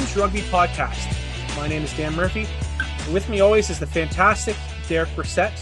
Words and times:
welcome 0.00 0.14
to 0.14 0.20
the 0.20 0.20
LaRouge 0.20 0.22
Rugby 0.22 0.40
Podcast. 0.50 1.56
My 1.56 1.68
name 1.68 1.82
is 1.82 1.94
Dan 1.94 2.14
Murphy. 2.14 2.46
And 3.04 3.12
with 3.12 3.28
me 3.28 3.40
always 3.40 3.68
is 3.68 3.78
the 3.78 3.86
fantastic 3.86 4.56
Derek 4.88 5.10
Brissett. 5.10 5.52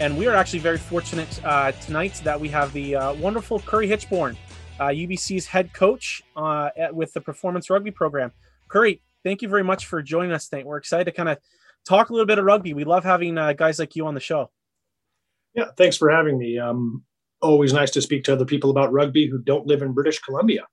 And 0.00 0.18
we 0.18 0.26
are 0.26 0.34
actually 0.34 0.58
very 0.58 0.76
fortunate 0.76 1.42
uh, 1.44 1.72
tonight 1.72 2.20
that 2.24 2.38
we 2.38 2.48
have 2.48 2.72
the 2.74 2.96
uh, 2.96 3.14
wonderful 3.14 3.60
Curry 3.60 3.88
Hitchborn, 3.88 4.36
uh, 4.78 4.88
UBC's 4.88 5.46
head 5.46 5.72
coach 5.72 6.22
uh, 6.36 6.70
at, 6.76 6.94
with 6.94 7.14
the 7.14 7.22
Performance 7.22 7.70
Rugby 7.70 7.90
program. 7.90 8.32
Curry, 8.68 9.00
thank 9.22 9.40
you 9.40 9.48
very 9.48 9.64
much 9.64 9.86
for 9.86 10.02
joining 10.02 10.32
us 10.32 10.48
tonight. 10.48 10.66
We're 10.66 10.76
excited 10.76 11.04
to 11.04 11.12
kind 11.12 11.30
of 11.30 11.38
talk 11.86 12.10
a 12.10 12.12
little 12.12 12.26
bit 12.26 12.38
of 12.38 12.44
rugby. 12.44 12.74
We 12.74 12.84
love 12.84 13.04
having 13.04 13.38
uh, 13.38 13.54
guys 13.54 13.78
like 13.78 13.96
you 13.96 14.06
on 14.06 14.14
the 14.14 14.20
show. 14.20 14.50
Yeah, 15.54 15.68
thanks 15.78 15.96
for 15.96 16.10
having 16.10 16.36
me. 16.36 16.58
Um, 16.58 17.02
always 17.40 17.72
nice 17.72 17.92
to 17.92 18.02
speak 18.02 18.24
to 18.24 18.34
other 18.34 18.44
people 18.44 18.70
about 18.70 18.92
rugby 18.92 19.26
who 19.26 19.38
don't 19.38 19.66
live 19.66 19.80
in 19.80 19.92
British 19.92 20.18
Columbia. 20.18 20.66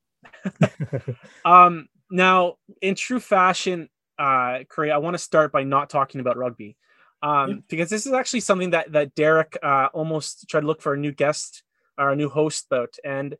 um, 1.45 1.87
now, 2.11 2.55
in 2.81 2.95
true 2.95 3.19
fashion, 3.19 3.89
uh, 4.19 4.59
Curry, 4.69 4.91
I 4.91 4.97
want 4.97 5.13
to 5.15 5.17
start 5.17 5.51
by 5.51 5.63
not 5.63 5.89
talking 5.89 6.21
about 6.21 6.37
rugby, 6.37 6.77
um, 7.23 7.49
yeah. 7.49 7.55
because 7.69 7.89
this 7.89 8.05
is 8.05 8.13
actually 8.13 8.41
something 8.41 8.71
that 8.71 8.91
that 8.91 9.15
Derek 9.15 9.57
uh, 9.63 9.87
almost 9.93 10.47
tried 10.49 10.61
to 10.61 10.67
look 10.67 10.81
for 10.81 10.93
a 10.93 10.97
new 10.97 11.11
guest 11.11 11.63
or 11.97 12.11
a 12.11 12.15
new 12.15 12.29
host 12.29 12.67
about, 12.69 12.95
and 13.03 13.35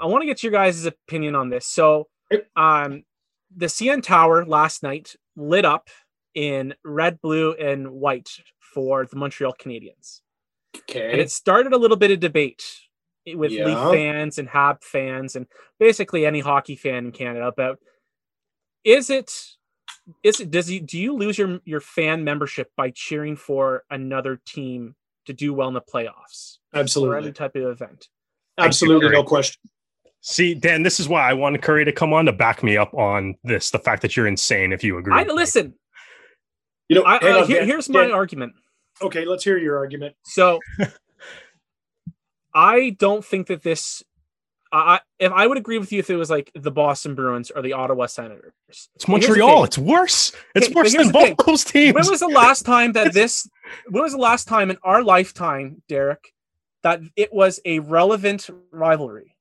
I 0.00 0.06
want 0.06 0.22
to 0.22 0.26
get 0.26 0.42
your 0.42 0.52
guys' 0.52 0.86
opinion 0.86 1.34
on 1.34 1.50
this. 1.50 1.66
So, 1.66 2.08
um, 2.56 3.02
the 3.54 3.66
CN 3.66 4.02
Tower 4.02 4.46
last 4.46 4.82
night 4.82 5.16
lit 5.36 5.64
up 5.64 5.88
in 6.34 6.74
red, 6.84 7.20
blue, 7.20 7.52
and 7.54 7.90
white 7.90 8.30
for 8.60 9.06
the 9.06 9.16
Montreal 9.16 9.54
Canadiens. 9.60 10.20
Okay. 10.76 11.12
And 11.12 11.20
it 11.20 11.30
started 11.30 11.72
a 11.72 11.78
little 11.78 11.96
bit 11.96 12.10
of 12.10 12.20
debate 12.20 12.64
with 13.34 13.52
yeah. 13.52 13.64
Leaf 13.64 13.94
fans 13.94 14.38
and 14.38 14.48
Hab 14.48 14.82
fans 14.82 15.36
and 15.36 15.46
basically 15.78 16.26
any 16.26 16.40
hockey 16.40 16.76
fan 16.76 17.06
in 17.06 17.12
Canada 17.12 17.46
about 17.46 17.78
is 18.84 19.10
it 19.10 19.32
is 20.22 20.40
it 20.40 20.50
does 20.50 20.70
you 20.70 20.80
do 20.80 20.98
you 20.98 21.14
lose 21.14 21.38
your 21.38 21.60
your 21.64 21.80
fan 21.80 22.24
membership 22.24 22.70
by 22.76 22.90
cheering 22.90 23.36
for 23.36 23.84
another 23.90 24.40
team 24.46 24.94
to 25.26 25.32
do 25.32 25.52
well 25.52 25.68
in 25.68 25.74
the 25.74 25.80
playoffs? 25.80 26.58
Absolutely. 26.74 27.14
Or 27.14 27.18
any 27.18 27.32
type 27.32 27.54
of 27.56 27.62
event. 27.62 28.08
Absolutely, 28.58 29.10
no 29.10 29.22
question. 29.22 29.60
See, 30.20 30.54
Dan, 30.54 30.82
this 30.82 30.98
is 30.98 31.08
why 31.08 31.28
I 31.28 31.32
wanted 31.32 31.62
Curry 31.62 31.84
to 31.84 31.92
come 31.92 32.12
on 32.12 32.26
to 32.26 32.32
back 32.32 32.62
me 32.62 32.76
up 32.76 32.92
on 32.94 33.36
this. 33.44 33.70
The 33.70 33.78
fact 33.78 34.02
that 34.02 34.16
you're 34.16 34.26
insane 34.26 34.72
if 34.72 34.82
you 34.82 34.98
agree. 34.98 35.14
I 35.14 35.22
listen. 35.22 35.74
You 36.88 36.96
know, 36.96 37.02
I, 37.02 37.18
uh, 37.18 37.40
on, 37.40 37.46
here, 37.46 37.60
Dan, 37.60 37.68
here's 37.68 37.88
my 37.88 38.02
Dan. 38.02 38.12
argument. 38.12 38.54
Okay, 39.00 39.24
let's 39.24 39.44
hear 39.44 39.58
your 39.58 39.76
argument. 39.76 40.16
So, 40.24 40.58
I 42.58 42.90
don't 42.90 43.24
think 43.24 43.46
that 43.46 43.62
this. 43.62 44.02
I 44.70 45.00
if 45.18 45.32
I 45.32 45.46
would 45.46 45.56
agree 45.56 45.78
with 45.78 45.92
you 45.92 46.00
if 46.00 46.10
it 46.10 46.16
was 46.16 46.28
like 46.28 46.50
the 46.54 46.72
Boston 46.72 47.14
Bruins 47.14 47.50
or 47.50 47.62
the 47.62 47.72
Ottawa 47.72 48.06
Senators. 48.06 48.52
It's 48.96 49.08
Montreal. 49.08 49.64
It's 49.64 49.78
worse. 49.78 50.32
It's 50.54 50.66
okay, 50.66 50.74
worse 50.74 50.92
than 50.92 51.10
both 51.10 51.36
those 51.46 51.64
teams. 51.64 51.94
When 51.94 52.06
was 52.06 52.20
the 52.20 52.26
last 52.26 52.66
time 52.66 52.92
that 52.92 53.14
this? 53.14 53.48
when 53.88 54.02
was 54.02 54.12
the 54.12 54.18
last 54.18 54.48
time 54.48 54.70
in 54.70 54.76
our 54.82 55.02
lifetime, 55.02 55.82
Derek, 55.88 56.34
that 56.82 57.00
it 57.16 57.32
was 57.32 57.60
a 57.64 57.78
relevant 57.78 58.50
rivalry? 58.72 59.36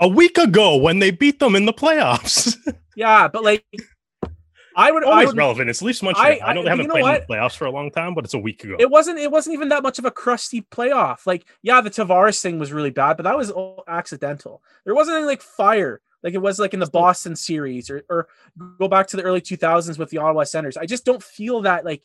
A 0.00 0.08
week 0.08 0.36
ago 0.36 0.76
when 0.76 0.98
they 0.98 1.12
beat 1.12 1.38
them 1.38 1.54
in 1.54 1.64
the 1.64 1.72
playoffs. 1.72 2.56
yeah, 2.96 3.28
but 3.28 3.44
like 3.44 3.64
I 4.78 4.90
would 4.90 5.04
always 5.04 5.24
I 5.24 5.26
would, 5.26 5.36
relevant. 5.36 5.68
It's 5.68 5.82
Leafs 5.82 6.02
Montreal. 6.02 6.26
I, 6.26 6.36
I, 6.36 6.50
I 6.50 6.52
know 6.54 6.62
they 6.62 6.70
haven't 6.70 6.88
played 6.88 7.02
what? 7.02 7.14
in 7.16 7.26
the 7.28 7.34
playoffs 7.34 7.56
for 7.56 7.66
a 7.66 7.70
long 7.70 7.90
time, 7.90 8.14
but 8.14 8.24
it's 8.24 8.34
a 8.34 8.38
week 8.38 8.64
ago. 8.64 8.76
It 8.78 8.88
wasn't. 8.88 9.18
It 9.18 9.30
wasn't 9.30 9.54
even 9.54 9.68
that 9.70 9.82
much 9.82 9.98
of 9.98 10.04
a 10.04 10.10
crusty 10.10 10.62
playoff. 10.62 11.26
Like, 11.26 11.44
yeah, 11.62 11.80
the 11.80 11.90
Tavares 11.90 12.40
thing 12.40 12.58
was 12.58 12.72
really 12.72 12.90
bad, 12.90 13.16
but 13.16 13.24
that 13.24 13.36
was 13.36 13.52
accidental. 13.86 14.62
There 14.84 14.94
wasn't 14.94 15.18
any 15.18 15.26
like 15.26 15.42
fire 15.42 16.00
like 16.22 16.34
it 16.34 16.38
was 16.38 16.58
like 16.58 16.74
in 16.74 16.80
the 16.80 16.86
Boston 16.86 17.36
series, 17.36 17.90
or 17.90 18.04
or 18.08 18.28
go 18.78 18.88
back 18.88 19.06
to 19.08 19.16
the 19.16 19.22
early 19.22 19.40
2000s 19.40 19.98
with 19.98 20.10
the 20.10 20.18
Ottawa 20.18 20.44
Senators. 20.44 20.76
I 20.76 20.86
just 20.86 21.04
don't 21.04 21.22
feel 21.22 21.62
that 21.62 21.84
like 21.84 22.02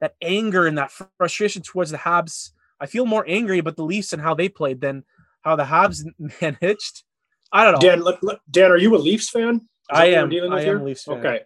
that 0.00 0.14
anger 0.20 0.66
and 0.66 0.76
that 0.78 0.92
frustration 1.18 1.62
towards 1.62 1.90
the 1.90 1.98
Habs. 1.98 2.50
I 2.78 2.86
feel 2.86 3.06
more 3.06 3.24
angry 3.26 3.58
about 3.58 3.76
the 3.76 3.84
Leafs 3.84 4.12
and 4.12 4.20
how 4.20 4.34
they 4.34 4.48
played 4.50 4.80
than 4.80 5.04
how 5.40 5.56
the 5.56 5.64
Habs 5.64 6.04
managed. 6.40 7.04
I 7.50 7.64
don't 7.64 7.74
know. 7.74 7.88
Dan, 7.88 8.02
look, 8.02 8.22
look, 8.22 8.40
Dan, 8.50 8.70
are 8.70 8.76
you 8.76 8.94
a 8.94 8.98
Leafs 8.98 9.30
fan? 9.30 9.66
I 9.88 10.06
am. 10.06 10.30
I 10.30 10.62
am 10.62 10.80
a 10.80 10.84
Leafs 10.84 11.04
fan. 11.04 11.18
Okay. 11.18 11.40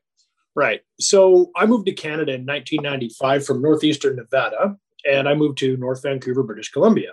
Right. 0.54 0.80
So 0.98 1.50
I 1.56 1.66
moved 1.66 1.86
to 1.86 1.92
Canada 1.92 2.32
in 2.32 2.44
1995 2.44 3.46
from 3.46 3.62
northeastern 3.62 4.16
Nevada, 4.16 4.76
and 5.08 5.28
I 5.28 5.34
moved 5.34 5.58
to 5.58 5.76
North 5.76 6.02
Vancouver, 6.02 6.42
British 6.42 6.70
Columbia. 6.70 7.12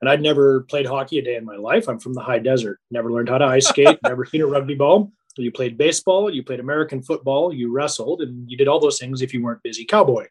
And 0.00 0.10
I'd 0.10 0.20
never 0.20 0.62
played 0.62 0.86
hockey 0.86 1.20
a 1.20 1.22
day 1.22 1.36
in 1.36 1.44
my 1.44 1.56
life. 1.56 1.88
I'm 1.88 2.00
from 2.00 2.14
the 2.14 2.20
high 2.20 2.40
desert, 2.40 2.80
never 2.90 3.12
learned 3.12 3.28
how 3.28 3.38
to 3.38 3.44
ice 3.44 3.68
skate, 3.68 3.98
never 4.04 4.24
seen 4.24 4.40
a 4.42 4.46
rugby 4.46 4.74
ball. 4.74 5.12
You 5.36 5.52
played 5.52 5.78
baseball, 5.78 6.28
you 6.28 6.42
played 6.42 6.60
American 6.60 7.02
football, 7.02 7.54
you 7.54 7.72
wrestled, 7.72 8.20
and 8.20 8.50
you 8.50 8.56
did 8.56 8.68
all 8.68 8.80
those 8.80 8.98
things 8.98 9.22
if 9.22 9.32
you 9.32 9.42
weren't 9.42 9.62
busy 9.62 9.84
cowboying. 9.84 10.28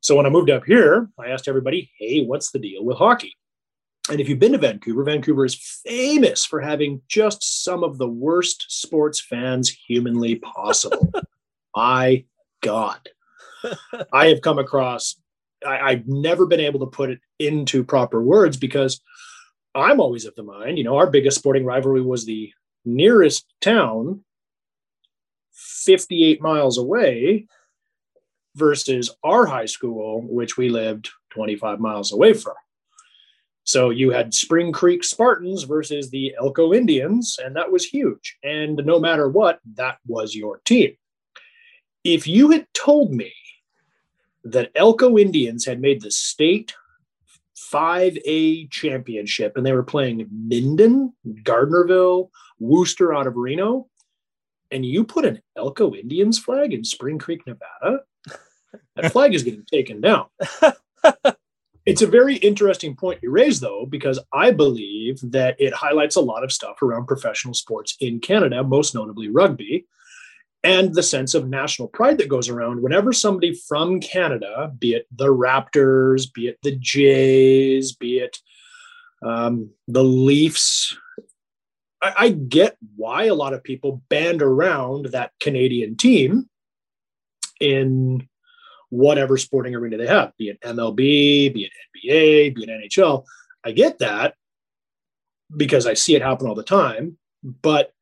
So 0.00 0.16
when 0.16 0.26
I 0.26 0.30
moved 0.30 0.50
up 0.50 0.64
here, 0.64 1.08
I 1.18 1.28
asked 1.28 1.48
everybody, 1.48 1.90
hey, 1.98 2.24
what's 2.24 2.50
the 2.50 2.58
deal 2.58 2.84
with 2.84 2.98
hockey? 2.98 3.34
And 4.10 4.20
if 4.20 4.28
you've 4.28 4.38
been 4.38 4.52
to 4.52 4.58
Vancouver, 4.58 5.04
Vancouver 5.04 5.44
is 5.44 5.80
famous 5.86 6.44
for 6.44 6.60
having 6.60 7.02
just 7.08 7.62
some 7.64 7.84
of 7.84 7.98
the 7.98 8.08
worst 8.08 8.66
sports 8.68 9.20
fans 9.20 9.70
humanly 9.70 10.36
possible. 10.36 11.12
My 11.76 12.24
God. 12.62 13.08
I 14.12 14.26
have 14.26 14.40
come 14.40 14.58
across, 14.58 15.16
I, 15.64 15.92
have 15.92 16.08
never 16.08 16.46
been 16.46 16.58
able 16.58 16.80
to 16.80 16.86
put 16.86 17.10
it 17.10 17.20
into 17.38 17.84
proper 17.84 18.20
words 18.20 18.56
because 18.56 19.00
I'm 19.74 20.00
always 20.00 20.24
of 20.24 20.34
the 20.34 20.42
mind, 20.42 20.78
you 20.78 20.84
know, 20.84 20.96
our 20.96 21.08
biggest 21.08 21.38
sporting 21.38 21.64
rivalry 21.64 22.02
was 22.02 22.26
the 22.26 22.52
nearest 22.84 23.46
town 23.60 24.24
58 25.52 26.42
miles 26.42 26.76
away 26.76 27.46
versus 28.56 29.14
our 29.22 29.46
high 29.46 29.66
school, 29.66 30.22
which 30.22 30.56
we 30.56 30.68
lived 30.68 31.10
25 31.30 31.80
miles 31.80 32.12
away 32.12 32.34
from. 32.34 32.54
So 33.64 33.90
you 33.90 34.10
had 34.10 34.34
Spring 34.34 34.72
Creek 34.72 35.04
Spartans 35.04 35.62
versus 35.62 36.10
the 36.10 36.34
Elko 36.38 36.72
Indians, 36.72 37.38
and 37.42 37.54
that 37.56 37.70
was 37.70 37.84
huge. 37.84 38.36
And 38.42 38.76
no 38.84 38.98
matter 38.98 39.28
what, 39.28 39.60
that 39.76 39.98
was 40.06 40.34
your 40.34 40.60
team. 40.64 40.96
If 42.04 42.26
you 42.26 42.50
had 42.50 42.66
told 42.74 43.12
me 43.12 43.32
that 44.44 44.72
Elko 44.74 45.16
Indians 45.18 45.64
had 45.64 45.80
made 45.80 46.02
the 46.02 46.10
state 46.10 46.74
5A 47.72 48.70
championship 48.70 49.56
and 49.56 49.64
they 49.64 49.72
were 49.72 49.84
playing 49.84 50.28
Minden, 50.30 51.12
Gardnerville, 51.44 52.30
Wooster 52.58 53.14
out 53.14 53.28
of 53.28 53.36
Reno, 53.36 53.88
and 54.72 54.84
you 54.84 55.04
put 55.04 55.24
an 55.24 55.40
Elko 55.56 55.94
Indians 55.94 56.38
flag 56.38 56.72
in 56.72 56.82
Spring 56.82 57.18
Creek, 57.18 57.42
Nevada, 57.46 58.00
that 58.96 59.12
flag 59.12 59.34
is 59.34 59.42
getting 59.44 59.64
taken 59.70 60.00
down. 60.00 60.26
It's 61.84 62.02
a 62.02 62.06
very 62.06 62.36
interesting 62.36 62.94
point 62.94 63.22
you 63.22 63.30
raise, 63.30 63.58
though, 63.58 63.86
because 63.86 64.20
I 64.32 64.52
believe 64.52 65.18
that 65.32 65.60
it 65.60 65.74
highlights 65.74 66.14
a 66.14 66.20
lot 66.20 66.44
of 66.44 66.52
stuff 66.52 66.80
around 66.80 67.06
professional 67.06 67.54
sports 67.54 67.96
in 67.98 68.20
Canada, 68.20 68.62
most 68.62 68.94
notably 68.94 69.28
rugby, 69.28 69.86
and 70.62 70.94
the 70.94 71.02
sense 71.02 71.34
of 71.34 71.48
national 71.48 71.88
pride 71.88 72.18
that 72.18 72.28
goes 72.28 72.48
around 72.48 72.82
whenever 72.82 73.12
somebody 73.12 73.52
from 73.52 73.98
Canada, 73.98 74.72
be 74.78 74.94
it 74.94 75.06
the 75.10 75.26
Raptors, 75.26 76.32
be 76.32 76.46
it 76.46 76.58
the 76.62 76.76
Jays, 76.76 77.92
be 77.92 78.18
it 78.18 78.38
um, 79.24 79.70
the 79.88 80.04
Leafs. 80.04 80.96
I, 82.00 82.14
I 82.16 82.28
get 82.30 82.76
why 82.94 83.24
a 83.24 83.34
lot 83.34 83.54
of 83.54 83.64
people 83.64 84.02
band 84.08 84.40
around 84.40 85.06
that 85.06 85.32
Canadian 85.40 85.96
team 85.96 86.48
in 87.60 88.28
whatever 88.92 89.38
sporting 89.38 89.74
arena 89.74 89.96
they 89.96 90.06
have, 90.06 90.36
be 90.36 90.50
it 90.50 90.60
MLB, 90.60 91.54
be 91.54 91.64
it 91.64 91.72
NBA, 91.96 92.54
be 92.54 92.64
it 92.64 92.68
NHL. 92.68 93.24
I 93.64 93.72
get 93.72 93.98
that 94.00 94.34
because 95.56 95.86
I 95.86 95.94
see 95.94 96.14
it 96.14 96.20
happen 96.20 96.46
all 96.46 96.54
the 96.54 96.62
time. 96.62 97.16
But 97.42 97.92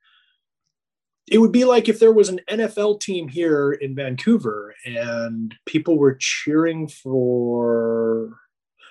it 1.31 1.39
would 1.39 1.53
be 1.53 1.65
like 1.65 1.89
if 1.89 2.01
there 2.01 2.13
was 2.13 2.29
an 2.29 2.41
NFL 2.51 3.01
team 3.01 3.29
here 3.29 3.71
in 3.71 3.95
Vancouver 3.95 4.75
and 4.85 5.55
people 5.65 5.97
were 5.97 6.17
cheering 6.19 6.89
for. 6.89 8.37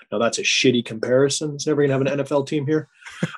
Now 0.09 0.19
that's 0.19 0.39
a 0.39 0.43
shitty 0.43 0.85
comparison. 0.85 1.53
It's 1.55 1.67
never 1.67 1.81
gonna 1.81 1.93
have 1.93 2.01
an 2.01 2.25
NFL 2.25 2.47
team 2.47 2.65
here. 2.65 2.87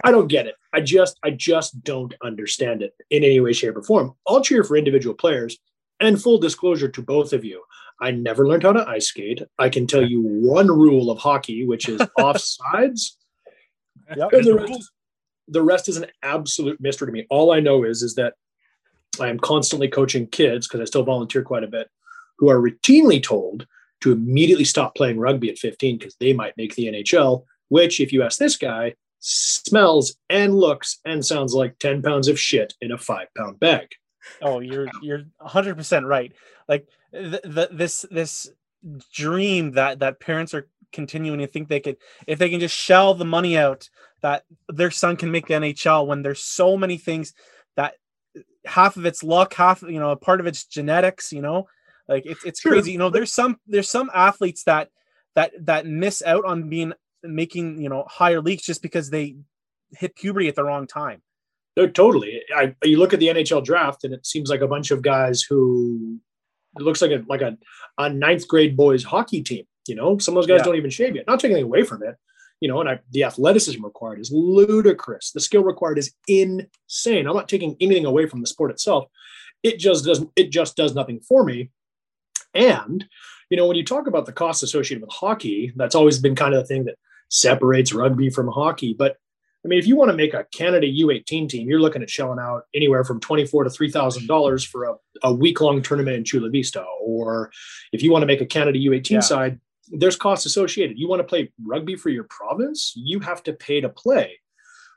I 0.03 0.11
don't 0.11 0.27
get 0.27 0.45
it. 0.45 0.55
I 0.71 0.81
just, 0.81 1.17
I 1.23 1.31
just 1.31 1.83
don't 1.83 2.13
understand 2.23 2.83
it 2.83 2.93
in 3.09 3.23
any 3.23 3.39
way, 3.39 3.53
shape, 3.53 3.75
or 3.75 3.81
form. 3.81 4.13
I'll 4.27 4.43
cheer 4.43 4.63
for 4.63 4.77
individual 4.77 5.15
players. 5.15 5.57
And 5.99 6.19
full 6.19 6.39
disclosure 6.39 6.89
to 6.89 7.01
both 7.03 7.31
of 7.31 7.45
you, 7.45 7.61
I 8.01 8.11
never 8.11 8.47
learned 8.47 8.63
how 8.63 8.73
to 8.73 8.89
ice 8.89 9.07
skate. 9.07 9.43
I 9.59 9.69
can 9.69 9.85
tell 9.85 10.03
you 10.03 10.21
one 10.21 10.67
rule 10.67 11.11
of 11.11 11.19
hockey, 11.19 11.65
which 11.65 11.87
is 11.87 12.01
offsides. 12.19 13.11
Yep. 14.15 14.33
And 14.33 14.45
the 14.45 14.55
rest, 14.55 14.91
the 15.47 15.61
rest 15.61 15.87
is 15.87 15.97
an 15.97 16.07
absolute 16.23 16.81
mystery 16.81 17.07
to 17.07 17.11
me. 17.11 17.27
All 17.29 17.51
I 17.51 17.59
know 17.59 17.83
is 17.83 18.01
is 18.01 18.15
that 18.15 18.33
I 19.19 19.29
am 19.29 19.39
constantly 19.39 19.87
coaching 19.87 20.27
kids 20.27 20.67
because 20.67 20.81
I 20.81 20.85
still 20.85 21.03
volunteer 21.03 21.43
quite 21.43 21.63
a 21.63 21.67
bit, 21.67 21.89
who 22.39 22.49
are 22.49 22.59
routinely 22.59 23.21
told 23.21 23.67
to 24.01 24.11
immediately 24.11 24.65
stop 24.65 24.95
playing 24.95 25.19
rugby 25.19 25.49
at 25.49 25.59
15 25.59 25.99
because 25.99 26.15
they 26.19 26.33
might 26.33 26.57
make 26.57 26.75
the 26.75 26.87
NHL. 26.87 27.45
Which, 27.69 28.01
if 28.01 28.11
you 28.11 28.23
ask 28.23 28.39
this 28.39 28.57
guy, 28.57 28.95
smells 29.19 30.17
and 30.29 30.55
looks 30.55 30.99
and 31.05 31.23
sounds 31.23 31.53
like 31.53 31.77
10 31.79 32.01
pounds 32.01 32.27
of 32.27 32.39
shit 32.39 32.73
in 32.81 32.91
a 32.91 32.97
five 32.97 33.27
pound 33.37 33.59
bag. 33.59 33.87
oh, 34.41 34.59
you're 34.59 34.87
you're 35.01 35.23
100 35.37 35.77
percent 35.77 36.05
right. 36.05 36.33
Like 36.67 36.87
the, 37.11 37.41
the 37.43 37.69
this 37.71 38.05
this 38.11 38.49
dream 39.13 39.71
that 39.71 39.99
that 39.99 40.19
parents 40.19 40.53
are 40.53 40.67
continuing 40.91 41.39
to 41.39 41.47
think 41.47 41.67
they 41.67 41.79
could 41.79 41.97
if 42.27 42.37
they 42.37 42.49
can 42.49 42.59
just 42.59 42.75
shell 42.75 43.13
the 43.13 43.25
money 43.25 43.57
out 43.57 43.89
that 44.21 44.43
their 44.67 44.91
son 44.91 45.15
can 45.15 45.31
make 45.31 45.47
the 45.47 45.53
NHL 45.53 46.05
when 46.05 46.21
there's 46.21 46.43
so 46.43 46.77
many 46.77 46.97
things 46.97 47.33
that 47.75 47.95
half 48.65 48.97
of 48.97 49.05
it's 49.05 49.23
luck, 49.23 49.53
half 49.53 49.81
you 49.81 49.99
know, 49.99 50.11
a 50.11 50.15
part 50.15 50.39
of 50.39 50.47
it's 50.47 50.65
genetics, 50.65 51.31
you 51.31 51.41
know. 51.41 51.67
Like 52.07 52.25
it's 52.25 52.43
it's 52.43 52.61
crazy. 52.61 52.91
You 52.91 52.97
know, 52.97 53.09
there's 53.09 53.31
some 53.31 53.57
there's 53.67 53.89
some 53.89 54.11
athletes 54.13 54.63
that 54.65 54.89
that 55.35 55.51
that 55.65 55.85
miss 55.85 56.21
out 56.23 56.45
on 56.45 56.69
being 56.69 56.93
making, 57.23 57.81
you 57.81 57.89
know, 57.89 58.05
higher 58.07 58.41
leagues 58.41 58.63
just 58.63 58.81
because 58.81 59.09
they 59.09 59.37
hit 59.91 60.15
puberty 60.15 60.47
at 60.47 60.55
the 60.55 60.63
wrong 60.63 60.87
time. 60.87 61.21
No, 61.77 61.87
totally. 61.87 62.41
I, 62.53 62.75
you 62.83 62.97
look 62.97 63.13
at 63.13 63.19
the 63.19 63.27
NHL 63.27 63.63
draft, 63.63 64.03
and 64.03 64.13
it 64.13 64.25
seems 64.25 64.49
like 64.49 64.61
a 64.61 64.67
bunch 64.67 64.91
of 64.91 65.01
guys 65.01 65.41
who 65.41 66.19
it 66.77 66.83
looks 66.83 67.01
like 67.01 67.11
a 67.11 67.23
like 67.27 67.41
a, 67.41 67.57
a 67.97 68.09
ninth 68.09 68.47
grade 68.47 68.77
boys 68.77 69.03
hockey 69.03 69.41
team. 69.41 69.65
You 69.87 69.95
know, 69.95 70.17
some 70.17 70.37
of 70.37 70.43
those 70.43 70.47
guys 70.47 70.59
yeah. 70.59 70.65
don't 70.65 70.75
even 70.75 70.89
shave 70.89 71.15
yet. 71.15 71.27
Not 71.27 71.39
taking 71.39 71.55
anything 71.55 71.69
away 71.69 71.83
from 71.83 72.03
it, 72.03 72.15
you 72.61 72.67
know, 72.67 72.79
and 72.79 72.89
I, 72.89 72.99
the 73.11 73.23
athleticism 73.23 73.83
required 73.83 74.19
is 74.19 74.31
ludicrous. 74.31 75.31
The 75.31 75.39
skill 75.39 75.63
required 75.63 75.97
is 75.97 76.13
insane. 76.27 77.27
I'm 77.27 77.35
not 77.35 77.49
taking 77.49 77.75
anything 77.81 78.05
away 78.05 78.27
from 78.27 78.41
the 78.41 78.47
sport 78.47 78.71
itself. 78.71 79.05
It 79.63 79.79
just 79.79 80.05
doesn't. 80.05 80.29
It 80.35 80.51
just 80.51 80.77
does 80.77 80.95
nothing 80.95 81.19
for 81.19 81.43
me. 81.43 81.71
And 82.53 83.05
you 83.49 83.57
know, 83.57 83.67
when 83.67 83.77
you 83.77 83.83
talk 83.83 84.07
about 84.07 84.25
the 84.25 84.31
costs 84.31 84.63
associated 84.63 85.01
with 85.01 85.11
hockey, 85.11 85.73
that's 85.75 85.95
always 85.95 86.19
been 86.19 86.35
kind 86.35 86.53
of 86.53 86.61
the 86.61 86.67
thing 86.67 86.85
that 86.85 86.95
separates 87.29 87.93
rugby 87.93 88.29
from 88.29 88.47
hockey. 88.47 88.93
But 88.93 89.17
I 89.63 89.67
mean, 89.67 89.77
if 89.77 89.85
you 89.85 89.95
want 89.95 90.09
to 90.09 90.17
make 90.17 90.33
a 90.33 90.45
Canada 90.51 90.87
U18 90.87 91.47
team, 91.47 91.69
you're 91.69 91.79
looking 91.79 92.01
at 92.01 92.09
shelling 92.09 92.39
out 92.39 92.63
anywhere 92.73 93.03
from 93.03 93.19
twenty-four 93.19 93.63
to 93.63 93.69
three 93.69 93.91
thousand 93.91 94.27
dollars 94.27 94.63
for 94.63 94.85
a, 94.85 94.95
a 95.23 95.33
week-long 95.33 95.81
tournament 95.81 96.17
in 96.17 96.23
Chula 96.23 96.49
Vista. 96.49 96.83
Or 97.01 97.51
if 97.93 98.01
you 98.01 98.11
want 98.11 98.23
to 98.23 98.27
make 98.27 98.41
a 98.41 98.45
Canada 98.45 98.79
U18 98.79 99.09
yeah. 99.09 99.19
side, 99.19 99.59
there's 99.89 100.15
costs 100.15 100.45
associated. 100.45 100.97
You 100.97 101.07
want 101.07 101.19
to 101.19 101.27
play 101.27 101.51
rugby 101.63 101.95
for 101.95 102.09
your 102.09 102.25
province, 102.25 102.93
you 102.95 103.19
have 103.19 103.43
to 103.43 103.53
pay 103.53 103.81
to 103.81 103.89
play. 103.89 104.39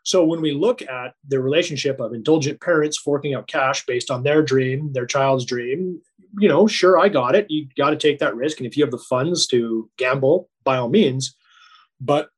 So 0.05 0.23
when 0.23 0.43
we 0.43 0.53
look 0.53 0.83
at 0.83 1.15
the 1.27 1.41
relationship 1.41 1.99
of 1.99 2.13
indulgent 2.13 2.61
parents 2.61 2.99
forking 2.99 3.35
out 3.35 3.49
cash 3.49 3.87
based 3.87 4.11
on 4.11 4.23
their 4.23 4.43
dream, 4.43 4.93
their 4.93 5.07
child's 5.07 5.47
dream, 5.47 6.01
you 6.39 6.49
know, 6.49 6.67
sure, 6.67 6.99
I 6.99 7.09
got 7.09 7.35
it. 7.35 7.47
You 7.49 7.69
got 7.77 7.91
to 7.91 7.97
take 7.97 8.19
that 8.19 8.37
risk, 8.37 8.59
and 8.59 8.67
if 8.67 8.77
you 8.77 8.85
have 8.85 8.91
the 8.91 8.99
funds 8.99 9.47
to 9.49 9.91
gamble, 9.97 10.51
by 10.63 10.77
all 10.77 10.89
means. 10.89 11.35
But 12.01 12.29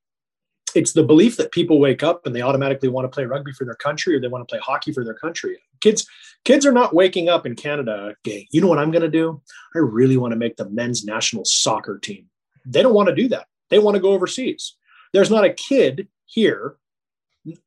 it's 0.76 0.92
the 0.92 1.02
belief 1.02 1.36
that 1.36 1.52
people 1.52 1.80
wake 1.80 2.02
up 2.02 2.26
and 2.26 2.34
they 2.34 2.42
automatically 2.42 2.88
want 2.88 3.04
to 3.04 3.14
play 3.14 3.24
rugby 3.24 3.52
for 3.52 3.64
their 3.64 3.74
country 3.74 4.14
or 4.14 4.20
they 4.20 4.28
want 4.28 4.46
to 4.46 4.52
play 4.52 4.60
hockey 4.62 4.92
for 4.92 5.04
their 5.04 5.14
country. 5.14 5.58
Kids, 5.80 6.06
kids 6.44 6.64
are 6.66 6.72
not 6.72 6.94
waking 6.94 7.28
up 7.28 7.46
in 7.46 7.54
Canada. 7.54 8.14
Okay, 8.20 8.46
you 8.50 8.60
know 8.60 8.68
what 8.68 8.78
I'm 8.78 8.90
going 8.90 9.02
to 9.02 9.10
do? 9.10 9.40
I 9.74 9.78
really 9.78 10.16
want 10.16 10.32
to 10.32 10.38
make 10.38 10.56
the 10.56 10.68
men's 10.68 11.04
national 11.04 11.44
soccer 11.44 11.98
team. 11.98 12.26
They 12.64 12.82
don't 12.82 12.94
want 12.94 13.08
to 13.08 13.14
do 13.14 13.28
that. 13.28 13.46
They 13.70 13.78
want 13.78 13.94
to 13.96 14.00
go 14.00 14.12
overseas. 14.12 14.76
There's 15.12 15.30
not 15.30 15.44
a 15.44 15.52
kid 15.52 16.08
here 16.26 16.76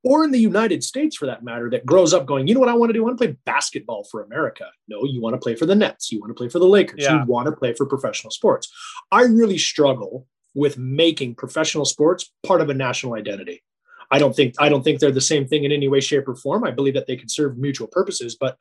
or 0.03 0.23
in 0.23 0.31
the 0.31 0.39
United 0.39 0.83
States 0.83 1.15
for 1.15 1.25
that 1.25 1.43
matter 1.43 1.69
that 1.69 1.85
grows 1.85 2.13
up 2.13 2.25
going, 2.25 2.47
you 2.47 2.53
know 2.53 2.59
what 2.59 2.69
I 2.69 2.73
want 2.73 2.89
to 2.89 2.93
do? 2.93 3.01
I 3.01 3.05
want 3.05 3.17
to 3.17 3.25
play 3.25 3.37
basketball 3.45 4.03
for 4.03 4.23
America. 4.23 4.65
No, 4.87 5.03
you 5.05 5.21
want 5.21 5.35
to 5.35 5.39
play 5.39 5.55
for 5.55 5.65
the 5.65 5.75
Nets. 5.75 6.11
You 6.11 6.19
want 6.19 6.31
to 6.31 6.33
play 6.33 6.49
for 6.49 6.59
the 6.59 6.67
Lakers. 6.67 6.99
Yeah. 7.03 7.19
You 7.19 7.25
want 7.25 7.45
to 7.45 7.51
play 7.51 7.73
for 7.73 7.85
professional 7.85 8.31
sports. 8.31 8.71
I 9.11 9.23
really 9.23 9.57
struggle 9.57 10.27
with 10.53 10.77
making 10.77 11.35
professional 11.35 11.85
sports 11.85 12.31
part 12.43 12.61
of 12.61 12.69
a 12.69 12.73
national 12.73 13.13
identity. 13.13 13.63
I 14.11 14.19
don't 14.19 14.35
think 14.35 14.55
I 14.59 14.69
don't 14.69 14.83
think 14.83 14.99
they're 14.99 15.11
the 15.11 15.21
same 15.21 15.47
thing 15.47 15.63
in 15.63 15.71
any 15.71 15.87
way, 15.87 15.99
shape, 15.99 16.27
or 16.27 16.35
form. 16.35 16.63
I 16.63 16.71
believe 16.71 16.95
that 16.95 17.07
they 17.07 17.15
can 17.15 17.29
serve 17.29 17.57
mutual 17.57 17.87
purposes, 17.87 18.35
but 18.39 18.57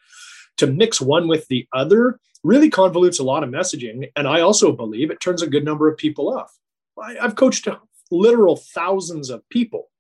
to 0.58 0.67
mix 0.67 1.00
one 1.00 1.29
with 1.29 1.46
the 1.49 1.67
other 1.73 2.20
really 2.44 2.70
convolutes 2.70 3.19
a 3.19 3.25
lot 3.25 3.43
of 3.43 3.50
messaging. 3.50 4.11
And 4.17 4.29
I 4.29 4.40
also 4.40 4.73
believe 4.73 5.11
it 5.11 5.20
turns 5.20 5.43
a 5.43 5.49
good 5.49 5.64
number 5.64 5.88
of 5.88 5.96
people 5.96 6.37
off. 6.37 6.52
I, 7.00 7.17
I've 7.19 7.37
coached 7.37 7.67
literal 8.11 8.56
thousands 8.56 9.31
of 9.31 9.49
people, 9.49 9.90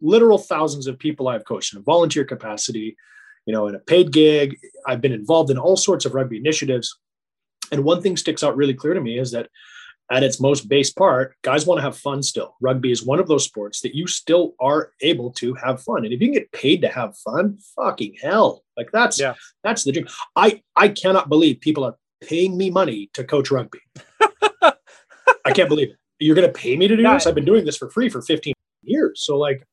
literal 0.00 0.38
thousands 0.38 0.86
of 0.86 0.98
people 0.98 1.28
I've 1.28 1.44
coached 1.44 1.72
in 1.72 1.78
a 1.78 1.82
volunteer 1.82 2.24
capacity, 2.24 2.96
you 3.46 3.52
know, 3.52 3.68
in 3.68 3.74
a 3.74 3.80
paid 3.80 4.12
gig. 4.12 4.58
I've 4.86 5.00
been 5.00 5.12
involved 5.12 5.50
in 5.50 5.58
all 5.58 5.76
sorts 5.76 6.04
of 6.04 6.14
rugby 6.14 6.38
initiatives. 6.38 6.98
And 7.70 7.84
one 7.84 8.02
thing 8.02 8.16
sticks 8.16 8.42
out 8.42 8.56
really 8.56 8.74
clear 8.74 8.94
to 8.94 9.00
me 9.00 9.18
is 9.18 9.30
that 9.32 9.48
at 10.10 10.22
its 10.22 10.40
most 10.40 10.68
base 10.68 10.90
part, 10.90 11.34
guys 11.42 11.66
want 11.66 11.78
to 11.78 11.82
have 11.82 11.96
fun 11.96 12.22
still. 12.22 12.56
Rugby 12.60 12.90
is 12.90 13.04
one 13.04 13.20
of 13.20 13.28
those 13.28 13.44
sports 13.44 13.80
that 13.82 13.94
you 13.94 14.06
still 14.06 14.54
are 14.60 14.92
able 15.02 15.30
to 15.32 15.54
have 15.54 15.82
fun. 15.82 16.04
And 16.04 16.14
if 16.14 16.20
you 16.20 16.28
can 16.28 16.34
get 16.34 16.52
paid 16.52 16.82
to 16.82 16.88
have 16.88 17.16
fun, 17.18 17.58
fucking 17.76 18.16
hell. 18.20 18.64
Like 18.76 18.90
that's 18.92 19.20
yeah. 19.20 19.34
that's 19.62 19.84
the 19.84 19.92
dream. 19.92 20.08
I 20.34 20.62
I 20.76 20.88
cannot 20.88 21.28
believe 21.28 21.60
people 21.60 21.84
are 21.84 21.96
paying 22.22 22.56
me 22.56 22.70
money 22.70 23.10
to 23.14 23.24
coach 23.24 23.50
rugby. 23.50 23.80
I 24.62 25.52
can't 25.52 25.68
believe 25.68 25.90
it. 25.90 25.96
You're 26.18 26.36
gonna 26.36 26.48
pay 26.48 26.76
me 26.76 26.88
to 26.88 26.96
do 26.96 27.02
yeah. 27.02 27.14
this? 27.14 27.26
I've 27.26 27.34
been 27.34 27.44
doing 27.44 27.64
this 27.64 27.76
for 27.76 27.90
free 27.90 28.08
for 28.08 28.22
15 28.22 28.54
years. 28.82 29.22
So 29.24 29.36
like 29.36 29.66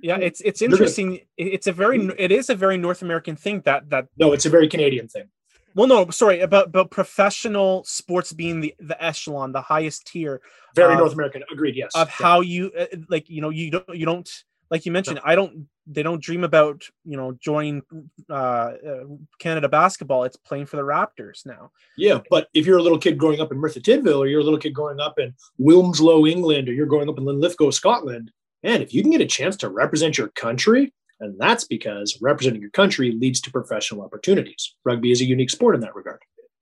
yeah, 0.00 0.18
it's 0.18 0.40
it's 0.42 0.62
interesting. 0.62 1.08
Gonna, 1.08 1.20
it's 1.36 1.66
a 1.66 1.72
very 1.72 2.08
it 2.18 2.30
is 2.30 2.48
a 2.50 2.54
very 2.54 2.78
North 2.78 3.02
American 3.02 3.34
thing 3.34 3.62
that 3.64 3.90
that 3.90 4.06
No, 4.16 4.32
it's 4.32 4.46
a 4.46 4.50
very 4.50 4.68
Canadian 4.68 5.08
thing 5.08 5.28
well 5.74 5.86
no 5.86 6.10
sorry 6.10 6.40
about 6.40 6.66
about 6.66 6.90
professional 6.90 7.84
sports 7.84 8.32
being 8.32 8.60
the 8.60 8.74
the 8.80 9.02
echelon 9.02 9.52
the 9.52 9.60
highest 9.60 10.06
tier 10.06 10.40
very 10.74 10.96
north 10.96 11.12
american 11.12 11.42
agreed 11.52 11.76
yes 11.76 11.90
of 11.94 12.08
yeah. 12.08 12.26
how 12.26 12.40
you 12.40 12.70
uh, 12.78 12.86
like 13.08 13.28
you 13.28 13.40
know 13.40 13.50
you 13.50 13.70
don't 13.70 13.88
you 13.94 14.06
don't 14.06 14.44
like 14.70 14.86
you 14.86 14.92
mentioned 14.92 15.16
no. 15.16 15.22
i 15.24 15.34
don't 15.34 15.68
they 15.86 16.02
don't 16.02 16.22
dream 16.22 16.44
about 16.44 16.84
you 17.04 17.16
know 17.16 17.32
joining 17.40 17.82
uh, 18.30 18.32
uh, 18.32 19.04
canada 19.38 19.68
basketball 19.68 20.24
it's 20.24 20.36
playing 20.36 20.66
for 20.66 20.76
the 20.76 20.82
raptors 20.82 21.46
now 21.46 21.70
yeah 21.96 22.20
but 22.30 22.48
if 22.54 22.66
you're 22.66 22.78
a 22.78 22.82
little 22.82 22.98
kid 22.98 23.18
growing 23.18 23.40
up 23.40 23.52
in 23.52 23.58
merthyr 23.58 23.80
tydfil 23.80 24.18
or 24.18 24.26
you're 24.26 24.40
a 24.40 24.44
little 24.44 24.58
kid 24.58 24.74
growing 24.74 25.00
up 25.00 25.18
in 25.18 25.34
wilmslow 25.60 26.28
england 26.28 26.68
or 26.68 26.72
you're 26.72 26.86
growing 26.86 27.08
up 27.08 27.18
in 27.18 27.24
linlithgow 27.24 27.70
scotland 27.70 28.30
and 28.62 28.82
if 28.82 28.92
you 28.92 29.02
can 29.02 29.10
get 29.10 29.20
a 29.20 29.26
chance 29.26 29.56
to 29.56 29.68
represent 29.68 30.18
your 30.18 30.28
country 30.28 30.92
and 31.20 31.38
that's 31.38 31.64
because 31.64 32.18
representing 32.20 32.60
your 32.60 32.70
country 32.70 33.12
leads 33.12 33.40
to 33.42 33.50
professional 33.50 34.02
opportunities. 34.02 34.74
Rugby 34.84 35.10
is 35.10 35.20
a 35.20 35.24
unique 35.24 35.50
sport 35.50 35.74
in 35.74 35.80
that 35.82 35.94
regard. 35.94 36.20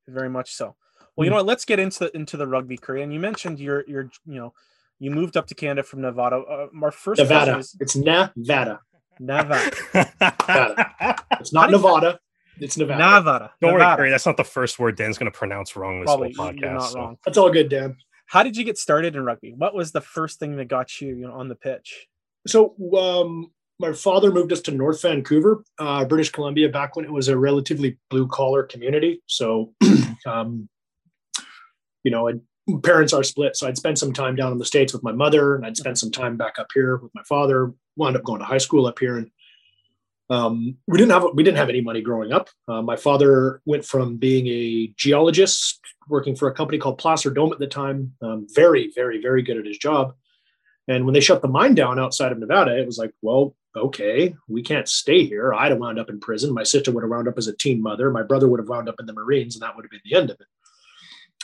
Very 0.09 0.31
much 0.31 0.53
so. 0.53 0.77
Well, 1.17 1.25
you 1.25 1.31
know 1.31 1.37
what? 1.37 1.47
Let's 1.47 1.65
get 1.65 1.79
into 1.79 2.15
into 2.15 2.37
the 2.37 2.47
rugby 2.47 2.77
career. 2.77 3.03
And 3.03 3.13
you 3.13 3.21
mentioned 3.21 3.59
your 3.59 3.85
your 3.89 4.11
you 4.27 4.35
know 4.35 4.53
you 4.99 5.11
moved 5.11 5.37
up 5.37 5.47
to 5.49 5.55
Canada 5.55 5.83
from 5.83 6.03
Nevada. 6.03 6.37
Uh, 6.37 6.67
our 6.83 6.91
first 6.91 7.19
Nevada. 7.21 7.59
Is, 7.59 7.77
it's 7.81 7.97
Nevada. 7.97 8.81
Nevada. 9.19 9.71
Nevada. 9.95 11.25
It's 11.41 11.53
not 11.53 11.71
Nevada. 11.71 12.19
It's 12.59 12.77
Nevada. 12.77 12.99
Nevada. 12.99 13.53
Don't 13.61 13.73
Nevada. 13.73 13.89
worry, 13.91 13.97
Corey. 13.97 14.11
That's 14.11 14.27
not 14.27 14.37
the 14.37 14.45
first 14.45 14.79
word 14.79 14.97
Dan's 14.97 15.19
going 15.19 15.31
to 15.31 15.37
pronounce 15.37 15.77
wrong 15.77 16.01
this 16.01 16.07
Probably, 16.07 16.33
whole 16.33 16.47
podcast. 16.47 16.61
You're 16.61 16.73
not 16.73 16.91
so. 16.91 16.99
wrong. 16.99 17.19
That's 17.25 17.39
all 17.39 17.51
good, 17.51 17.69
Dan. 17.69 17.97
How 18.27 18.43
did 18.43 18.57
you 18.57 18.65
get 18.65 18.79
started 18.79 19.15
in 19.15 19.25
rugby? 19.25 19.55
What 19.57 19.75
was 19.75 19.93
the 19.93 20.01
first 20.01 20.39
thing 20.39 20.57
that 20.57 20.67
got 20.67 21.01
you, 21.01 21.09
you 21.09 21.29
know, 21.29 21.35
on 21.35 21.49
the 21.49 21.55
pitch? 21.55 22.09
So, 22.47 22.75
um, 22.97 23.51
my 23.79 23.93
father 23.93 24.33
moved 24.33 24.53
us 24.53 24.61
to 24.63 24.71
North 24.71 25.03
Vancouver, 25.03 25.63
uh, 25.79 26.05
British 26.05 26.31
Columbia, 26.31 26.69
back 26.69 26.97
when 26.97 27.05
it 27.05 27.13
was 27.13 27.29
a 27.29 27.37
relatively 27.37 27.99
blue 28.11 28.27
collar 28.27 28.63
community. 28.63 29.23
So, 29.27 29.75
um, 30.27 30.69
you 32.03 32.11
know, 32.11 32.29
and 32.29 32.41
parents 32.83 33.13
are 33.13 33.23
split. 33.23 33.57
So 33.57 33.67
I'd 33.67 33.77
spend 33.77 33.99
some 33.99 34.13
time 34.13 34.35
down 34.35 34.53
in 34.53 34.59
the 34.59 34.65
States 34.65 34.93
with 34.93 35.03
my 35.03 35.13
mother 35.13 35.55
and 35.55 35.65
I'd 35.65 35.77
spend 35.77 35.99
some 35.99 36.11
time 36.11 36.37
back 36.37 36.59
up 36.59 36.69
here 36.75 36.97
with 36.97 37.15
my 37.15 37.23
father, 37.25 37.73
wound 37.97 38.17
up 38.17 38.25
going 38.25 38.41
to 38.41 38.47
high 38.47 38.59
school 38.59 38.87
up 38.87 38.99
here. 38.99 39.19
And 39.19 39.31
um, 40.31 40.77
we 40.89 40.99
didn't 40.99 41.13
have, 41.13 41.25
we 41.35 41.45
didn't 41.45 41.59
have 41.59 41.69
any 41.69 41.81
money 41.81 42.01
growing 42.01 42.33
up. 42.33 42.49
Uh, 42.67 42.83
my 42.83 42.97
father 42.97 43.61
went 43.67 43.85
from 43.85 44.17
being 44.17 44.47
a 44.49 44.93
geologist 44.97 45.81
working 46.09 46.35
for 46.35 46.49
a 46.49 46.55
company 46.55 46.79
called 46.79 46.99
Placer 46.99 47.31
Dome 47.31 47.53
at 47.53 47.59
the 47.59 47.67
time, 47.67 48.13
um, 48.23 48.47
very, 48.53 48.91
very, 48.95 49.21
very 49.21 49.43
good 49.43 49.59
at 49.59 49.67
his 49.67 49.79
job. 49.79 50.15
And 50.89 51.05
when 51.05 51.15
they 51.15 51.21
shut 51.21 51.43
the 51.43 51.49
mine 51.49 51.75
down 51.75 51.99
outside 51.99 52.33
of 52.33 52.39
Nevada, 52.39 52.79
it 52.79 52.87
was 52.87 52.99
like, 52.99 53.13
well, 53.23 53.57
okay, 53.77 54.35
we 54.49 54.63
can't 54.63 54.89
stay 54.89 55.25
here. 55.25 55.53
I'd 55.53 55.71
have 55.71 55.81
wound 55.81 55.99
up 55.99 56.11
in 56.11 56.21
prison. 56.21 56.55
My 56.55 56.63
sister 56.63 56.91
would 56.93 57.03
have 57.03 57.11
wound 57.11 57.29
up 57.29 57.39
as 57.39 57.49
a 57.49 57.57
teen 57.57 57.83
mother. 57.83 58.11
My 58.11 58.23
brother 58.23 58.49
would 58.49 58.61
have 58.61 58.69
wound 58.69 58.89
up 58.89 58.97
in 58.99 59.07
the 59.07 59.13
Marines, 59.13 59.55
and 59.55 59.63
that 59.63 59.77
would 59.77 59.85
have 59.85 59.91
been 59.91 60.01
the 60.05 60.17
end 60.17 60.31
of 60.31 60.41
it. 60.41 60.47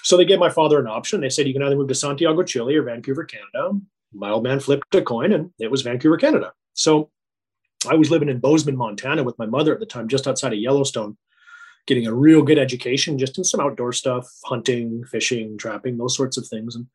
So 0.03 0.17
they 0.17 0.25
gave 0.25 0.39
my 0.39 0.51
father 0.51 0.81
an 0.81 0.87
option. 0.87 1.21
They 1.21 1.31
said, 1.31 1.47
you 1.47 1.53
can 1.53 1.63
either 1.63 1.77
move 1.77 1.89
to 1.89 1.95
Santiago, 1.95 2.43
Chile 2.43 2.75
or 2.75 2.83
Vancouver, 2.83 3.25
Canada. 3.25 3.79
My 4.13 4.31
old 4.31 4.43
man 4.43 4.61
flipped 4.61 4.95
a 4.95 5.03
coin, 5.03 5.33
and 5.33 5.53
it 5.59 5.71
was 5.71 5.83
Vancouver, 5.83 6.17
Canada. 6.17 6.53
So 6.75 7.11
I 7.89 7.95
was 7.95 8.11
living 8.11 8.29
in 8.29 8.41
Bozeman, 8.41 8.77
Montana 8.77 9.23
with 9.23 9.39
my 9.39 9.47
mother 9.47 9.73
at 9.73 9.81
the 9.81 9.87
time, 9.87 10.09
just 10.09 10.27
outside 10.27 10.53
of 10.53 10.59
Yellowstone, 10.59 11.17
getting 11.87 12.07
a 12.07 12.15
real 12.15 12.43
good 12.43 12.59
education, 12.59 13.19
just 13.19 13.39
in 13.39 13.45
some 13.45 13.61
outdoor 13.61 13.93
stuff, 13.93 14.29
hunting, 14.45 15.05
fishing, 15.05 15.59
trapping, 15.59 15.99
those 15.99 16.17
sorts 16.17 16.37
of 16.37 16.47
things. 16.47 16.77
And 16.77 16.87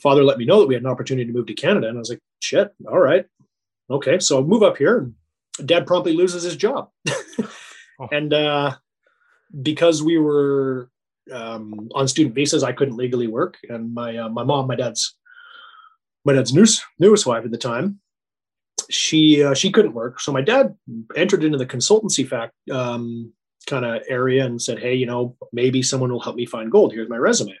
father 0.00 0.24
let 0.24 0.38
me 0.38 0.44
know 0.44 0.60
that 0.60 0.66
we 0.66 0.74
had 0.74 0.82
an 0.82 0.90
opportunity 0.90 1.26
to 1.26 1.32
move 1.32 1.46
to 1.46 1.54
Canada. 1.54 1.88
And 1.88 1.96
I 1.96 2.00
was 2.00 2.10
like, 2.10 2.20
shit, 2.40 2.72
all 2.88 2.98
right, 2.98 3.26
okay, 3.90 4.18
so 4.18 4.38
I 4.38 4.42
move 4.42 4.62
up 4.62 4.76
here 4.76 4.98
and 4.98 5.14
dad 5.66 5.86
promptly 5.86 6.14
loses 6.14 6.42
his 6.42 6.56
job. 6.56 6.90
oh. 7.08 7.48
And 8.10 8.34
uh, 8.34 8.76
because 9.62 10.02
we 10.02 10.18
were 10.18 10.90
um, 11.30 11.88
on 11.94 12.08
student 12.08 12.34
visas, 12.34 12.64
I 12.64 12.72
couldn't 12.72 12.96
legally 12.96 13.28
work. 13.28 13.58
And 13.68 13.94
my 13.94 14.16
uh, 14.16 14.28
my 14.28 14.42
mom, 14.42 14.66
my 14.66 14.74
dad's 14.74 15.16
my 16.24 16.32
dad's 16.32 16.52
newest 16.52 16.82
newest 16.98 17.26
wife 17.26 17.44
at 17.44 17.52
the 17.52 17.58
time, 17.58 18.00
she 18.90 19.42
uh, 19.42 19.54
she 19.54 19.70
couldn't 19.70 19.94
work. 19.94 20.20
So 20.20 20.32
my 20.32 20.40
dad 20.40 20.74
entered 21.14 21.44
into 21.44 21.58
the 21.58 21.66
consultancy 21.66 22.26
fact 22.26 22.54
um, 22.70 23.32
kind 23.66 23.84
of 23.84 24.02
area 24.08 24.44
and 24.44 24.60
said, 24.60 24.78
hey, 24.78 24.94
you 24.94 25.06
know, 25.06 25.36
maybe 25.52 25.82
someone 25.82 26.10
will 26.10 26.20
help 26.20 26.36
me 26.36 26.46
find 26.46 26.70
gold. 26.70 26.92
Here's 26.92 27.08
my 27.08 27.16
resume. 27.16 27.56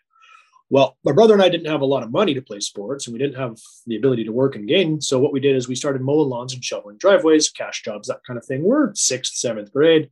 Well, 0.72 0.96
my 1.04 1.12
brother 1.12 1.34
and 1.34 1.42
I 1.42 1.50
didn't 1.50 1.70
have 1.70 1.82
a 1.82 1.84
lot 1.84 2.02
of 2.02 2.10
money 2.10 2.32
to 2.32 2.40
play 2.40 2.58
sports 2.58 3.06
and 3.06 3.12
we 3.12 3.18
didn't 3.18 3.38
have 3.38 3.58
the 3.86 3.96
ability 3.96 4.24
to 4.24 4.32
work 4.32 4.56
and 4.56 4.66
gain. 4.66 5.02
So 5.02 5.18
what 5.18 5.30
we 5.30 5.38
did 5.38 5.54
is 5.54 5.68
we 5.68 5.74
started 5.74 6.00
mowing 6.00 6.30
lawns 6.30 6.54
and 6.54 6.64
shoveling 6.64 6.96
driveways, 6.96 7.50
cash 7.50 7.82
jobs, 7.82 8.08
that 8.08 8.24
kind 8.26 8.38
of 8.38 8.46
thing. 8.46 8.62
We're 8.62 8.94
sixth, 8.94 9.34
seventh 9.34 9.70
grade. 9.70 10.08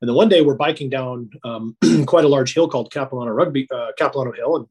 And 0.00 0.08
then 0.08 0.16
one 0.16 0.28
day 0.28 0.40
we're 0.40 0.56
biking 0.56 0.90
down 0.90 1.30
um, 1.44 1.76
quite 2.06 2.24
a 2.24 2.28
large 2.28 2.54
hill 2.54 2.66
called 2.66 2.92
Capilano 2.92 3.30
Rugby, 3.30 3.68
uh, 3.72 3.92
Capilano 3.96 4.32
Hill. 4.32 4.56
And 4.56 4.66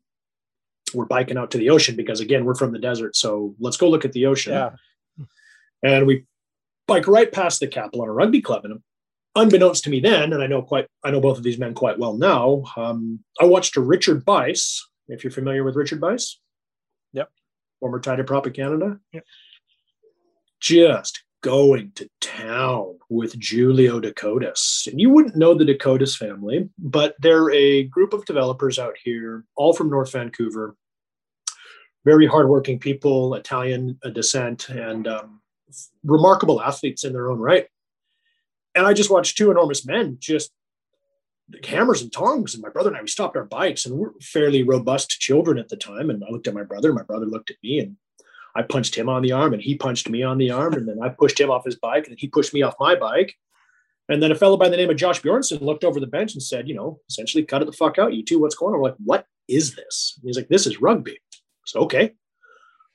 we're 0.93 1.05
biking 1.05 1.37
out 1.37 1.51
to 1.51 1.57
the 1.57 1.69
ocean 1.69 1.95
because 1.95 2.19
again, 2.19 2.43
we're 2.43 2.55
from 2.55 2.73
the 2.73 2.79
desert. 2.79 3.15
So 3.15 3.55
let's 3.61 3.77
go 3.77 3.89
look 3.89 4.03
at 4.03 4.11
the 4.11 4.25
ocean. 4.25 4.51
Yeah. 4.51 4.71
And 5.83 6.05
we 6.05 6.25
bike 6.85 7.07
right 7.07 7.31
past 7.31 7.61
the 7.61 7.67
Capilano 7.67 8.11
Rugby 8.11 8.41
Club. 8.41 8.65
And 8.65 8.81
unbeknownst 9.35 9.85
to 9.85 9.89
me 9.89 10.01
then, 10.01 10.33
and 10.33 10.43
I 10.43 10.47
know 10.47 10.63
quite, 10.63 10.87
I 11.05 11.11
know 11.11 11.21
both 11.21 11.37
of 11.37 11.45
these 11.45 11.59
men 11.59 11.73
quite 11.73 11.97
well 11.97 12.17
now. 12.17 12.63
Um, 12.75 13.23
I 13.39 13.45
watched 13.45 13.77
a 13.77 13.81
Richard 13.81 14.25
Bice 14.25 14.85
if 15.07 15.23
you're 15.23 15.31
familiar 15.31 15.63
with 15.63 15.75
Richard 15.75 16.01
Bice. 16.01 16.39
Yep. 17.13 17.29
Former 17.79 17.99
tight 17.99 18.25
prop 18.25 18.45
of 18.45 18.53
Canada. 18.53 18.99
Yep. 19.13 19.23
Just 20.59 21.23
going 21.41 21.91
to 21.95 22.09
town 22.19 22.97
with 23.09 23.39
Julio 23.39 23.99
Dakotas. 23.99 24.87
And 24.89 24.99
you 24.99 25.09
wouldn't 25.09 25.35
know 25.35 25.53
the 25.53 25.65
Dakotas 25.65 26.15
family, 26.15 26.69
but 26.77 27.15
they're 27.19 27.51
a 27.51 27.83
group 27.83 28.13
of 28.13 28.25
developers 28.25 28.79
out 28.79 28.95
here, 29.03 29.45
all 29.55 29.73
from 29.73 29.89
North 29.89 30.11
Vancouver. 30.11 30.75
Very 32.05 32.25
hardworking 32.25 32.79
people, 32.79 33.35
Italian 33.35 33.99
descent, 34.13 34.69
and 34.69 35.07
um, 35.07 35.41
remarkable 36.03 36.61
athletes 36.61 37.03
in 37.03 37.13
their 37.13 37.29
own 37.29 37.39
right. 37.39 37.67
And 38.75 38.85
I 38.85 38.93
just 38.93 39.09
watched 39.09 39.37
two 39.37 39.51
enormous 39.51 39.85
men 39.85 40.17
just 40.19 40.51
hammers 41.65 42.01
and 42.01 42.11
tongs. 42.11 42.53
And 42.53 42.63
my 42.63 42.69
brother 42.69 42.89
and 42.89 42.97
I, 42.97 43.01
we 43.01 43.07
stopped 43.07 43.37
our 43.37 43.45
bikes 43.45 43.85
and 43.85 43.97
we're 43.97 44.11
fairly 44.21 44.63
robust 44.63 45.09
children 45.09 45.57
at 45.57 45.69
the 45.69 45.77
time. 45.77 46.09
And 46.09 46.23
I 46.23 46.31
looked 46.31 46.47
at 46.47 46.53
my 46.53 46.63
brother, 46.63 46.89
and 46.89 46.97
my 46.97 47.03
brother 47.03 47.25
looked 47.25 47.49
at 47.49 47.57
me, 47.63 47.79
and 47.79 47.97
I 48.57 48.63
punched 48.63 48.95
him 48.95 49.07
on 49.07 49.21
the 49.21 49.33
arm 49.33 49.53
and 49.53 49.61
he 49.61 49.75
punched 49.75 50.09
me 50.09 50.23
on 50.23 50.39
the 50.39 50.49
arm. 50.49 50.73
And 50.73 50.87
then 50.87 50.97
I 51.01 51.09
pushed 51.09 51.39
him 51.39 51.51
off 51.51 51.63
his 51.63 51.75
bike 51.75 52.07
and 52.07 52.17
he 52.19 52.27
pushed 52.27 52.55
me 52.55 52.63
off 52.63 52.73
my 52.79 52.95
bike. 52.95 53.35
And 54.09 54.23
then 54.23 54.31
a 54.31 54.35
fellow 54.35 54.57
by 54.57 54.67
the 54.69 54.77
name 54.77 54.89
of 54.89 54.95
Josh 54.95 55.21
Bjornson 55.21 55.61
looked 55.61 55.83
over 55.83 55.99
the 55.99 56.07
bench 56.07 56.33
and 56.33 56.41
said, 56.41 56.67
you 56.67 56.73
know, 56.73 56.99
essentially 57.07 57.43
cut 57.43 57.61
it 57.61 57.65
the 57.65 57.73
fuck 57.73 57.99
out, 57.99 58.13
you 58.13 58.23
two, 58.23 58.39
what's 58.39 58.55
going 58.55 58.73
on? 58.73 58.79
We're 58.79 58.89
like, 58.89 58.97
what 59.03 59.25
is 59.47 59.75
this? 59.75 60.15
And 60.17 60.27
he's 60.27 60.37
like, 60.37 60.47
this 60.47 60.65
is 60.65 60.81
rugby. 60.81 61.19
So, 61.65 61.81
okay. 61.81 62.13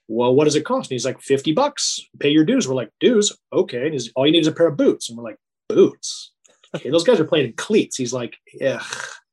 Well, 0.09 0.35
what 0.35 0.45
does 0.45 0.57
it 0.57 0.65
cost? 0.65 0.91
And 0.91 0.95
he's 0.95 1.05
like, 1.05 1.21
50 1.21 1.53
bucks, 1.53 2.01
pay 2.19 2.31
your 2.31 2.45
dues. 2.45 2.67
We're 2.67 2.75
like, 2.75 2.91
dues? 2.99 3.37
Okay. 3.53 3.85
And 3.85 3.93
he's 3.93 4.11
all 4.17 4.27
you 4.27 4.33
need 4.33 4.41
is 4.41 4.47
a 4.49 4.53
pair 4.53 4.67
of 4.67 4.77
boots. 4.77 5.09
And 5.09 5.19
we're 5.19 5.25
like, 5.25 5.39
boots? 5.69 6.32
Okay, 6.75 6.91
those 6.91 7.05
guys 7.05 7.21
are 7.21 7.25
playing 7.25 7.47
in 7.47 7.53
cleats. 7.55 7.97
He's 7.97 8.13
like, 8.13 8.37
yeah. 8.55 8.83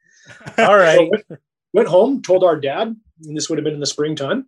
All 0.57 0.77
right. 0.77 0.97
So 0.97 1.09
went, 1.09 1.41
went, 1.73 1.87
home, 1.87 2.21
told 2.21 2.43
our 2.43 2.59
dad, 2.59 2.95
and 3.23 3.37
this 3.37 3.49
would 3.49 3.57
have 3.57 3.63
been 3.63 3.73
in 3.73 3.79
the 3.79 3.85
springtime, 3.85 4.45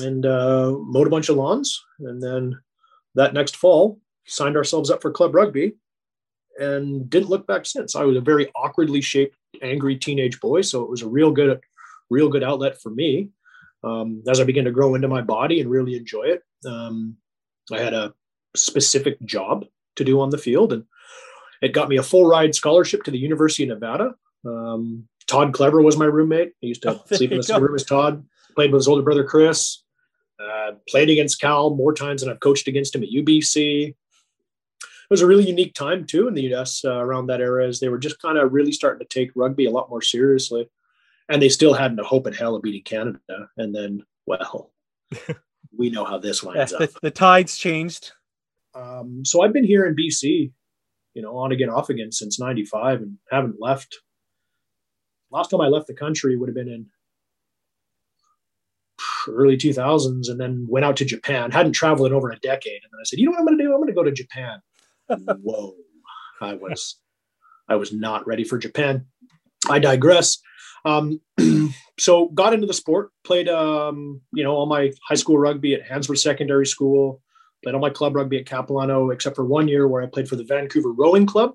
and 0.00 0.26
uh, 0.26 0.72
mowed 0.78 1.06
a 1.06 1.10
bunch 1.10 1.28
of 1.28 1.36
lawns. 1.36 1.82
And 2.00 2.22
then 2.22 2.58
that 3.14 3.34
next 3.34 3.56
fall, 3.56 4.00
signed 4.26 4.56
ourselves 4.56 4.90
up 4.90 5.02
for 5.02 5.10
club 5.10 5.34
rugby 5.34 5.74
and 6.58 7.08
didn't 7.08 7.30
look 7.30 7.46
back 7.46 7.66
since. 7.66 7.94
I 7.94 8.04
was 8.04 8.16
a 8.16 8.20
very 8.20 8.50
awkwardly 8.54 9.00
shaped, 9.00 9.36
angry 9.62 9.96
teenage 9.96 10.40
boy. 10.40 10.62
So 10.62 10.82
it 10.82 10.90
was 10.90 11.02
a 11.02 11.08
real 11.08 11.30
good, 11.30 11.60
real 12.10 12.28
good 12.28 12.42
outlet 12.42 12.80
for 12.80 12.90
me. 12.90 13.30
Um, 13.84 14.24
as 14.28 14.40
I 14.40 14.44
began 14.44 14.64
to 14.64 14.72
grow 14.72 14.96
into 14.96 15.06
my 15.06 15.22
body 15.22 15.60
and 15.60 15.70
really 15.70 15.96
enjoy 15.96 16.24
it. 16.24 16.42
Um, 16.66 17.16
I 17.72 17.78
had 17.78 17.94
a 17.94 18.12
specific 18.56 19.20
job 19.24 19.66
to 19.96 20.04
do 20.04 20.20
on 20.20 20.30
the 20.30 20.38
field 20.38 20.72
and 20.72 20.84
it 21.62 21.72
got 21.72 21.88
me 21.88 21.96
a 21.96 22.02
full 22.02 22.26
ride 22.26 22.54
scholarship 22.54 23.02
to 23.04 23.10
the 23.10 23.18
University 23.18 23.64
of 23.64 23.70
Nevada. 23.70 24.14
Um, 24.44 25.08
Todd 25.26 25.52
Clever 25.52 25.82
was 25.82 25.96
my 25.96 26.06
roommate. 26.06 26.52
I 26.62 26.66
used 26.66 26.82
to 26.82 26.92
oh, 26.92 27.04
sleep 27.12 27.32
in 27.32 27.38
the 27.38 27.42
same 27.42 27.62
room 27.62 27.74
as 27.74 27.84
Todd. 27.84 28.24
Played 28.54 28.72
with 28.72 28.80
his 28.80 28.88
older 28.88 29.02
brother 29.02 29.24
Chris. 29.24 29.82
Uh, 30.40 30.72
played 30.88 31.10
against 31.10 31.40
Cal 31.40 31.70
more 31.70 31.92
times 31.92 32.22
than 32.22 32.30
I've 32.30 32.40
coached 32.40 32.68
against 32.68 32.94
him 32.94 33.02
at 33.02 33.10
UBC. 33.10 33.88
It 33.88 35.10
was 35.10 35.20
a 35.20 35.26
really 35.26 35.46
unique 35.46 35.74
time 35.74 36.06
too 36.06 36.28
in 36.28 36.34
the 36.34 36.54
US 36.54 36.84
uh, 36.84 36.94
around 36.94 37.26
that 37.26 37.40
era, 37.40 37.66
as 37.66 37.80
they 37.80 37.88
were 37.88 37.98
just 37.98 38.20
kind 38.20 38.38
of 38.38 38.52
really 38.52 38.72
starting 38.72 39.06
to 39.06 39.14
take 39.14 39.32
rugby 39.34 39.66
a 39.66 39.70
lot 39.70 39.90
more 39.90 40.02
seriously, 40.02 40.68
and 41.28 41.42
they 41.42 41.48
still 41.48 41.74
hadn't 41.74 41.98
a 41.98 42.04
hope 42.04 42.26
in 42.26 42.34
hell 42.34 42.54
of 42.54 42.62
beating 42.62 42.82
Canada. 42.82 43.48
And 43.56 43.74
then, 43.74 44.04
well, 44.26 44.72
we 45.76 45.90
know 45.90 46.04
how 46.04 46.18
this 46.18 46.42
winds 46.42 46.72
yeah, 46.72 46.78
the, 46.78 46.84
up. 46.84 47.00
The 47.02 47.10
tides 47.10 47.56
changed. 47.56 48.12
Um, 48.74 49.24
so 49.24 49.42
I've 49.42 49.52
been 49.52 49.64
here 49.64 49.86
in 49.86 49.96
BC 49.96 50.52
you 51.18 51.24
know, 51.24 51.36
on 51.36 51.50
again, 51.50 51.68
off 51.68 51.90
again 51.90 52.12
since 52.12 52.38
95 52.38 53.02
and 53.02 53.18
haven't 53.28 53.56
left. 53.58 53.98
Last 55.32 55.50
time 55.50 55.60
I 55.60 55.66
left 55.66 55.88
the 55.88 55.94
country 55.94 56.36
would 56.36 56.48
have 56.48 56.54
been 56.54 56.68
in 56.68 56.86
early 59.28 59.56
2000s 59.56 60.30
and 60.30 60.40
then 60.40 60.64
went 60.68 60.84
out 60.84 60.96
to 60.98 61.04
Japan. 61.04 61.50
Hadn't 61.50 61.72
traveled 61.72 62.06
in 62.06 62.14
over 62.14 62.30
a 62.30 62.38
decade. 62.38 62.80
And 62.84 62.92
then 62.92 63.00
I 63.00 63.04
said, 63.04 63.18
you 63.18 63.24
know 63.24 63.32
what 63.32 63.40
I'm 63.40 63.46
going 63.46 63.58
to 63.58 63.64
do? 63.64 63.72
I'm 63.72 63.78
going 63.78 63.88
to 63.88 63.94
go 63.94 64.04
to 64.04 64.12
Japan. 64.12 64.60
Whoa. 65.42 65.74
I 66.40 66.54
was, 66.54 67.00
I 67.68 67.74
was 67.74 67.92
not 67.92 68.24
ready 68.24 68.44
for 68.44 68.56
Japan. 68.56 69.06
I 69.68 69.80
digress. 69.80 70.38
Um, 70.84 71.20
so 71.98 72.28
got 72.28 72.54
into 72.54 72.68
the 72.68 72.74
sport, 72.74 73.10
played, 73.24 73.48
um, 73.48 74.20
you 74.32 74.44
know, 74.44 74.52
all 74.52 74.66
my 74.66 74.92
high 75.08 75.16
school 75.16 75.36
rugby 75.36 75.74
at 75.74 75.82
Handsworth 75.82 76.20
Secondary 76.20 76.64
School, 76.64 77.20
Played 77.62 77.74
all 77.74 77.80
my 77.80 77.90
club 77.90 78.14
rugby 78.14 78.38
at 78.38 78.46
Capilano, 78.46 79.10
except 79.10 79.36
for 79.36 79.44
one 79.44 79.68
year 79.68 79.88
where 79.88 80.02
I 80.02 80.06
played 80.06 80.28
for 80.28 80.36
the 80.36 80.44
Vancouver 80.44 80.92
Rowing 80.92 81.26
Club. 81.26 81.54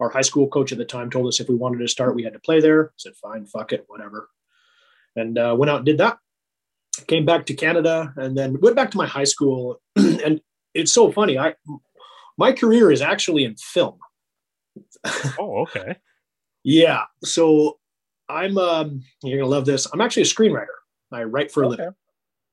Our 0.00 0.08
high 0.08 0.22
school 0.22 0.48
coach 0.48 0.72
at 0.72 0.78
the 0.78 0.84
time 0.84 1.10
told 1.10 1.26
us 1.26 1.40
if 1.40 1.48
we 1.48 1.54
wanted 1.54 1.78
to 1.78 1.88
start, 1.88 2.14
we 2.14 2.22
had 2.22 2.34
to 2.34 2.38
play 2.38 2.60
there. 2.60 2.86
I 2.86 2.92
said, 2.96 3.16
fine, 3.16 3.46
fuck 3.46 3.72
it, 3.72 3.84
whatever. 3.88 4.28
And 5.14 5.38
uh, 5.38 5.54
went 5.58 5.70
out 5.70 5.78
and 5.78 5.86
did 5.86 5.98
that. 5.98 6.18
Came 7.06 7.24
back 7.24 7.46
to 7.46 7.54
Canada 7.54 8.12
and 8.16 8.36
then 8.36 8.58
went 8.60 8.76
back 8.76 8.90
to 8.90 8.98
my 8.98 9.06
high 9.06 9.24
school. 9.24 9.80
and 9.96 10.40
it's 10.74 10.92
so 10.92 11.10
funny. 11.10 11.38
I 11.38 11.54
my 12.38 12.52
career 12.52 12.90
is 12.90 13.00
actually 13.00 13.44
in 13.44 13.56
film. 13.56 13.98
oh, 15.38 15.62
okay. 15.62 15.96
yeah. 16.62 17.04
So 17.24 17.78
I'm 18.28 18.58
um 18.58 19.02
you're 19.22 19.38
gonna 19.38 19.50
love 19.50 19.66
this. 19.66 19.86
I'm 19.92 20.00
actually 20.00 20.22
a 20.22 20.26
screenwriter. 20.26 20.66
I 21.12 21.24
write 21.24 21.50
for 21.50 21.62
a 21.62 21.68
okay. 21.68 21.76
living. 21.76 21.94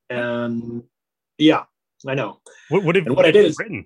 And 0.09 0.83
yeah, 1.37 1.63
I 2.07 2.15
know. 2.15 2.39
What, 2.69 2.83
what, 2.83 2.95
have, 2.95 3.05
and 3.05 3.15
what, 3.15 3.23
what 3.23 3.25
I 3.25 3.31
did 3.31 3.45
is 3.45 3.57
written? 3.57 3.85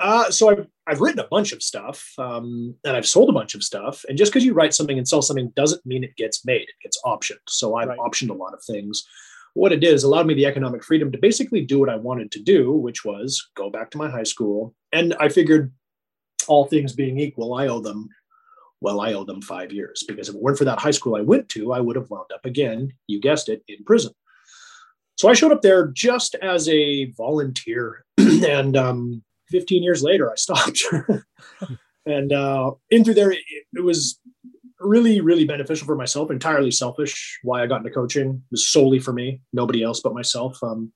Uh, 0.00 0.30
so 0.30 0.50
I've, 0.50 0.66
I've 0.86 1.00
written 1.00 1.20
a 1.20 1.28
bunch 1.28 1.52
of 1.52 1.62
stuff 1.62 2.12
um, 2.18 2.74
and 2.84 2.96
I've 2.96 3.06
sold 3.06 3.30
a 3.30 3.32
bunch 3.32 3.54
of 3.54 3.62
stuff. 3.62 4.04
And 4.08 4.18
just 4.18 4.32
because 4.32 4.44
you 4.44 4.52
write 4.52 4.74
something 4.74 4.98
and 4.98 5.06
sell 5.06 5.22
something 5.22 5.52
doesn't 5.54 5.86
mean 5.86 6.04
it 6.04 6.16
gets 6.16 6.44
made, 6.44 6.62
it 6.62 6.82
gets 6.82 7.00
optioned. 7.04 7.38
So 7.48 7.76
I've 7.76 7.88
right. 7.88 7.98
optioned 7.98 8.30
a 8.30 8.34
lot 8.34 8.54
of 8.54 8.62
things. 8.64 9.06
What 9.54 9.72
it 9.72 9.78
did 9.80 9.94
is 9.94 10.02
allowed 10.02 10.26
me 10.26 10.34
the 10.34 10.46
economic 10.46 10.82
freedom 10.82 11.12
to 11.12 11.18
basically 11.18 11.60
do 11.60 11.78
what 11.78 11.88
I 11.88 11.96
wanted 11.96 12.32
to 12.32 12.42
do, 12.42 12.72
which 12.72 13.04
was 13.04 13.50
go 13.54 13.70
back 13.70 13.90
to 13.92 13.98
my 13.98 14.10
high 14.10 14.24
school. 14.24 14.74
And 14.92 15.14
I 15.20 15.28
figured, 15.28 15.72
all 16.48 16.66
things 16.66 16.92
being 16.92 17.18
equal, 17.18 17.54
I 17.54 17.68
owe 17.68 17.80
them, 17.80 18.08
well, 18.80 19.00
I 19.00 19.12
owe 19.14 19.24
them 19.24 19.40
five 19.40 19.72
years 19.72 20.04
because 20.06 20.28
if 20.28 20.34
it 20.34 20.40
weren't 20.40 20.58
for 20.58 20.64
that 20.64 20.78
high 20.78 20.90
school 20.90 21.16
I 21.16 21.20
went 21.20 21.48
to, 21.50 21.72
I 21.72 21.80
would 21.80 21.96
have 21.96 22.10
wound 22.10 22.30
up 22.34 22.44
again, 22.44 22.92
you 23.06 23.20
guessed 23.20 23.48
it, 23.48 23.62
in 23.68 23.84
prison. 23.84 24.12
So 25.24 25.30
I 25.30 25.32
showed 25.32 25.52
up 25.52 25.62
there 25.62 25.86
just 25.86 26.34
as 26.42 26.68
a 26.68 27.06
volunteer, 27.12 28.04
and 28.18 28.76
um, 28.76 29.22
15 29.48 29.82
years 29.82 30.02
later, 30.02 30.30
I 30.30 30.34
stopped. 30.34 30.84
and 32.06 32.30
uh, 32.30 32.72
in 32.90 33.04
through 33.04 33.14
there, 33.14 33.32
it, 33.32 33.38
it, 33.72 33.82
was 33.82 34.20
really, 34.80 35.22
really 35.22 35.46
beneficial 35.46 35.86
for 35.86 35.96
myself. 35.96 36.30
Entirely 36.30 36.70
selfish. 36.70 37.38
Why 37.42 37.62
I 37.62 37.66
got 37.66 37.78
into 37.78 37.90
coaching 37.90 38.42
was 38.50 38.68
solely 38.68 38.98
for 38.98 39.14
me, 39.14 39.40
nobody 39.54 39.82
else 39.82 40.00
but 40.00 40.12
myself. 40.12 40.62
Um, 40.62 40.92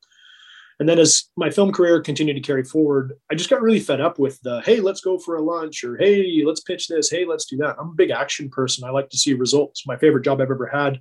and 0.78 0.86
then 0.86 0.98
as 0.98 1.24
my 1.38 1.48
film 1.48 1.72
career 1.72 1.98
continued 2.02 2.34
to 2.34 2.40
carry 2.40 2.64
forward, 2.64 3.14
I 3.32 3.34
just 3.34 3.48
got 3.48 3.62
really 3.62 3.80
fed 3.80 4.02
up 4.02 4.18
with 4.18 4.38
the 4.42 4.60
hey, 4.60 4.80
let's 4.80 5.00
go 5.00 5.18
for 5.18 5.36
a 5.36 5.42
lunch, 5.42 5.82
or 5.84 5.96
hey, 5.96 6.42
let's 6.44 6.60
pitch 6.60 6.88
this, 6.88 7.08
hey, 7.08 7.24
let's 7.24 7.46
do 7.46 7.56
that. 7.56 7.76
I'm 7.80 7.88
a 7.88 7.94
big 7.96 8.10
action 8.10 8.50
person. 8.50 8.84
I 8.84 8.90
like 8.90 9.08
to 9.08 9.16
see 9.16 9.32
results. 9.32 9.86
My 9.86 9.96
favorite 9.96 10.26
job 10.26 10.42
I've 10.42 10.50
ever 10.50 10.66
had, 10.66 11.00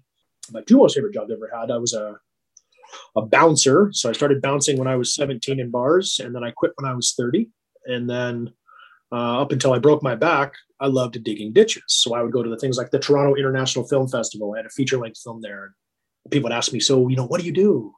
my 0.53 0.62
two 0.62 0.77
most 0.77 0.96
favorite 0.96 1.13
jobs 1.13 1.29
I've 1.29 1.39
ever 1.39 1.51
had, 1.53 1.72
I 1.72 1.77
was 1.77 1.93
a 1.93 2.17
a 3.15 3.22
bouncer. 3.22 3.89
So 3.91 4.10
I 4.10 4.13
started 4.13 4.41
bouncing 4.41 4.77
when 4.77 4.88
I 4.88 4.96
was 4.96 5.15
17 5.15 5.60
in 5.60 5.72
bars, 5.72 6.20
and 6.24 6.36
then 6.36 6.44
I 6.44 6.51
quit 6.51 6.72
when 6.75 6.89
I 6.89 6.96
was 6.96 7.13
30. 7.17 7.50
And 7.86 8.10
then 8.10 8.53
uh, 9.12 9.41
up 9.41 9.51
until 9.51 9.74
I 9.74 9.79
broke 9.79 10.03
my 10.03 10.15
back, 10.15 10.53
I 10.79 10.88
loved 10.88 11.22
digging 11.24 11.53
ditches. 11.53 11.84
So 11.88 12.13
I 12.13 12.22
would 12.22 12.32
go 12.32 12.44
to 12.44 12.50
the 12.50 12.58
things 12.58 12.77
like 12.77 12.91
the 12.91 13.00
Toronto 13.00 13.36
International 13.36 13.88
Film 13.88 14.08
Festival. 14.08 14.53
I 14.53 14.60
had 14.60 14.65
a 14.65 14.70
feature 14.70 14.98
length 14.98 15.20
film 15.24 15.41
there. 15.41 15.75
People 16.29 16.50
would 16.50 16.56
ask 16.56 16.74
me, 16.74 16.79
"So, 16.79 17.08
you 17.08 17.15
know, 17.15 17.25
what 17.25 17.39
do 17.39 17.46
you 17.46 17.53
do?" 17.53 17.94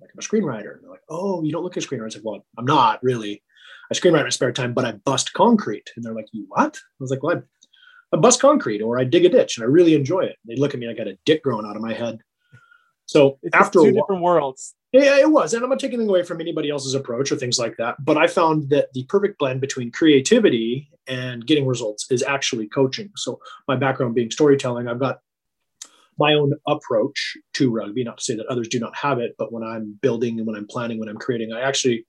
Like 0.00 0.10
I'm 0.14 0.18
a 0.18 0.22
screenwriter. 0.22 0.74
And 0.74 0.84
they're 0.84 0.90
like, 0.90 1.02
"Oh, 1.08 1.42
you 1.42 1.52
don't 1.52 1.64
look 1.64 1.76
at 1.76 1.84
a 1.84 1.86
screenwriter." 1.86 2.02
I 2.02 2.04
was 2.04 2.16
like, 2.16 2.24
"Well, 2.24 2.46
I'm 2.56 2.64
not 2.64 3.02
really. 3.02 3.42
I 3.90 3.94
screenwrite 3.94 4.20
in 4.20 4.24
my 4.24 4.30
spare 4.30 4.52
time, 4.52 4.72
but 4.72 4.84
I 4.84 4.92
bust 4.92 5.32
concrete." 5.32 5.90
And 5.96 6.04
they're 6.04 6.14
like, 6.14 6.28
"You 6.32 6.46
what?" 6.48 6.76
I 6.76 7.00
was 7.00 7.10
like, 7.10 7.22
"Well, 7.22 7.38
I, 7.38 8.16
I 8.16 8.20
bust 8.20 8.40
concrete, 8.40 8.82
or 8.82 8.98
I 8.98 9.04
dig 9.04 9.24
a 9.24 9.28
ditch, 9.28 9.56
and 9.56 9.64
I 9.64 9.68
really 9.68 9.94
enjoy 9.94 10.20
it." 10.20 10.36
They 10.44 10.56
look 10.56 10.74
at 10.74 10.80
me 10.80 10.88
I 10.88 10.94
got 10.94 11.08
a 11.08 11.18
dick 11.24 11.42
growing 11.42 11.66
out 11.66 11.76
of 11.76 11.82
my 11.82 11.92
head. 11.92 12.20
So 13.06 13.38
It's 13.42 13.56
after 13.56 13.80
two 13.80 13.92
different 13.92 14.22
worlds. 14.22 14.74
yeah, 14.92 15.18
it 15.18 15.30
was. 15.30 15.54
And 15.54 15.62
I'm 15.62 15.70
not 15.70 15.78
taking 15.78 15.94
anything 15.94 16.10
away 16.10 16.22
from 16.22 16.40
anybody 16.40 16.70
else's 16.70 16.94
approach 16.94 17.30
or 17.32 17.36
things 17.36 17.58
like 17.58 17.76
that. 17.78 17.96
But 18.04 18.16
I 18.16 18.26
found 18.26 18.70
that 18.70 18.92
the 18.92 19.04
perfect 19.04 19.38
blend 19.38 19.60
between 19.60 19.90
creativity 19.90 20.90
and 21.06 21.46
getting 21.46 21.66
results 21.66 22.10
is 22.10 22.22
actually 22.22 22.68
coaching. 22.68 23.10
So 23.16 23.38
my 23.68 23.76
background 23.76 24.14
being 24.14 24.30
storytelling, 24.30 24.88
I've 24.88 24.98
got 25.00 25.20
my 26.18 26.34
own 26.34 26.52
approach 26.66 27.36
to 27.54 27.70
rugby. 27.70 28.02
Not 28.02 28.18
to 28.18 28.24
say 28.24 28.36
that 28.36 28.46
others 28.46 28.68
do 28.68 28.80
not 28.80 28.96
have 28.96 29.18
it, 29.18 29.34
but 29.38 29.52
when 29.52 29.62
I'm 29.62 29.98
building 30.02 30.38
and 30.38 30.46
when 30.46 30.56
I'm 30.56 30.66
planning, 30.66 30.98
when 30.98 31.08
I'm 31.08 31.18
creating, 31.18 31.52
I 31.52 31.60
actually 31.60 32.06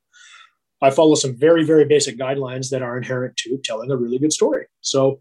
I 0.82 0.92
follow 0.92 1.16
some 1.16 1.36
very, 1.36 1.64
very 1.64 1.86
basic 1.86 2.18
guidelines 2.18 2.70
that 2.70 2.82
are 2.82 2.98
inherent 2.98 3.36
to 3.38 3.58
telling 3.64 3.92
a 3.92 3.98
really 3.98 4.20
good 4.20 4.32
story. 4.32 4.68
So 4.82 5.20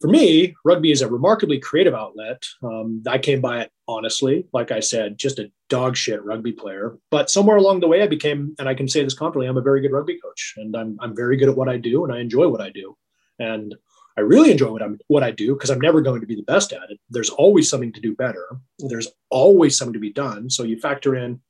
for 0.00 0.08
me, 0.08 0.54
rugby 0.64 0.92
is 0.92 1.02
a 1.02 1.08
remarkably 1.10 1.58
creative 1.58 1.94
outlet. 1.94 2.44
Um, 2.62 3.02
I 3.08 3.18
came 3.18 3.40
by 3.40 3.62
it 3.62 3.70
honestly, 3.92 4.46
like 4.52 4.70
I 4.70 4.80
said, 4.80 5.18
just 5.18 5.38
a 5.38 5.50
dog 5.68 5.96
shit 5.96 6.24
rugby 6.24 6.52
player. 6.52 6.98
But 7.10 7.30
somewhere 7.30 7.56
along 7.56 7.80
the 7.80 7.88
way, 7.88 8.02
I 8.02 8.06
became, 8.06 8.54
and 8.58 8.68
I 8.68 8.74
can 8.74 8.88
say 8.88 9.02
this 9.04 9.14
confidently, 9.14 9.46
I'm 9.46 9.56
a 9.56 9.62
very 9.62 9.80
good 9.80 9.92
rugby 9.92 10.18
coach, 10.20 10.54
and 10.56 10.76
I'm 10.76 10.96
I'm 11.00 11.14
very 11.14 11.36
good 11.36 11.48
at 11.48 11.56
what 11.56 11.68
I 11.68 11.76
do, 11.76 12.04
and 12.04 12.12
I 12.12 12.20
enjoy 12.20 12.48
what 12.48 12.60
I 12.60 12.70
do, 12.70 12.96
and 13.38 13.74
I 14.16 14.20
really 14.20 14.50
enjoy 14.50 14.70
what 14.70 14.82
I'm 14.82 14.98
what 15.08 15.22
I 15.22 15.30
do 15.30 15.54
because 15.54 15.70
I'm 15.70 15.80
never 15.80 16.00
going 16.00 16.20
to 16.20 16.26
be 16.26 16.36
the 16.36 16.42
best 16.42 16.72
at 16.72 16.90
it. 16.90 16.98
There's 17.10 17.30
always 17.30 17.68
something 17.68 17.92
to 17.92 18.00
do 18.00 18.14
better. 18.14 18.46
There's 18.78 19.08
always 19.30 19.76
something 19.76 19.94
to 19.94 19.98
be 19.98 20.12
done. 20.12 20.50
So 20.50 20.64
you 20.64 20.78
factor 20.78 21.16
in, 21.16 21.40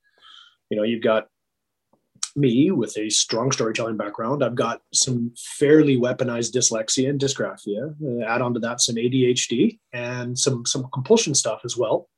you 0.69 0.77
know, 0.77 0.83
you've 0.83 1.03
got 1.03 1.27
me 2.35 2.71
with 2.71 2.97
a 2.97 3.09
strong 3.09 3.51
storytelling 3.51 3.97
background. 3.97 4.43
I've 4.43 4.55
got 4.55 4.81
some 4.93 5.33
fairly 5.37 5.97
weaponized 5.97 6.53
dyslexia 6.53 7.09
and 7.09 7.19
dysgraphia. 7.19 7.93
Uh, 8.01 8.25
add 8.25 8.41
on 8.41 8.53
to 8.53 8.59
that 8.61 8.81
some 8.81 8.95
ADHD 8.95 9.79
and 9.91 10.37
some 10.37 10.65
some 10.65 10.87
compulsion 10.93 11.35
stuff 11.35 11.61
as 11.63 11.77
well. 11.77 12.09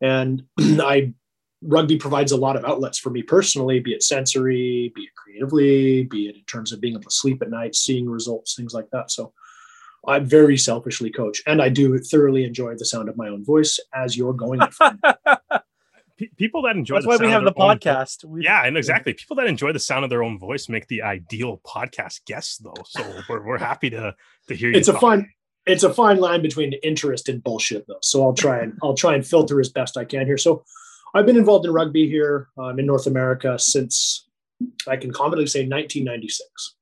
And 0.00 0.44
I 0.60 1.12
rugby 1.62 1.96
provides 1.96 2.32
a 2.32 2.36
lot 2.36 2.56
of 2.56 2.64
outlets 2.64 2.98
for 2.98 3.10
me 3.10 3.22
personally, 3.22 3.80
be 3.80 3.92
it 3.92 4.02
sensory, 4.02 4.92
be 4.94 5.02
it 5.02 5.14
creatively, 5.14 6.04
be 6.04 6.28
it 6.28 6.36
in 6.36 6.44
terms 6.44 6.72
of 6.72 6.80
being 6.80 6.94
able 6.94 7.02
to 7.04 7.10
sleep 7.10 7.42
at 7.42 7.50
night, 7.50 7.74
seeing 7.74 8.08
results, 8.08 8.54
things 8.54 8.74
like 8.74 8.88
that. 8.90 9.10
So 9.10 9.32
I 10.06 10.20
very 10.20 10.56
selfishly 10.56 11.10
coach, 11.10 11.42
and 11.46 11.60
I 11.60 11.68
do 11.68 11.98
thoroughly 11.98 12.44
enjoy 12.44 12.74
the 12.76 12.84
sound 12.84 13.08
of 13.08 13.16
my 13.16 13.28
own 13.28 13.44
voice 13.44 13.80
as 13.94 14.16
you're 14.16 14.34
going. 14.34 14.58
my 14.58 14.70
friend. 14.70 15.00
Pe- 16.18 16.28
people 16.38 16.62
that 16.62 16.76
enjoy 16.76 16.94
That's 16.94 17.04
the 17.04 17.08
why 17.08 17.16
sound 17.16 17.26
we 17.26 17.32
have 17.32 17.44
the 17.44 17.52
their 17.52 17.62
own 17.62 17.78
vo- 17.78 17.78
podcast. 17.78 18.24
Yeah, 18.42 18.64
and 18.64 18.76
exactly. 18.76 19.12
People 19.12 19.36
that 19.36 19.46
enjoy 19.46 19.72
the 19.72 19.78
sound 19.78 20.02
of 20.02 20.08
their 20.08 20.22
own 20.22 20.38
voice 20.38 20.66
make 20.66 20.86
the 20.86 21.02
ideal 21.02 21.60
podcast 21.66 22.24
guests, 22.24 22.56
though. 22.56 22.72
So 22.86 23.02
we're, 23.28 23.44
we're 23.46 23.58
happy 23.58 23.90
to 23.90 24.14
to 24.48 24.54
hear 24.54 24.70
you. 24.70 24.78
it's 24.78 24.88
a 24.88 24.92
talk. 24.92 25.00
fine 25.02 25.30
it's 25.66 25.82
a 25.82 25.92
fine 25.92 26.18
line 26.18 26.42
between 26.42 26.72
interest 26.82 27.28
and 27.28 27.42
bullshit 27.42 27.86
though 27.86 27.98
so 28.02 28.22
i'll 28.22 28.34
try 28.34 28.60
and 28.60 28.78
i'll 28.82 28.94
try 28.94 29.14
and 29.14 29.26
filter 29.26 29.60
as 29.60 29.68
best 29.68 29.96
i 29.96 30.04
can 30.04 30.26
here 30.26 30.38
so 30.38 30.64
i've 31.14 31.26
been 31.26 31.36
involved 31.36 31.66
in 31.66 31.72
rugby 31.72 32.08
here 32.08 32.48
um, 32.58 32.78
in 32.78 32.86
north 32.86 33.06
america 33.06 33.58
since 33.58 34.28
i 34.88 34.96
can 34.96 35.12
confidently 35.12 35.46
say 35.46 35.60
1996 35.60 36.76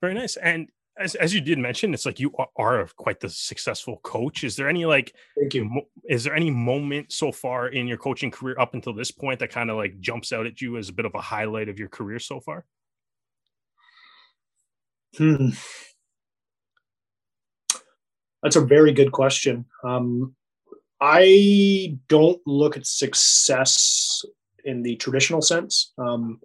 Very 0.00 0.14
nice. 0.14 0.36
And 0.36 0.68
as, 0.98 1.14
as 1.14 1.32
you 1.32 1.40
did 1.40 1.58
mention, 1.58 1.94
it's 1.94 2.06
like 2.06 2.18
you 2.18 2.32
are, 2.38 2.48
are 2.56 2.88
quite 2.96 3.20
the 3.20 3.28
successful 3.28 3.98
coach. 4.02 4.44
Is 4.44 4.56
there 4.56 4.68
any 4.68 4.84
like, 4.84 5.14
thank 5.38 5.54
you 5.54 5.82
is 6.08 6.24
there 6.24 6.34
any 6.34 6.50
moment 6.50 7.12
so 7.12 7.30
far 7.32 7.68
in 7.68 7.86
your 7.86 7.98
coaching 7.98 8.30
career 8.30 8.56
up 8.58 8.74
until 8.74 8.92
this 8.92 9.10
point 9.10 9.40
that 9.40 9.50
kind 9.50 9.70
of 9.70 9.76
like 9.76 10.00
jumps 10.00 10.32
out 10.32 10.46
at 10.46 10.60
you 10.60 10.76
as 10.76 10.88
a 10.88 10.92
bit 10.92 11.04
of 11.06 11.14
a 11.14 11.20
highlight 11.20 11.68
of 11.68 11.78
your 11.78 11.88
career 11.88 12.18
so 12.18 12.40
far? 12.40 12.64
Hmm. 15.16 15.50
That's 18.42 18.56
a 18.56 18.60
very 18.60 18.92
good 18.92 19.12
question. 19.12 19.64
Um, 19.84 20.34
I 21.00 21.96
don't 22.08 22.40
look 22.46 22.76
at 22.76 22.86
success 22.86 24.24
in 24.64 24.82
the 24.82 24.96
traditional 24.96 25.42
sense. 25.42 25.92
Um, 25.98 26.40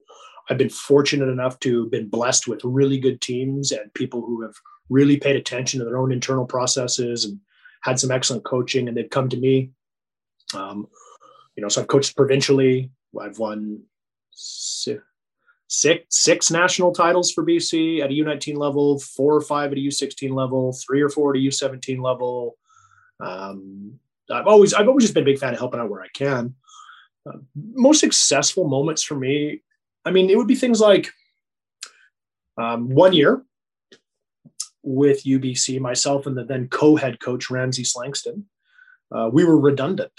I've 0.50 0.58
been 0.58 0.70
fortunate 0.70 1.30
enough 1.30 1.60
to 1.62 1.84
have 1.84 1.92
been 1.92 2.10
blessed 2.10 2.48
with 2.48 2.62
really 2.64 3.00
good 3.00 3.22
teams 3.22 3.72
and 3.72 3.94
people 3.94 4.22
who 4.22 4.42
have 4.42 4.54
really 4.90 5.18
paid 5.18 5.36
attention 5.36 5.80
to 5.80 5.86
their 5.86 5.98
own 5.98 6.12
internal 6.12 6.46
processes 6.46 7.26
and 7.26 7.40
had 7.82 8.00
some 8.00 8.12
excellent 8.12 8.44
coaching, 8.44 8.88
and 8.88 8.96
they've 8.96 9.10
come 9.10 9.30
to 9.30 9.38
me. 9.38 9.72
Um, 10.54 10.88
you 11.56 11.62
know, 11.62 11.70
so 11.70 11.82
I've 11.82 11.88
coached 11.88 12.16
provincially. 12.16 12.92
I've 13.20 13.40
won 13.40 13.84
six 15.74 16.06
six 16.10 16.52
national 16.52 16.94
titles 16.94 17.32
for 17.32 17.44
BC 17.44 18.02
at 18.02 18.12
a 18.12 18.14
U19 18.14 18.58
level, 18.58 19.00
four 19.00 19.36
or 19.36 19.42
five 19.42 19.72
at 19.72 19.78
a 19.78 19.82
U16 19.82 20.32
level, 20.32 20.74
three 20.74 21.02
or 21.02 21.10
four 21.10 21.34
at 21.34 21.40
a 21.40 21.42
U17 21.42 22.00
level. 22.00 22.58
Um, 23.20 24.00
I've 24.30 24.48
always 24.48 24.74
I've 24.74 24.88
always 24.88 25.04
just 25.04 25.14
been 25.14 25.24
a 25.24 25.26
big 25.26 25.40
fan 25.40 25.54
of 25.54 25.60
helping 25.60 25.80
out 25.80 25.90
where 25.90 26.02
I 26.02 26.10
can. 26.14 26.56
Uh, 27.28 27.40
most 27.56 28.00
successful 28.00 28.68
moments 28.68 29.02
for 29.02 29.16
me, 29.16 29.62
I 30.06 30.12
mean, 30.12 30.30
it 30.30 30.38
would 30.38 30.48
be 30.48 30.56
things 30.56 30.80
like 30.80 31.10
um, 32.58 32.90
one 32.90 33.14
year 33.14 33.44
with 34.84 35.24
UBC, 35.24 35.80
myself 35.80 36.28
and 36.28 36.38
the 36.38 36.44
then 36.44 36.68
co-head 36.68 37.20
coach 37.20 37.50
Ramsey 37.50 37.84
Slangston. 37.84 38.44
Uh, 39.12 39.30
we 39.32 39.44
were 39.44 39.58
redundant. 39.58 40.12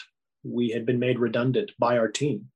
We 0.42 0.70
had 0.70 0.84
been 0.86 0.98
made 0.98 1.18
redundant 1.18 1.72
by 1.78 1.98
our 1.98 2.08
team. 2.08 2.50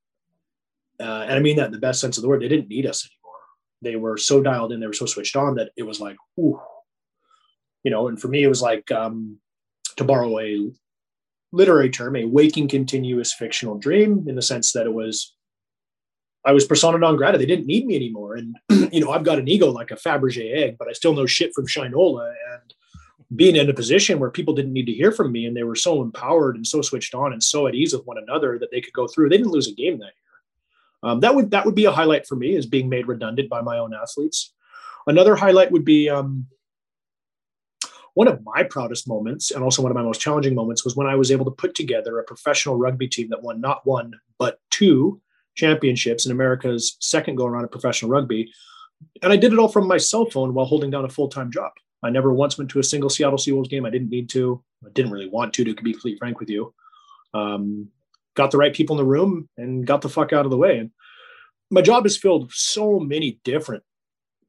Uh, 1.00 1.24
and 1.28 1.32
I 1.32 1.40
mean 1.40 1.56
that 1.56 1.66
in 1.66 1.72
the 1.72 1.78
best 1.78 2.00
sense 2.00 2.16
of 2.16 2.22
the 2.22 2.28
word. 2.28 2.42
They 2.42 2.48
didn't 2.48 2.68
need 2.68 2.86
us 2.86 3.06
anymore. 3.06 3.40
They 3.82 3.96
were 3.96 4.16
so 4.16 4.42
dialed 4.42 4.72
in, 4.72 4.80
they 4.80 4.86
were 4.86 4.92
so 4.92 5.06
switched 5.06 5.36
on 5.36 5.54
that 5.56 5.70
it 5.76 5.84
was 5.84 6.00
like, 6.00 6.16
ooh, 6.38 6.60
you 7.84 7.90
know. 7.90 8.08
And 8.08 8.20
for 8.20 8.28
me, 8.28 8.42
it 8.42 8.48
was 8.48 8.62
like 8.62 8.90
um, 8.90 9.38
to 9.96 10.04
borrow 10.04 10.38
a 10.40 10.70
literary 11.52 11.90
term, 11.90 12.16
a 12.16 12.24
waking 12.24 12.68
continuous 12.68 13.32
fictional 13.32 13.78
dream, 13.78 14.24
in 14.28 14.34
the 14.34 14.42
sense 14.42 14.72
that 14.72 14.86
it 14.86 14.92
was, 14.92 15.34
I 16.44 16.52
was 16.52 16.66
persona 16.66 16.98
non 16.98 17.16
grata. 17.16 17.38
They 17.38 17.46
didn't 17.46 17.66
need 17.66 17.86
me 17.86 17.96
anymore, 17.96 18.34
and 18.34 18.56
you 18.92 19.00
know, 19.00 19.12
I've 19.12 19.24
got 19.24 19.38
an 19.38 19.48
ego 19.48 19.70
like 19.70 19.92
a 19.92 19.96
Fabergé 19.96 20.56
egg, 20.56 20.76
but 20.78 20.88
I 20.88 20.92
still 20.92 21.14
know 21.14 21.26
shit 21.26 21.54
from 21.54 21.66
Shinola, 21.66 22.34
and 22.52 22.74
being 23.36 23.56
in 23.56 23.68
a 23.68 23.74
position 23.74 24.18
where 24.18 24.30
people 24.30 24.54
didn't 24.54 24.72
need 24.72 24.86
to 24.86 24.92
hear 24.92 25.12
from 25.12 25.30
me 25.30 25.44
and 25.44 25.56
they 25.56 25.62
were 25.62 25.74
so 25.74 26.00
empowered 26.00 26.56
and 26.56 26.66
so 26.66 26.80
switched 26.80 27.14
on 27.14 27.32
and 27.32 27.42
so 27.42 27.66
at 27.66 27.74
ease 27.74 27.92
with 27.92 28.06
one 28.06 28.16
another 28.16 28.58
that 28.58 28.70
they 28.70 28.80
could 28.80 28.92
go 28.94 29.06
through. 29.06 29.28
They 29.28 29.36
didn't 29.36 29.52
lose 29.52 29.68
a 29.68 29.74
game 29.74 29.98
that 29.98 30.04
year. 30.04 30.12
Um, 31.02 31.20
that 31.20 31.34
would 31.34 31.50
that 31.52 31.64
would 31.64 31.74
be 31.74 31.84
a 31.84 31.92
highlight 31.92 32.26
for 32.26 32.36
me 32.36 32.54
is 32.56 32.66
being 32.66 32.88
made 32.88 33.08
redundant 33.08 33.48
by 33.48 33.60
my 33.60 33.78
own 33.78 33.94
athletes. 33.94 34.52
Another 35.06 35.36
highlight 35.36 35.70
would 35.70 35.84
be 35.84 36.10
um, 36.10 36.46
one 38.14 38.28
of 38.28 38.40
my 38.44 38.64
proudest 38.64 39.06
moments 39.06 39.50
and 39.52 39.62
also 39.62 39.80
one 39.80 39.92
of 39.92 39.96
my 39.96 40.02
most 40.02 40.20
challenging 40.20 40.54
moments 40.54 40.84
was 40.84 40.96
when 40.96 41.06
I 41.06 41.14
was 41.14 41.30
able 41.30 41.44
to 41.44 41.52
put 41.52 41.74
together 41.74 42.18
a 42.18 42.24
professional 42.24 42.76
rugby 42.76 43.06
team 43.06 43.28
that 43.30 43.42
won 43.42 43.60
not 43.60 43.86
one 43.86 44.12
but 44.38 44.60
two 44.70 45.20
championships 45.54 46.26
in 46.26 46.32
America's 46.32 46.96
second 47.00 47.36
go 47.36 47.46
around 47.46 47.64
of 47.64 47.70
professional 47.70 48.10
rugby. 48.10 48.50
And 49.22 49.32
I 49.32 49.36
did 49.36 49.52
it 49.52 49.58
all 49.58 49.68
from 49.68 49.86
my 49.86 49.98
cell 49.98 50.26
phone 50.26 50.54
while 50.54 50.66
holding 50.66 50.90
down 50.90 51.04
a 51.04 51.08
full 51.08 51.28
time 51.28 51.52
job. 51.52 51.72
I 52.02 52.10
never 52.10 52.32
once 52.32 52.56
went 52.56 52.70
to 52.70 52.78
a 52.78 52.84
single 52.84 53.10
Seattle 53.10 53.38
Seawolves 53.38 53.68
game. 53.68 53.84
I 53.84 53.90
didn't 53.90 54.10
need 54.10 54.28
to. 54.30 54.62
I 54.84 54.90
didn't 54.92 55.10
really 55.10 55.28
want 55.28 55.52
to, 55.54 55.64
to 55.64 55.74
be 55.82 55.92
completely 55.92 56.18
frank 56.18 56.38
with 56.38 56.48
you. 56.48 56.72
Um, 57.34 57.88
got 58.38 58.52
the 58.52 58.56
right 58.56 58.72
people 58.72 58.94
in 58.96 59.04
the 59.04 59.10
room 59.10 59.48
and 59.58 59.84
got 59.84 60.00
the 60.00 60.08
fuck 60.08 60.32
out 60.32 60.44
of 60.44 60.50
the 60.52 60.56
way. 60.56 60.78
And 60.78 60.90
my 61.70 61.82
job 61.82 62.06
is 62.06 62.16
filled 62.16 62.44
with 62.44 62.52
so 62.52 62.98
many 62.98 63.40
different 63.44 63.82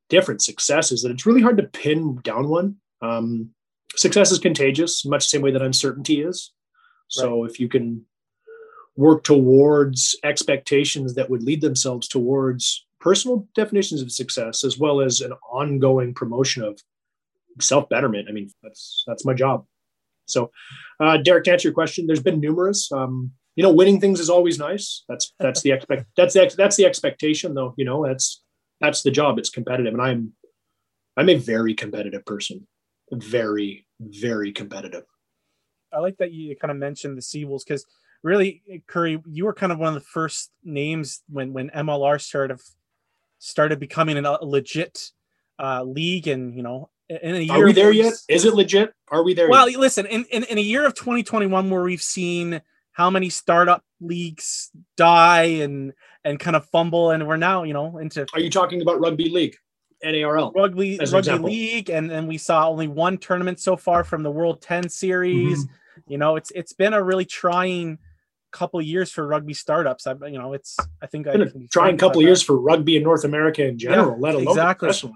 different 0.09 0.41
successes 0.41 1.01
that 1.01 1.11
it's 1.11 1.25
really 1.25 1.41
hard 1.41 1.57
to 1.57 1.63
pin 1.63 2.19
down 2.23 2.47
one. 2.47 2.75
Um, 3.01 3.49
success 3.95 4.31
is 4.31 4.39
contagious, 4.39 5.05
much 5.05 5.25
the 5.25 5.29
same 5.29 5.41
way 5.41 5.51
that 5.51 5.61
uncertainty 5.61 6.21
is. 6.21 6.51
So 7.09 7.43
if 7.43 7.59
you 7.59 7.67
can 7.67 8.05
work 8.95 9.23
towards 9.23 10.15
expectations 10.23 11.15
that 11.15 11.29
would 11.29 11.43
lead 11.43 11.61
themselves 11.61 12.07
towards 12.07 12.85
personal 12.99 13.47
definitions 13.55 14.01
of 14.01 14.11
success, 14.11 14.63
as 14.63 14.77
well 14.77 15.01
as 15.01 15.21
an 15.21 15.33
ongoing 15.51 16.13
promotion 16.13 16.63
of 16.63 16.79
self 17.59 17.89
betterment, 17.89 18.27
I 18.29 18.33
mean 18.33 18.49
that's 18.61 19.03
that's 19.07 19.25
my 19.25 19.33
job. 19.33 19.65
So, 20.25 20.51
uh, 20.99 21.17
Derek, 21.17 21.45
to 21.45 21.51
answer 21.51 21.67
your 21.67 21.73
question, 21.73 22.05
there's 22.05 22.21
been 22.21 22.39
numerous. 22.39 22.91
Um, 22.91 23.31
you 23.55 23.63
know, 23.63 23.71
winning 23.71 23.99
things 23.99 24.19
is 24.19 24.29
always 24.29 24.57
nice. 24.57 25.03
That's 25.09 25.33
that's 25.39 25.61
the 25.61 25.71
expect 25.71 26.05
that's 26.17 26.33
the, 26.33 26.53
that's 26.57 26.75
the 26.75 26.85
expectation, 26.85 27.53
though. 27.53 27.73
You 27.77 27.85
know, 27.85 28.05
that's 28.05 28.41
that's 28.79 29.01
the 29.03 29.11
job. 29.11 29.37
It's 29.39 29.49
competitive, 29.49 29.93
and 29.93 30.01
I'm 30.01 30.33
I'm 31.17 31.29
a 31.29 31.35
very 31.35 31.73
competitive 31.73 32.25
person, 32.25 32.67
very 33.11 33.85
very 33.99 34.51
competitive. 34.51 35.03
I 35.91 35.99
like 35.99 36.17
that 36.17 36.31
you 36.31 36.55
kind 36.55 36.71
of 36.71 36.77
mentioned 36.77 37.17
the 37.17 37.21
Seawolves 37.21 37.65
because 37.65 37.85
really, 38.23 38.61
Curry, 38.87 39.21
you 39.27 39.45
were 39.45 39.53
kind 39.53 39.71
of 39.71 39.79
one 39.79 39.89
of 39.89 39.93
the 39.95 40.07
first 40.07 40.51
names 40.63 41.21
when 41.29 41.53
when 41.53 41.69
MLR 41.69 42.21
started 42.21 42.59
started 43.39 43.79
becoming 43.79 44.17
a 44.17 44.45
legit 44.45 45.11
uh, 45.57 45.83
league, 45.83 46.27
and 46.27 46.55
you 46.55 46.63
know, 46.63 46.89
in 47.09 47.35
a 47.35 47.39
year 47.39 47.55
Are 47.55 47.65
we 47.65 47.73
there 47.73 47.91
yet? 47.91 48.13
Is 48.27 48.45
it 48.45 48.53
legit? 48.53 48.93
Are 49.09 49.23
we 49.23 49.33
there? 49.33 49.49
Well, 49.49 49.69
yet? 49.69 49.79
listen, 49.79 50.05
in, 50.05 50.25
in 50.25 50.43
in 50.43 50.57
a 50.57 50.61
year 50.61 50.85
of 50.85 50.95
2021 50.95 51.69
where 51.69 51.83
we've 51.83 52.01
seen 52.01 52.61
how 52.99 53.09
many 53.09 53.29
startup 53.29 53.81
leagues 54.01 54.71
die 54.97 55.43
and 55.43 55.93
and 56.25 56.37
kind 56.37 56.57
of 56.57 56.65
fumble, 56.65 57.11
and 57.11 57.25
we're 57.25 57.37
now 57.37 57.63
you 57.63 57.73
know 57.73 57.97
into 57.97 58.27
are 58.33 58.41
you 58.41 58.49
talking 58.49 58.81
about 58.81 58.99
rugby 58.99 59.29
league, 59.29 59.55
NARL? 60.03 60.53
rugby 60.53 60.97
rugby 60.99 61.17
example. 61.17 61.49
league, 61.49 61.89
and 61.89 62.11
and 62.11 62.27
we 62.27 62.37
saw 62.37 62.67
only 62.67 62.89
one 62.89 63.17
tournament 63.17 63.57
so 63.61 63.77
far 63.77 64.03
from 64.03 64.21
the 64.21 64.29
World 64.29 64.61
10 64.61 64.89
series. 64.89 65.63
Mm-hmm. 65.63 66.11
You 66.11 66.17
know, 66.17 66.35
it's 66.35 66.51
it's 66.51 66.73
been 66.73 66.93
a 66.93 67.01
really 67.01 67.23
trying 67.23 67.99
couple 68.51 68.81
years 68.81 69.13
for 69.13 69.25
rugby 69.25 69.53
startups. 69.53 70.05
I, 70.05 70.15
you 70.25 70.37
know, 70.37 70.51
it's 70.51 70.75
I 71.01 71.07
think 71.07 71.25
I 71.25 71.37
can 71.37 71.69
trying 71.71 71.97
couple 71.97 72.21
years 72.21 72.43
for 72.43 72.59
rugby 72.59 72.97
in 72.97 73.03
North 73.03 73.23
America 73.23 73.65
in 73.65 73.77
general, 73.77 74.17
yeah, 74.17 74.27
let 74.27 74.35
alone 74.35 74.49
exactly. 74.49 74.89
Mm. 74.89 75.11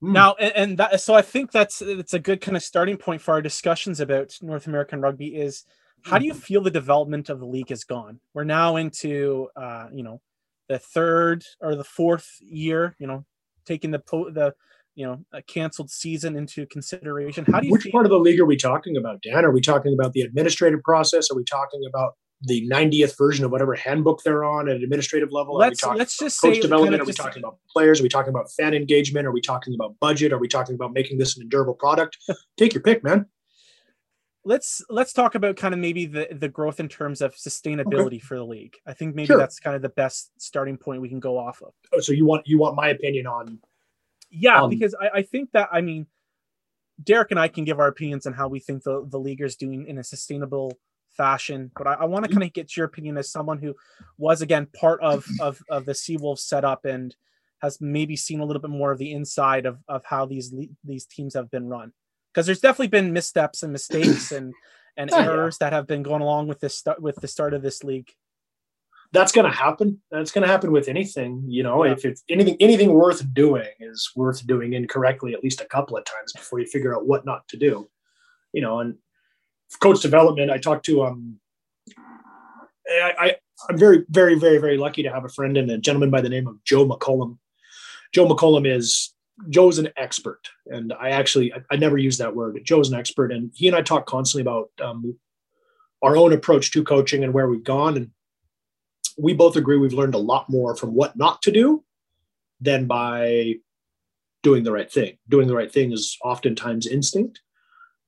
Now, 0.00 0.34
and, 0.34 0.52
and, 0.56 0.78
that 0.78 1.00
so 1.00 1.14
I 1.14 1.22
think 1.22 1.52
that's 1.52 1.80
it's 1.80 2.12
a 2.12 2.18
good 2.18 2.40
kind 2.40 2.56
of 2.56 2.64
starting 2.64 2.96
point 2.96 3.22
for 3.22 3.34
our 3.34 3.40
discussions 3.40 4.00
about 4.00 4.36
North 4.42 4.66
American 4.66 5.00
rugby. 5.00 5.28
Is 5.36 5.64
how 6.04 6.18
do 6.18 6.24
you 6.24 6.32
hmm. 6.32 6.38
feel 6.38 6.62
the 6.62 6.70
development 6.70 7.28
of 7.28 7.40
the 7.40 7.46
league 7.46 7.70
has 7.70 7.84
gone? 7.84 8.20
We're 8.34 8.44
now 8.44 8.76
into 8.76 9.48
uh, 9.56 9.88
you 9.92 10.02
know 10.02 10.20
the 10.68 10.78
third 10.78 11.44
or 11.60 11.74
the 11.76 11.84
fourth 11.84 12.38
year. 12.40 12.96
You 12.98 13.06
know, 13.06 13.24
taking 13.66 13.90
the 13.90 13.98
po- 13.98 14.30
the 14.30 14.54
you 14.94 15.06
know 15.06 15.24
a 15.32 15.42
canceled 15.42 15.90
season 15.90 16.36
into 16.36 16.66
consideration. 16.66 17.44
How 17.44 17.60
do 17.60 17.66
you? 17.66 17.72
Which 17.72 17.84
feel- 17.84 17.92
part 17.92 18.06
of 18.06 18.10
the 18.10 18.18
league 18.18 18.40
are 18.40 18.46
we 18.46 18.56
talking 18.56 18.96
about, 18.96 19.22
Dan? 19.22 19.44
Are 19.44 19.52
we 19.52 19.60
talking 19.60 19.94
about 19.94 20.12
the 20.12 20.22
administrative 20.22 20.82
process? 20.82 21.30
Are 21.30 21.36
we 21.36 21.44
talking 21.44 21.82
about 21.88 22.14
the 22.44 22.68
90th 22.68 23.16
version 23.16 23.44
of 23.44 23.52
whatever 23.52 23.74
handbook 23.74 24.22
they're 24.24 24.44
on 24.44 24.68
at 24.68 24.76
an 24.76 24.82
administrative 24.82 25.30
level? 25.30 25.54
Let's, 25.54 25.84
let's 25.84 26.18
just 26.18 26.40
coach 26.40 26.56
say 26.56 26.60
development. 26.60 26.92
Kind 26.92 27.02
of 27.02 27.06
are 27.06 27.10
we 27.10 27.12
talking 27.12 27.42
about 27.42 27.58
players? 27.70 28.00
Are 28.00 28.02
we 28.02 28.08
talking 28.08 28.30
about 28.30 28.50
fan 28.50 28.74
engagement? 28.74 29.26
Are 29.26 29.32
we 29.32 29.40
talking 29.40 29.74
about 29.74 29.94
budget? 30.00 30.32
Are 30.32 30.38
we 30.38 30.48
talking 30.48 30.74
about 30.74 30.92
making 30.92 31.18
this 31.18 31.36
an 31.36 31.42
endurable 31.42 31.74
product? 31.74 32.18
Take 32.56 32.74
your 32.74 32.82
pick, 32.82 33.04
man. 33.04 33.26
Let's 34.44 34.82
let's 34.90 35.12
talk 35.12 35.34
about 35.34 35.56
kind 35.56 35.72
of 35.72 35.80
maybe 35.80 36.06
the 36.06 36.28
the 36.32 36.48
growth 36.48 36.80
in 36.80 36.88
terms 36.88 37.20
of 37.20 37.34
sustainability 37.34 38.06
okay. 38.06 38.18
for 38.18 38.36
the 38.36 38.44
league. 38.44 38.76
I 38.86 38.92
think 38.92 39.14
maybe 39.14 39.26
sure. 39.26 39.38
that's 39.38 39.60
kind 39.60 39.76
of 39.76 39.82
the 39.82 39.88
best 39.90 40.32
starting 40.38 40.76
point 40.76 41.00
we 41.00 41.08
can 41.08 41.20
go 41.20 41.38
off 41.38 41.62
of. 41.62 41.72
Oh, 41.92 42.00
so 42.00 42.12
you 42.12 42.26
want 42.26 42.46
you 42.46 42.58
want 42.58 42.74
my 42.74 42.88
opinion 42.88 43.26
on? 43.26 43.60
Yeah, 44.30 44.62
um, 44.62 44.70
because 44.70 44.94
I, 45.00 45.18
I 45.18 45.22
think 45.22 45.52
that 45.52 45.68
I 45.70 45.80
mean, 45.80 46.06
Derek 47.02 47.30
and 47.30 47.38
I 47.38 47.48
can 47.48 47.64
give 47.64 47.78
our 47.78 47.86
opinions 47.86 48.26
on 48.26 48.32
how 48.32 48.48
we 48.48 48.58
think 48.58 48.82
the 48.82 49.06
the 49.08 49.18
league 49.18 49.42
is 49.42 49.54
doing 49.54 49.86
in 49.86 49.98
a 49.98 50.04
sustainable 50.04 50.76
fashion. 51.16 51.70
But 51.76 51.86
I, 51.86 51.92
I 51.94 52.04
want 52.06 52.24
to 52.24 52.28
mm-hmm. 52.30 52.38
kind 52.38 52.48
of 52.48 52.52
get 52.52 52.76
your 52.76 52.86
opinion 52.86 53.18
as 53.18 53.30
someone 53.30 53.58
who 53.58 53.74
was 54.18 54.42
again 54.42 54.66
part 54.74 55.00
of 55.02 55.26
of, 55.40 55.62
of 55.70 55.84
the 55.84 55.92
Seawolves 55.92 56.40
setup 56.40 56.84
and 56.84 57.14
has 57.60 57.80
maybe 57.80 58.16
seen 58.16 58.40
a 58.40 58.44
little 58.44 58.60
bit 58.60 58.70
more 58.70 58.90
of 58.90 58.98
the 58.98 59.12
inside 59.12 59.66
of, 59.66 59.78
of 59.88 60.04
how 60.04 60.26
these 60.26 60.52
these 60.84 61.06
teams 61.06 61.34
have 61.34 61.50
been 61.50 61.68
run. 61.68 61.92
Because 62.32 62.46
there's 62.46 62.60
definitely 62.60 62.88
been 62.88 63.12
missteps 63.12 63.62
and 63.62 63.72
mistakes 63.72 64.32
and 64.32 64.54
and 64.96 65.10
oh, 65.12 65.18
errors 65.18 65.58
yeah. 65.60 65.66
that 65.66 65.74
have 65.74 65.86
been 65.86 66.02
going 66.02 66.22
along 66.22 66.48
with 66.48 66.60
this 66.60 66.76
start 66.76 67.00
with 67.00 67.16
the 67.16 67.28
start 67.28 67.54
of 67.54 67.62
this 67.62 67.82
league. 67.84 68.10
That's 69.12 69.32
going 69.32 69.50
to 69.50 69.56
happen. 69.56 70.00
That's 70.10 70.30
going 70.30 70.42
to 70.42 70.48
happen 70.48 70.72
with 70.72 70.88
anything. 70.88 71.44
You 71.46 71.62
know, 71.62 71.84
yeah. 71.84 71.92
if 71.92 72.04
it's 72.04 72.22
anything 72.28 72.56
anything 72.60 72.92
worth 72.92 73.22
doing 73.34 73.68
is 73.80 74.10
worth 74.16 74.46
doing 74.46 74.72
incorrectly 74.72 75.34
at 75.34 75.42
least 75.42 75.60
a 75.60 75.66
couple 75.66 75.96
of 75.96 76.04
times 76.04 76.32
before 76.32 76.60
you 76.60 76.66
figure 76.66 76.94
out 76.94 77.06
what 77.06 77.24
not 77.24 77.46
to 77.48 77.56
do. 77.56 77.88
You 78.52 78.62
know, 78.62 78.80
and 78.80 78.96
coach 79.80 80.00
development, 80.00 80.50
I 80.50 80.58
talked 80.58 80.84
to 80.86 81.04
um, 81.04 81.38
I, 82.88 83.14
I 83.18 83.36
I'm 83.68 83.78
very 83.78 84.04
very 84.08 84.34
very 84.34 84.58
very 84.58 84.76
lucky 84.76 85.02
to 85.02 85.10
have 85.10 85.24
a 85.24 85.28
friend 85.28 85.56
and 85.56 85.70
a 85.70 85.78
gentleman 85.78 86.10
by 86.10 86.20
the 86.20 86.28
name 86.28 86.46
of 86.46 86.62
Joe 86.64 86.86
McCollum. 86.86 87.38
Joe 88.12 88.26
McCollum 88.26 88.66
is 88.66 89.14
Joe's 89.48 89.78
an 89.78 89.88
expert, 89.96 90.48
and 90.66 90.92
I 90.92 91.10
actually 91.10 91.52
I, 91.52 91.58
I 91.70 91.76
never 91.76 91.98
use 91.98 92.18
that 92.18 92.34
word. 92.34 92.60
Joe's 92.64 92.90
an 92.90 92.98
expert, 92.98 93.32
and 93.32 93.50
he 93.54 93.66
and 93.66 93.76
I 93.76 93.82
talk 93.82 94.06
constantly 94.06 94.42
about 94.42 94.70
um, 94.80 95.16
our 96.02 96.16
own 96.16 96.32
approach 96.32 96.72
to 96.72 96.84
coaching 96.84 97.24
and 97.24 97.32
where 97.32 97.48
we've 97.48 97.64
gone, 97.64 97.96
and 97.96 98.10
we 99.18 99.32
both 99.32 99.56
agree 99.56 99.76
we've 99.76 99.92
learned 99.92 100.14
a 100.14 100.18
lot 100.18 100.48
more 100.48 100.76
from 100.76 100.94
what 100.94 101.16
not 101.16 101.42
to 101.42 101.52
do 101.52 101.84
than 102.60 102.86
by 102.86 103.54
doing 104.42 104.64
the 104.64 104.72
right 104.72 104.90
thing. 104.90 105.16
Doing 105.28 105.46
the 105.46 105.56
right 105.56 105.70
thing 105.70 105.92
is 105.92 106.16
oftentimes 106.24 106.86
instinct, 106.86 107.40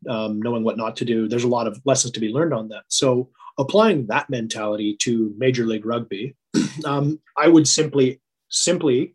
um, 0.09 0.41
knowing 0.41 0.65
what 0.65 0.77
not 0.77 0.97
to 0.97 1.05
do. 1.05 1.29
There's 1.29 1.45
a 1.45 1.49
lot 1.49 1.67
of 1.67 1.81
lessons 1.85 2.13
to 2.13 2.21
be 2.21 2.29
learned 2.29 2.53
on 2.53 2.69
that. 2.69 2.85
So 2.89 3.31
applying 3.59 4.07
that 4.07 4.31
mentality 4.31 4.97
to 5.01 5.35
Major 5.39 5.67
League 5.67 5.87
Rugby, 5.87 6.35
um, 6.85 7.21
I 7.37 7.49
would 7.49 7.69
simply 7.69 8.21
simply 8.49 9.15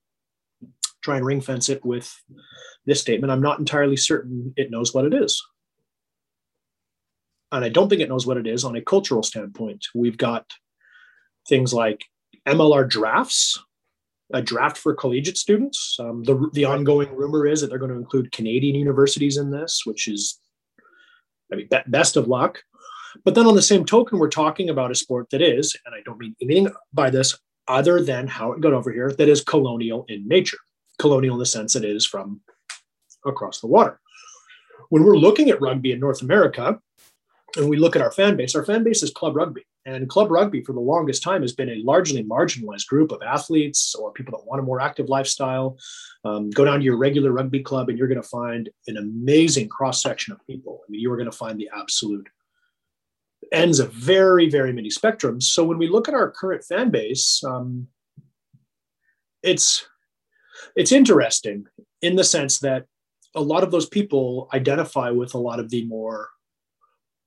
try 1.02 1.18
and 1.18 1.26
ring 1.26 1.42
fence 1.42 1.70
it 1.70 1.84
with 1.86 2.14
this 2.86 3.02
statement. 3.02 3.32
I'm 3.32 3.42
not 3.42 3.60
entirely 3.60 3.98
certain 3.98 4.54
it 4.58 4.72
knows 4.72 4.94
what 4.94 5.06
it 5.06 5.14
is. 5.14 5.42
And 7.52 7.66
I 7.66 7.70
don't 7.70 7.90
think 7.90 8.02
it 8.02 8.10
knows 8.10 8.28
what 8.28 8.38
it 8.38 8.46
is 8.46 8.64
on 8.64 8.76
a 8.76 8.82
cultural 8.82 9.24
standpoint. 9.24 9.86
We've 9.96 10.18
got 10.18 10.46
things 11.48 11.74
like 11.74 12.06
MLR 12.48 12.88
drafts, 12.88 13.58
a 14.34 14.42
draft 14.42 14.78
for 14.78 14.94
collegiate 14.94 15.38
students. 15.38 15.98
Um, 16.00 16.24
the, 16.24 16.50
the 16.54 16.66
ongoing 16.66 17.16
rumor 17.16 17.48
is 17.48 17.62
that 17.62 17.68
they're 17.68 17.80
going 17.80 17.92
to 17.92 17.98
include 17.98 18.32
Canadian 18.32 18.76
universities 18.76 19.38
in 19.38 19.50
this, 19.50 19.82
which 19.86 20.08
is 20.08 20.40
I 21.52 21.56
mean, 21.56 21.70
best 21.88 22.16
of 22.16 22.28
luck. 22.28 22.62
But 23.26 23.34
then 23.34 23.48
on 23.48 23.56
the 23.56 23.62
same 23.62 23.86
token, 23.86 24.20
we're 24.20 24.30
talking 24.30 24.70
about 24.70 24.92
a 24.92 24.96
sport 24.96 25.32
that 25.32 25.42
is, 25.42 25.76
and 25.86 25.96
I 25.96 26.02
don't 26.06 26.20
mean 26.20 26.36
anything 26.42 26.70
by 26.94 27.10
this 27.10 27.36
other 27.68 28.04
than 28.04 28.28
how 28.28 28.52
it 28.52 28.62
got 28.62 28.74
over 28.74 28.92
here, 28.92 29.12
that 29.12 29.30
is 29.30 29.42
colonial 29.42 30.06
in 30.08 30.28
nature. 30.28 30.58
Colonial 31.00 31.36
in 31.36 31.40
the 31.40 31.46
sense 31.46 31.76
it 31.76 31.86
is 31.86 32.06
from 32.06 32.42
across 33.26 33.62
the 33.62 33.68
water. 33.68 34.00
When 34.90 35.04
we're 35.04 35.18
looking 35.18 35.50
at 35.50 35.62
rugby 35.62 35.92
in 35.92 36.00
North 36.00 36.22
America, 36.22 36.80
and 37.58 37.70
we 37.70 37.78
look 37.78 37.96
at 37.96 38.02
our 38.02 38.12
fan 38.12 38.36
base, 38.36 38.56
our 38.56 38.66
fan 38.66 38.84
base 38.84 39.02
is 39.04 39.12
club 39.12 39.36
rugby. 39.36 39.66
And 39.86 40.08
club 40.10 40.30
rugby 40.30 40.62
for 40.64 40.74
the 40.74 40.80
longest 40.80 41.24
time 41.24 41.42
has 41.42 41.54
been 41.54 41.70
a 41.70 41.82
largely 41.84 42.24
marginalized 42.24 42.88
group 42.88 43.12
of 43.12 43.22
athletes 43.24 43.96
or 43.96 44.12
people 44.12 44.38
that 44.38 44.46
want 44.46 44.60
a 44.60 44.64
more 44.64 44.82
active 44.82 45.10
lifestyle. 45.10 45.78
Um, 46.26 46.50
go 46.52 46.66
down 46.66 46.80
to 46.80 46.86
your 46.86 46.98
regular 46.98 47.32
rugby 47.32 47.64
club 47.64 47.90
and 47.90 47.98
you're 47.98 48.08
going 48.08 48.22
to 48.22 48.28
find 48.28 48.70
an 48.88 48.98
amazing 48.98 49.70
cross 49.70 50.04
section 50.04 50.34
of 50.34 50.46
people. 50.46 50.82
I 50.88 50.92
mean, 50.92 51.02
you 51.02 51.12
are 51.12 51.18
going 51.18 51.32
to 51.32 51.36
find 51.36 51.58
the 51.58 51.70
absolute 51.76 52.28
ends 53.52 53.80
of 53.80 53.92
very, 53.94 54.50
very 54.50 54.74
many 54.74 54.90
spectrums. 54.90 55.44
So 55.44 55.64
when 55.64 55.78
we 55.78 55.88
look 55.88 56.08
at 56.08 56.14
our 56.14 56.30
current 56.30 56.64
fan 56.64 56.92
base, 56.92 57.42
um, 57.44 57.88
it's 59.42 59.88
it's 60.76 60.92
interesting 60.92 61.66
in 62.02 62.16
the 62.16 62.24
sense 62.24 62.60
that 62.60 62.86
a 63.36 63.42
lot 63.42 63.64
of 63.64 63.72
those 63.72 63.88
people 63.88 64.50
identify 64.54 65.10
with 65.12 65.34
a 65.34 65.38
lot 65.38 65.60
of 65.60 65.70
the 65.70 65.86
more 65.86 66.30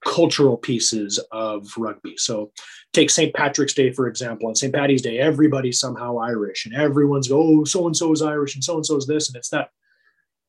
cultural 0.05 0.57
pieces 0.57 1.21
of 1.31 1.69
rugby. 1.79 2.15
So 2.17 2.51
take 2.93 3.09
St. 3.09 3.33
Patrick's 3.35 3.75
Day, 3.75 3.93
for 3.93 4.09
example. 4.09 4.49
On 4.49 4.55
St. 4.55 4.75
Patty's 4.75 5.03
Day, 5.03 5.19
everybody's 5.19 5.79
somehow 5.79 6.19
Irish 6.19 6.67
and 6.67 6.75
everyone's, 6.75 7.31
oh, 7.31 7.65
so-and-so 7.65 8.13
is 8.13 8.23
Irish 8.23 8.55
and 8.55 8.65
so-and-so 8.65 8.97
is 8.97 9.07
this. 9.07 9.29
And 9.29 9.37
it's 9.37 9.51
that, 9.51 9.71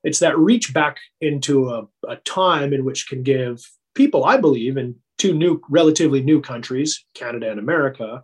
it's 0.04 0.20
that 0.20 0.38
reach 0.38 0.74
back 0.74 0.98
into 1.22 1.70
a, 1.70 1.84
a 2.08 2.16
time 2.18 2.74
in 2.74 2.84
which 2.84 3.08
can 3.08 3.22
give 3.22 3.64
people, 3.94 4.26
I 4.26 4.38
believe, 4.38 4.78
in 4.78 4.96
two 5.20 5.34
new, 5.34 5.62
relatively 5.70 6.22
new 6.24 6.42
countries, 6.42 7.06
Canada 7.14 7.52
and 7.52 7.60
America, 7.60 8.24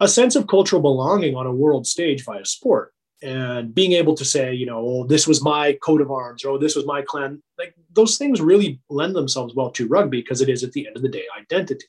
a 0.00 0.08
sense 0.08 0.36
of 0.36 0.48
cultural 0.48 0.82
belonging 0.82 1.34
on 1.34 1.46
a 1.46 1.54
world 1.54 1.86
stage 1.86 2.24
via 2.24 2.44
sport 2.44 2.92
and 3.22 3.74
being 3.74 3.92
able 3.92 4.14
to 4.14 4.24
say, 4.24 4.52
you 4.52 4.66
know, 4.66 4.78
oh, 4.78 5.06
this 5.06 5.26
was 5.26 5.42
my 5.42 5.78
coat 5.82 6.00
of 6.00 6.10
arms, 6.10 6.44
or 6.44 6.50
oh, 6.50 6.58
this 6.58 6.74
was 6.74 6.86
my 6.86 7.02
clan, 7.02 7.42
like 7.58 7.74
those 7.92 8.18
things 8.18 8.40
really 8.40 8.80
lend 8.90 9.14
themselves 9.14 9.54
well 9.54 9.70
to 9.70 9.86
rugby 9.86 10.20
because 10.20 10.40
it 10.40 10.48
is 10.48 10.64
at 10.64 10.72
the 10.72 10.86
end 10.86 10.96
of 10.96 11.02
the 11.02 11.08
day 11.08 11.24
identity. 11.38 11.86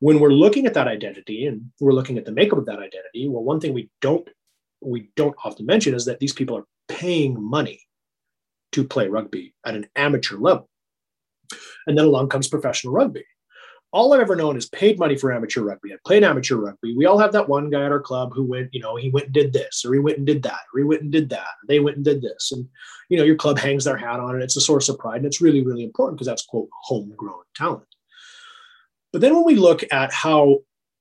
When 0.00 0.20
we're 0.20 0.30
looking 0.30 0.66
at 0.66 0.74
that 0.74 0.88
identity 0.88 1.46
and 1.46 1.70
we're 1.80 1.92
looking 1.92 2.18
at 2.18 2.24
the 2.24 2.32
makeup 2.32 2.58
of 2.58 2.66
that 2.66 2.78
identity, 2.78 3.28
well, 3.28 3.42
one 3.42 3.60
thing 3.60 3.74
we 3.74 3.90
don't 4.00 4.28
we 4.80 5.10
don't 5.16 5.34
often 5.44 5.66
mention 5.66 5.92
is 5.92 6.04
that 6.04 6.20
these 6.20 6.32
people 6.32 6.56
are 6.56 6.64
paying 6.88 7.40
money 7.42 7.80
to 8.72 8.84
play 8.84 9.08
rugby 9.08 9.54
at 9.66 9.74
an 9.74 9.86
amateur 9.96 10.36
level. 10.36 10.68
And 11.86 11.98
then 11.98 12.04
along 12.04 12.28
comes 12.28 12.46
professional 12.46 12.92
rugby 12.92 13.24
all 13.90 14.12
I've 14.12 14.20
ever 14.20 14.36
known 14.36 14.56
is 14.56 14.68
paid 14.68 14.98
money 14.98 15.16
for 15.16 15.32
amateur 15.32 15.62
rugby. 15.62 15.92
I 15.92 15.96
played 16.04 16.22
amateur 16.22 16.56
rugby. 16.56 16.94
We 16.94 17.06
all 17.06 17.18
have 17.18 17.32
that 17.32 17.48
one 17.48 17.70
guy 17.70 17.84
at 17.86 17.92
our 17.92 18.00
club 18.00 18.32
who 18.34 18.44
went, 18.44 18.72
you 18.74 18.80
know, 18.80 18.96
he 18.96 19.08
went 19.08 19.26
and 19.26 19.34
did 19.34 19.52
this, 19.52 19.84
or 19.84 19.94
he 19.94 19.98
went 19.98 20.18
and 20.18 20.26
did 20.26 20.42
that, 20.42 20.60
or 20.74 20.80
he 20.80 20.84
went 20.84 21.02
and 21.02 21.12
did 21.12 21.30
that, 21.30 21.40
or 21.40 21.66
they 21.66 21.80
went 21.80 21.96
and 21.96 22.04
did 22.04 22.20
this. 22.20 22.52
And, 22.52 22.68
you 23.08 23.16
know, 23.16 23.24
your 23.24 23.36
club 23.36 23.58
hangs 23.58 23.84
their 23.84 23.96
hat 23.96 24.20
on 24.20 24.36
it. 24.36 24.42
It's 24.42 24.56
a 24.56 24.60
source 24.60 24.88
of 24.88 24.98
pride. 24.98 25.18
And 25.18 25.26
it's 25.26 25.40
really, 25.40 25.64
really 25.64 25.84
important 25.84 26.18
because 26.18 26.26
that's, 26.26 26.44
quote, 26.44 26.68
homegrown 26.82 27.44
talent. 27.54 27.86
But 29.12 29.22
then 29.22 29.34
when 29.34 29.44
we 29.44 29.54
look 29.54 29.82
at 29.90 30.12
how 30.12 30.58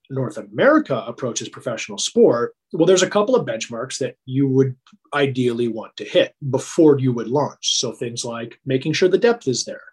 North 0.09 0.37
America 0.37 1.03
approaches 1.05 1.49
professional 1.49 1.97
sport, 1.97 2.55
well, 2.71 2.85
there's 2.85 3.03
a 3.03 3.09
couple 3.09 3.35
of 3.35 3.45
benchmarks 3.45 3.97
that 3.97 4.15
you 4.25 4.47
would 4.47 4.77
ideally 5.13 5.67
want 5.67 5.97
to 5.97 6.05
hit 6.05 6.33
before 6.49 6.97
you 6.99 7.11
would 7.11 7.27
launch. 7.27 7.79
So 7.79 7.91
things 7.91 8.23
like 8.23 8.61
making 8.65 8.93
sure 8.93 9.09
the 9.09 9.17
depth 9.17 9.49
is 9.49 9.65
there. 9.65 9.83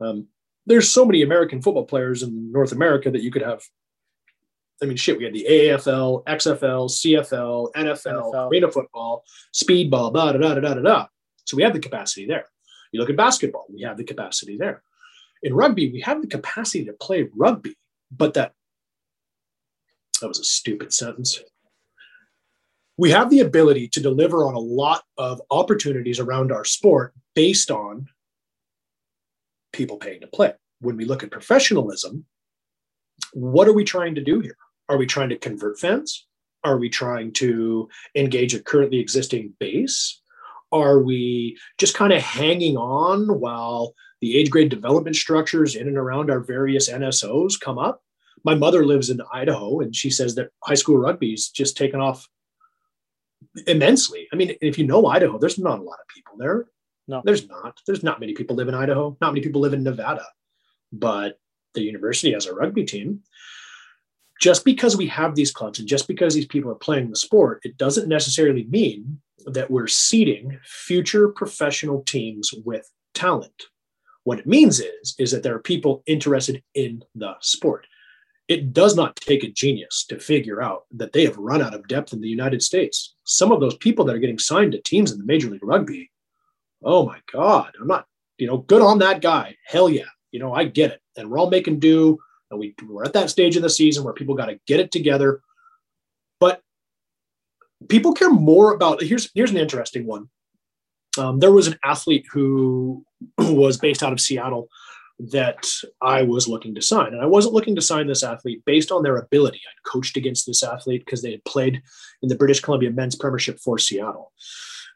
Um, 0.00 0.28
there's 0.66 0.90
so 0.90 1.04
many 1.04 1.22
American 1.22 1.62
football 1.62 1.84
players 1.84 2.22
in 2.22 2.52
North 2.52 2.72
America 2.72 3.10
that 3.10 3.22
you 3.22 3.30
could 3.30 3.42
have. 3.42 3.62
I 4.82 4.86
mean, 4.86 4.96
shit, 4.96 5.16
we 5.16 5.24
had 5.24 5.32
the 5.32 5.46
AAFL, 5.48 6.24
XFL, 6.24 6.90
CFL, 6.90 7.72
NFL, 7.72 8.32
NFL. 8.32 8.50
arena 8.50 8.70
football, 8.70 9.24
speedball, 9.54 10.12
da, 10.12 10.32
da, 10.32 10.38
da, 10.38 10.54
da, 10.54 10.74
da, 10.74 10.82
da. 10.82 11.06
So 11.44 11.56
we 11.56 11.62
have 11.62 11.72
the 11.72 11.80
capacity 11.80 12.26
there. 12.26 12.46
You 12.92 13.00
look 13.00 13.08
at 13.08 13.16
basketball, 13.16 13.66
we 13.72 13.82
have 13.82 13.96
the 13.96 14.04
capacity 14.04 14.56
there. 14.58 14.82
In 15.42 15.54
rugby, 15.54 15.90
we 15.90 16.00
have 16.00 16.20
the 16.20 16.28
capacity 16.28 16.84
to 16.86 16.92
play 16.92 17.28
rugby, 17.34 17.76
but 18.10 18.34
that 18.34 18.52
that 20.20 20.28
was 20.28 20.38
a 20.38 20.44
stupid 20.44 20.92
sentence. 20.92 21.40
We 22.96 23.10
have 23.10 23.28
the 23.28 23.40
ability 23.40 23.88
to 23.88 24.00
deliver 24.00 24.46
on 24.46 24.54
a 24.54 24.58
lot 24.58 25.04
of 25.18 25.42
opportunities 25.50 26.18
around 26.18 26.50
our 26.50 26.64
sport 26.64 27.12
based 27.34 27.70
on 27.70 28.08
people 29.76 29.98
paying 29.98 30.20
to 30.22 30.26
play. 30.26 30.52
When 30.80 30.96
we 30.96 31.04
look 31.04 31.22
at 31.22 31.30
professionalism, 31.30 32.24
what 33.32 33.68
are 33.68 33.72
we 33.72 33.84
trying 33.84 34.14
to 34.16 34.22
do 34.22 34.40
here? 34.40 34.56
Are 34.88 34.96
we 34.96 35.06
trying 35.06 35.28
to 35.28 35.38
convert 35.38 35.78
fans? 35.78 36.26
Are 36.64 36.78
we 36.78 36.88
trying 36.88 37.32
to 37.34 37.88
engage 38.14 38.54
a 38.54 38.62
currently 38.62 38.98
existing 38.98 39.54
base? 39.60 40.20
Are 40.72 41.00
we 41.00 41.56
just 41.78 41.94
kind 41.94 42.12
of 42.12 42.22
hanging 42.22 42.76
on 42.76 43.40
while 43.40 43.94
the 44.20 44.36
age 44.36 44.50
grade 44.50 44.68
development 44.68 45.16
structures 45.16 45.76
in 45.76 45.86
and 45.86 45.96
around 45.96 46.30
our 46.30 46.40
various 46.40 46.90
NSOs 46.90 47.60
come 47.60 47.78
up? 47.78 48.02
My 48.44 48.54
mother 48.54 48.84
lives 48.84 49.10
in 49.10 49.20
Idaho 49.32 49.80
and 49.80 49.94
she 49.94 50.10
says 50.10 50.34
that 50.34 50.50
high 50.62 50.74
school 50.74 50.98
rugby's 50.98 51.48
just 51.48 51.76
taken 51.76 52.00
off 52.00 52.28
immensely. 53.66 54.28
I 54.32 54.36
mean, 54.36 54.56
if 54.60 54.78
you 54.78 54.86
know 54.86 55.06
Idaho, 55.06 55.38
there's 55.38 55.58
not 55.58 55.78
a 55.78 55.82
lot 55.82 55.98
of 56.00 56.14
people 56.14 56.34
there. 56.38 56.66
No, 57.08 57.22
there's 57.24 57.48
not. 57.48 57.80
There's 57.86 58.02
not 58.02 58.20
many 58.20 58.34
people 58.34 58.56
live 58.56 58.68
in 58.68 58.74
Idaho. 58.74 59.16
Not 59.20 59.32
many 59.32 59.42
people 59.42 59.60
live 59.60 59.74
in 59.74 59.82
Nevada, 59.82 60.26
but 60.92 61.38
the 61.74 61.82
university 61.82 62.32
has 62.32 62.46
a 62.46 62.54
rugby 62.54 62.84
team. 62.84 63.20
Just 64.40 64.64
because 64.64 64.96
we 64.96 65.06
have 65.06 65.34
these 65.34 65.52
clubs 65.52 65.78
and 65.78 65.88
just 65.88 66.08
because 66.08 66.34
these 66.34 66.46
people 66.46 66.70
are 66.70 66.76
playing 66.76 67.08
the 67.08 67.16
sport, 67.16 67.60
it 67.62 67.78
doesn't 67.78 68.08
necessarily 68.08 68.64
mean 68.64 69.20
that 69.46 69.70
we're 69.70 69.86
seeding 69.86 70.58
future 70.64 71.28
professional 71.28 72.02
teams 72.02 72.52
with 72.64 72.90
talent. 73.14 73.64
What 74.24 74.40
it 74.40 74.46
means 74.46 74.80
is, 74.80 75.14
is 75.18 75.30
that 75.30 75.42
there 75.42 75.54
are 75.54 75.60
people 75.60 76.02
interested 76.06 76.62
in 76.74 77.02
the 77.14 77.34
sport. 77.40 77.86
It 78.48 78.72
does 78.72 78.96
not 78.96 79.16
take 79.16 79.44
a 79.44 79.50
genius 79.50 80.04
to 80.08 80.18
figure 80.18 80.60
out 80.60 80.84
that 80.92 81.12
they 81.12 81.24
have 81.24 81.36
run 81.36 81.62
out 81.62 81.74
of 81.74 81.88
depth 81.88 82.12
in 82.12 82.20
the 82.20 82.28
United 82.28 82.62
States. 82.62 83.14
Some 83.24 83.52
of 83.52 83.60
those 83.60 83.76
people 83.76 84.04
that 84.04 84.16
are 84.16 84.20
getting 84.20 84.38
signed 84.38 84.72
to 84.72 84.82
teams 84.82 85.12
in 85.12 85.18
the 85.18 85.24
Major 85.24 85.48
League 85.48 85.64
Rugby, 85.64 86.10
oh 86.82 87.06
my 87.06 87.18
God, 87.32 87.72
I'm 87.80 87.86
not, 87.86 88.06
you 88.38 88.46
know, 88.46 88.58
good 88.58 88.82
on 88.82 88.98
that 88.98 89.20
guy. 89.20 89.56
Hell 89.66 89.88
yeah. 89.88 90.04
You 90.30 90.40
know, 90.40 90.52
I 90.52 90.64
get 90.64 90.92
it. 90.92 91.00
And 91.16 91.30
we're 91.30 91.38
all 91.38 91.50
making 91.50 91.78
do. 91.78 92.18
And 92.50 92.60
we, 92.60 92.74
we're 92.86 93.04
at 93.04 93.12
that 93.14 93.30
stage 93.30 93.56
in 93.56 93.62
the 93.62 93.70
season 93.70 94.04
where 94.04 94.14
people 94.14 94.34
got 94.34 94.46
to 94.46 94.60
get 94.66 94.80
it 94.80 94.92
together. 94.92 95.40
But 96.38 96.60
people 97.88 98.12
care 98.12 98.30
more 98.30 98.72
about 98.72 99.02
here's 99.02 99.30
here's 99.34 99.50
an 99.50 99.56
interesting 99.56 100.06
one. 100.06 100.28
Um, 101.18 101.40
there 101.40 101.52
was 101.52 101.66
an 101.66 101.78
athlete 101.82 102.26
who 102.30 103.04
was 103.38 103.78
based 103.78 104.02
out 104.02 104.12
of 104.12 104.20
Seattle 104.20 104.68
that 105.18 105.66
I 106.02 106.22
was 106.22 106.46
looking 106.46 106.74
to 106.74 106.82
sign. 106.82 107.14
And 107.14 107.22
I 107.22 107.26
wasn't 107.26 107.54
looking 107.54 107.74
to 107.76 107.82
sign 107.82 108.06
this 108.06 108.22
athlete 108.22 108.62
based 108.66 108.92
on 108.92 109.02
their 109.02 109.16
ability. 109.16 109.60
I'd 109.66 109.90
coached 109.90 110.16
against 110.16 110.46
this 110.46 110.62
athlete 110.62 111.04
because 111.04 111.22
they 111.22 111.30
had 111.30 111.44
played 111.44 111.80
in 112.22 112.28
the 112.28 112.36
British 112.36 112.60
Columbia 112.60 112.90
men's 112.90 113.16
premiership 113.16 113.58
for 113.58 113.78
Seattle. 113.78 114.32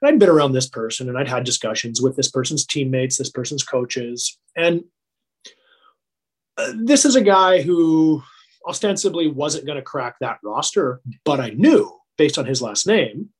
And 0.01 0.09
I'd 0.09 0.19
been 0.19 0.29
around 0.29 0.53
this 0.53 0.69
person 0.69 1.09
and 1.09 1.19
I'd 1.19 1.29
had 1.29 1.45
discussions 1.45 2.01
with 2.01 2.17
this 2.17 2.31
person's 2.31 2.65
teammates, 2.65 3.19
this 3.19 3.31
person's 3.31 3.63
coaches. 3.63 4.39
And 4.57 4.85
uh, 6.57 6.73
this 6.77 7.05
is 7.05 7.17
a 7.17 7.23
guy 7.23 7.63
who 7.63 8.23
ostensibly 8.69 9.29
wasn't 9.29 9.67
going 9.67 9.77
to 9.77 9.83
crack 9.83 10.17
that 10.21 10.39
roster, 10.43 11.01
but 11.25 11.41
I 11.41 11.51
knew 11.51 11.97
based 12.19 12.39
on 12.39 12.47
his 12.47 12.61
last 12.61 12.87
name 12.87 13.31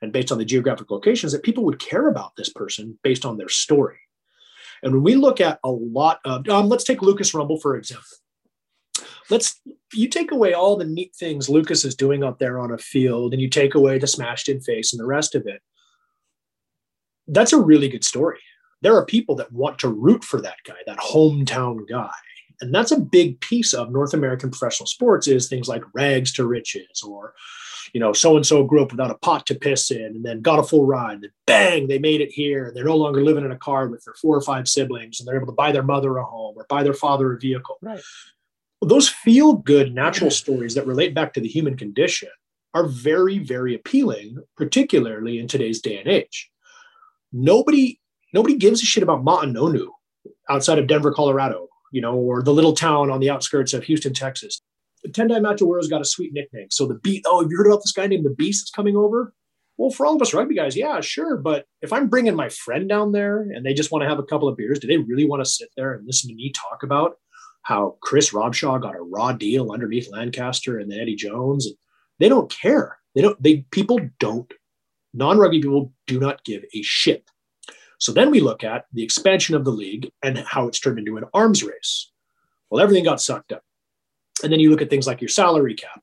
and 0.00 0.12
based 0.12 0.32
on 0.32 0.38
the 0.38 0.44
geographic 0.44 0.90
locations 0.90 1.32
that 1.32 1.42
people 1.42 1.64
would 1.64 1.78
care 1.78 2.08
about 2.08 2.32
this 2.36 2.48
person 2.48 2.98
based 3.02 3.24
on 3.24 3.36
their 3.36 3.48
story. 3.48 3.98
And 4.82 4.94
when 4.94 5.02
we 5.02 5.14
look 5.14 5.40
at 5.40 5.60
a 5.62 5.70
lot 5.70 6.20
of, 6.24 6.48
um, 6.48 6.68
let's 6.68 6.84
take 6.84 7.02
Lucas 7.02 7.34
Rumble 7.34 7.60
for 7.60 7.76
example. 7.76 8.04
Let's, 9.30 9.60
you 9.92 10.08
take 10.08 10.32
away 10.32 10.52
all 10.52 10.76
the 10.76 10.84
neat 10.84 11.14
things 11.14 11.48
Lucas 11.48 11.84
is 11.84 11.94
doing 11.94 12.24
up 12.24 12.38
there 12.38 12.58
on 12.58 12.72
a 12.72 12.78
field 12.78 13.32
and 13.32 13.40
you 13.40 13.48
take 13.48 13.74
away 13.74 13.98
the 13.98 14.06
smashed 14.06 14.48
in 14.48 14.60
face 14.60 14.92
and 14.92 15.00
the 15.00 15.06
rest 15.06 15.34
of 15.34 15.46
it. 15.46 15.62
That's 17.28 17.52
a 17.52 17.60
really 17.60 17.88
good 17.88 18.04
story. 18.04 18.40
There 18.80 18.96
are 18.96 19.04
people 19.04 19.36
that 19.36 19.52
want 19.52 19.78
to 19.80 19.88
root 19.88 20.24
for 20.24 20.40
that 20.40 20.58
guy, 20.64 20.74
that 20.86 20.98
hometown 20.98 21.88
guy. 21.88 22.10
And 22.60 22.74
that's 22.74 22.92
a 22.92 23.00
big 23.00 23.40
piece 23.40 23.72
of 23.72 23.90
North 23.90 24.14
American 24.14 24.50
professional 24.50 24.86
sports 24.86 25.26
is 25.26 25.48
things 25.48 25.68
like 25.68 25.82
rags 25.94 26.32
to 26.34 26.46
riches 26.46 27.02
or 27.02 27.34
you 27.92 28.00
know, 28.00 28.12
so 28.12 28.36
and 28.36 28.46
so 28.46 28.64
grew 28.64 28.82
up 28.82 28.90
without 28.90 29.10
a 29.10 29.18
pot 29.18 29.46
to 29.46 29.54
piss 29.54 29.90
in 29.90 30.02
and 30.02 30.24
then 30.24 30.40
got 30.40 30.58
a 30.58 30.62
full 30.62 30.86
ride. 30.86 31.18
And 31.22 31.30
bang, 31.46 31.88
they 31.88 31.98
made 31.98 32.20
it 32.20 32.30
here. 32.30 32.72
They're 32.74 32.84
no 32.84 32.96
longer 32.96 33.22
living 33.22 33.44
in 33.44 33.52
a 33.52 33.58
car 33.58 33.88
with 33.88 34.04
their 34.04 34.14
four 34.14 34.36
or 34.36 34.40
five 34.40 34.68
siblings 34.68 35.20
and 35.20 35.26
they're 35.26 35.36
able 35.36 35.46
to 35.46 35.52
buy 35.52 35.72
their 35.72 35.82
mother 35.82 36.16
a 36.16 36.24
home 36.24 36.54
or 36.56 36.66
buy 36.68 36.82
their 36.82 36.94
father 36.94 37.32
a 37.32 37.38
vehicle. 37.38 37.78
Right. 37.82 38.00
Well, 38.80 38.88
those 38.88 39.08
feel 39.08 39.54
good 39.54 39.94
natural 39.94 40.30
stories 40.30 40.74
that 40.74 40.86
relate 40.86 41.14
back 41.14 41.34
to 41.34 41.40
the 41.40 41.48
human 41.48 41.76
condition 41.76 42.30
are 42.74 42.86
very, 42.86 43.38
very 43.38 43.74
appealing, 43.74 44.38
particularly 44.56 45.38
in 45.38 45.46
today's 45.46 45.80
day 45.80 45.98
and 45.98 46.08
age. 46.08 46.50
Nobody, 47.32 48.00
nobody 48.32 48.56
gives 48.56 48.82
a 48.82 48.86
shit 48.86 49.02
about 49.02 49.24
Motunonu 49.24 49.88
outside 50.48 50.78
of 50.78 50.86
Denver, 50.86 51.12
Colorado, 51.12 51.68
you 51.92 52.00
know, 52.00 52.14
or 52.14 52.42
the 52.42 52.52
little 52.52 52.74
town 52.74 53.10
on 53.10 53.20
the 53.20 53.30
outskirts 53.30 53.72
of 53.72 53.84
Houston, 53.84 54.12
Texas. 54.12 54.60
Tendai 55.08 55.40
Mtawarira's 55.40 55.88
got 55.88 56.00
a 56.00 56.04
sweet 56.04 56.32
nickname. 56.32 56.68
So 56.70 56.86
the 56.86 56.94
beat, 56.94 57.24
oh, 57.26 57.42
have 57.42 57.50
you 57.50 57.56
heard 57.56 57.66
about 57.66 57.82
this 57.82 57.92
guy 57.92 58.06
named 58.06 58.24
the 58.24 58.30
Beast 58.30 58.62
that's 58.62 58.70
coming 58.70 58.96
over? 58.96 59.34
Well, 59.78 59.90
for 59.90 60.06
all 60.06 60.14
of 60.14 60.22
us 60.22 60.34
rugby 60.34 60.54
guys, 60.54 60.76
yeah, 60.76 61.00
sure. 61.00 61.36
But 61.36 61.66
if 61.80 61.92
I'm 61.92 62.08
bringing 62.08 62.36
my 62.36 62.48
friend 62.48 62.88
down 62.88 63.12
there 63.12 63.40
and 63.40 63.64
they 63.64 63.74
just 63.74 63.90
want 63.90 64.02
to 64.02 64.08
have 64.08 64.18
a 64.18 64.24
couple 64.24 64.48
of 64.48 64.56
beers, 64.56 64.78
do 64.78 64.86
they 64.86 64.98
really 64.98 65.24
want 65.24 65.44
to 65.44 65.50
sit 65.50 65.70
there 65.76 65.92
and 65.92 66.06
listen 66.06 66.28
to 66.28 66.36
me 66.36 66.52
talk 66.52 66.82
about 66.82 67.16
how 67.62 67.96
Chris 68.02 68.32
Robshaw 68.32 68.80
got 68.80 68.94
a 68.94 69.00
raw 69.00 69.32
deal 69.32 69.72
underneath 69.72 70.12
Lancaster 70.12 70.78
and 70.78 70.90
then 70.90 71.00
Eddie 71.00 71.16
Jones? 71.16 71.68
They 72.20 72.28
don't 72.28 72.50
care. 72.50 72.98
They 73.14 73.22
don't. 73.22 73.42
They 73.42 73.66
people 73.70 73.98
don't. 74.20 74.52
Non-rugby 75.14 75.60
people 75.60 75.92
do 76.06 76.18
not 76.18 76.44
give 76.44 76.64
a 76.74 76.82
shit. 76.82 77.30
So 77.98 78.12
then 78.12 78.30
we 78.30 78.40
look 78.40 78.64
at 78.64 78.86
the 78.92 79.02
expansion 79.02 79.54
of 79.54 79.64
the 79.64 79.70
league 79.70 80.10
and 80.22 80.38
how 80.38 80.66
it's 80.66 80.80
turned 80.80 80.98
into 80.98 81.16
an 81.16 81.24
arms 81.32 81.62
race. 81.62 82.10
Well, 82.70 82.82
everything 82.82 83.04
got 83.04 83.20
sucked 83.20 83.52
up. 83.52 83.62
And 84.42 84.52
then 84.52 84.60
you 84.60 84.70
look 84.70 84.82
at 84.82 84.90
things 84.90 85.06
like 85.06 85.20
your 85.20 85.28
salary 85.28 85.74
cap. 85.74 86.02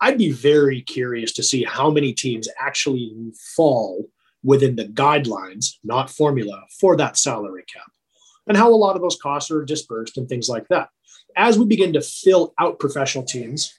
I'd 0.00 0.18
be 0.18 0.32
very 0.32 0.80
curious 0.80 1.32
to 1.34 1.42
see 1.42 1.64
how 1.64 1.90
many 1.90 2.12
teams 2.12 2.48
actually 2.58 3.12
fall 3.54 4.08
within 4.42 4.76
the 4.76 4.86
guidelines, 4.86 5.74
not 5.84 6.10
formula, 6.10 6.64
for 6.80 6.96
that 6.96 7.16
salary 7.16 7.64
cap, 7.72 7.90
and 8.46 8.56
how 8.56 8.70
a 8.70 8.74
lot 8.74 8.96
of 8.96 9.02
those 9.02 9.18
costs 9.20 9.50
are 9.50 9.64
dispersed 9.64 10.18
and 10.18 10.28
things 10.28 10.48
like 10.48 10.66
that. 10.68 10.88
As 11.36 11.58
we 11.58 11.64
begin 11.64 11.92
to 11.92 12.00
fill 12.00 12.52
out 12.58 12.80
professional 12.80 13.24
teams, 13.24 13.72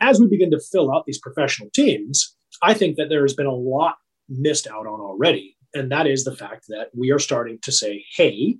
as 0.00 0.18
we 0.18 0.26
begin 0.26 0.50
to 0.52 0.60
fill 0.60 0.94
out 0.94 1.04
these 1.04 1.20
professional 1.20 1.68
teams, 1.74 2.34
I 2.62 2.74
think 2.74 2.96
that 2.96 3.08
there 3.08 3.22
has 3.22 3.34
been 3.34 3.46
a 3.46 3.54
lot 3.54 3.96
missed 4.28 4.66
out 4.66 4.86
on 4.86 5.00
already. 5.00 5.56
And 5.74 5.90
that 5.92 6.06
is 6.06 6.24
the 6.24 6.36
fact 6.36 6.66
that 6.68 6.90
we 6.94 7.10
are 7.10 7.18
starting 7.18 7.58
to 7.62 7.72
say, 7.72 8.04
hey, 8.16 8.58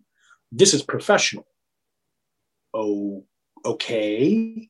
this 0.53 0.75
is 0.75 0.83
professional. 0.83 1.47
Oh, 2.73 3.25
okay. 3.65 4.69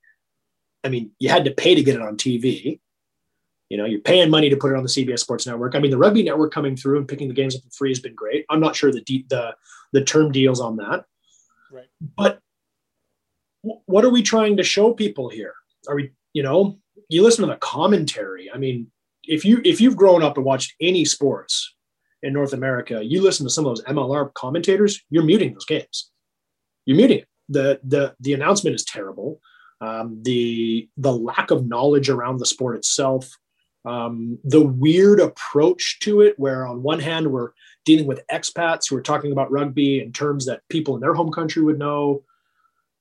I 0.85 0.89
mean, 0.89 1.13
you 1.19 1.29
had 1.29 1.45
to 1.45 1.51
pay 1.51 1.75
to 1.75 1.83
get 1.83 1.97
it 1.97 2.03
on 2.03 2.17
TV. 2.17 2.81
You 3.69 3.77
know, 3.77 3.85
you're 3.85 4.01
paying 4.01 4.31
money 4.31 4.51
to 4.51 4.57
put 4.57 4.73
it 4.73 4.77
on 4.77 4.83
the 4.83 4.89
CBS 4.89 5.21
Sports 5.21 5.47
Network. 5.47 5.75
I 5.75 5.79
mean, 5.79 5.91
the 5.91 5.99
Rugby 5.99 6.23
Network 6.23 6.53
coming 6.53 6.77
through 6.77 6.99
and 6.99 7.07
picking 7.07 7.29
the 7.29 7.35
games 7.35 7.55
up 7.55 7.63
for 7.63 7.71
free 7.71 7.91
has 7.91 8.01
been 8.01 8.15
great. 8.15 8.45
I'm 8.51 8.61
not 8.61 8.75
sure 8.75 8.91
the 8.91 9.03
de- 9.03 9.27
the 9.29 9.55
the 9.93 10.03
term 10.03 10.33
deals 10.33 10.61
on 10.61 10.77
that. 10.77 11.05
Right. 11.71 11.89
But 12.17 12.41
w- 13.63 13.81
what 13.87 14.05
are 14.05 14.11
we 14.11 14.23
trying 14.23 14.57
to 14.57 14.65
show 14.65 14.93
people 14.93 15.29
here? 15.29 15.55
Are 15.89 15.95
we, 15.95 16.11
you 16.33 16.43
know, 16.43 16.79
you 17.09 17.23
listen 17.23 17.47
to 17.47 17.51
the 17.53 17.59
commentary. 17.59 18.51
I 18.53 18.59
mean, 18.59 18.91
if 19.25 19.45
you 19.45 19.61
if 19.65 19.81
you've 19.81 19.97
grown 19.97 20.23
up 20.23 20.37
and 20.37 20.45
watched 20.45 20.75
any 20.81 21.05
sports 21.05 21.75
in 22.23 22.33
North 22.33 22.53
America, 22.53 23.01
you 23.03 23.23
listen 23.23 23.47
to 23.47 23.51
some 23.51 23.67
of 23.67 23.71
those 23.71 23.85
MLR 23.85 24.33
commentators, 24.35 25.01
you're 25.11 25.23
muting 25.23 25.53
those 25.53 25.65
games. 25.65 26.11
You're 26.87 26.97
muting 26.97 27.19
it 27.21 27.29
the 27.51 27.81
the 27.85 28.15
the 28.21 28.33
announcement 28.33 28.75
is 28.75 28.85
terrible. 28.85 29.41
Um, 29.83 30.23
the 30.23 30.89
the 30.97 31.13
lack 31.13 31.51
of 31.51 31.67
knowledge 31.67 32.09
around 32.09 32.39
the 32.39 32.47
sport 32.47 32.77
itself, 32.77 33.29
um, 33.85 34.39
the 34.45 34.65
weird 34.65 35.21
approach 35.21 35.99
to 36.01 36.23
it, 36.23 36.39
where 36.39 36.67
on 36.67 36.83
one 36.83 37.01
hand 37.01 37.31
we're 37.31 37.51
dealing 37.85 38.07
with 38.07 38.27
expats 38.33 38.89
who 38.89 38.97
are 38.97 39.03
talking 39.03 39.33
about 39.33 39.51
rugby 39.51 40.01
in 40.01 40.13
terms 40.13 40.47
that 40.47 40.63
people 40.69 40.95
in 40.95 41.01
their 41.01 41.15
home 41.15 41.33
country 41.33 41.63
would 41.63 41.79
know, 41.79 42.23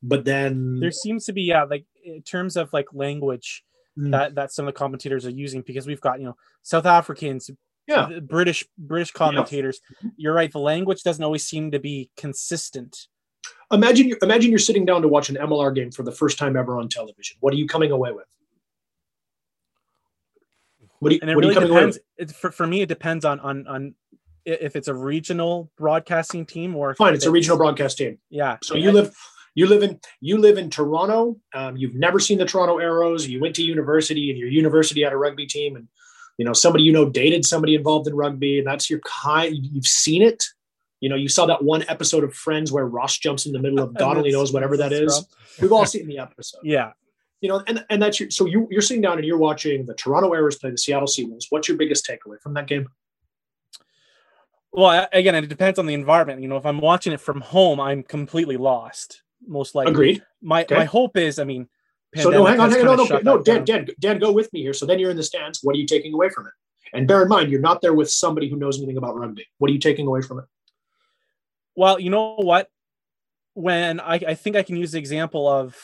but 0.02 0.26
then 0.26 0.80
there 0.80 0.92
seems 0.92 1.26
to 1.26 1.34
be 1.34 1.44
yeah 1.44 1.64
like 1.64 1.86
in 2.04 2.22
terms 2.24 2.58
of 2.58 2.74
like 2.74 2.88
language 2.92 3.64
mm. 4.00 4.12
that 4.12 4.36
that 4.36 4.52
some 4.52 4.68
of 4.68 4.74
the 4.74 4.78
commentators 4.78 5.26
are 5.26 5.32
using 5.32 5.62
because 5.62 5.86
we've 5.86 6.02
got 6.02 6.20
you 6.20 6.26
know 6.26 6.36
South 6.62 6.86
Africans 6.86 7.50
yeah 7.88 8.20
british 8.22 8.64
british 8.78 9.10
commentators 9.10 9.82
yeah. 10.04 10.10
you're 10.16 10.34
right 10.34 10.52
the 10.52 10.60
language 10.60 11.02
doesn't 11.02 11.24
always 11.24 11.44
seem 11.44 11.72
to 11.72 11.80
be 11.80 12.12
consistent 12.16 13.08
imagine 13.72 14.08
you 14.08 14.18
imagine 14.22 14.50
you're 14.50 14.60
sitting 14.60 14.86
down 14.86 15.02
to 15.02 15.08
watch 15.08 15.30
an 15.30 15.36
MLR 15.36 15.74
game 15.74 15.92
for 15.92 16.04
the 16.04 16.12
first 16.12 16.38
time 16.38 16.56
ever 16.56 16.78
on 16.78 16.90
television. 16.90 17.38
What 17.40 17.54
are 17.54 17.58
you 17.58 17.68
coming 17.68 17.92
away 17.92 18.12
with? 18.12 18.26
What, 21.00 21.14
you, 21.14 21.20
and 21.22 21.30
it 21.30 21.38
really 21.38 21.54
depends. 21.54 22.00
It, 22.18 22.32
for, 22.32 22.52
for 22.52 22.68
me, 22.68 22.82
it 22.82 22.90
depends 22.90 23.24
on 23.26 23.40
on 23.40 23.68
on 23.68 23.96
if 24.46 24.76
it's 24.76 24.88
a 24.88 24.94
regional 24.94 25.72
broadcasting 25.78 26.46
team 26.46 26.76
or 26.76 26.96
fine, 26.96 27.14
it's, 27.14 27.24
it's, 27.24 27.28
a 27.28 27.32
regional 27.32 27.58
broadcast 27.58 27.98
team. 27.98 28.18
Yeah. 28.30 28.58
So 28.64 28.76
you 28.76 28.92
live 28.92 29.16
you 29.60 29.68
live 29.68 29.84
in 29.84 30.00
you 30.22 30.38
live 30.38 30.58
in 30.58 30.70
Toronto. 30.70 31.36
Um, 31.54 31.76
you've 31.76 31.94
never 31.94 32.18
seen 32.18 32.38
the 32.38 32.46
Toronto 32.46 32.78
Arrows. 32.78 33.28
You 33.28 33.42
went 33.42 33.56
to 33.56 33.62
university, 33.62 34.30
and 34.30 34.40
your 34.40 34.48
university 34.48 35.04
had 35.04 35.12
a 35.12 35.18
rugby 35.18 35.46
team, 35.46 35.76
and 35.76 35.86
you 36.38 36.46
know 36.46 36.54
somebody 36.54 36.86
you 36.86 36.94
know 36.94 37.10
dated 37.10 37.44
somebody 37.44 37.76
involved 37.76 38.08
in 38.08 38.16
rugby, 38.16 38.60
and 38.60 38.66
that's 38.66 38.90
your 38.90 39.02
kind. 39.02 39.54
You've 39.54 39.86
seen 39.86 40.22
it 40.22 40.46
You 41.02 41.10
know, 41.10 41.18
you 41.18 41.28
saw 41.28 41.46
that 41.48 41.62
one 41.62 41.84
episode 41.90 42.24
of 42.24 42.34
Friends 42.34 42.72
where 42.72 42.86
Ross 42.86 43.18
jumps 43.18 43.46
in 43.46 43.52
the 43.52 43.60
middle 43.60 43.80
of 43.80 43.94
God 44.04 44.16
only 44.16 44.32
knows 44.32 44.54
whatever 44.54 44.78
that 44.78 44.94
is. 44.94 45.26
We've 45.62 45.74
all 45.74 45.86
seen 45.86 46.08
the 46.08 46.20
episode. 46.20 46.62
Yeah. 46.64 46.92
You 47.42 47.50
know, 47.50 47.64
and, 47.68 47.86
and 47.90 48.02
that's 48.02 48.20
your 48.20 48.30
so 48.32 48.46
you 48.46 48.68
you're 48.72 48.82
sitting 48.82 49.02
down 49.02 49.18
and 49.18 49.26
you're 49.26 49.38
watching 49.38 49.86
the 49.86 49.94
Toronto 49.94 50.34
Arrows 50.34 50.58
play 50.58 50.72
the 50.72 50.78
Seattle 50.78 51.08
Seawolves. 51.08 51.46
What's 51.50 51.68
your 51.68 51.78
biggest 51.78 52.06
takeaway 52.06 52.40
from 52.42 52.54
that 52.56 52.68
game? 52.68 52.88
Well, 54.72 55.08
again, 55.12 55.36
it 55.36 55.48
depends 55.48 55.80
on 55.80 55.86
the 55.86 55.94
environment. 55.94 56.42
You 56.42 56.48
know, 56.48 56.58
if 56.58 56.66
I'm 56.66 56.80
watching 56.80 57.12
it 57.12 57.22
from 57.22 57.42
home, 57.42 57.80
I'm 57.80 58.04
completely 58.04 58.58
lost. 58.58 59.22
Most 59.48 59.76
likely. 59.76 59.92
Agreed. 59.94 60.24
My 60.42 60.64
Okay. 60.64 60.76
my 60.76 60.86
hope 60.86 61.18
is, 61.18 61.40
I 61.40 61.44
mean, 61.44 61.68
So 62.16 62.30
no, 62.30 62.46
hang 62.46 62.60
on, 62.60 62.72
hang 62.72 62.80
on, 62.82 62.86
no, 62.86 62.92
kinda 62.92 62.98
no, 62.98 63.06
shut 63.06 63.24
no, 63.24 63.38
that 63.38 63.46
Dan, 63.46 63.64
down. 63.66 63.86
Dan, 63.86 63.96
Dan, 64.00 64.20
go 64.20 64.32
with 64.32 64.52
me 64.54 64.62
here. 64.62 64.74
So 64.74 64.86
then 64.86 65.00
you're 65.00 65.12
in 65.12 65.18
the 65.18 65.24
stands. 65.24 65.60
What 65.64 65.76
are 65.76 65.80
you 65.80 65.86
taking 65.86 66.14
away 66.14 66.30
from 66.30 66.48
it? 66.48 66.54
And 66.94 67.08
bear 67.08 67.22
in 67.22 67.28
mind, 67.30 67.52
you're 67.52 67.62
not 67.62 67.82
there 67.82 67.94
with 67.94 68.10
somebody 68.10 68.50
who 68.50 68.56
knows 68.58 68.78
anything 68.78 68.98
about 68.98 69.16
rugby. 69.16 69.46
What 69.60 69.70
are 69.70 69.74
you 69.74 69.80
taking 69.80 70.08
away 70.08 70.22
from 70.22 70.40
it? 70.40 70.46
Well, 71.76 72.00
you 72.00 72.10
know 72.10 72.36
what? 72.36 72.70
When 73.54 74.00
I, 74.00 74.16
I 74.16 74.34
think 74.36 74.56
I 74.56 74.64
can 74.64 74.76
use 74.76 74.92
the 74.94 75.00
example 75.00 75.48
of 75.48 75.78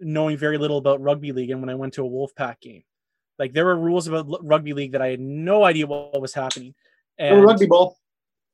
knowing 0.00 0.36
very 0.36 0.58
little 0.58 0.78
about 0.78 1.00
rugby 1.00 1.32
league 1.32 1.50
and 1.50 1.60
when 1.60 1.70
I 1.70 1.74
went 1.74 1.94
to 1.94 2.04
a 2.06 2.08
Wolfpack 2.08 2.60
game. 2.60 2.82
Like 3.38 3.52
there 3.52 3.64
were 3.64 3.76
rules 3.78 4.08
about 4.08 4.26
l- 4.26 4.40
rugby 4.42 4.72
league 4.72 4.92
that 4.92 5.02
I 5.02 5.08
had 5.08 5.20
no 5.20 5.64
idea 5.64 5.86
what 5.86 6.20
was 6.20 6.34
happening. 6.34 6.74
Still 7.20 7.36
And 7.36 7.44
rugby 7.44 7.66
ball. 7.66 7.96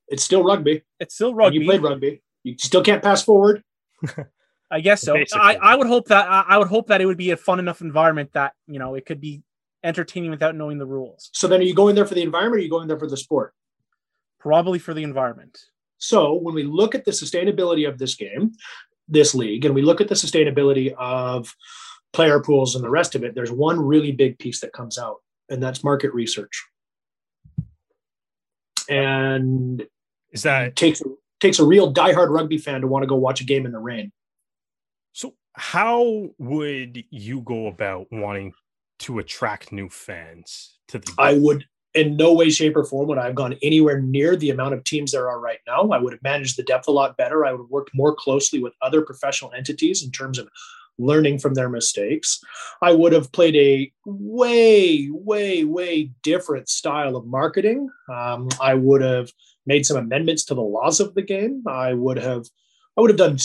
It's 0.09 0.23
still 0.25 0.43
rugby. 0.45 0.83
it's 1.01 1.15
still 1.15 1.31
When 1.31 1.37
rugby. 1.47 1.59
You 1.59 1.65
played 1.65 1.83
rugby. 1.83 2.23
You 2.43 2.57
still 2.59 2.83
can't 2.83 3.03
pass 3.03 3.23
forward. 3.23 3.63
I 4.75 4.81
guess 4.81 5.03
so. 5.03 5.15
Basically. 5.15 5.41
I, 5.41 5.55
I 5.55 5.77
would 5.77 5.87
hope 5.87 6.09
that 6.09 6.29
I, 6.29 6.45
I 6.49 6.59
would 6.59 6.67
hope 6.67 6.89
that 6.89 7.01
it 7.01 7.07
would 7.07 7.17
be 7.17 7.31
a 7.31 7.37
fun 7.37 7.61
enough 7.61 7.81
environment 7.81 8.31
that, 8.33 8.55
you 8.67 8.81
know, 8.81 8.97
it 8.97 9.07
could 9.07 9.21
be 9.21 9.43
entertaining 9.85 10.31
without 10.31 10.57
knowing 10.57 10.79
the 10.79 10.87
rules. 10.87 11.31
So 11.33 11.47
then 11.47 11.61
are 11.61 11.65
you 11.65 11.77
going 11.77 11.95
there 11.95 12.07
for 12.07 12.15
the 12.15 12.23
environment 12.23 12.57
or 12.57 12.59
are 12.59 12.65
you 12.65 12.71
going 12.71 12.89
there 12.89 12.99
for 12.99 13.07
the 13.07 13.17
sport? 13.17 13.55
Probably 14.41 14.81
for 14.81 14.93
the 14.93 15.05
environment. 15.05 15.57
So 15.99 16.35
when 16.35 16.57
we 16.57 16.65
look 16.65 16.97
at 16.97 17.05
the 17.05 17.13
sustainability 17.13 17.89
of 17.89 17.99
this 17.99 18.17
game, 18.17 18.53
this 19.07 19.33
league, 19.33 19.65
and 19.65 19.77
we 19.77 19.83
look 19.83 20.01
at 20.01 20.09
the 20.09 20.17
sustainability 20.17 20.93
of 20.99 21.55
player 22.13 22.41
pools 22.41 22.75
and 22.75 22.83
the 22.83 22.91
rest 22.91 23.15
of 23.15 23.23
it, 23.23 23.37
there's 23.37 23.53
one 23.53 23.79
really 23.79 24.11
big 24.11 24.41
piece 24.41 24.61
that 24.61 24.73
comes 24.73 24.99
out, 24.99 25.19
and 25.51 25.63
that's 25.63 25.85
market 25.85 26.13
research. 26.13 26.65
And 28.89 29.87
Is 30.33 30.43
that 30.43 30.75
takes 30.75 31.01
takes 31.39 31.61
a 31.61 31.65
real 31.65 31.95
diehard 31.95 32.31
rugby 32.31 32.59
fan 32.59 32.81
to 32.81 32.89
want 32.89 33.05
to 33.05 33.07
go 33.07 33.15
watch 33.15 33.41
a 33.41 33.45
game 33.45 33.67
in 33.67 33.73
the 33.73 33.79
rain. 33.79 34.11
How 35.55 36.31
would 36.39 37.05
you 37.11 37.41
go 37.43 37.69
about 37.69 38.07
wanting 38.11 38.53
to 39.01 39.19
attract 39.19 39.73
new 39.73 39.89
fans 39.89 40.77
to 40.89 40.99
the? 40.99 41.15
I 41.19 41.35
would 41.35 41.65
in 41.95 42.17
no 42.17 42.33
way, 42.35 42.51
shape, 42.51 42.77
or 42.77 42.85
form 42.85 43.09
would 43.09 43.19
I 43.19 43.27
have 43.27 43.37
gone 43.37 43.57
anywhere 43.63 44.01
near 44.01 44.35
the 44.35 44.51
amount 44.51 44.75
of 44.75 44.83
teams 44.83 45.13
there 45.13 45.31
are 45.31 45.39
right 45.39 45.61
now. 45.67 45.89
I 45.91 45.99
would 45.99 46.13
have 46.13 46.23
managed 46.23 46.59
the 46.59 46.65
depth 46.65 46.89
a 46.89 46.93
lot 46.93 47.17
better. 47.17 47.45
I 47.45 47.53
would 47.53 47.61
have 47.61 47.71
worked 47.71 47.93
more 47.95 48.15
closely 48.15 48.61
with 48.61 48.75
other 48.83 49.03
professional 49.03 49.53
entities 49.53 50.05
in 50.05 50.11
terms 50.11 50.39
of 50.39 50.49
learning 50.99 51.39
from 51.39 51.55
their 51.55 51.69
mistakes. 51.69 52.41
I 52.83 52.93
would 52.93 53.13
have 53.13 53.33
played 53.33 53.57
a 53.57 53.93
way, 54.05 55.09
way, 55.11 55.65
way 55.65 56.11
different 56.23 56.69
style 56.69 57.17
of 57.17 57.27
marketing. 57.27 57.89
Um, 58.13 58.49
I 58.61 58.75
would 58.75 59.03
have 59.03 59.31
made 59.67 59.87
some 59.87 59.97
amendments 59.97 60.45
to 60.47 60.55
the 60.55 60.63
laws 60.63 61.01
of 61.01 61.15
the 61.15 61.23
game. 61.23 61.63
I 61.67 61.95
would 61.95 62.19
have, 62.19 62.47
I 62.97 63.01
would 63.01 63.11
have 63.11 63.19
done 63.19 63.39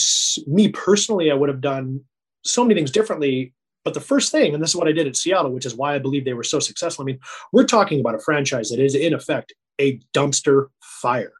me 0.46 0.68
personally. 0.68 1.30
I 1.30 1.34
would 1.34 1.48
have 1.48 1.60
done 1.60 2.00
so 2.44 2.64
many 2.64 2.74
things 2.74 2.90
differently. 2.90 3.52
But 3.84 3.94
the 3.94 4.00
first 4.00 4.30
thing, 4.30 4.52
and 4.54 4.62
this 4.62 4.70
is 4.70 4.76
what 4.76 4.88
I 4.88 4.92
did 4.92 5.06
at 5.06 5.16
Seattle, 5.16 5.52
which 5.52 5.64
is 5.66 5.74
why 5.74 5.94
I 5.94 5.98
believe 5.98 6.24
they 6.24 6.34
were 6.34 6.44
so 6.44 6.58
successful. 6.60 7.02
I 7.02 7.06
mean, 7.06 7.18
we're 7.52 7.64
talking 7.64 7.98
about 8.00 8.14
a 8.14 8.18
franchise 8.20 8.68
that 8.68 8.78
is 8.78 8.94
in 8.94 9.14
effect 9.14 9.54
a 9.80 9.98
dumpster 10.14 10.66
fire. 10.82 11.32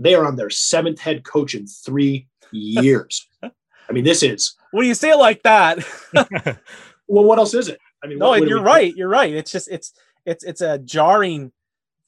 They 0.00 0.14
are 0.14 0.24
on 0.24 0.36
their 0.36 0.48
seventh 0.50 1.00
head 1.00 1.24
coach 1.24 1.54
in 1.54 1.66
three 1.66 2.28
years. 2.52 3.26
I 3.42 3.92
mean, 3.92 4.04
this 4.04 4.22
is 4.22 4.54
When 4.70 4.86
you 4.86 4.94
say 4.94 5.10
it 5.10 5.16
like 5.16 5.42
that, 5.42 5.78
well. 7.08 7.24
What 7.24 7.38
else 7.38 7.54
is 7.54 7.68
it? 7.68 7.80
I 8.02 8.06
mean, 8.06 8.18
no, 8.18 8.26
what- 8.26 8.30
what 8.32 8.38
and 8.42 8.48
you're 8.48 8.60
we- 8.60 8.64
right. 8.66 8.94
You're 8.94 9.08
right. 9.08 9.32
It's 9.34 9.50
just 9.50 9.68
it's 9.68 9.92
it's 10.24 10.44
it's 10.44 10.60
a 10.60 10.78
jarring 10.78 11.52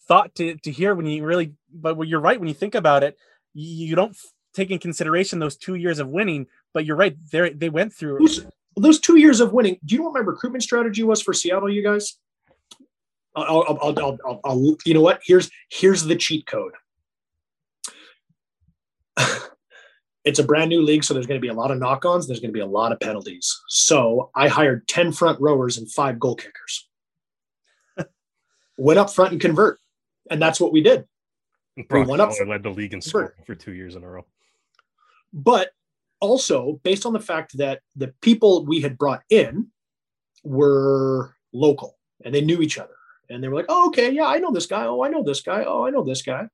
thought 0.06 0.34
to 0.36 0.54
to 0.56 0.70
hear 0.70 0.94
when 0.94 1.06
you 1.06 1.24
really. 1.24 1.54
But 1.72 1.98
you're 2.06 2.20
right 2.20 2.38
when 2.38 2.48
you 2.48 2.54
think 2.54 2.74
about 2.76 3.02
it, 3.02 3.16
you, 3.54 3.86
you 3.88 3.96
don't 3.96 4.10
f- 4.10 4.32
take 4.54 4.70
in 4.70 4.78
consideration 4.78 5.38
those 5.38 5.56
two 5.56 5.74
years 5.74 5.98
of 5.98 6.08
winning. 6.08 6.46
But 6.72 6.84
you're 6.84 6.96
right. 6.96 7.16
They 7.30 7.50
they 7.50 7.68
went 7.68 7.92
through. 7.92 8.18
Those, 8.18 8.46
those 8.76 9.00
two 9.00 9.16
years 9.16 9.40
of 9.40 9.52
winning. 9.52 9.78
Do 9.84 9.94
you 9.94 10.00
know 10.00 10.08
what 10.08 10.14
my 10.14 10.20
recruitment 10.20 10.62
strategy 10.62 11.02
was 11.02 11.22
for 11.22 11.32
Seattle? 11.32 11.70
You 11.70 11.82
guys. 11.82 12.16
I'll, 13.36 13.64
I'll, 13.68 13.78
I'll, 13.80 13.98
I'll, 13.98 14.18
I'll, 14.26 14.40
I'll 14.44 14.76
you 14.84 14.94
know 14.94 15.00
what? 15.00 15.20
Here's 15.24 15.50
here's 15.70 16.04
the 16.04 16.16
cheat 16.16 16.46
code. 16.46 16.72
it's 20.24 20.38
a 20.38 20.44
brand 20.44 20.70
new 20.70 20.82
league, 20.82 21.04
so 21.04 21.14
there's 21.14 21.26
going 21.26 21.40
to 21.40 21.42
be 21.42 21.48
a 21.48 21.54
lot 21.54 21.70
of 21.70 21.78
knock-ons. 21.78 22.26
There's 22.26 22.40
going 22.40 22.50
to 22.50 22.56
be 22.56 22.60
a 22.60 22.66
lot 22.66 22.92
of 22.92 23.00
penalties. 23.00 23.60
So 23.68 24.30
I 24.34 24.48
hired 24.48 24.88
ten 24.88 25.12
front 25.12 25.40
rowers 25.40 25.78
and 25.78 25.90
five 25.90 26.18
goal 26.18 26.34
kickers. 26.34 26.88
Went 28.76 28.98
up 28.98 29.10
front 29.10 29.32
and 29.32 29.40
convert, 29.40 29.78
and 30.30 30.42
that's 30.42 30.60
what 30.60 30.72
we 30.72 30.82
did. 30.82 31.04
Brock 31.88 32.08
went 32.08 32.20
up 32.20 32.30
Keller 32.30 32.46
led 32.46 32.62
the 32.62 32.70
league 32.70 32.92
in 32.92 33.00
scoring 33.00 33.30
for 33.46 33.54
two 33.54 33.72
years 33.72 33.94
in 33.94 34.04
a 34.04 34.08
row. 34.08 34.26
But 35.32 35.70
also 36.20 36.80
based 36.82 37.06
on 37.06 37.12
the 37.12 37.20
fact 37.20 37.56
that 37.56 37.80
the 37.96 38.12
people 38.20 38.64
we 38.66 38.80
had 38.80 38.98
brought 38.98 39.22
in 39.30 39.68
were 40.44 41.34
local 41.52 41.98
and 42.24 42.34
they 42.34 42.40
knew 42.40 42.60
each 42.60 42.78
other. 42.78 42.94
And 43.28 43.42
they 43.42 43.48
were 43.48 43.56
like 43.56 43.66
oh 43.68 43.88
okay 43.88 44.10
yeah 44.10 44.26
i 44.26 44.38
know 44.38 44.50
this 44.50 44.66
guy. 44.66 44.84
Oh 44.84 45.04
i 45.04 45.08
know 45.08 45.22
this 45.22 45.40
guy. 45.40 45.64
Oh 45.64 45.86
i 45.86 45.90
know 45.90 46.04
this 46.04 46.22
guy. 46.22 46.46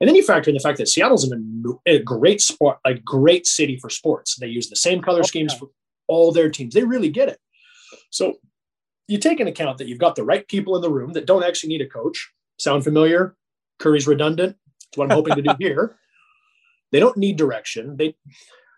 And 0.00 0.08
then 0.08 0.16
you 0.16 0.24
factor 0.24 0.50
in 0.50 0.54
the 0.54 0.60
fact 0.60 0.78
that 0.78 0.88
seattle's 0.88 1.30
in 1.30 1.64
a, 1.86 1.98
great 2.00 2.40
sport 2.40 2.78
a 2.84 2.94
great 2.94 3.46
city 3.46 3.78
for 3.78 3.90
sports. 3.90 4.36
They 4.36 4.48
use 4.48 4.68
the 4.68 4.76
same 4.76 5.00
color 5.00 5.20
Oh, 5.20 5.24
schemes 5.24 5.54
for 5.54 5.68
all 6.08 6.32
their 6.32 6.50
teams. 6.50 6.74
They 6.74 6.84
really 6.84 7.10
get 7.10 7.28
it. 7.28 7.38
So 8.10 8.34
you 9.06 9.18
take 9.18 9.38
into 9.38 9.52
account 9.52 9.78
that 9.78 9.86
you've 9.86 9.98
got 9.98 10.16
the 10.16 10.24
right 10.24 10.46
people 10.48 10.74
in 10.76 10.82
the 10.82 10.90
room 10.90 11.12
that 11.12 11.26
don't 11.26 11.44
actually 11.44 11.68
need 11.68 11.82
a 11.82 11.88
coach. 11.88 12.32
Sound 12.58 12.84
familiar? 12.84 13.36
Curry's 13.78 14.06
redundant. 14.06 14.56
It's 14.88 14.98
what 14.98 15.10
i'm 15.10 15.16
hoping 15.16 15.34
to 15.36 15.42
do 15.42 15.54
here 15.58 15.96
they 16.94 17.00
don't 17.00 17.16
need 17.16 17.36
direction 17.36 17.96
they 17.96 18.14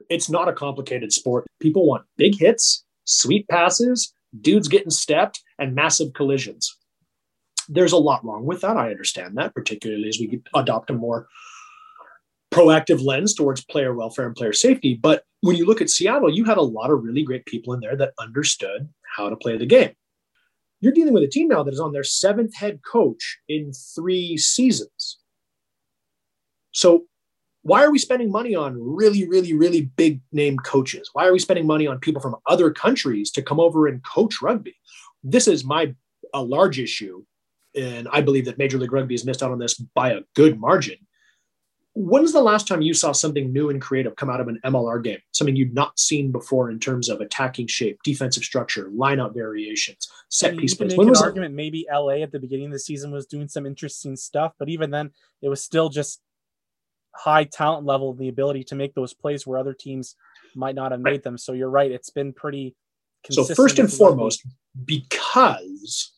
it's 0.08 0.30
not 0.30 0.48
a 0.48 0.52
complicated 0.52 1.12
sport. 1.12 1.46
People 1.60 1.86
want 1.86 2.04
big 2.16 2.38
hits, 2.38 2.84
sweet 3.04 3.48
passes, 3.48 4.12
dudes 4.40 4.68
getting 4.68 4.90
stepped, 4.90 5.42
and 5.58 5.74
massive 5.74 6.12
collisions. 6.12 6.76
There's 7.68 7.92
a 7.92 7.98
lot 7.98 8.24
wrong 8.24 8.44
with 8.44 8.60
that. 8.60 8.76
I 8.76 8.90
understand 8.90 9.36
that, 9.36 9.54
particularly 9.54 10.08
as 10.08 10.18
we 10.18 10.40
adopt 10.54 10.90
a 10.90 10.94
more 10.94 11.26
proactive 12.52 13.04
lens 13.04 13.34
towards 13.34 13.64
player 13.64 13.92
welfare 13.94 14.26
and 14.26 14.36
player 14.36 14.52
safety. 14.52 14.94
But 14.94 15.24
when 15.40 15.56
you 15.56 15.66
look 15.66 15.80
at 15.80 15.90
Seattle, 15.90 16.32
you 16.32 16.44
had 16.44 16.58
a 16.58 16.62
lot 16.62 16.90
of 16.90 17.02
really 17.02 17.22
great 17.22 17.44
people 17.46 17.74
in 17.74 17.80
there 17.80 17.96
that 17.96 18.12
understood 18.20 18.88
how 19.16 19.28
to 19.28 19.36
play 19.36 19.56
the 19.56 19.66
game. 19.66 19.92
You're 20.80 20.92
dealing 20.92 21.14
with 21.14 21.24
a 21.24 21.28
team 21.28 21.48
now 21.48 21.62
that 21.62 21.74
is 21.74 21.80
on 21.80 21.92
their 21.92 22.04
seventh 22.04 22.54
head 22.54 22.80
coach 22.86 23.38
in 23.48 23.72
three 23.72 24.36
seasons. 24.36 25.18
So 26.72 27.06
why 27.66 27.82
are 27.82 27.90
we 27.90 27.98
spending 27.98 28.30
money 28.30 28.54
on 28.54 28.80
really, 28.80 29.28
really, 29.28 29.52
really 29.52 29.90
big 29.96 30.20
name 30.30 30.56
coaches? 30.58 31.10
Why 31.14 31.26
are 31.26 31.32
we 31.32 31.40
spending 31.40 31.66
money 31.66 31.88
on 31.88 31.98
people 31.98 32.22
from 32.22 32.36
other 32.46 32.70
countries 32.70 33.32
to 33.32 33.42
come 33.42 33.58
over 33.58 33.88
and 33.88 34.04
coach 34.04 34.40
rugby? 34.40 34.76
This 35.24 35.48
is 35.48 35.64
my 35.64 35.92
a 36.32 36.40
large 36.40 36.78
issue, 36.78 37.24
and 37.74 38.06
I 38.12 38.20
believe 38.20 38.44
that 38.44 38.56
Major 38.56 38.78
League 38.78 38.92
Rugby 38.92 39.14
has 39.14 39.24
missed 39.24 39.42
out 39.42 39.50
on 39.50 39.58
this 39.58 39.74
by 39.74 40.10
a 40.12 40.20
good 40.36 40.60
margin. 40.60 40.96
When's 41.94 42.32
the 42.32 42.42
last 42.42 42.68
time 42.68 42.82
you 42.82 42.94
saw 42.94 43.10
something 43.10 43.52
new 43.52 43.70
and 43.70 43.80
creative 43.80 44.14
come 44.14 44.30
out 44.30 44.40
of 44.40 44.46
an 44.46 44.60
MLR 44.64 45.02
game? 45.02 45.18
Something 45.32 45.56
you'd 45.56 45.74
not 45.74 45.98
seen 45.98 46.30
before 46.30 46.70
in 46.70 46.78
terms 46.78 47.08
of 47.08 47.20
attacking 47.20 47.66
shape, 47.66 47.98
defensive 48.04 48.44
structure, 48.44 48.90
lineout 48.94 49.34
variations, 49.34 50.08
set 50.28 50.54
you 50.54 50.60
piece 50.60 50.74
can 50.74 50.86
plays. 50.86 50.90
make 50.92 50.98
When 50.98 51.08
an 51.08 51.10
was 51.10 51.20
it? 51.22 51.24
argument 51.24 51.54
maybe 51.54 51.84
LA 51.92 52.22
at 52.22 52.30
the 52.30 52.38
beginning 52.38 52.66
of 52.66 52.72
the 52.72 52.78
season 52.78 53.10
was 53.10 53.26
doing 53.26 53.48
some 53.48 53.66
interesting 53.66 54.14
stuff, 54.14 54.52
but 54.56 54.68
even 54.68 54.90
then, 54.90 55.10
it 55.42 55.48
was 55.48 55.64
still 55.64 55.88
just 55.88 56.20
high 57.16 57.44
talent 57.44 57.86
level, 57.86 58.14
the 58.14 58.28
ability 58.28 58.64
to 58.64 58.74
make 58.74 58.94
those 58.94 59.14
plays 59.14 59.46
where 59.46 59.58
other 59.58 59.74
teams 59.74 60.16
might 60.54 60.74
not 60.74 60.92
have 60.92 61.00
Right. 61.00 61.12
made 61.12 61.22
them. 61.22 61.36
So 61.38 61.52
you're 61.52 61.70
right; 61.70 61.90
it's 61.90 62.10
been 62.10 62.32
pretty. 62.32 62.74
So 63.30 63.44
first 63.44 63.78
and 63.78 63.92
foremost, 63.92 64.46
because 64.84 66.12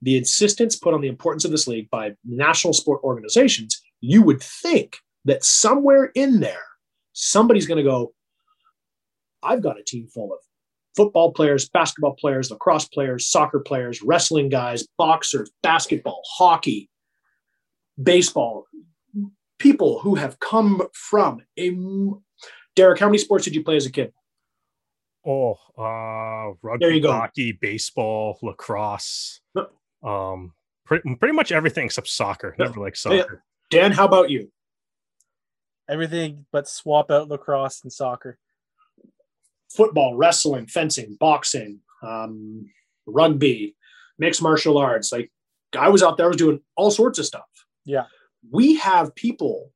the 0.00 0.16
insistence 0.16 0.76
put 0.76 0.94
on 0.94 1.00
the 1.00 1.08
importance 1.08 1.44
of 1.44 1.50
this 1.50 1.66
league 1.66 1.90
by 1.90 2.14
national 2.24 2.72
sport 2.72 3.02
organizations, 3.02 3.82
you 4.00 4.22
would 4.22 4.42
think 4.42 4.98
that 5.24 5.44
somewhere 5.44 6.06
in 6.14 6.40
there, 6.40 6.64
somebody's 7.12 7.66
going 7.66 7.78
to 7.78 7.88
go, 7.90 8.14
I've 9.42 9.62
got 9.62 9.78
a 9.78 9.82
team 9.82 10.06
full 10.08 10.32
of 10.32 10.38
football 10.96 11.32
players, 11.32 11.68
basketball 11.68 12.14
players, 12.14 12.50
lacrosse 12.50 12.86
players, 12.88 13.26
soccer 13.28 13.60
players, 13.60 14.02
wrestling 14.02 14.48
guys, 14.48 14.86
boxers, 14.96 15.50
basketball, 15.62 16.22
hockey, 16.36 16.88
baseball, 18.02 18.66
people 19.58 19.98
who 20.00 20.14
have 20.16 20.38
come 20.40 20.82
from 20.92 21.40
a. 21.58 21.70
Derek, 22.76 22.98
how 22.98 23.06
many 23.06 23.18
sports 23.18 23.44
did 23.44 23.54
you 23.54 23.62
play 23.62 23.76
as 23.76 23.86
a 23.86 23.92
kid? 23.92 24.12
Oh, 25.26 25.54
uh, 25.78 26.54
rugby, 26.62 26.84
There 26.84 26.90
you 26.94 27.00
go. 27.00 27.12
hockey, 27.12 27.52
baseball, 27.52 28.38
lacrosse, 28.42 29.40
um, 30.02 30.52
pretty, 30.84 31.14
pretty 31.14 31.32
much 31.34 31.50
everything 31.52 31.86
except 31.86 32.08
soccer. 32.08 32.54
Never 32.58 32.78
like 32.80 32.94
Yeah. 33.04 33.22
soccer. 33.22 33.44
Dan, 33.70 33.92
how 33.92 34.04
about 34.04 34.28
you? 34.28 34.50
Everything 35.88 36.46
but 36.52 36.68
swap 36.68 37.10
out 37.10 37.28
lacrosse 37.28 37.82
and 37.82 37.92
soccer. 37.92 38.38
Football, 39.70 40.14
wrestling, 40.16 40.66
fencing, 40.66 41.16
boxing, 41.18 41.80
um, 42.02 42.70
rugby, 43.06 43.76
mixed 44.18 44.42
martial 44.42 44.78
arts. 44.78 45.10
Like 45.12 45.32
I 45.76 45.88
was 45.88 46.02
out 46.02 46.16
there, 46.16 46.26
I 46.26 46.28
was 46.28 46.36
doing 46.36 46.60
all 46.76 46.90
sorts 46.90 47.18
of 47.18 47.26
stuff. 47.26 47.46
Yeah. 47.84 48.04
We 48.50 48.76
have 48.76 49.14
people 49.14 49.72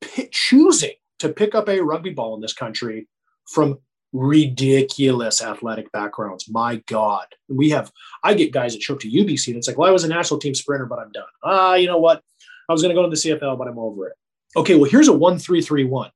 p- 0.00 0.28
choosing 0.30 0.94
to 1.18 1.28
pick 1.28 1.54
up 1.54 1.68
a 1.68 1.80
rugby 1.80 2.10
ball 2.10 2.34
in 2.34 2.40
this 2.40 2.52
country 2.52 3.08
from 3.52 3.78
ridiculous 4.12 5.42
athletic 5.42 5.90
backgrounds. 5.92 6.48
My 6.48 6.76
God. 6.86 7.26
We 7.48 7.70
have, 7.70 7.92
I 8.22 8.34
get 8.34 8.52
guys 8.52 8.72
that 8.72 8.82
show 8.82 8.94
up 8.94 9.00
to 9.00 9.10
UBC 9.10 9.48
and 9.48 9.56
it's 9.56 9.68
like, 9.68 9.76
well, 9.76 9.88
I 9.88 9.92
was 9.92 10.04
a 10.04 10.08
national 10.08 10.40
team 10.40 10.54
sprinter, 10.54 10.86
but 10.86 10.98
I'm 10.98 11.12
done. 11.12 11.24
Ah, 11.44 11.74
you 11.74 11.86
know 11.86 11.98
what? 11.98 12.22
I 12.68 12.72
was 12.72 12.82
going 12.82 12.94
to 12.94 13.00
go 13.00 13.02
to 13.02 13.10
the 13.10 13.16
CFL, 13.16 13.58
but 13.58 13.68
I'm 13.68 13.78
over 13.78 14.08
it. 14.08 14.14
Okay, 14.56 14.76
well, 14.76 14.90
here's 14.90 15.08
a 15.08 15.12
one 15.12 15.38
three 15.38 15.60
three 15.60 15.84
one. 15.84 16.10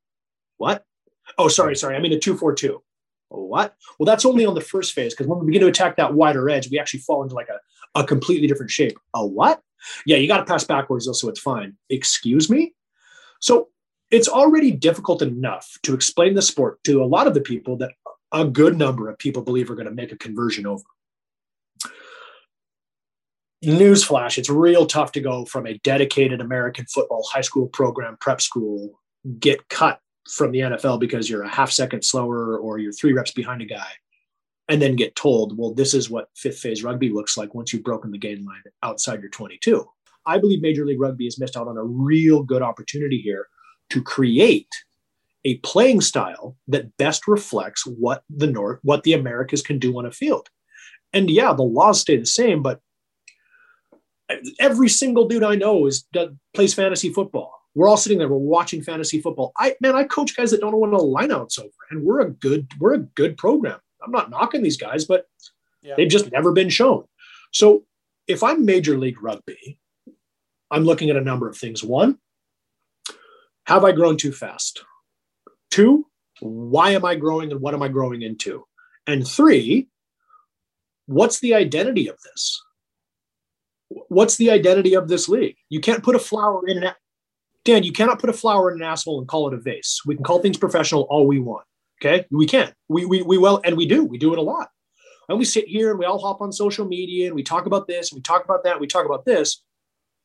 What? 0.57 0.85
Oh, 1.39 1.49
sorry, 1.49 1.77
sorry. 1.77 1.97
I 1.97 1.99
mean 1.99 2.13
a 2.13 2.19
two 2.19 2.37
four 2.37 2.55
two. 2.55 2.83
What? 3.29 3.75
Well, 3.99 4.07
that's 4.07 4.25
only 4.25 4.45
on 4.45 4.55
the 4.55 4.61
first 4.61 4.93
phase 4.93 5.15
because 5.15 5.27
when 5.27 5.39
we 5.39 5.47
begin 5.47 5.63
to 5.63 5.69
attack 5.69 5.97
that 5.97 6.15
wider 6.15 6.49
edge, 6.51 6.71
we 6.71 6.79
actually 6.79 7.01
fall 7.01 7.23
into 7.23 7.35
like 7.35 7.49
a, 7.49 8.01
a 8.01 8.05
completely 8.05 8.47
different 8.47 8.71
shape. 8.71 8.99
A 9.15 9.27
what? 9.27 9.61
Yeah, 10.07 10.17
you 10.17 10.29
got 10.29 10.39
to 10.39 10.45
pass 10.45 10.65
backwards 10.65 11.07
though, 11.07 11.13
so 11.13 11.29
it's 11.29 11.41
fine. 11.41 11.77
Excuse 11.91 12.49
me? 12.51 12.75
So 13.41 13.69
it's 14.11 14.29
already 14.29 14.71
difficult 14.71 15.23
enough 15.23 15.79
to 15.83 15.95
explain 15.95 16.35
the 16.35 16.43
sport 16.43 16.83
to 16.85 17.03
a 17.03 17.07
lot 17.07 17.27
of 17.27 17.35
the 17.35 17.41
people 17.41 17.77
that 17.79 17.93
a 18.33 18.45
good 18.45 18.79
number 18.79 19.09
of 19.09 19.19
people 19.19 19.43
believe 19.43 19.71
are 19.71 19.75
going 19.75 19.89
to 19.89 19.95
make 19.95 20.13
a 20.13 20.17
conversion 20.17 20.67
over. 20.67 20.85
Newsflash, 23.65 24.39
it's 24.39 24.51
real 24.51 24.87
tough 24.87 25.13
to 25.13 25.21
go 25.21 25.45
from 25.45 25.67
a 25.67 25.79
dedicated 25.79 26.41
American 26.41 26.85
football 26.87 27.25
high 27.33 27.43
school 27.43 27.69
program, 27.69 28.17
prep 28.21 28.41
school, 28.41 29.01
get 29.39 29.69
cut 29.69 30.01
from 30.29 30.53
the 30.53 30.61
NFL 30.61 30.99
because 30.99 31.31
you're 31.31 31.43
a 31.43 31.49
half 31.49 31.71
second 31.71 32.05
slower 32.05 32.59
or 32.59 32.79
you're 32.79 32.93
three 32.93 33.13
reps 33.13 33.33
behind 33.33 33.63
a 33.63 33.67
guy, 33.67 33.93
and 34.69 34.81
then 34.81 34.97
get 34.97 35.17
told, 35.17 35.57
well, 35.59 35.75
this 35.75 35.95
is 35.95 36.09
what 36.09 36.29
fifth 36.37 36.59
phase 36.59 36.83
rugby 36.83 37.11
looks 37.11 37.37
like 37.37 37.55
once 37.55 37.73
you've 37.73 37.85
broken 37.85 38.11
the 38.11 38.19
gain 38.19 38.45
line 38.45 38.63
outside 38.83 39.21
your 39.21 39.31
22. 39.31 39.85
I 40.25 40.39
believe 40.39 40.63
Major 40.63 40.87
League 40.87 41.01
Rugby 41.01 41.25
has 41.25 41.39
missed 41.39 41.57
out 41.57 41.69
on 41.69 41.77
a 41.77 41.85
real 41.85 42.43
good 42.43 42.63
opportunity 42.63 43.19
here 43.19 43.49
to 43.91 44.03
create 44.03 44.69
a 45.45 45.57
playing 45.59 46.01
style 46.01 46.57
that 46.69 46.97
best 46.97 47.27
reflects 47.27 47.85
what 47.85 48.23
the 48.31 48.47
North, 48.47 48.79
what 48.83 49.03
the 49.03 49.13
Americas 49.13 49.63
can 49.63 49.79
do 49.79 49.99
on 49.99 50.07
a 50.07 50.13
field. 50.13 50.49
And 51.13 51.29
yeah, 51.29 51.53
the 51.53 51.65
laws 51.65 52.01
stay 52.01 52.17
the 52.17 52.25
same, 52.27 52.63
but 52.63 52.81
every 54.61 54.89
single 54.89 55.27
dude 55.27 55.43
I 55.43 55.57
know 55.57 55.87
is 55.87 56.07
plays 56.55 56.75
fantasy 56.75 57.13
football. 57.13 57.53
We're 57.75 57.89
all 57.89 57.97
sitting 57.97 58.19
there, 58.19 58.29
we're 58.29 58.37
watching 58.37 58.83
fantasy 58.83 59.21
football. 59.21 59.53
I 59.59 59.75
man, 59.81 59.97
I 59.97 60.05
coach 60.05 60.37
guys 60.37 60.51
that 60.51 60.61
don't 60.61 60.73
know 60.73 60.79
what 60.79 60.93
a 60.93 60.99
lineout's 60.99 61.59
over, 61.59 61.71
and 61.91 62.05
we're 62.05 62.21
a 62.21 62.31
good, 62.31 62.69
we're 62.79 62.95
a 62.95 62.99
good 62.99 63.37
program. 63.37 63.81
I'm 64.05 64.11
not 64.11 64.31
knocking 64.31 64.63
these 64.63 64.77
guys, 64.77 65.05
but 65.05 65.27
yeah. 65.83 65.95
they've 65.97 66.09
just 66.09 66.31
never 66.33 66.53
been 66.53 66.69
shown. 66.69 67.05
So 67.53 67.85
if 68.27 68.43
I'm 68.43 68.65
Major 68.65 68.99
League 68.99 69.23
Rugby, 69.23 69.79
I'm 70.71 70.85
looking 70.85 71.11
at 71.11 71.17
a 71.17 71.21
number 71.21 71.49
of 71.49 71.57
things. 71.57 71.85
One, 71.85 72.19
have 73.67 73.85
I 73.85 73.93
grown 73.93 74.17
too 74.17 74.33
fast? 74.33 74.85
Two, 75.71 76.07
why 76.41 76.91
am 76.91 77.05
I 77.05 77.15
growing 77.15 77.53
and 77.53 77.61
what 77.61 77.75
am 77.75 77.83
I 77.83 77.89
growing 77.89 78.23
into? 78.23 78.65
And 79.07 79.27
three, 79.27 79.89
what's 81.07 81.41
the 81.41 81.55
identity 81.55 82.09
of 82.09 82.17
this? 82.23 82.63
What's 84.09 84.37
the 84.37 84.51
identity 84.51 84.95
of 84.95 85.09
this 85.09 85.29
league? 85.29 85.57
You 85.69 85.81
can't 85.81 86.03
put 86.03 86.17
a 86.17 86.19
flower 86.19 86.67
in 86.67 86.83
an 86.83 86.93
Dan, 87.65 87.85
you 87.85 87.93
cannot 87.93 88.19
put 88.19 88.31
a 88.31 88.33
flower 88.33 88.73
in 88.73 88.83
an 88.83 88.89
asshole 88.89 89.21
and 89.21 89.29
call 89.29 89.47
it 89.47 89.55
a 89.55 89.57
vase. 89.57 90.01
We 90.05 90.17
can 90.17 90.25
call 90.25 90.41
things 90.41 90.59
professional 90.59 91.03
all 91.03 91.27
we 91.27 91.39
want. 91.39 91.65
Okay. 92.05 92.27
We 92.31 92.47
can. 92.47 92.73
We 92.89 93.05
we 93.05 93.23
we 93.23 93.39
well, 93.39 93.61
and 93.65 93.77
we 93.77 93.87
do. 93.87 94.05
We 94.05 94.19
do 94.19 94.33
it 94.33 94.39
a 94.39 94.43
lot. 94.43 94.71
And 95.29 95.39
we 95.39 95.45
sit 95.45 95.69
here 95.69 95.91
and 95.91 95.99
we 95.99 96.05
all 96.05 96.19
hop 96.19 96.41
on 96.41 96.51
social 96.53 96.85
media 96.85 97.27
and 97.27 97.35
we 97.37 97.45
talk 97.45 97.67
about 97.67 97.87
this 97.87 98.11
and 98.11 98.19
we 98.19 98.23
talk 98.23 98.45
about 98.45 98.65
that, 98.65 98.73
and 98.73 98.81
we 98.81 98.89
talk 98.89 99.07
about 99.07 99.25
this. 99.25 99.63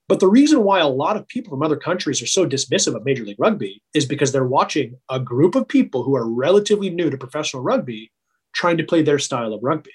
But 0.07 0.19
the 0.19 0.27
reason 0.27 0.63
why 0.63 0.79
a 0.79 0.87
lot 0.87 1.17
of 1.17 1.27
people 1.27 1.51
from 1.51 1.61
other 1.61 1.75
countries 1.75 2.21
are 2.21 2.27
so 2.27 2.47
dismissive 2.47 2.95
of 2.95 3.05
Major 3.05 3.25
League 3.25 3.39
Rugby 3.39 3.83
is 3.93 4.05
because 4.05 4.31
they're 4.31 4.47
watching 4.47 4.97
a 5.09 5.19
group 5.19 5.53
of 5.53 5.67
people 5.67 6.03
who 6.03 6.15
are 6.15 6.27
relatively 6.27 6.89
new 6.89 7.09
to 7.09 7.17
professional 7.17 7.61
rugby 7.61 8.11
trying 8.55 8.77
to 8.77 8.83
play 8.83 9.01
their 9.03 9.19
style 9.19 9.53
of 9.53 9.61
rugby. 9.61 9.91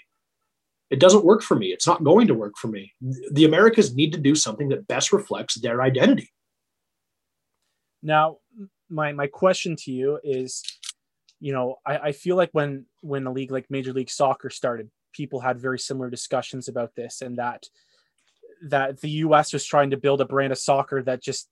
It 0.91 1.01
doesn't 1.01 1.24
work 1.24 1.43
for 1.43 1.57
me. 1.57 1.68
It's 1.68 1.87
not 1.87 2.05
going 2.05 2.26
to 2.28 2.35
work 2.35 2.59
for 2.59 2.68
me. 2.68 2.93
The 3.33 3.47
Americas 3.47 3.95
need 3.95 4.12
to 4.12 4.20
do 4.20 4.35
something 4.35 4.68
that 4.68 4.87
best 4.87 5.12
reflects 5.12 5.55
their 5.55 5.80
identity. 5.80 6.30
Now, 8.03 8.39
my 8.91 9.12
my 9.12 9.26
question 9.26 9.74
to 9.76 9.91
you 9.91 10.20
is, 10.22 10.62
you 11.43 11.53
know, 11.53 11.76
I, 11.84 11.99
I 11.99 12.12
feel 12.12 12.36
like 12.36 12.51
when 12.53 12.86
when 13.01 13.26
a 13.26 13.32
league 13.32 13.51
like 13.51 13.68
Major 13.68 13.93
League 13.93 14.11
Soccer 14.11 14.49
started, 14.49 14.88
people 15.12 15.40
had 15.40 15.59
very 15.59 15.78
similar 15.78 16.09
discussions 16.09 16.68
about 16.68 16.95
this, 16.95 17.20
and 17.20 17.36
that 17.38 17.64
that 18.68 19.01
the 19.01 19.11
U.S. 19.26 19.53
was 19.53 19.64
trying 19.64 19.90
to 19.90 19.97
build 19.97 20.20
a 20.20 20.24
brand 20.24 20.53
of 20.53 20.59
soccer 20.59 21.03
that 21.03 21.20
just 21.20 21.49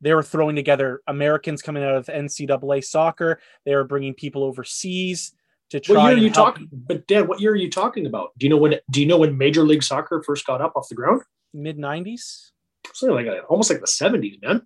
they 0.00 0.14
were 0.14 0.22
throwing 0.22 0.54
together 0.54 1.02
Americans 1.08 1.62
coming 1.62 1.82
out 1.82 1.96
of 1.96 2.06
NCAA 2.06 2.84
soccer. 2.84 3.40
They 3.64 3.74
were 3.74 3.82
bringing 3.82 4.14
people 4.14 4.44
overseas 4.44 5.34
to 5.70 5.80
try. 5.80 5.96
What 5.96 6.10
year 6.10 6.16
are 6.16 6.20
you 6.20 6.30
talking? 6.30 6.68
But 6.70 7.08
Dan, 7.08 7.26
what 7.26 7.40
year 7.40 7.50
are 7.50 7.56
you 7.56 7.70
talking 7.70 8.06
about? 8.06 8.38
Do 8.38 8.46
you 8.46 8.50
know 8.50 8.56
when? 8.56 8.76
Do 8.88 9.00
you 9.00 9.06
know 9.06 9.18
when 9.18 9.36
Major 9.36 9.62
League 9.62 9.82
Soccer 9.82 10.22
first 10.24 10.46
got 10.46 10.60
up 10.60 10.74
off 10.76 10.88
the 10.88 10.94
ground? 10.94 11.22
Mid 11.52 11.76
'90s. 11.76 12.52
Something 12.92 13.16
like 13.16 13.26
a, 13.26 13.40
almost 13.46 13.68
like 13.68 13.80
the 13.80 13.86
'70s, 13.86 14.40
man. 14.40 14.62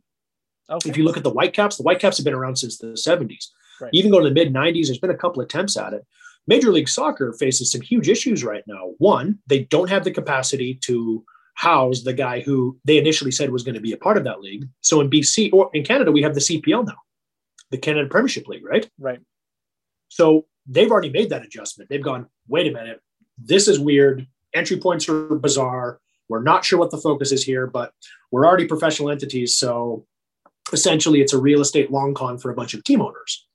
Okay. 0.68 0.90
If 0.90 0.98
you 0.98 1.04
look 1.04 1.16
at 1.16 1.24
the 1.24 1.30
Whitecaps, 1.30 1.78
the 1.78 1.84
Whitecaps 1.84 2.18
have 2.18 2.24
been 2.24 2.34
around 2.34 2.56
since 2.56 2.76
the 2.76 2.88
'70s. 2.88 3.46
Right. 3.80 3.90
Even 3.92 4.10
go 4.10 4.18
to 4.20 4.28
the 4.28 4.34
mid 4.34 4.52
'90s, 4.52 4.86
there's 4.86 4.98
been 4.98 5.10
a 5.10 5.16
couple 5.16 5.42
attempts 5.42 5.76
at 5.76 5.92
it. 5.92 6.06
Major 6.46 6.72
League 6.72 6.88
Soccer 6.88 7.32
faces 7.34 7.70
some 7.70 7.82
huge 7.82 8.08
issues 8.08 8.42
right 8.42 8.64
now. 8.66 8.92
One, 8.98 9.38
they 9.46 9.64
don't 9.64 9.90
have 9.90 10.04
the 10.04 10.10
capacity 10.10 10.74
to 10.82 11.24
house 11.54 12.02
the 12.02 12.12
guy 12.12 12.40
who 12.40 12.78
they 12.84 12.98
initially 12.98 13.32
said 13.32 13.50
was 13.50 13.64
going 13.64 13.74
to 13.74 13.80
be 13.80 13.92
a 13.92 13.96
part 13.96 14.16
of 14.16 14.24
that 14.24 14.40
league. 14.40 14.66
So 14.80 15.00
in 15.00 15.10
BC 15.10 15.52
or 15.52 15.70
in 15.74 15.84
Canada, 15.84 16.12
we 16.12 16.22
have 16.22 16.34
the 16.34 16.40
CPL 16.40 16.86
now, 16.86 16.96
the 17.70 17.78
Canada 17.78 18.08
Premiership 18.08 18.46
League, 18.46 18.64
right? 18.64 18.88
Right. 18.98 19.18
So 20.06 20.46
they've 20.66 20.90
already 20.90 21.10
made 21.10 21.30
that 21.30 21.44
adjustment. 21.44 21.90
They've 21.90 22.02
gone, 22.02 22.28
wait 22.46 22.68
a 22.68 22.72
minute, 22.72 23.00
this 23.36 23.66
is 23.66 23.80
weird. 23.80 24.26
Entry 24.54 24.76
points 24.78 25.08
are 25.08 25.34
bizarre. 25.34 26.00
We're 26.28 26.42
not 26.42 26.64
sure 26.64 26.78
what 26.78 26.92
the 26.92 26.98
focus 26.98 27.32
is 27.32 27.42
here, 27.42 27.66
but 27.66 27.92
we're 28.30 28.46
already 28.46 28.66
professional 28.66 29.10
entities. 29.10 29.56
So 29.56 30.06
essentially, 30.72 31.20
it's 31.20 31.32
a 31.32 31.40
real 31.40 31.60
estate 31.60 31.90
long 31.90 32.14
con 32.14 32.38
for 32.38 32.50
a 32.50 32.54
bunch 32.54 32.72
of 32.72 32.84
team 32.84 33.02
owners. 33.02 33.47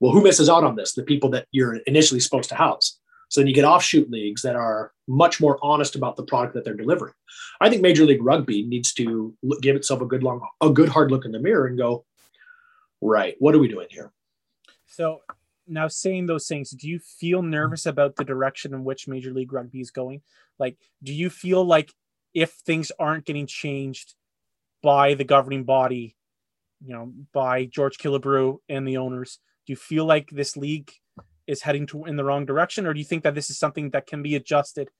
Well, 0.00 0.12
who 0.12 0.22
misses 0.22 0.48
out 0.48 0.64
on 0.64 0.76
this? 0.76 0.94
The 0.94 1.02
people 1.02 1.30
that 1.30 1.46
you're 1.52 1.76
initially 1.86 2.20
supposed 2.20 2.48
to 2.48 2.54
house. 2.54 2.98
So 3.28 3.40
then 3.40 3.46
you 3.46 3.54
get 3.54 3.64
offshoot 3.64 4.10
leagues 4.10 4.42
that 4.42 4.56
are 4.56 4.92
much 5.06 5.40
more 5.40 5.58
honest 5.62 5.94
about 5.94 6.16
the 6.16 6.24
product 6.24 6.54
that 6.54 6.64
they're 6.64 6.74
delivering. 6.74 7.14
I 7.60 7.70
think 7.70 7.80
Major 7.80 8.04
League 8.04 8.22
Rugby 8.22 8.66
needs 8.66 8.92
to 8.94 9.36
give 9.60 9.76
itself 9.76 10.00
a 10.00 10.06
good 10.06 10.24
long, 10.24 10.40
a 10.60 10.70
good 10.70 10.88
hard 10.88 11.12
look 11.12 11.24
in 11.24 11.30
the 11.30 11.38
mirror 11.38 11.66
and 11.66 11.78
go, 11.78 12.04
right, 13.00 13.36
what 13.38 13.54
are 13.54 13.60
we 13.60 13.68
doing 13.68 13.86
here? 13.88 14.10
So 14.86 15.20
now 15.68 15.86
saying 15.86 16.26
those 16.26 16.48
things, 16.48 16.70
do 16.70 16.88
you 16.88 16.98
feel 16.98 17.42
nervous 17.42 17.86
about 17.86 18.16
the 18.16 18.24
direction 18.24 18.74
in 18.74 18.82
which 18.82 19.06
Major 19.06 19.32
League 19.32 19.52
Rugby 19.52 19.80
is 19.80 19.92
going? 19.92 20.22
Like, 20.58 20.76
do 21.02 21.14
you 21.14 21.30
feel 21.30 21.64
like 21.64 21.92
if 22.34 22.50
things 22.50 22.90
aren't 22.98 23.26
getting 23.26 23.46
changed 23.46 24.14
by 24.82 25.14
the 25.14 25.24
governing 25.24 25.62
body, 25.62 26.16
you 26.84 26.92
know, 26.92 27.12
by 27.32 27.66
George 27.66 27.98
Killebrew 27.98 28.58
and 28.68 28.88
the 28.88 28.96
owners, 28.96 29.38
do 29.66 29.72
you 29.72 29.76
feel 29.76 30.04
like 30.04 30.30
this 30.30 30.56
league 30.56 30.90
is 31.46 31.62
heading 31.62 31.86
to 31.86 32.04
in 32.04 32.16
the 32.16 32.24
wrong 32.24 32.46
direction, 32.46 32.86
or 32.86 32.94
do 32.94 32.98
you 33.00 33.04
think 33.04 33.24
that 33.24 33.34
this 33.34 33.50
is 33.50 33.58
something 33.58 33.90
that 33.90 34.06
can 34.06 34.22
be 34.22 34.34
adjusted 34.36 34.90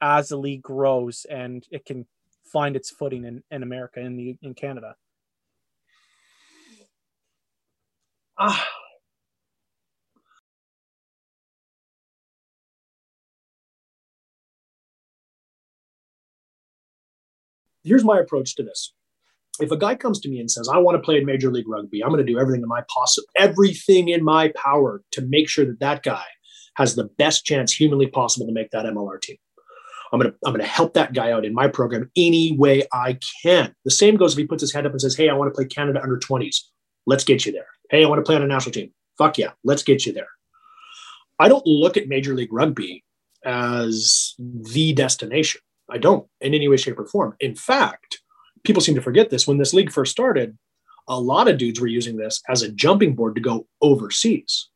as 0.00 0.28
the 0.28 0.36
league 0.36 0.62
grows 0.62 1.26
and 1.30 1.66
it 1.70 1.84
can 1.84 2.06
find 2.44 2.76
its 2.76 2.90
footing 2.90 3.24
in, 3.24 3.42
in 3.50 3.62
America 3.62 4.00
in 4.00 4.16
the 4.16 4.36
in 4.42 4.54
Canada? 4.54 4.96
Ah. 8.38 8.68
Here's 17.82 18.04
my 18.04 18.18
approach 18.18 18.56
to 18.56 18.64
this 18.64 18.92
if 19.60 19.70
a 19.70 19.76
guy 19.76 19.94
comes 19.94 20.20
to 20.20 20.28
me 20.28 20.38
and 20.38 20.50
says, 20.50 20.68
I 20.68 20.78
want 20.78 20.96
to 20.96 21.02
play 21.02 21.18
in 21.18 21.26
Major 21.26 21.50
League 21.50 21.68
Rugby, 21.68 22.02
I'm 22.02 22.10
going 22.10 22.24
to 22.24 22.32
do 22.32 22.38
everything 22.38 22.62
in 22.62 22.68
my 22.68 22.82
possible, 22.94 23.26
everything 23.36 24.08
in 24.08 24.24
my 24.24 24.52
power 24.56 25.02
to 25.12 25.22
make 25.22 25.48
sure 25.48 25.64
that 25.64 25.80
that 25.80 26.02
guy 26.02 26.24
has 26.74 26.94
the 26.94 27.04
best 27.18 27.44
chance 27.44 27.72
humanly 27.72 28.06
possible 28.06 28.46
to 28.46 28.52
make 28.52 28.70
that 28.70 28.84
MLR 28.84 29.20
team. 29.20 29.36
I'm 30.12 30.20
going 30.20 30.30
to 30.30 30.38
I'm 30.44 30.52
going 30.52 30.64
to 30.64 30.70
help 30.70 30.94
that 30.94 31.14
guy 31.14 31.32
out 31.32 31.44
in 31.44 31.52
my 31.52 31.68
program 31.68 32.10
any 32.16 32.56
way 32.56 32.84
I 32.92 33.18
can. 33.42 33.74
The 33.84 33.90
same 33.90 34.16
goes 34.16 34.32
if 34.32 34.38
he 34.38 34.46
puts 34.46 34.60
his 34.60 34.72
hand 34.72 34.86
up 34.86 34.92
and 34.92 35.00
says, 35.00 35.16
"Hey, 35.16 35.28
I 35.28 35.34
want 35.34 35.52
to 35.52 35.54
play 35.54 35.66
Canada 35.66 36.00
under 36.00 36.18
20s. 36.18 36.56
Let's 37.06 37.24
get 37.24 37.44
you 37.44 37.52
there. 37.52 37.66
Hey, 37.90 38.04
I 38.04 38.08
want 38.08 38.20
to 38.20 38.22
play 38.22 38.36
on 38.36 38.42
a 38.42 38.46
national 38.46 38.72
team. 38.72 38.92
Fuck 39.18 39.38
yeah, 39.38 39.50
let's 39.64 39.82
get 39.82 40.06
you 40.06 40.12
there." 40.12 40.28
I 41.38 41.48
don't 41.48 41.66
look 41.66 41.96
at 41.96 42.08
Major 42.08 42.34
League 42.34 42.52
Rugby 42.52 43.04
as 43.44 44.34
the 44.38 44.92
destination. 44.92 45.60
I 45.90 45.98
don't 45.98 46.26
in 46.40 46.54
any 46.54 46.68
way, 46.68 46.76
shape, 46.76 46.98
or 46.98 47.06
form. 47.06 47.34
In 47.40 47.54
fact, 47.54 48.20
people 48.66 48.82
seem 48.82 48.94
to 48.96 49.02
forget 49.02 49.30
this. 49.30 49.46
When 49.46 49.58
this 49.58 49.72
league 49.72 49.92
first 49.92 50.12
started, 50.12 50.56
a 51.08 51.18
lot 51.18 51.48
of 51.48 51.58
dudes 51.58 51.80
were 51.80 51.86
using 51.86 52.16
this 52.16 52.42
as 52.48 52.62
a 52.62 52.72
jumping 52.72 53.14
board 53.14 53.34
to 53.36 53.40
go 53.40 53.66
overseas. 53.80 54.68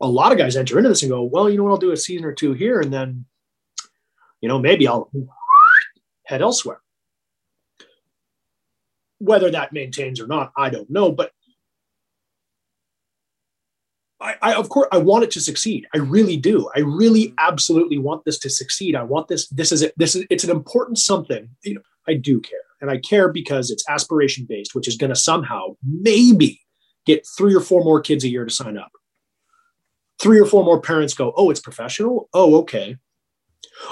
A 0.00 0.08
lot 0.08 0.32
of 0.32 0.38
guys 0.38 0.56
enter 0.56 0.78
into 0.78 0.88
this 0.88 1.02
and 1.02 1.10
go, 1.10 1.22
well, 1.22 1.50
you 1.50 1.58
know 1.58 1.64
what, 1.64 1.70
I'll 1.70 1.76
do 1.76 1.90
a 1.90 1.96
season 1.96 2.24
or 2.24 2.32
two 2.32 2.52
here, 2.52 2.80
and 2.80 2.92
then, 2.92 3.26
you 4.40 4.48
know, 4.48 4.58
maybe 4.58 4.86
I'll 4.86 5.10
head 6.24 6.40
elsewhere. 6.40 6.80
Whether 9.18 9.50
that 9.50 9.72
maintains 9.72 10.20
or 10.20 10.28
not, 10.28 10.52
I 10.56 10.70
don't 10.70 10.88
know. 10.88 11.10
But 11.10 11.32
I, 14.20 14.36
I, 14.40 14.54
of 14.54 14.68
course 14.68 14.88
I 14.92 14.98
want 14.98 15.24
it 15.24 15.30
to 15.32 15.40
succeed. 15.40 15.86
I 15.94 15.98
really 15.98 16.36
do. 16.36 16.68
I 16.74 16.80
really 16.80 17.34
absolutely 17.38 17.98
want 17.98 18.24
this 18.24 18.38
to 18.40 18.50
succeed. 18.50 18.94
I 18.94 19.02
want 19.02 19.28
this. 19.28 19.48
This 19.48 19.72
is 19.72 19.82
it. 19.82 19.94
This 19.96 20.14
is 20.14 20.24
it's 20.30 20.44
an 20.44 20.50
important 20.50 20.98
something. 20.98 21.48
You 21.62 21.74
know, 21.74 21.82
I 22.06 22.14
do 22.14 22.40
care, 22.40 22.58
and 22.80 22.90
I 22.90 22.98
care 22.98 23.30
because 23.30 23.70
it's 23.70 23.88
aspiration 23.88 24.46
based, 24.48 24.74
which 24.74 24.88
is 24.88 24.96
going 24.96 25.10
to 25.10 25.16
somehow 25.16 25.76
maybe 25.82 26.60
get 27.06 27.26
three 27.36 27.54
or 27.54 27.60
four 27.60 27.82
more 27.82 28.00
kids 28.00 28.24
a 28.24 28.28
year 28.28 28.44
to 28.44 28.50
sign 28.50 28.76
up. 28.76 28.90
Three 30.20 30.40
or 30.40 30.46
four 30.46 30.64
more 30.64 30.80
parents 30.80 31.14
go, 31.14 31.32
oh, 31.36 31.50
it's 31.50 31.60
professional. 31.60 32.28
Oh, 32.34 32.56
okay. 32.58 32.96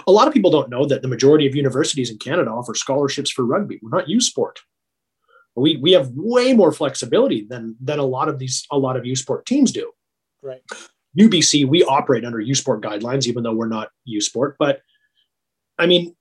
A 0.06 0.12
lot 0.12 0.26
of 0.26 0.34
people 0.34 0.50
don't 0.50 0.68
know 0.68 0.84
that 0.86 1.02
the 1.02 1.08
majority 1.08 1.46
of 1.46 1.54
universities 1.54 2.10
in 2.10 2.18
Canada 2.18 2.50
offer 2.50 2.74
scholarships 2.74 3.30
for 3.30 3.44
rugby. 3.44 3.78
We're 3.82 3.96
not 3.96 4.08
U 4.08 4.20
Sport. 4.20 4.60
We, 5.54 5.78
we 5.78 5.92
have 5.92 6.10
way 6.14 6.52
more 6.52 6.72
flexibility 6.72 7.46
than 7.48 7.76
than 7.80 7.98
a 7.98 8.04
lot 8.04 8.28
of 8.28 8.38
these 8.38 8.66
a 8.70 8.78
lot 8.78 8.96
of 8.96 9.06
U 9.06 9.16
Sport 9.16 9.46
teams 9.46 9.72
do. 9.72 9.90
Right. 10.42 10.60
UBC, 11.18 11.66
we 11.66 11.82
operate 11.84 12.24
under 12.24 12.40
U 12.40 12.54
Sport 12.54 12.82
guidelines, 12.82 13.26
even 13.26 13.42
though 13.42 13.54
we're 13.54 13.68
not 13.68 13.88
U 14.04 14.20
Sport. 14.20 14.56
But 14.58 14.80
I 15.78 15.86
mean, 15.86 16.14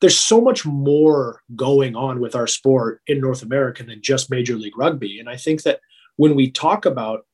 there's 0.00 0.18
so 0.18 0.40
much 0.40 0.64
more 0.64 1.42
going 1.56 1.96
on 1.96 2.20
with 2.20 2.34
our 2.34 2.46
sport 2.46 3.00
in 3.06 3.20
North 3.20 3.42
America 3.42 3.82
than 3.82 4.00
just 4.00 4.30
Major 4.30 4.56
League 4.56 4.78
Rugby. 4.78 5.18
And 5.18 5.28
I 5.28 5.36
think 5.36 5.62
that 5.62 5.80
when 6.16 6.34
we 6.34 6.50
talk 6.50 6.86
about, 6.86 7.26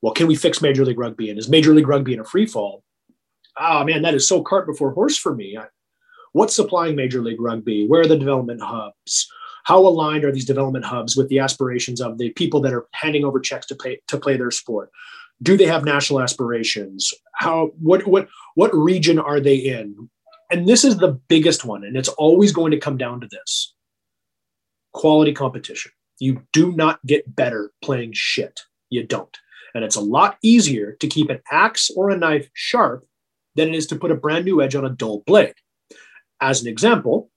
well, 0.00 0.14
can 0.14 0.26
we 0.26 0.34
fix 0.34 0.62
Major 0.62 0.84
League 0.84 0.98
Rugby? 0.98 1.30
And 1.30 1.38
is 1.38 1.48
Major 1.48 1.74
League 1.74 1.88
Rugby 1.88 2.14
in 2.14 2.20
a 2.20 2.24
free 2.24 2.46
fall? 2.46 2.82
Oh 3.58 3.84
man, 3.84 4.02
that 4.02 4.14
is 4.14 4.26
so 4.26 4.42
cart 4.42 4.66
before 4.66 4.92
horse 4.92 5.16
for 5.16 5.34
me. 5.34 5.58
What's 6.32 6.56
supplying 6.56 6.96
Major 6.96 7.22
League 7.22 7.40
Rugby? 7.40 7.86
Where 7.86 8.00
are 8.00 8.06
the 8.06 8.18
development 8.18 8.60
hubs? 8.60 9.28
How 9.64 9.78
aligned 9.78 10.24
are 10.24 10.32
these 10.32 10.44
development 10.44 10.84
hubs 10.84 11.16
with 11.16 11.28
the 11.28 11.38
aspirations 11.38 12.00
of 12.00 12.18
the 12.18 12.30
people 12.30 12.60
that 12.62 12.74
are 12.74 12.86
handing 12.92 13.24
over 13.24 13.40
checks 13.40 13.66
to 13.66 13.98
to 14.08 14.18
play 14.18 14.36
their 14.36 14.50
sport? 14.50 14.90
Do 15.42 15.56
they 15.56 15.66
have 15.66 15.84
national 15.84 16.20
aspirations? 16.20 17.12
How 17.34 17.70
what 17.78 18.06
what 18.06 18.28
what 18.54 18.74
region 18.74 19.18
are 19.18 19.40
they 19.40 19.56
in? 19.56 20.10
And 20.54 20.68
this 20.68 20.84
is 20.84 20.98
the 20.98 21.18
biggest 21.26 21.64
one, 21.64 21.82
and 21.82 21.96
it's 21.96 22.10
always 22.10 22.52
going 22.52 22.70
to 22.70 22.78
come 22.78 22.96
down 22.96 23.20
to 23.20 23.26
this: 23.28 23.74
quality 24.92 25.32
competition. 25.32 25.90
You 26.20 26.42
do 26.52 26.70
not 26.70 27.04
get 27.04 27.34
better 27.34 27.72
playing 27.82 28.12
shit. 28.12 28.60
You 28.88 29.04
don't. 29.04 29.36
And 29.74 29.82
it's 29.82 29.96
a 29.96 30.00
lot 30.00 30.38
easier 30.44 30.92
to 31.00 31.08
keep 31.08 31.28
an 31.28 31.40
axe 31.50 31.90
or 31.96 32.08
a 32.08 32.16
knife 32.16 32.48
sharp 32.54 33.04
than 33.56 33.70
it 33.70 33.74
is 33.74 33.88
to 33.88 33.96
put 33.96 34.12
a 34.12 34.14
brand 34.14 34.44
new 34.44 34.62
edge 34.62 34.76
on 34.76 34.84
a 34.84 34.90
dull 34.90 35.24
blade. 35.26 35.56
As 36.40 36.62
an 36.62 36.68
example, 36.68 37.32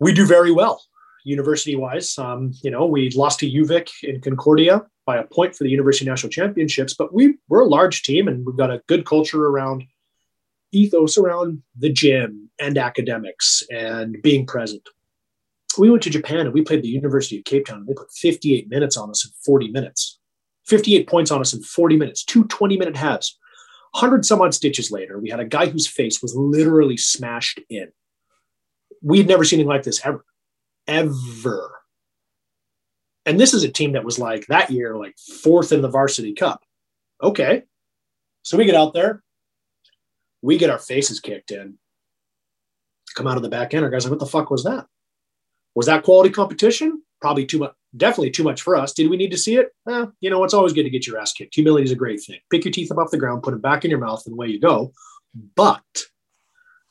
we 0.00 0.14
do 0.14 0.24
very 0.24 0.52
well 0.52 0.80
university 1.24 1.76
wise. 1.76 2.16
Um, 2.16 2.52
you 2.62 2.70
know, 2.70 2.86
we 2.86 3.10
lost 3.10 3.40
to 3.40 3.50
UVic 3.50 3.90
in 4.04 4.22
Concordia 4.22 4.86
by 5.04 5.18
a 5.18 5.24
point 5.24 5.54
for 5.54 5.64
the 5.64 5.70
University 5.70 6.08
National 6.08 6.30
Championships, 6.30 6.94
but 6.94 7.12
we, 7.12 7.36
we're 7.50 7.60
a 7.60 7.68
large 7.68 8.04
team 8.04 8.26
and 8.26 8.46
we've 8.46 8.56
got 8.56 8.70
a 8.70 8.80
good 8.86 9.04
culture 9.04 9.44
around 9.44 9.84
ethos 10.76 11.16
around 11.16 11.62
the 11.78 11.92
gym 11.92 12.50
and 12.58 12.78
academics 12.78 13.62
and 13.70 14.16
being 14.22 14.46
present. 14.46 14.82
We 15.78 15.90
went 15.90 16.02
to 16.04 16.10
Japan 16.10 16.40
and 16.40 16.52
we 16.52 16.62
played 16.62 16.82
the 16.82 16.88
University 16.88 17.38
of 17.38 17.44
Cape 17.44 17.66
Town. 17.66 17.78
And 17.78 17.88
they 17.88 17.94
put 17.94 18.10
58 18.12 18.68
minutes 18.68 18.96
on 18.96 19.10
us 19.10 19.24
in 19.24 19.30
40 19.44 19.70
minutes, 19.70 20.18
58 20.66 21.06
points 21.06 21.30
on 21.30 21.40
us 21.40 21.52
in 21.52 21.62
40 21.62 21.96
minutes, 21.96 22.24
two 22.24 22.44
20 22.44 22.76
minute 22.76 22.96
halves. 22.96 23.38
100 23.92 24.24
some 24.24 24.42
odd 24.42 24.54
stitches 24.54 24.90
later, 24.90 25.18
we 25.18 25.30
had 25.30 25.40
a 25.40 25.44
guy 25.44 25.66
whose 25.66 25.88
face 25.88 26.20
was 26.20 26.34
literally 26.36 26.96
smashed 26.96 27.60
in 27.70 27.88
we've 29.02 29.26
never 29.26 29.44
seen 29.44 29.58
anything 29.58 29.68
like 29.68 29.82
this 29.82 30.04
ever, 30.04 30.24
ever. 30.86 31.70
And 33.24 33.40
this 33.40 33.54
is 33.54 33.64
a 33.64 33.68
team 33.68 33.92
that 33.92 34.04
was 34.04 34.18
like 34.18 34.46
that 34.46 34.70
year, 34.70 34.96
like 34.96 35.16
fourth 35.42 35.72
in 35.72 35.80
the 35.80 35.88
varsity 35.88 36.32
cup. 36.32 36.62
Okay. 37.22 37.62
So 38.42 38.56
we 38.56 38.64
get 38.64 38.74
out 38.74 38.94
there, 38.94 39.22
we 40.46 40.56
get 40.56 40.70
our 40.70 40.78
faces 40.78 41.18
kicked 41.18 41.50
in, 41.50 41.76
come 43.16 43.26
out 43.26 43.36
of 43.36 43.42
the 43.42 43.48
back 43.48 43.74
end. 43.74 43.84
Our 43.84 43.90
guys 43.90 44.04
like, 44.04 44.12
what 44.12 44.20
the 44.20 44.26
fuck 44.26 44.48
was 44.48 44.62
that? 44.62 44.86
Was 45.74 45.86
that 45.86 46.04
quality 46.04 46.30
competition? 46.30 47.02
Probably 47.20 47.44
too 47.44 47.58
much, 47.58 47.72
definitely 47.96 48.30
too 48.30 48.44
much 48.44 48.62
for 48.62 48.76
us. 48.76 48.92
Did 48.92 49.10
we 49.10 49.16
need 49.16 49.32
to 49.32 49.36
see 49.36 49.56
it? 49.56 49.70
Eh, 49.88 50.06
you 50.20 50.30
know, 50.30 50.44
it's 50.44 50.54
always 50.54 50.72
good 50.72 50.84
to 50.84 50.90
get 50.90 51.04
your 51.04 51.18
ass 51.18 51.32
kicked. 51.32 51.56
Humility 51.56 51.86
is 51.86 51.90
a 51.90 51.96
great 51.96 52.22
thing. 52.22 52.38
Pick 52.48 52.64
your 52.64 52.70
teeth 52.70 52.92
up 52.92 52.98
off 52.98 53.10
the 53.10 53.18
ground, 53.18 53.42
put 53.42 53.50
them 53.50 53.60
back 53.60 53.84
in 53.84 53.90
your 53.90 53.98
mouth, 53.98 54.22
and 54.24 54.34
away 54.34 54.46
you 54.46 54.60
go. 54.60 54.92
But 55.56 55.82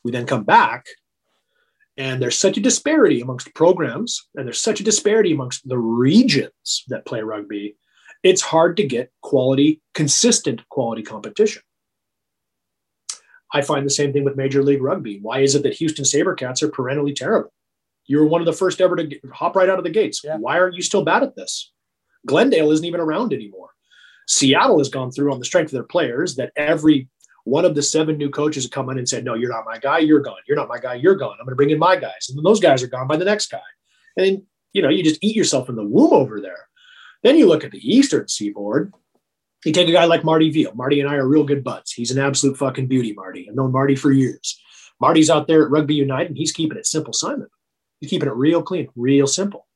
we 0.03 0.11
then 0.11 0.25
come 0.25 0.43
back 0.43 0.85
and 1.95 2.21
there's 2.21 2.37
such 2.37 2.57
a 2.57 2.61
disparity 2.61 3.21
amongst 3.21 3.53
programs, 3.53 4.27
and 4.35 4.45
there's 4.45 4.61
such 4.61 4.81
a 4.81 4.83
disparity 4.83 5.31
amongst 5.31 5.65
the 5.65 5.77
regions 5.77 6.83
that 6.89 7.05
play 7.05 7.21
rugby. 7.21 7.77
It's 8.21 8.41
hard 8.41 8.75
to 8.77 8.83
get 8.85 9.13
quality, 9.21 9.81
consistent 9.93 10.67
quality 10.67 11.03
competition. 11.03 11.61
I 13.53 13.61
find 13.61 13.85
the 13.85 13.91
same 13.91 14.11
thing 14.11 14.23
with 14.23 14.35
Major 14.35 14.63
League 14.63 14.81
Rugby. 14.81 15.19
Why 15.21 15.39
is 15.39 15.55
it 15.55 15.63
that 15.63 15.75
Houston 15.75 16.05
Sabercats 16.05 16.61
are 16.63 16.69
perennially 16.69 17.13
terrible? 17.13 17.53
You 18.07 18.19
were 18.19 18.27
one 18.27 18.41
of 18.41 18.45
the 18.45 18.53
first 18.53 18.81
ever 18.81 18.95
to 18.95 19.19
hop 19.33 19.55
right 19.55 19.69
out 19.69 19.77
of 19.77 19.83
the 19.83 19.89
gates. 19.89 20.21
Yeah. 20.23 20.37
Why 20.37 20.59
aren't 20.59 20.75
you 20.75 20.81
still 20.81 21.03
bad 21.03 21.23
at 21.23 21.35
this? 21.35 21.71
Glendale 22.25 22.71
isn't 22.71 22.85
even 22.85 22.99
around 22.99 23.33
anymore. 23.33 23.69
Seattle 24.27 24.79
has 24.79 24.89
gone 24.89 25.11
through 25.11 25.31
on 25.31 25.39
the 25.39 25.45
strength 25.45 25.69
of 25.69 25.73
their 25.73 25.83
players 25.83 26.35
that 26.35 26.51
every 26.55 27.07
one 27.43 27.63
of 27.63 27.75
the 27.75 27.83
seven 27.83 28.17
new 28.17 28.29
coaches 28.29 28.63
have 28.63 28.71
come 28.71 28.89
in 28.89 28.97
and 28.97 29.07
said, 29.07 29.23
No, 29.23 29.35
you're 29.35 29.51
not 29.51 29.65
my 29.65 29.77
guy, 29.77 29.99
you're 29.99 30.19
gone. 30.19 30.37
You're 30.47 30.57
not 30.57 30.67
my 30.67 30.79
guy, 30.79 30.95
you're 30.95 31.15
gone. 31.15 31.37
I'm 31.39 31.45
going 31.45 31.51
to 31.51 31.55
bring 31.55 31.69
in 31.69 31.79
my 31.79 31.95
guys. 31.95 32.27
And 32.27 32.37
then 32.37 32.43
those 32.43 32.59
guys 32.59 32.81
are 32.83 32.87
gone 32.87 33.07
by 33.07 33.17
the 33.17 33.25
next 33.25 33.51
guy. 33.51 33.59
And, 34.17 34.41
you 34.73 34.81
know, 34.81 34.89
you 34.89 35.03
just 35.03 35.23
eat 35.23 35.35
yourself 35.35 35.69
in 35.69 35.75
the 35.75 35.85
womb 35.85 36.13
over 36.13 36.41
there. 36.41 36.67
Then 37.23 37.37
you 37.37 37.47
look 37.47 37.63
at 37.63 37.71
the 37.71 37.79
Eastern 37.79 38.27
Seaboard. 38.27 38.93
You 39.63 39.71
take 39.71 39.87
a 39.87 39.93
guy 39.93 40.05
like 40.05 40.23
Marty 40.23 40.51
Veale. 40.51 40.75
Marty 40.75 40.99
and 40.99 41.09
I 41.09 41.15
are 41.15 41.27
real 41.27 41.43
good 41.43 41.63
buds. 41.63 41.91
He's 41.91 42.11
an 42.11 42.19
absolute 42.19 42.57
fucking 42.57 42.87
beauty, 42.87 43.13
Marty. 43.13 43.47
I've 43.49 43.55
known 43.55 43.71
Marty 43.71 43.95
for 43.95 44.11
years. 44.11 44.61
Marty's 44.99 45.29
out 45.29 45.47
there 45.47 45.63
at 45.63 45.71
Rugby 45.71 45.95
United 45.95 46.29
and 46.29 46.37
he's 46.37 46.51
keeping 46.51 46.77
it 46.77 46.85
simple, 46.85 47.13
Simon. 47.13 47.47
He's 47.99 48.09
keeping 48.09 48.29
it 48.29 48.35
real 48.35 48.61
clean, 48.61 48.89
real 48.95 49.27
simple. 49.27 49.67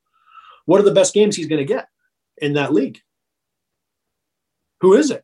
What 0.65 0.79
are 0.79 0.83
the 0.83 0.91
best 0.91 1.13
games 1.13 1.35
he's 1.35 1.47
going 1.47 1.59
to 1.59 1.65
get 1.65 1.87
in 2.37 2.53
that 2.53 2.73
league? 2.73 2.99
Who 4.81 4.93
is 4.93 5.09
it? 5.11 5.23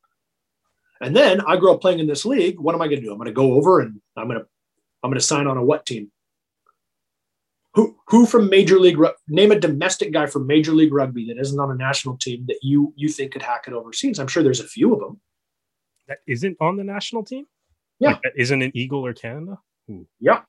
And 1.02 1.16
then 1.16 1.42
I 1.42 1.58
grew 1.58 1.72
up 1.72 1.82
playing 1.82 2.00
in 2.00 2.08
this 2.08 2.26
league. 2.26 2.60
What 2.60 2.74
am 2.74 2.82
I 2.82 2.88
going 2.88 3.00
to 3.00 3.06
do? 3.06 3.12
I'm 3.12 3.18
going 3.18 3.28
to 3.28 3.34
go 3.34 3.54
over 3.54 3.80
and 3.80 4.02
I'm 4.18 4.28
going 4.28 4.40
to 4.40 4.48
I'm 5.04 5.12
going 5.12 5.20
to 5.20 5.26
sign 5.26 5.46
on 5.46 5.58
a 5.58 5.64
what 5.64 5.86
team? 5.86 6.12
Who 7.76 7.96
who 8.08 8.26
from 8.26 8.50
Major 8.50 8.80
League 8.80 8.98
name 9.28 9.52
a 9.52 9.60
domestic 9.60 10.12
guy 10.12 10.26
from 10.26 10.48
Major 10.48 10.72
League 10.72 10.94
Rugby 10.94 11.28
that 11.28 11.40
isn't 11.40 11.60
on 11.60 11.72
a 11.72 11.76
national 11.76 12.18
team 12.18 12.46
that 12.48 12.60
you 12.62 12.94
you 12.96 13.10
think 13.10 13.34
could 13.34 13.42
hack 13.42 13.66
it 13.68 13.74
overseas? 13.74 14.18
I'm 14.20 14.28
sure 14.28 14.44
there's 14.44 14.60
a 14.60 14.68
few 14.68 14.94
of 14.94 15.00
them. 15.00 15.20
That 16.08 16.20
isn't 16.28 16.58
on 16.62 16.78
the 16.78 16.84
national 16.84 17.24
team. 17.24 17.46
Yeah, 18.00 18.12
like 18.12 18.22
isn't 18.36 18.62
an 18.62 18.72
Eagle 18.74 19.06
or 19.06 19.14
Canada. 19.14 19.60
Ooh. 19.90 20.08
Yeah. 20.20 20.42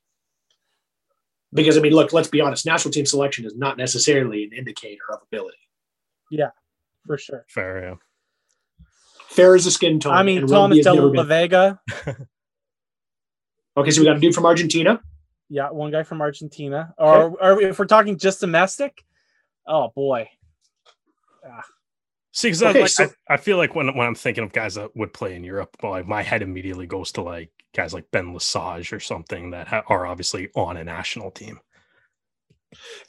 Because 1.53 1.77
I 1.77 1.81
mean, 1.81 1.93
look, 1.93 2.13
let's 2.13 2.27
be 2.27 2.41
honest. 2.41 2.65
National 2.65 2.91
team 2.91 3.05
selection 3.05 3.45
is 3.45 3.55
not 3.55 3.77
necessarily 3.77 4.43
an 4.43 4.51
indicator 4.53 5.03
of 5.13 5.19
ability. 5.31 5.57
Yeah, 6.29 6.49
for 7.05 7.17
sure. 7.17 7.45
Fair, 7.47 7.83
yeah 7.83 7.95
fair 9.37 9.55
as 9.55 9.65
a 9.65 9.71
skin 9.71 9.99
tone. 9.99 10.13
I 10.13 10.23
mean, 10.23 10.47
Thomas 10.47 10.83
De 10.83 10.93
La 10.93 11.23
Vega. 11.23 11.79
okay, 13.77 13.91
so 13.91 14.01
we 14.01 14.05
got 14.05 14.17
a 14.17 14.19
dude 14.19 14.33
from 14.33 14.45
Argentina. 14.45 14.99
Yeah, 15.49 15.69
one 15.69 15.91
guy 15.91 16.03
from 16.03 16.21
Argentina. 16.21 16.93
Or, 16.97 17.15
okay. 17.23 17.35
or 17.41 17.61
if 17.61 17.79
we're 17.79 17.85
talking 17.85 18.17
just 18.17 18.41
domestic, 18.41 19.03
oh 19.65 19.91
boy. 19.95 20.29
Ah. 21.45 21.63
See, 22.33 22.49
because 22.49 22.63
okay, 22.63 22.81
like, 22.81 22.89
so, 22.89 23.05
I, 23.29 23.33
I, 23.33 23.37
feel 23.37 23.57
like 23.57 23.73
when 23.73 23.95
when 23.97 24.05
I'm 24.05 24.15
thinking 24.15 24.43
of 24.43 24.51
guys 24.51 24.75
that 24.75 24.95
would 24.95 25.13
play 25.13 25.35
in 25.35 25.43
Europe, 25.43 25.75
well, 25.81 25.93
like 25.93 26.07
my 26.07 26.21
head 26.21 26.43
immediately 26.43 26.85
goes 26.85 27.11
to 27.13 27.21
like 27.21 27.49
guys 27.73 27.93
like 27.93 28.11
Ben 28.11 28.33
Lesage 28.33 28.93
or 28.93 28.99
something 28.99 29.51
that 29.51 29.67
ha- 29.67 29.83
are 29.87 30.05
obviously 30.05 30.49
on 30.55 30.77
a 30.77 30.83
national 30.83 31.31
team. 31.31 31.59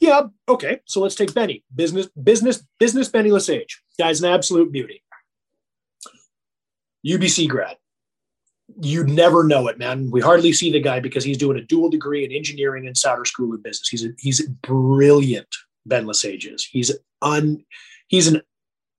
Yeah. 0.00 0.28
Okay. 0.48 0.80
So 0.86 1.00
let's 1.00 1.14
take 1.14 1.34
Benny. 1.34 1.64
Business, 1.74 2.08
business, 2.22 2.64
business. 2.78 3.08
Benny 3.08 3.30
Lesage. 3.30 3.82
Guy's 3.98 4.22
an 4.22 4.30
absolute 4.30 4.72
beauty. 4.72 5.02
UBC 7.06 7.48
grad. 7.48 7.76
You 8.80 9.04
never 9.04 9.44
know 9.44 9.66
it, 9.68 9.78
man. 9.78 10.10
We 10.10 10.20
hardly 10.20 10.52
see 10.52 10.70
the 10.70 10.80
guy 10.80 11.00
because 11.00 11.24
he's 11.24 11.38
doing 11.38 11.58
a 11.58 11.62
dual 11.62 11.88
degree 11.88 12.24
in 12.24 12.32
engineering 12.32 12.86
and 12.86 12.96
Sauder 12.96 13.24
School 13.24 13.54
of 13.54 13.62
Business. 13.62 13.88
He's 13.88 14.04
a, 14.04 14.10
he's 14.18 14.46
brilliant. 14.46 15.48
Ben 15.86 16.06
Lesage 16.06 16.46
is. 16.46 16.64
He's 16.64 16.92
un 17.22 17.64
he's 18.08 18.28
an 18.28 18.42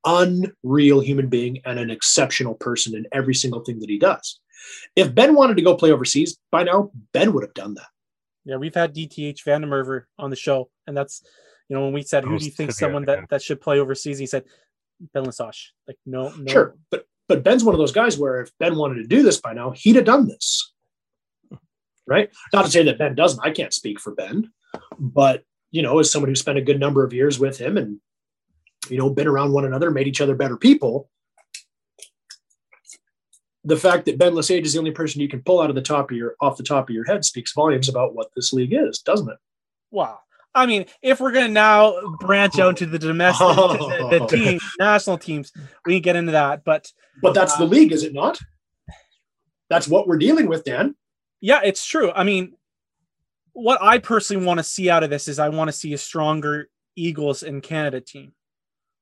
unreal 0.05 1.01
human 1.01 1.28
being 1.28 1.61
and 1.65 1.78
an 1.80 1.91
exceptional 1.91 2.55
person 2.55 2.95
in 2.95 3.05
every 3.11 3.36
single 3.36 3.61
thing 3.61 3.80
that 3.80 3.89
he 3.89 3.99
does. 3.99 4.39
If 4.95 5.13
Ben 5.13 5.36
wanted 5.36 5.57
to 5.57 5.63
go 5.63 5.76
play 5.76 5.91
overseas 5.91 6.38
by 6.51 6.63
now, 6.63 6.91
Ben 7.13 7.34
would 7.34 7.43
have 7.43 7.53
done 7.53 7.76
that. 7.76 7.88
Yeah, 8.45 8.57
we've 8.57 8.74
had 8.74 8.95
DTH 8.95 9.43
van 9.43 9.61
der 9.61 9.67
Merwe 9.67 10.03
on 10.17 10.30
the 10.30 10.36
show, 10.36 10.70
and 10.88 10.97
that's 10.97 11.22
You 11.70 11.76
know, 11.76 11.84
when 11.84 11.93
we 11.93 12.01
said, 12.01 12.24
"Who 12.24 12.39
do 12.39 12.45
you 12.45 12.51
think 12.51 12.72
someone 12.72 13.05
that, 13.05 13.30
that 13.30 13.41
should 13.43 13.61
play 13.61 13.80
overseas?" 13.80 14.17
He 14.17 14.26
said, 14.26 14.45
"Ben 15.13 15.24
Lesage." 15.24 15.74
Like, 15.88 15.97
no, 16.05 16.34
no. 16.36 16.51
Sure, 16.51 16.76
but 16.89 17.05
but 17.30 17.43
Ben's 17.43 17.63
one 17.63 17.75
of 17.75 17.80
those 17.80 17.93
guys 17.93 18.17
where 18.17 18.41
if 18.41 18.51
Ben 18.57 18.75
wanted 18.75 18.95
to 18.95 19.07
do 19.07 19.21
this 19.21 19.39
by 19.39 19.53
now, 19.53 19.69
he'd 19.69 19.95
have 19.95 20.03
done 20.03 20.27
this, 20.27 20.73
right? 22.07 22.30
Not 22.51 22.65
to 22.65 22.71
say 22.71 22.84
that 22.84 22.97
Ben 22.97 23.15
doesn't. 23.15 23.39
I 23.45 23.51
can't 23.51 23.73
speak 23.73 23.99
for 23.99 24.13
Ben, 24.13 24.51
but 24.97 25.43
you 25.71 25.84
know, 25.84 25.99
as 25.99 26.11
someone 26.11 26.30
who 26.30 26.36
spent 26.36 26.57
a 26.57 26.63
good 26.63 26.80
number 26.80 27.05
of 27.05 27.13
years 27.13 27.39
with 27.39 27.59
him 27.59 27.77
and 27.77 27.99
you 28.89 28.97
know 28.97 29.11
been 29.11 29.27
around 29.27 29.53
one 29.53 29.63
another, 29.63 29.91
made 29.91 30.07
each 30.07 30.19
other 30.19 30.36
better 30.36 30.57
people. 30.57 31.09
The 33.63 33.77
fact 33.77 34.05
that 34.05 34.17
Ben 34.17 34.34
Lesage 34.34 34.65
is 34.65 34.73
the 34.73 34.80
only 34.80 34.91
person 34.91 35.21
you 35.21 35.30
can 35.30 35.43
pull 35.43 35.61
out 35.61 35.69
of 35.69 35.75
the 35.75 35.82
top 35.82 36.09
of 36.09 36.17
your 36.17 36.36
off 36.41 36.57
the 36.57 36.63
top 36.63 36.89
of 36.89 36.95
your 36.95 37.05
head 37.05 37.23
speaks 37.23 37.53
volumes 37.53 37.88
about 37.88 38.15
what 38.15 38.32
this 38.36 38.51
league 38.51 38.73
is, 38.73 38.99
doesn't 38.99 39.30
it? 39.30 39.38
Wow. 39.91 40.19
I 40.55 40.65
mean, 40.65 40.85
if 41.01 41.19
we're 41.19 41.31
gonna 41.31 41.47
now 41.47 42.15
branch 42.19 42.59
out 42.59 42.77
to 42.77 42.85
the 42.85 42.99
domestic, 42.99 43.47
to 43.47 43.53
the, 43.53 44.19
the 44.19 44.25
team, 44.27 44.59
national 44.79 45.17
teams, 45.17 45.51
we 45.85 45.95
can 45.95 46.01
get 46.01 46.15
into 46.15 46.31
that. 46.31 46.63
But 46.63 46.91
but 47.21 47.33
that's 47.33 47.53
uh, 47.53 47.59
the 47.59 47.65
league, 47.65 47.91
is 47.91 48.03
it 48.03 48.13
not? 48.13 48.39
That's 49.69 49.87
what 49.87 50.07
we're 50.07 50.17
dealing 50.17 50.47
with, 50.47 50.63
Dan. 50.63 50.95
Yeah, 51.41 51.61
it's 51.63 51.85
true. 51.85 52.11
I 52.11 52.23
mean, 52.23 52.53
what 53.53 53.81
I 53.81 53.99
personally 53.99 54.45
want 54.45 54.57
to 54.57 54.63
see 54.63 54.89
out 54.89 55.03
of 55.03 55.09
this 55.09 55.27
is 55.27 55.37
I 55.39 55.49
want 55.49 55.67
to 55.67 55.73
see 55.73 55.93
a 55.93 55.97
stronger 55.97 56.69
Eagles 56.95 57.43
and 57.43 57.61
Canada 57.61 58.01
team. 58.01 58.33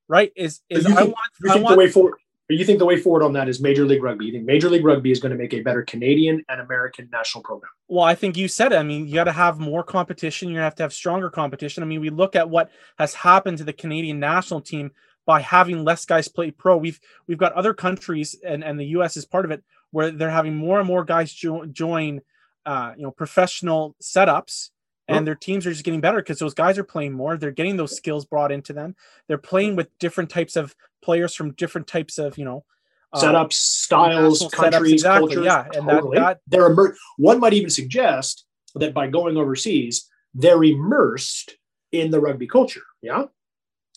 Right? 0.10 0.32
Is 0.36 0.62
is 0.70 0.86
I 0.86 1.04
want, 1.04 1.16
you 1.42 1.52
think 1.52 1.64
want, 1.64 1.74
the 1.76 1.80
way 1.80 1.90
forward 1.90 2.16
you 2.56 2.64
think 2.64 2.80
the 2.80 2.86
way 2.86 2.98
forward 2.98 3.24
on 3.24 3.34
that 3.34 3.50
is 3.50 3.60
Major 3.60 3.86
League 3.86 4.02
Rugby? 4.02 4.26
You 4.26 4.32
think 4.32 4.46
Major 4.46 4.70
League 4.70 4.86
Rugby 4.86 5.12
is 5.12 5.20
going 5.20 5.34
to 5.34 5.38
make 5.38 5.54
a 5.54 5.60
better 5.60 5.84
Canadian 5.84 6.44
and 6.48 6.62
American 6.62 7.10
national 7.12 7.44
program? 7.44 7.72
Well, 7.90 8.06
I 8.06 8.16
think 8.16 8.38
you 8.38 8.48
said 8.48 8.72
it. 8.72 8.78
I 8.78 8.84
mean, 8.84 9.06
you 9.06 9.16
got 9.16 9.26
to 9.26 9.34
have 9.34 9.60
more 9.60 9.84
competition. 9.84 10.50
You 10.50 10.60
have 10.60 10.76
to 10.76 10.84
have 10.84 10.94
stronger 10.94 11.30
competition. 11.30 11.84
I 11.84 11.86
mean, 11.86 12.00
we 12.00 12.10
look 12.10 12.36
at 12.36 12.50
what 12.50 12.72
has 12.98 13.14
happened 13.14 13.58
to 13.58 13.66
the 13.66 13.74
Canadian 13.74 14.20
national 14.20 14.62
team 14.62 14.92
by 15.26 15.42
having 15.42 15.84
less 15.84 16.06
guys 16.06 16.30
play 16.30 16.52
pro. 16.52 16.78
We've 16.78 17.00
we've 17.28 17.38
got 17.38 17.52
other 17.54 17.74
countries, 17.74 18.36
and 18.46 18.64
and 18.64 18.80
the 18.80 18.86
U.S. 18.86 19.18
is 19.18 19.26
part 19.26 19.44
of 19.44 19.52
it, 19.52 19.62
where 19.92 20.12
they're 20.12 20.30
having 20.30 20.56
more 20.56 20.80
and 20.80 20.88
more 20.88 21.04
guys 21.04 21.34
jo- 21.34 21.66
join, 21.66 22.22
uh, 22.66 22.94
you 22.96 23.04
know, 23.04 23.12
professional 23.12 23.96
setups 24.02 24.70
and 25.08 25.26
their 25.26 25.36
teams 25.36 25.66
are 25.66 25.72
just 25.72 25.86
getting 25.86 26.02
better 26.02 26.18
because 26.18 26.40
those 26.40 26.54
guys 26.54 26.78
are 26.78 26.84
playing 26.84 27.14
more. 27.14 27.38
They're 27.38 27.52
getting 27.52 27.78
those 27.78 27.96
skills 27.96 28.26
brought 28.26 28.52
into 28.52 28.74
them. 28.74 28.96
They're 29.28 29.38
playing 29.38 29.76
with 29.76 29.90
different 30.00 30.30
types 30.30 30.56
of 30.56 30.76
players 31.02 31.34
from 31.34 31.54
different 31.54 31.88
types 31.88 32.18
of 32.18 32.38
you 32.38 32.46
know 32.46 32.66
uh, 33.14 33.22
setups, 33.22 33.54
styles, 33.54 34.48
countries, 34.52 34.94
exactly. 34.94 35.36
cultures. 35.36 35.46
Yeah, 35.46 35.66
and 35.74 35.88
totally. 35.88 36.18
that, 36.18 36.24
that 36.24 36.40
they're 36.48 36.68
immer- 36.68 36.96
One 37.18 37.40
might 37.40 37.54
even 37.54 37.70
suggest 37.70 38.46
that 38.76 38.94
by 38.94 39.08
going 39.08 39.38
overseas, 39.38 40.10
they're 40.34 40.64
immersed 40.64 41.56
in 41.92 42.12
the 42.12 42.20
rugby 42.20 42.48
culture. 42.48 42.84
Yeah, 43.02 43.26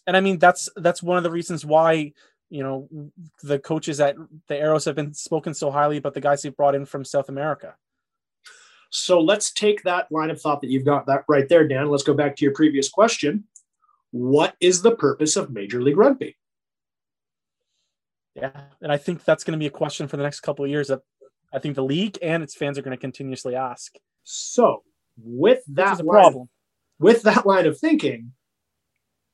and 0.07 0.17
I 0.17 0.21
mean 0.21 0.39
that's 0.39 0.69
that's 0.77 1.03
one 1.03 1.17
of 1.17 1.25
the 1.25 1.31
reasons 1.31 1.65
why 1.67 2.13
you 2.51 2.63
know 2.63 2.89
the 3.43 3.59
coaches 3.59 4.01
at 4.01 4.17
the 4.49 4.57
Arrows 4.57 4.85
have 4.85 4.97
been 4.97 5.15
spoken 5.15 5.55
so 5.55 5.71
highly 5.71 5.97
about 5.97 6.15
the 6.15 6.21
guys 6.21 6.43
they've 6.43 6.57
brought 6.57 6.75
in 6.75 6.87
from 6.87 7.05
South 7.05 7.29
America. 7.29 7.75
So 8.91 9.21
let's 9.21 9.53
take 9.53 9.83
that 9.85 10.11
line 10.11 10.31
of 10.31 10.41
thought 10.41 10.61
that 10.61 10.71
you've 10.71 10.85
got 10.85 11.07
that 11.07 11.25
right 11.29 11.49
there, 11.49 11.67
Dan. 11.67 11.89
Let's 11.89 12.03
go 12.03 12.15
back 12.15 12.37
to 12.37 12.45
your 12.45 12.53
previous 12.53 12.89
question. 12.89 13.45
What 14.11 14.57
is 14.61 14.83
the 14.83 14.97
purpose 14.97 15.37
of 15.37 15.51
Major 15.51 15.81
League 15.81 15.97
Rugby? 15.97 16.37
Yeah, 18.35 18.51
and 18.81 18.91
I 18.91 18.97
think 18.97 19.25
that's 19.25 19.45
going 19.45 19.53
to 19.53 19.59
be 19.59 19.67
a 19.67 19.71
question 19.71 20.09
for 20.09 20.17
the 20.17 20.23
next 20.23 20.41
couple 20.41 20.65
of 20.65 20.71
years 20.71 20.89
that 20.89 21.01
I 21.53 21.59
think 21.59 21.77
the 21.77 21.85
league 21.85 22.19
and 22.21 22.43
its 22.43 22.55
fans 22.55 22.79
are 22.79 22.83
going 22.83 22.97
to 22.97 23.01
continuously 23.01 23.55
ask. 23.55 23.95
So, 24.25 24.83
with 25.23 25.63
that 25.69 26.05
line, 26.05 26.07
problem, 26.07 26.49
with 26.99 27.23
that 27.23 27.47
line 27.47 27.67
of 27.67 27.79
thinking, 27.79 28.33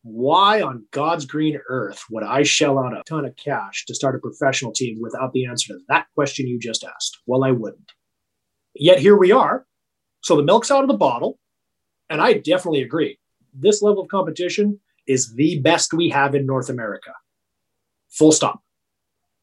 why 0.03 0.63
on 0.63 0.87
God's 0.93 1.27
green 1.27 1.59
earth 1.69 2.05
would 2.11 2.23
I 2.23 2.43
shell 2.43 2.79
out 2.79 2.97
a 2.97 3.03
ton 3.05 3.25
of 3.25 3.37
cash 3.37 3.85
to 3.87 3.95
start 3.95 4.15
a 4.15 4.19
professional 4.19 4.73
team 4.73 4.99
without 5.01 5.33
the 5.33 5.47
answer 5.47 5.75
to 5.75 5.81
that 5.89 6.07
question 6.15 6.47
you 6.47 6.59
just 6.59 6.85
asked? 6.85 7.19
Well, 7.27 7.45
I 7.45 7.51
wouldn't. 7.51 7.93
Yet 8.79 8.99
here 8.99 9.17
we 9.17 9.33
are. 9.33 9.67
So 10.23 10.37
the 10.37 10.43
milk's 10.43 10.71
out 10.71 10.83
of 10.83 10.89
the 10.89 10.97
bottle. 10.97 11.39
And 12.09 12.21
I 12.21 12.35
definitely 12.35 12.83
agree. 12.83 13.19
This 13.53 13.83
level 13.83 14.03
of 14.03 14.09
competition 14.09 14.81
is 15.07 15.35
the 15.35 15.61
best 15.61 15.93
we 15.93 16.09
have 16.11 16.35
in 16.35 16.47
North 16.47 16.69
America. 16.69 17.11
Full 18.11 18.33
stop. 18.33 18.61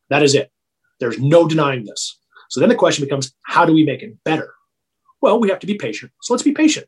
That 0.10 0.24
is 0.24 0.36
it. 0.36 0.52
There's 1.00 1.20
no 1.20 1.48
denying 1.48 1.86
this. 1.86 2.20
So 2.50 2.60
then 2.60 2.70
the 2.70 2.76
question 2.76 3.04
becomes 3.04 3.34
how 3.44 3.66
do 3.66 3.74
we 3.74 3.84
make 3.84 4.02
it 4.04 4.24
better? 4.24 4.54
Well, 5.22 5.40
we 5.40 5.50
have 5.50 5.60
to 5.60 5.68
be 5.68 5.76
patient. 5.76 6.12
So 6.22 6.34
let's 6.34 6.44
be 6.44 6.52
patient. 6.52 6.88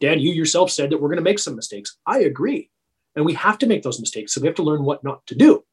Dan, 0.00 0.18
you 0.18 0.32
yourself 0.32 0.70
said 0.70 0.90
that 0.90 1.00
we're 1.00 1.08
going 1.08 1.18
to 1.18 1.22
make 1.22 1.38
some 1.38 1.54
mistakes. 1.54 1.96
I 2.06 2.20
agree. 2.20 2.70
And 3.14 3.24
we 3.24 3.34
have 3.34 3.58
to 3.58 3.66
make 3.66 3.82
those 3.82 4.00
mistakes. 4.00 4.32
So 4.32 4.40
we 4.40 4.46
have 4.46 4.56
to 4.56 4.62
learn 4.62 4.84
what 4.84 5.04
not 5.04 5.26
to 5.26 5.34
do. 5.34 5.64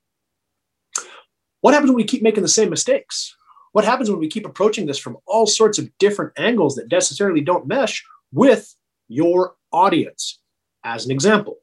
What 1.62 1.74
happens 1.74 1.92
when 1.92 1.98
we 1.98 2.04
keep 2.04 2.22
making 2.22 2.44
the 2.44 2.50
same 2.50 2.70
mistakes? 2.70 3.36
What 3.72 3.86
happens 3.86 4.10
when 4.10 4.20
we 4.20 4.30
keep 4.30 4.46
approaching 4.46 4.86
this 4.86 4.98
from 4.98 5.18
all 5.26 5.46
sorts 5.46 5.78
of 5.78 5.90
different 6.00 6.34
angles 6.38 6.76
that 6.76 6.92
necessarily 6.92 7.42
don't 7.42 7.68
mesh 7.68 8.04
with 8.32 8.76
your 9.08 9.56
audience? 9.72 10.40
As 10.84 11.06
an 11.06 11.12
example, 11.12 11.58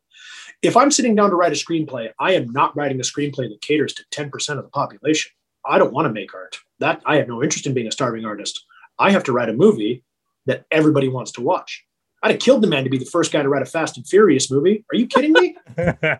if 0.62 0.76
I'm 0.76 0.90
sitting 0.90 1.14
down 1.14 1.30
to 1.30 1.36
write 1.36 1.52
a 1.52 1.54
screenplay, 1.54 2.10
I 2.18 2.32
am 2.32 2.50
not 2.50 2.76
writing 2.76 3.00
a 3.00 3.02
screenplay 3.02 3.48
that 3.48 3.60
caters 3.60 3.94
to 3.94 4.04
10% 4.12 4.50
of 4.50 4.64
the 4.64 4.70
population. 4.70 5.32
I 5.64 5.78
don't 5.78 5.92
want 5.92 6.06
to 6.06 6.12
make 6.12 6.34
art. 6.34 6.58
That 6.78 7.00
I 7.06 7.16
have 7.16 7.28
no 7.28 7.42
interest 7.42 7.66
in 7.66 7.74
being 7.74 7.88
a 7.88 7.92
starving 7.92 8.24
artist. 8.24 8.64
I 8.98 9.10
have 9.10 9.24
to 9.24 9.32
write 9.32 9.48
a 9.48 9.54
movie 9.54 10.04
that 10.46 10.64
everybody 10.70 11.08
wants 11.08 11.32
to 11.32 11.40
watch. 11.40 11.84
I'd 12.22 12.32
have 12.32 12.40
killed 12.40 12.62
the 12.62 12.68
man 12.68 12.84
to 12.84 12.90
be 12.90 12.98
the 12.98 13.04
first 13.04 13.32
guy 13.32 13.42
to 13.42 13.48
write 13.48 13.62
a 13.62 13.66
Fast 13.66 13.96
and 13.96 14.06
Furious 14.06 14.50
movie. 14.50 14.84
Are 14.90 14.96
you 14.96 15.06
kidding 15.06 15.32
me? 15.32 15.56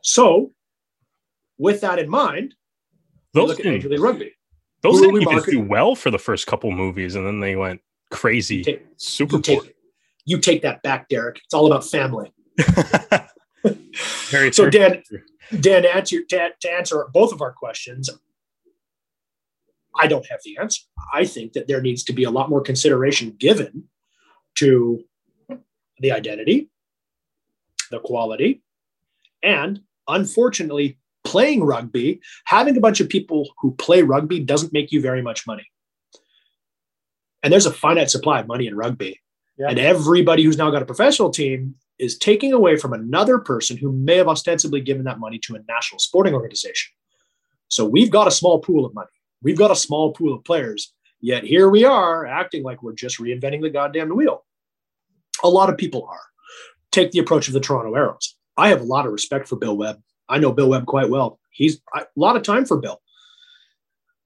so, 0.00 0.52
with 1.58 1.80
that 1.82 1.98
in 1.98 2.08
mind, 2.08 2.54
those 3.40 3.48
look 3.50 3.60
at 3.60 3.66
Major 3.66 3.88
League 3.88 4.00
Rugby. 4.00 4.32
Those 4.82 5.00
didn't 5.00 5.22
even 5.22 5.42
do 5.42 5.60
well 5.60 5.94
for 5.94 6.10
the 6.10 6.18
first 6.18 6.46
couple 6.46 6.70
movies, 6.70 7.14
and 7.14 7.26
then 7.26 7.40
they 7.40 7.56
went 7.56 7.80
crazy. 8.10 8.56
You 8.56 8.64
take, 8.64 8.86
super 8.96 9.36
you 9.36 9.42
take, 9.42 9.74
you 10.24 10.38
take, 10.38 10.62
that 10.62 10.82
back, 10.82 11.08
Derek. 11.08 11.40
It's 11.44 11.54
all 11.54 11.66
about 11.66 11.84
family. 11.84 12.32
Very 14.30 14.52
so, 14.52 14.70
Dan. 14.70 15.02
Dan, 15.60 15.86
answer, 15.86 16.22
to, 16.28 16.50
to 16.60 16.70
answer 16.70 17.06
both 17.12 17.32
of 17.32 17.40
our 17.40 17.52
questions, 17.52 18.10
I 19.98 20.06
don't 20.06 20.26
have 20.26 20.40
the 20.44 20.58
answer. 20.58 20.82
I 21.12 21.24
think 21.24 21.54
that 21.54 21.66
there 21.66 21.80
needs 21.80 22.04
to 22.04 22.12
be 22.12 22.24
a 22.24 22.30
lot 22.30 22.50
more 22.50 22.60
consideration 22.60 23.34
given 23.38 23.84
to 24.56 25.02
the 25.98 26.12
identity, 26.12 26.70
the 27.90 27.98
quality, 27.98 28.62
and 29.42 29.80
unfortunately, 30.06 30.98
playing 31.28 31.62
rugby, 31.62 32.20
having 32.46 32.74
a 32.74 32.80
bunch 32.80 33.00
of 33.00 33.08
people 33.10 33.50
who 33.58 33.72
play 33.72 34.02
rugby 34.02 34.40
doesn't 34.40 34.72
make 34.72 34.90
you 34.90 35.02
very 35.02 35.20
much 35.20 35.46
money. 35.46 35.70
And 37.42 37.52
there's 37.52 37.66
a 37.66 37.72
finite 37.72 38.10
supply 38.10 38.40
of 38.40 38.48
money 38.48 38.66
in 38.66 38.74
rugby. 38.74 39.20
Yeah. 39.58 39.68
And 39.68 39.78
everybody 39.78 40.42
who's 40.42 40.56
now 40.56 40.70
got 40.70 40.80
a 40.80 40.86
professional 40.86 41.30
team 41.30 41.74
is 41.98 42.16
taking 42.16 42.54
away 42.54 42.76
from 42.76 42.94
another 42.94 43.38
person 43.38 43.76
who 43.76 43.92
may 43.92 44.16
have 44.16 44.28
ostensibly 44.28 44.80
given 44.80 45.04
that 45.04 45.18
money 45.18 45.38
to 45.40 45.54
a 45.56 45.58
national 45.68 45.98
sporting 45.98 46.32
organization. 46.32 46.92
So 47.68 47.84
we've 47.84 48.10
got 48.10 48.26
a 48.26 48.30
small 48.30 48.60
pool 48.60 48.86
of 48.86 48.94
money. 48.94 49.10
We've 49.42 49.58
got 49.58 49.70
a 49.70 49.76
small 49.76 50.12
pool 50.12 50.32
of 50.32 50.44
players. 50.44 50.94
Yet 51.20 51.44
here 51.44 51.68
we 51.68 51.84
are 51.84 52.24
acting 52.24 52.62
like 52.62 52.82
we're 52.82 52.94
just 52.94 53.18
reinventing 53.18 53.60
the 53.60 53.70
goddamn 53.70 54.16
wheel. 54.16 54.46
A 55.42 55.48
lot 55.48 55.68
of 55.68 55.76
people 55.76 56.08
are. 56.10 56.22
Take 56.90 57.10
the 57.10 57.18
approach 57.18 57.48
of 57.48 57.54
the 57.54 57.60
Toronto 57.60 57.94
Arrows. 57.94 58.36
I 58.56 58.68
have 58.68 58.80
a 58.80 58.84
lot 58.84 59.04
of 59.04 59.12
respect 59.12 59.46
for 59.46 59.56
Bill 59.56 59.76
Webb. 59.76 60.00
I 60.28 60.38
know 60.38 60.52
Bill 60.52 60.68
Webb 60.68 60.86
quite 60.86 61.10
well. 61.10 61.38
He's 61.50 61.80
a 61.94 62.04
lot 62.16 62.36
of 62.36 62.42
time 62.42 62.64
for 62.64 62.76
Bill. 62.76 63.00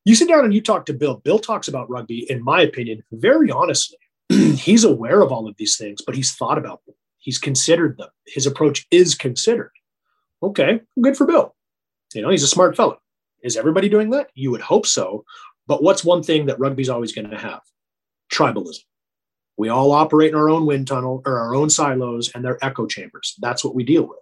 You 0.05 0.15
sit 0.15 0.29
down 0.29 0.45
and 0.45 0.53
you 0.53 0.61
talk 0.61 0.87
to 0.87 0.93
Bill. 0.93 1.17
Bill 1.17 1.39
talks 1.39 1.69
about 1.69 1.89
rugby, 1.89 2.27
in 2.31 2.43
my 2.43 2.61
opinion, 2.61 3.03
very 3.13 3.51
honestly. 3.51 3.99
he's 4.29 4.85
aware 4.85 5.21
of 5.21 5.31
all 5.31 5.49
of 5.49 5.57
these 5.57 5.77
things, 5.77 6.03
but 6.05 6.17
he's 6.17 6.33
thought 6.33 6.59
about 6.59 6.85
them. 6.87 6.97
He's 7.19 7.39
considered 7.39 7.97
them. 7.99 8.09
His 8.27 8.47
approach 8.47 8.87
is 8.91 9.15
considered. 9.15 9.71
Okay, 10.43 10.81
good 11.01 11.17
for 11.17 11.25
Bill. 11.25 11.55
You 12.15 12.23
know, 12.23 12.31
he's 12.31 12.43
a 12.43 12.49
smart 12.49 12.77
fellow. 12.77 12.99
Is 13.43 13.57
everybody 13.57 13.89
doing 13.89 14.11
that? 14.11 14.29
You 14.35 14.51
would 14.51 14.61
hope 14.61 14.87
so. 14.87 15.25
But 15.69 15.83
what's 15.83 16.05
one 16.05 16.23
thing 16.23 16.47
that 16.47 16.59
rugby's 16.59 16.89
always 16.89 17.13
going 17.13 17.31
to 17.31 17.39
have? 17.39 17.61
Tribalism. 18.33 18.81
We 19.57 19.69
all 19.69 19.93
operate 19.93 20.31
in 20.31 20.37
our 20.37 20.51
own 20.51 20.67
wind 20.67 20.89
tunnel 20.89 21.23
or 21.25 21.39
our 21.39 21.55
own 21.55 21.71
silos 21.71 22.31
and 22.35 22.45
their 22.45 22.59
echo 22.65 22.87
chambers. 22.87 23.37
That's 23.41 23.65
what 23.65 23.75
we 23.75 23.85
deal 23.85 24.03
with. 24.03 24.19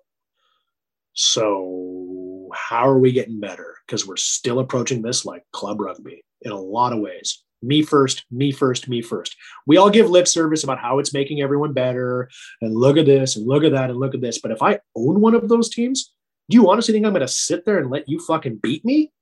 So, 1.13 2.49
how 2.55 2.89
are 2.89 2.99
we 2.99 3.13
getting 3.13 3.41
better? 3.41 3.77
Because 3.87 4.07
we're 4.07 4.17
still 4.17 4.59
approaching 4.59 5.03
this 5.03 5.25
like 5.25 5.43
club 5.53 5.81
rugby 5.81 6.25
in 6.43 6.53
a 6.53 6.61
lot 6.61 6.93
of 6.93 7.01
ways. 7.01 7.43
Me 7.63 7.83
first, 7.83 8.25
me 8.31 8.53
first, 8.53 8.89
me 8.89 9.03
first. 9.03 9.37
We 9.67 9.77
all 9.77 9.91
give 9.91 10.09
lip 10.09 10.27
service 10.27 10.65
about 10.65 10.79
how 10.79 10.99
it's 10.99 11.13
making 11.13 11.43
everyone 11.43 11.75
better 11.75 12.31
and 12.63 12.75
look 12.75 12.97
at 12.97 13.05
this 13.05 13.37
and 13.37 13.47
look 13.47 13.65
at 13.65 13.73
that 13.73 13.91
and 13.91 13.99
look 13.99 14.15
at 14.15 14.23
this. 14.23 14.41
But 14.41 14.51
if 14.51 14.63
I 14.63 14.79
own 14.97 15.21
one 15.21 15.35
of 15.35 15.49
those 15.49 15.69
teams, 15.69 16.13
do 16.49 16.57
you 16.57 16.71
honestly 16.71 16.93
think 16.93 17.05
I'm 17.05 17.13
going 17.13 17.21
to 17.21 17.29
sit 17.29 17.67
there 17.67 17.79
and 17.79 17.91
let 17.91 18.09
you 18.09 18.19
fucking 18.19 18.57
beat 18.57 18.85
me? 18.85 19.13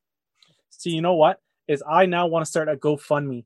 See, 0.71 0.91
you 0.91 1.03
know 1.03 1.15
what? 1.15 1.41
Is 1.67 1.83
I 1.89 2.07
now 2.07 2.29
want 2.29 2.45
to 2.45 2.51
start 2.51 2.69
a 2.69 2.77
GoFundMe 2.77 3.45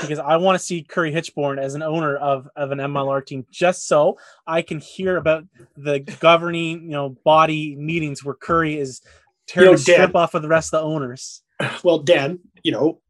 because 0.00 0.18
I 0.18 0.36
want 0.36 0.58
to 0.58 0.64
see 0.64 0.82
Curry 0.82 1.12
Hitchborn 1.12 1.58
as 1.58 1.74
an 1.74 1.82
owner 1.82 2.16
of, 2.16 2.48
of 2.56 2.70
an 2.70 2.78
MLR 2.78 3.24
team, 3.24 3.46
just 3.50 3.86
so 3.86 4.18
I 4.46 4.62
can 4.62 4.80
hear 4.80 5.16
about 5.16 5.44
the 5.76 6.00
governing, 6.00 6.84
you 6.84 6.90
know, 6.90 7.10
body 7.24 7.76
meetings 7.76 8.24
where 8.24 8.34
Curry 8.34 8.78
is 8.78 9.00
tearing 9.46 9.68
you 9.68 9.72
know, 9.72 9.76
the 9.76 9.82
strip 9.82 10.14
off 10.14 10.34
of 10.34 10.42
the 10.42 10.48
rest 10.48 10.72
of 10.74 10.80
the 10.80 10.86
owners. 10.86 11.42
Well, 11.84 11.98
Dan, 11.98 12.38
you 12.62 12.72
know, 12.72 13.00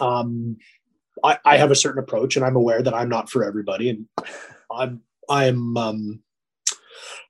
um, 0.00 0.56
I, 1.22 1.38
I 1.44 1.56
have 1.56 1.70
a 1.70 1.76
certain 1.76 2.02
approach, 2.02 2.36
and 2.36 2.44
I'm 2.44 2.56
aware 2.56 2.82
that 2.82 2.94
I'm 2.94 3.08
not 3.08 3.30
for 3.30 3.44
everybody, 3.44 3.88
and 3.88 4.06
I'm 4.70 5.02
I'm 5.28 5.76
um, 5.76 6.22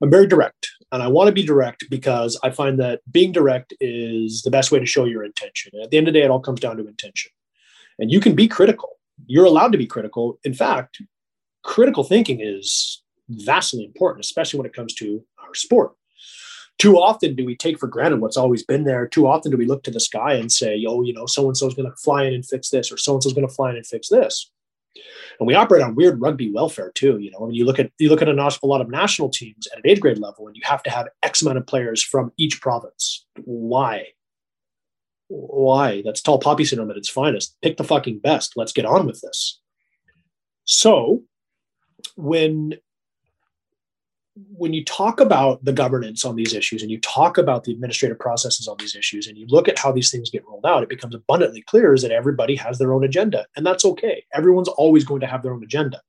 I'm 0.03 0.11
very 0.11 0.27
direct, 0.27 0.69
and 0.93 1.03
I 1.03 1.09
want 1.09 1.29
to 1.29 1.33
be 1.33 1.43
direct 1.43 1.85
because 1.91 2.39
I 2.43 2.51
find 2.51 2.81
that 2.81 3.01
being 3.11 3.33
direct 3.33 3.75
is 3.81 4.43
the 4.43 4.51
best 4.51 4.73
way 4.73 4.79
to 4.79 4.87
show 4.87 5.05
your 5.05 5.25
intention. 5.25 5.73
And 5.75 5.83
at 5.83 5.91
the 5.91 5.99
end 5.99 6.09
of 6.09 6.15
the 6.15 6.21
day, 6.21 6.25
it 6.25 6.31
all 6.31 6.41
comes 6.41 6.61
down 6.61 6.77
to 6.79 6.87
intention. 6.87 7.31
And 7.99 8.11
you 8.11 8.21
can 8.21 8.35
be 8.35 8.49
critical. 8.49 8.91
You're 9.27 9.45
allowed 9.45 9.73
to 9.73 9.79
be 9.79 9.87
critical. 9.87 10.39
In 10.45 10.55
fact, 10.55 11.01
critical 11.65 12.05
thinking 12.05 12.41
is 12.41 13.03
vastly 13.29 13.85
important, 13.85 14.25
especially 14.25 14.59
when 14.59 14.67
it 14.67 14.75
comes 14.75 14.95
to 14.95 15.25
our 15.45 15.55
sport. 15.55 15.93
Too 16.79 16.99
often 16.99 17.35
do 17.35 17.47
we 17.47 17.57
take 17.57 17.79
for 17.79 17.87
granted 17.87 18.21
what's 18.21 18.37
always 18.37 18.63
been 18.63 18.85
there. 18.85 19.09
Too 19.09 19.27
often 19.27 19.51
do 19.51 19.57
we 19.57 19.65
look 19.65 19.83
to 19.85 19.91
the 19.91 19.99
sky 19.99 20.35
and 20.35 20.53
say, 20.53 20.85
oh, 20.87 21.03
you 21.03 21.15
know, 21.15 21.25
so 21.25 21.47
and 21.47 21.57
so 21.57 21.67
is 21.67 21.75
going 21.75 21.91
to 21.91 21.97
fly 21.97 22.25
in 22.25 22.35
and 22.35 22.45
fix 22.45 22.69
this, 22.69 22.93
or 22.93 22.99
so 22.99 23.15
and 23.15 23.23
so 23.23 23.29
is 23.29 23.33
going 23.33 23.49
to 23.49 23.55
fly 23.55 23.71
in 23.71 23.77
and 23.77 23.87
fix 23.87 24.09
this. 24.09 24.51
And 25.39 25.47
we 25.47 25.55
operate 25.55 25.83
on 25.83 25.95
weird 25.95 26.21
rugby 26.21 26.51
welfare 26.53 26.93
too. 26.95 27.19
You 27.19 27.31
know, 27.31 27.41
when 27.41 27.55
you 27.55 27.65
look 27.65 27.79
at 27.79 27.91
you 27.99 28.09
look 28.09 28.23
at 28.23 28.29
a, 28.29 28.59
a 28.63 28.67
lot 28.67 28.81
of 28.81 28.91
national 28.91 29.31
teams 29.31 29.67
at 29.73 29.79
an 29.79 29.91
age 29.91 30.01
grade 30.01 30.19
level, 30.19 30.47
and 30.47 30.57
you 30.57 30.63
have 30.65 30.83
to 30.85 30.91
have 30.91 31.09
X 31.23 31.43
amount 31.43 31.59
of 31.59 31.67
players 31.67 32.03
from 32.03 32.33
each 32.37 32.61
province. 32.61 33.27
Why? 33.45 34.09
Why? 35.29 36.03
That's 36.05 36.23
tall 36.23 36.39
poppy 36.39 36.65
syndrome 36.65 36.91
at 36.91 36.97
its 36.97 37.09
finest. 37.09 37.57
Pick 37.63 37.77
the 37.77 37.85
fucking 37.85 38.21
best. 38.21 38.53
Let's 38.57 38.73
get 38.73 38.87
on 38.87 39.07
with 39.07 39.21
this. 39.21 39.61
So, 40.65 41.23
when 42.17 42.75
when 44.53 44.75
you 44.75 44.85
talk 44.85 45.19
about 45.19 45.65
the 45.65 45.73
governance 45.73 46.25
on 46.25 46.37
these 46.37 46.53
issues 46.53 46.83
and 46.83 46.91
you 46.91 47.01
talk 47.01 47.39
about 47.39 47.65
the 47.65 47.73
administrative 47.73 48.19
processes 48.19 48.69
on 48.69 48.77
these 48.79 48.95
issues 48.95 49.27
and 49.27 49.39
you 49.39 49.47
look 49.49 49.67
at 49.67 49.79
how 49.79 49.91
these 49.91 50.11
things 50.11 50.31
get 50.31 50.47
rolled 50.47 50.67
out, 50.67 50.83
it 50.83 50.91
becomes 50.91 51.15
abundantly 51.15 51.63
clear 51.63 51.95
is 51.95 52.03
that 52.03 52.11
everybody 52.11 52.55
has 52.55 52.79
their 52.79 52.93
own 52.93 53.03
agenda. 53.03 53.47
And 53.57 53.65
that's 53.65 53.85
okay. 53.85 54.25
Everyone's 54.35 54.69
always 54.69 55.05
going 55.05 55.23
to 55.23 55.27
have 55.27 55.43
their 55.43 55.55
own 55.55 55.65
agenda. 55.65 56.03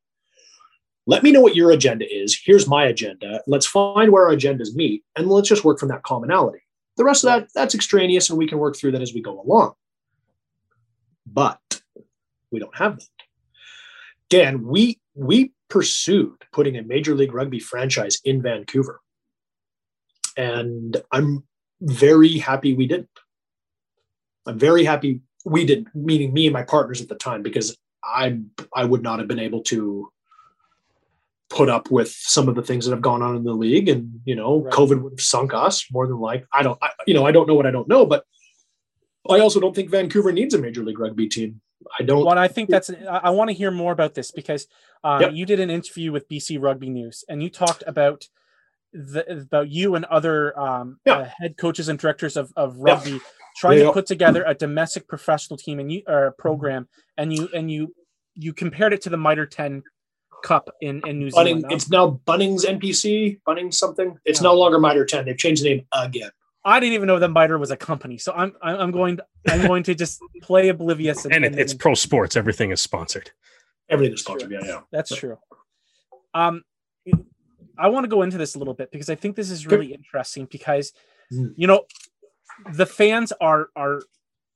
Let 1.05 1.23
me 1.23 1.31
know 1.31 1.39
what 1.39 1.55
your 1.55 1.71
agenda 1.71 2.05
is. 2.13 2.37
Here's 2.43 2.67
my 2.67 2.83
agenda. 2.83 3.41
Let's 3.47 3.65
find 3.65 4.11
where 4.11 4.27
our 4.27 4.35
agendas 4.35 4.75
meet 4.75 5.05
and 5.15 5.29
let's 5.29 5.47
just 5.47 5.63
work 5.63 5.79
from 5.79 5.89
that 5.89 6.03
commonality. 6.03 6.59
The 6.97 7.03
rest 7.03 7.23
of 7.23 7.27
that, 7.27 7.49
that's 7.53 7.75
extraneous 7.75 8.29
and 8.29 8.37
we 8.37 8.47
can 8.47 8.57
work 8.57 8.75
through 8.75 8.91
that 8.93 9.01
as 9.01 9.13
we 9.13 9.21
go 9.21 9.39
along. 9.39 9.73
But 11.25 11.81
we 12.51 12.59
don't 12.59 12.75
have 12.75 12.97
that. 12.97 13.07
Dan, 14.29 14.65
we 14.65 14.99
we 15.13 15.51
pursued 15.69 16.43
putting 16.51 16.77
a 16.77 16.83
major 16.83 17.15
league 17.15 17.33
rugby 17.33 17.59
franchise 17.59 18.19
in 18.23 18.41
Vancouver. 18.41 18.99
And 20.35 20.97
I'm 21.11 21.43
very 21.81 22.37
happy 22.37 22.73
we 22.73 22.87
didn't. 22.87 23.09
I'm 24.45 24.59
very 24.59 24.83
happy 24.83 25.21
we 25.45 25.65
didn't, 25.65 25.89
meaning 25.93 26.33
me 26.33 26.45
and 26.47 26.53
my 26.53 26.63
partners 26.63 27.01
at 27.01 27.09
the 27.09 27.15
time, 27.15 27.41
because 27.41 27.77
I 28.03 28.39
I 28.73 28.85
would 28.85 29.03
not 29.03 29.19
have 29.19 29.27
been 29.27 29.39
able 29.39 29.61
to 29.63 30.11
put 31.49 31.69
up 31.69 31.89
with 31.89 32.09
some 32.09 32.49
of 32.49 32.55
the 32.55 32.61
things 32.61 32.85
that 32.85 32.91
have 32.91 33.01
gone 33.01 33.21
on 33.21 33.35
in 33.35 33.43
the 33.43 33.53
league, 33.53 33.89
and 33.89 34.19
you 34.25 34.35
know, 34.35 34.61
right. 34.61 34.73
COVID 34.73 35.01
would 35.01 35.13
have 35.13 35.21
sunk 35.21 35.53
us 35.53 35.85
more 35.91 36.07
than 36.07 36.19
like 36.19 36.45
I 36.53 36.63
don't, 36.63 36.77
I, 36.81 36.89
you 37.05 37.13
know, 37.13 37.25
I 37.25 37.31
don't 37.31 37.47
know 37.47 37.55
what 37.55 37.65
I 37.65 37.71
don't 37.71 37.87
know, 37.87 38.05
but 38.05 38.25
I 39.29 39.39
also 39.39 39.59
don't 39.59 39.75
think 39.75 39.89
Vancouver 39.89 40.31
needs 40.31 40.53
a 40.53 40.57
major 40.57 40.83
league 40.83 40.99
rugby 40.99 41.27
team. 41.27 41.61
I 41.99 42.03
don't. 42.03 42.25
Well, 42.25 42.37
I 42.37 42.47
think 42.47 42.69
that's. 42.69 42.89
I 43.09 43.29
want 43.29 43.49
to 43.49 43.53
hear 43.53 43.71
more 43.71 43.91
about 43.91 44.13
this 44.13 44.31
because 44.31 44.67
uh, 45.03 45.19
yep. 45.21 45.33
you 45.33 45.45
did 45.45 45.59
an 45.59 45.69
interview 45.69 46.11
with 46.11 46.27
BC 46.27 46.61
Rugby 46.61 46.89
News, 46.89 47.23
and 47.29 47.41
you 47.41 47.49
talked 47.49 47.83
about 47.87 48.27
the 48.93 49.41
about 49.41 49.69
you 49.69 49.95
and 49.95 50.05
other 50.05 50.57
um, 50.59 50.99
uh, 51.05 51.25
head 51.39 51.57
coaches 51.57 51.87
and 51.89 51.99
directors 51.99 52.35
of, 52.37 52.51
of 52.55 52.77
rugby 52.77 53.19
trying 53.57 53.79
to 53.79 53.91
put 53.91 54.05
together 54.05 54.43
a 54.45 54.53
domestic 54.53 55.07
professional 55.07 55.57
team 55.57 55.79
and 55.79 55.91
you 55.91 56.01
or 56.07 56.35
program, 56.37 56.87
and 57.17 57.33
you 57.33 57.49
and 57.53 57.71
you 57.71 57.93
you 58.33 58.53
compared 58.53 58.93
it 58.93 59.01
to 59.01 59.09
the 59.09 59.17
Mitre 59.17 59.45
Ten 59.45 59.83
Cup 60.47 60.69
in 60.81 61.01
in 61.05 61.19
New 61.19 61.31
Bunning, 61.31 61.57
Zealand. 61.57 61.73
It's 61.73 61.89
now 61.89 62.21
Bunnings 62.25 62.65
NPC, 62.65 63.41
Bunnings 63.45 63.73
something. 63.73 64.17
It's 64.23 64.41
no 64.41 64.53
longer 64.53 64.79
Mitre 64.79 65.05
Ten. 65.05 65.25
They've 65.25 65.37
changed 65.37 65.63
the 65.63 65.69
name 65.69 65.85
again. 65.91 66.31
I 66.63 66.79
didn't 66.79 66.93
even 66.93 67.07
know 67.07 67.19
that 67.19 67.29
Mitre 67.29 67.57
was 67.57 67.71
a 67.71 67.77
company, 67.77 68.17
so 68.17 68.33
I'm 68.33 68.53
I'm 68.61 68.91
going 68.91 69.17
to, 69.17 69.25
I'm 69.49 69.67
going 69.67 69.83
to 69.83 69.95
just 69.95 70.19
play 70.41 70.69
oblivious. 70.69 71.25
And, 71.25 71.33
and, 71.33 71.45
and 71.45 71.59
it's 71.59 71.73
pro 71.73 71.93
sports. 71.93 72.35
Everything 72.37 72.71
is 72.71 72.81
sponsored. 72.81 73.31
Everything 73.89 74.13
is 74.13 74.21
sponsored. 74.21 74.51
Yeah, 74.51 74.59
yeah. 74.63 74.79
That's 74.91 75.15
true. 75.15 75.37
Um, 76.33 76.63
I 77.77 77.89
want 77.89 78.05
to 78.05 78.09
go 78.09 78.21
into 78.21 78.37
this 78.37 78.55
a 78.55 78.59
little 78.59 78.73
bit 78.73 78.91
because 78.91 79.09
I 79.09 79.15
think 79.15 79.35
this 79.35 79.49
is 79.49 79.67
really 79.67 79.93
interesting 79.93 80.47
because, 80.49 80.93
mm. 81.31 81.53
you 81.55 81.67
know, 81.67 81.83
the 82.73 82.85
fans 82.85 83.31
are 83.39 83.69
are 83.75 84.01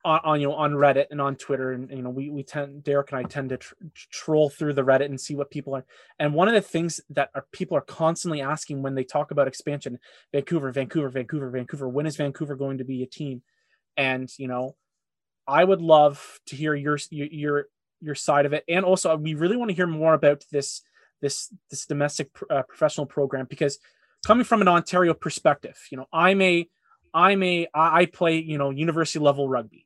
on, 0.04 0.20
on, 0.24 0.42
you 0.42 0.48
know 0.48 0.54
on 0.56 0.74
Reddit 0.74 1.08
and 1.12 1.22
on 1.22 1.36
Twitter 1.36 1.72
and 1.72 1.90
you 1.90 2.02
know 2.02 2.10
we 2.10 2.30
we 2.30 2.44
tend 2.44 2.84
Derek 2.84 3.12
and 3.12 3.20
I 3.20 3.24
tend 3.24 3.50
to 3.50 3.58
tr- 3.58 3.74
troll 3.94 4.50
through 4.50 4.74
the 4.74 4.84
Reddit 4.84 5.06
and 5.06 5.20
see 5.20 5.36
what 5.36 5.52
people 5.52 5.76
are 5.76 5.86
and 6.20 6.34
one 6.34 6.48
of 6.48 6.54
the 6.54 6.62
things 6.62 7.00
that 7.12 7.30
are 7.36 7.46
people 7.52 7.78
are 7.78 7.82
constantly 7.82 8.42
asking 8.42 8.82
when 8.82 8.96
they 8.96 9.04
talk 9.04 9.32
about 9.32 9.48
expansion 9.48 10.00
Vancouver 10.32 10.72
Vancouver 10.72 11.10
Vancouver 11.10 11.50
Vancouver 11.50 11.88
when 11.88 12.06
is 12.06 12.18
Vancouver 12.18 12.56
going 12.56 12.80
to 12.80 12.84
be 12.84 13.04
a 13.04 13.08
team? 13.08 13.42
And 13.98 14.32
you 14.38 14.48
know 14.48 14.76
I 15.48 15.64
would 15.64 15.82
love 15.82 16.40
to 16.48 16.56
hear 16.56 16.74
your 16.74 16.98
your 17.10 17.66
your 18.02 18.16
side 18.16 18.46
of 18.46 18.54
it 18.54 18.64
and 18.68 18.84
also 18.84 19.16
we 19.16 19.36
really 19.36 19.58
want 19.58 19.70
to 19.70 19.76
hear 19.76 19.88
more 19.88 20.14
about 20.14 20.44
this 20.52 20.82
this 21.22 21.54
this 21.70 21.86
domestic 21.86 22.30
uh, 22.50 22.64
professional 22.64 23.06
program 23.06 23.46
because 23.48 23.78
coming 24.26 24.44
from 24.44 24.62
an 24.62 24.68
Ontario 24.68 25.14
perspective 25.14 25.78
you 25.92 25.98
know 25.98 26.08
I'm 26.12 26.42
a 26.42 26.68
I'm 27.14 27.44
a 27.44 27.68
I 27.74 28.06
play 28.06 28.38
you 28.38 28.58
know 28.58 28.72
university 28.72 29.20
level 29.20 29.48
rugby 29.48 29.86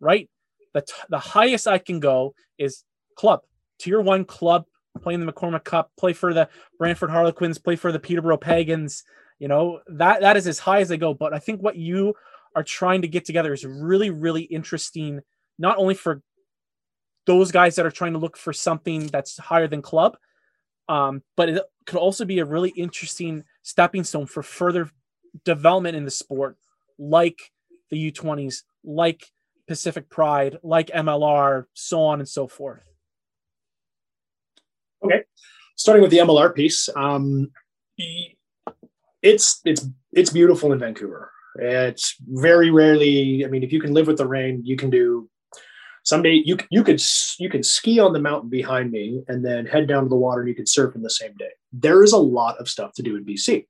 right? 0.00 0.28
The, 0.74 0.82
t- 0.82 0.92
the 1.08 1.18
highest 1.18 1.66
I 1.66 1.78
can 1.78 2.00
go 2.00 2.34
is 2.58 2.84
club, 3.16 3.40
tier 3.78 4.00
one 4.00 4.24
club, 4.24 4.64
playing 5.00 5.24
the 5.24 5.32
McCormick 5.32 5.64
Cup, 5.64 5.90
play 5.98 6.12
for 6.12 6.34
the 6.34 6.48
Brantford 6.78 7.10
Harlequins, 7.10 7.58
play 7.58 7.76
for 7.76 7.92
the 7.92 7.98
Peterborough 7.98 8.36
Pagans. 8.36 9.04
You 9.38 9.48
know, 9.48 9.80
that 9.88 10.20
that 10.20 10.36
is 10.36 10.46
as 10.46 10.58
high 10.58 10.80
as 10.80 10.88
they 10.88 10.96
go. 10.96 11.14
But 11.14 11.32
I 11.32 11.38
think 11.38 11.62
what 11.62 11.76
you 11.76 12.14
are 12.56 12.64
trying 12.64 13.02
to 13.02 13.08
get 13.08 13.24
together 13.24 13.52
is 13.52 13.64
really, 13.64 14.10
really 14.10 14.42
interesting, 14.42 15.20
not 15.58 15.78
only 15.78 15.94
for 15.94 16.22
those 17.26 17.52
guys 17.52 17.76
that 17.76 17.86
are 17.86 17.90
trying 17.90 18.14
to 18.14 18.18
look 18.18 18.36
for 18.36 18.52
something 18.52 19.06
that's 19.08 19.38
higher 19.38 19.68
than 19.68 19.82
club, 19.82 20.16
um, 20.88 21.22
but 21.36 21.50
it 21.50 21.62
could 21.86 21.98
also 21.98 22.24
be 22.24 22.38
a 22.38 22.44
really 22.44 22.70
interesting 22.70 23.44
stepping 23.62 24.02
stone 24.02 24.26
for 24.26 24.42
further 24.42 24.90
development 25.44 25.96
in 25.96 26.04
the 26.04 26.10
sport, 26.10 26.56
like 26.98 27.52
the 27.90 28.10
U20s, 28.10 28.62
like 28.82 29.30
Pacific 29.68 30.08
Pride, 30.08 30.58
like 30.62 30.88
MLR, 30.88 31.66
so 31.74 32.02
on 32.02 32.18
and 32.18 32.28
so 32.28 32.48
forth. 32.48 32.82
Okay, 35.04 35.22
starting 35.76 36.02
with 36.02 36.10
the 36.10 36.18
MLR 36.18 36.52
piece, 36.52 36.88
um, 36.96 37.52
it's 39.22 39.60
it's 39.64 39.86
it's 40.12 40.30
beautiful 40.30 40.72
in 40.72 40.80
Vancouver. 40.80 41.30
It's 41.60 42.16
very 42.26 42.70
rarely. 42.70 43.44
I 43.44 43.48
mean, 43.48 43.62
if 43.62 43.72
you 43.72 43.80
can 43.80 43.92
live 43.92 44.06
with 44.06 44.18
the 44.18 44.26
rain, 44.26 44.62
you 44.64 44.76
can 44.76 44.90
do. 44.90 45.28
Someday 46.04 46.42
you 46.44 46.56
you 46.70 46.82
could 46.82 47.00
you 47.38 47.50
could 47.50 47.66
ski 47.66 48.00
on 48.00 48.12
the 48.12 48.20
mountain 48.20 48.48
behind 48.48 48.90
me 48.90 49.22
and 49.28 49.44
then 49.44 49.66
head 49.66 49.86
down 49.86 50.04
to 50.04 50.08
the 50.08 50.16
water 50.16 50.40
and 50.40 50.48
you 50.48 50.54
could 50.54 50.68
surf 50.68 50.96
in 50.96 51.02
the 51.02 51.10
same 51.10 51.34
day. 51.38 51.50
There 51.72 52.02
is 52.02 52.12
a 52.12 52.18
lot 52.18 52.56
of 52.58 52.68
stuff 52.68 52.92
to 52.94 53.02
do 53.02 53.16
in 53.16 53.24
BC 53.24 53.66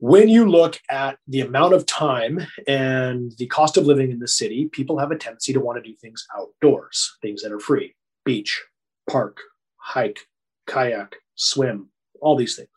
when 0.00 0.30
you 0.30 0.48
look 0.48 0.80
at 0.88 1.18
the 1.28 1.42
amount 1.42 1.74
of 1.74 1.84
time 1.84 2.40
and 2.66 3.32
the 3.36 3.46
cost 3.46 3.76
of 3.76 3.84
living 3.84 4.10
in 4.10 4.18
the 4.18 4.26
city, 4.26 4.68
people 4.72 4.98
have 4.98 5.10
a 5.10 5.16
tendency 5.16 5.52
to 5.52 5.60
want 5.60 5.82
to 5.82 5.88
do 5.88 5.94
things 5.96 6.26
outdoors, 6.36 7.16
things 7.20 7.42
that 7.42 7.52
are 7.52 7.60
free 7.60 7.94
beach, 8.24 8.62
park, 9.08 9.38
hike, 9.76 10.20
kayak, 10.66 11.16
swim, 11.34 11.88
all 12.20 12.34
these 12.34 12.56
things. 12.56 12.68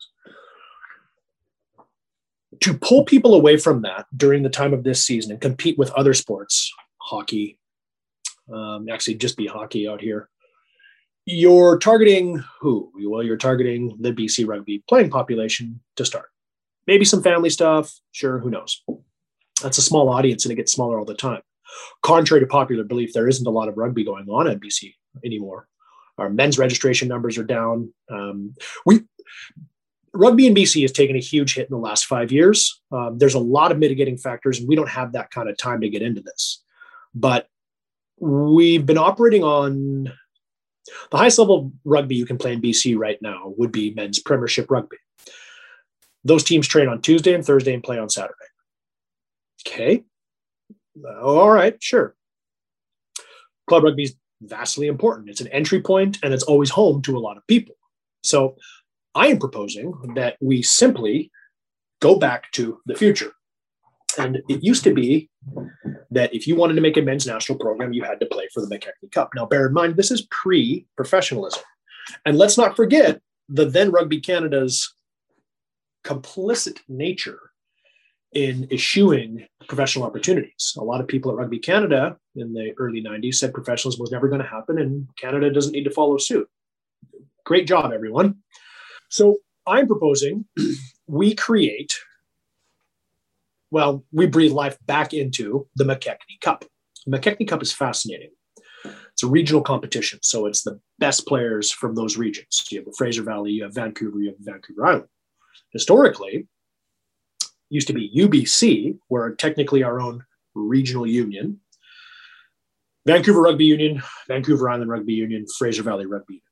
To 2.60 2.74
pull 2.74 3.04
people 3.04 3.34
away 3.34 3.56
from 3.56 3.82
that 3.82 4.06
during 4.14 4.42
the 4.42 4.50
time 4.50 4.74
of 4.74 4.84
this 4.84 5.04
season 5.04 5.32
and 5.32 5.40
compete 5.40 5.78
with 5.78 5.90
other 5.92 6.12
sports, 6.12 6.72
hockey, 6.98 7.58
um, 8.52 8.86
actually 8.90 9.14
just 9.14 9.36
be 9.36 9.46
hockey 9.46 9.88
out 9.88 10.00
here, 10.00 10.28
you're 11.24 11.78
targeting 11.78 12.44
who? 12.60 12.92
Well, 13.02 13.22
you're 13.22 13.38
targeting 13.38 13.96
the 13.98 14.12
BC 14.12 14.46
rugby 14.46 14.84
playing 14.86 15.10
population 15.10 15.80
to 15.96 16.04
start 16.04 16.28
Maybe 16.86 17.04
some 17.04 17.22
family 17.22 17.50
stuff. 17.50 17.92
Sure, 18.12 18.38
who 18.38 18.50
knows? 18.50 18.82
That's 19.62 19.78
a 19.78 19.82
small 19.82 20.08
audience 20.10 20.44
and 20.44 20.52
it 20.52 20.56
gets 20.56 20.72
smaller 20.72 20.98
all 20.98 21.04
the 21.04 21.14
time. 21.14 21.42
Contrary 22.02 22.40
to 22.40 22.46
popular 22.46 22.84
belief, 22.84 23.12
there 23.12 23.28
isn't 23.28 23.46
a 23.46 23.50
lot 23.50 23.68
of 23.68 23.76
rugby 23.76 24.04
going 24.04 24.28
on 24.28 24.46
at 24.46 24.60
BC 24.60 24.94
anymore. 25.24 25.68
Our 26.18 26.30
men's 26.30 26.58
registration 26.58 27.08
numbers 27.08 27.38
are 27.38 27.44
down. 27.44 27.92
Um, 28.10 28.54
we 28.86 29.00
rugby 30.12 30.46
in 30.46 30.54
BC 30.54 30.82
has 30.82 30.92
taken 30.92 31.16
a 31.16 31.20
huge 31.20 31.54
hit 31.54 31.68
in 31.68 31.74
the 31.74 31.82
last 31.82 32.06
five 32.06 32.30
years. 32.30 32.80
Um, 32.92 33.18
there's 33.18 33.34
a 33.34 33.40
lot 33.40 33.72
of 33.72 33.78
mitigating 33.78 34.16
factors, 34.16 34.60
and 34.60 34.68
we 34.68 34.76
don't 34.76 34.88
have 34.88 35.12
that 35.12 35.30
kind 35.30 35.48
of 35.48 35.56
time 35.56 35.80
to 35.80 35.88
get 35.88 36.02
into 36.02 36.20
this. 36.20 36.62
But 37.14 37.48
we've 38.20 38.86
been 38.86 38.98
operating 38.98 39.42
on 39.42 40.12
the 41.10 41.16
highest 41.16 41.38
level 41.38 41.72
rugby 41.84 42.14
you 42.14 42.26
can 42.26 42.38
play 42.38 42.52
in 42.52 42.60
BC 42.62 42.96
right 42.96 43.20
now 43.20 43.54
would 43.56 43.72
be 43.72 43.94
men's 43.94 44.20
Premiership 44.20 44.70
rugby. 44.70 44.98
Those 46.24 46.44
teams 46.44 46.66
train 46.66 46.88
on 46.88 47.02
Tuesday 47.02 47.34
and 47.34 47.44
Thursday 47.44 47.74
and 47.74 47.82
play 47.82 47.98
on 47.98 48.08
Saturday. 48.08 48.34
Okay. 49.66 50.04
All 51.22 51.50
right, 51.50 51.76
sure. 51.82 52.14
Club 53.68 53.84
rugby 53.84 54.04
is 54.04 54.16
vastly 54.42 54.86
important. 54.86 55.28
It's 55.28 55.40
an 55.40 55.48
entry 55.48 55.80
point 55.80 56.18
and 56.22 56.32
it's 56.32 56.44
always 56.44 56.70
home 56.70 57.02
to 57.02 57.16
a 57.16 57.20
lot 57.20 57.36
of 57.36 57.46
people. 57.46 57.74
So 58.22 58.56
I 59.14 59.28
am 59.28 59.38
proposing 59.38 59.92
that 60.14 60.36
we 60.40 60.62
simply 60.62 61.30
go 62.00 62.18
back 62.18 62.50
to 62.52 62.80
the 62.86 62.94
future. 62.94 63.32
And 64.18 64.42
it 64.48 64.62
used 64.62 64.84
to 64.84 64.94
be 64.94 65.30
that 66.10 66.34
if 66.34 66.46
you 66.46 66.56
wanted 66.56 66.74
to 66.74 66.80
make 66.80 66.96
a 66.96 67.02
men's 67.02 67.26
national 67.26 67.58
program, 67.58 67.92
you 67.92 68.04
had 68.04 68.20
to 68.20 68.26
play 68.26 68.48
for 68.52 68.64
the 68.64 68.74
McKechnie 68.74 69.10
Cup. 69.12 69.30
Now, 69.34 69.46
bear 69.46 69.66
in 69.66 69.72
mind, 69.72 69.96
this 69.96 70.10
is 70.10 70.26
pre 70.30 70.86
professionalism. 70.96 71.62
And 72.24 72.38
let's 72.38 72.56
not 72.56 72.76
forget 72.76 73.20
the 73.48 73.64
then 73.64 73.90
Rugby 73.90 74.20
Canada's 74.20 74.93
complicit 76.04 76.78
nature 76.88 77.38
in 78.32 78.68
eschewing 78.72 79.46
professional 79.68 80.04
opportunities. 80.04 80.74
A 80.76 80.84
lot 80.84 81.00
of 81.00 81.08
people 81.08 81.30
at 81.30 81.36
Rugby 81.36 81.58
Canada 81.58 82.16
in 82.34 82.52
the 82.52 82.72
early 82.78 83.02
90s 83.02 83.36
said 83.36 83.54
professionalism 83.54 84.00
was 84.00 84.10
never 84.10 84.28
going 84.28 84.42
to 84.42 84.46
happen 84.46 84.78
and 84.78 85.08
Canada 85.16 85.50
doesn't 85.50 85.72
need 85.72 85.84
to 85.84 85.90
follow 85.90 86.18
suit. 86.18 86.48
Great 87.44 87.66
job, 87.66 87.92
everyone. 87.92 88.36
So 89.08 89.38
I'm 89.66 89.86
proposing 89.86 90.46
we 91.06 91.34
create, 91.34 91.94
well, 93.70 94.04
we 94.12 94.26
breathe 94.26 94.52
life 94.52 94.76
back 94.84 95.14
into 95.14 95.68
the 95.76 95.84
McKechnie 95.84 96.40
Cup. 96.42 96.64
The 97.06 97.16
McKechnie 97.16 97.48
Cup 97.48 97.62
is 97.62 97.72
fascinating. 97.72 98.30
It's 98.84 99.22
a 99.22 99.28
regional 99.28 99.62
competition, 99.62 100.18
so 100.22 100.46
it's 100.46 100.64
the 100.64 100.80
best 100.98 101.26
players 101.28 101.70
from 101.70 101.94
those 101.94 102.16
regions. 102.16 102.66
You 102.70 102.80
have 102.80 102.86
the 102.86 102.94
Fraser 102.98 103.22
Valley, 103.22 103.52
you 103.52 103.62
have 103.62 103.74
Vancouver, 103.74 104.18
you 104.18 104.30
have 104.30 104.38
Vancouver 104.40 104.86
Island. 104.86 105.08
Historically, 105.74 106.46
used 107.68 107.88
to 107.88 107.92
be 107.92 108.10
UBC, 108.16 108.96
we're 109.10 109.34
technically 109.34 109.82
our 109.82 110.00
own 110.00 110.24
regional 110.54 111.06
union. 111.06 111.60
Vancouver 113.06 113.42
Rugby 113.42 113.66
Union, 113.66 114.02
Vancouver 114.28 114.70
Island 114.70 114.90
Rugby 114.90 115.12
Union, 115.12 115.44
Fraser 115.58 115.82
Valley 115.82 116.06
Rugby 116.06 116.42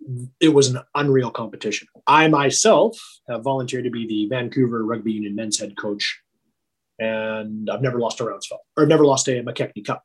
Union. 0.00 0.32
It 0.40 0.50
was 0.50 0.68
an 0.68 0.80
unreal 0.94 1.30
competition. 1.30 1.88
I 2.06 2.28
myself 2.28 2.98
have 3.28 3.42
volunteered 3.42 3.84
to 3.84 3.90
be 3.90 4.06
the 4.06 4.28
Vancouver 4.28 4.84
Rugby 4.84 5.12
Union 5.12 5.34
men's 5.34 5.58
head 5.58 5.76
coach, 5.76 6.20
and 6.98 7.70
I've 7.70 7.82
never 7.82 7.98
lost 7.98 8.20
a 8.20 8.24
Roundsville 8.24 8.58
or 8.76 8.86
never 8.86 9.04
lost 9.04 9.28
a 9.28 9.42
McKechnie 9.42 9.84
Cup. 9.84 10.04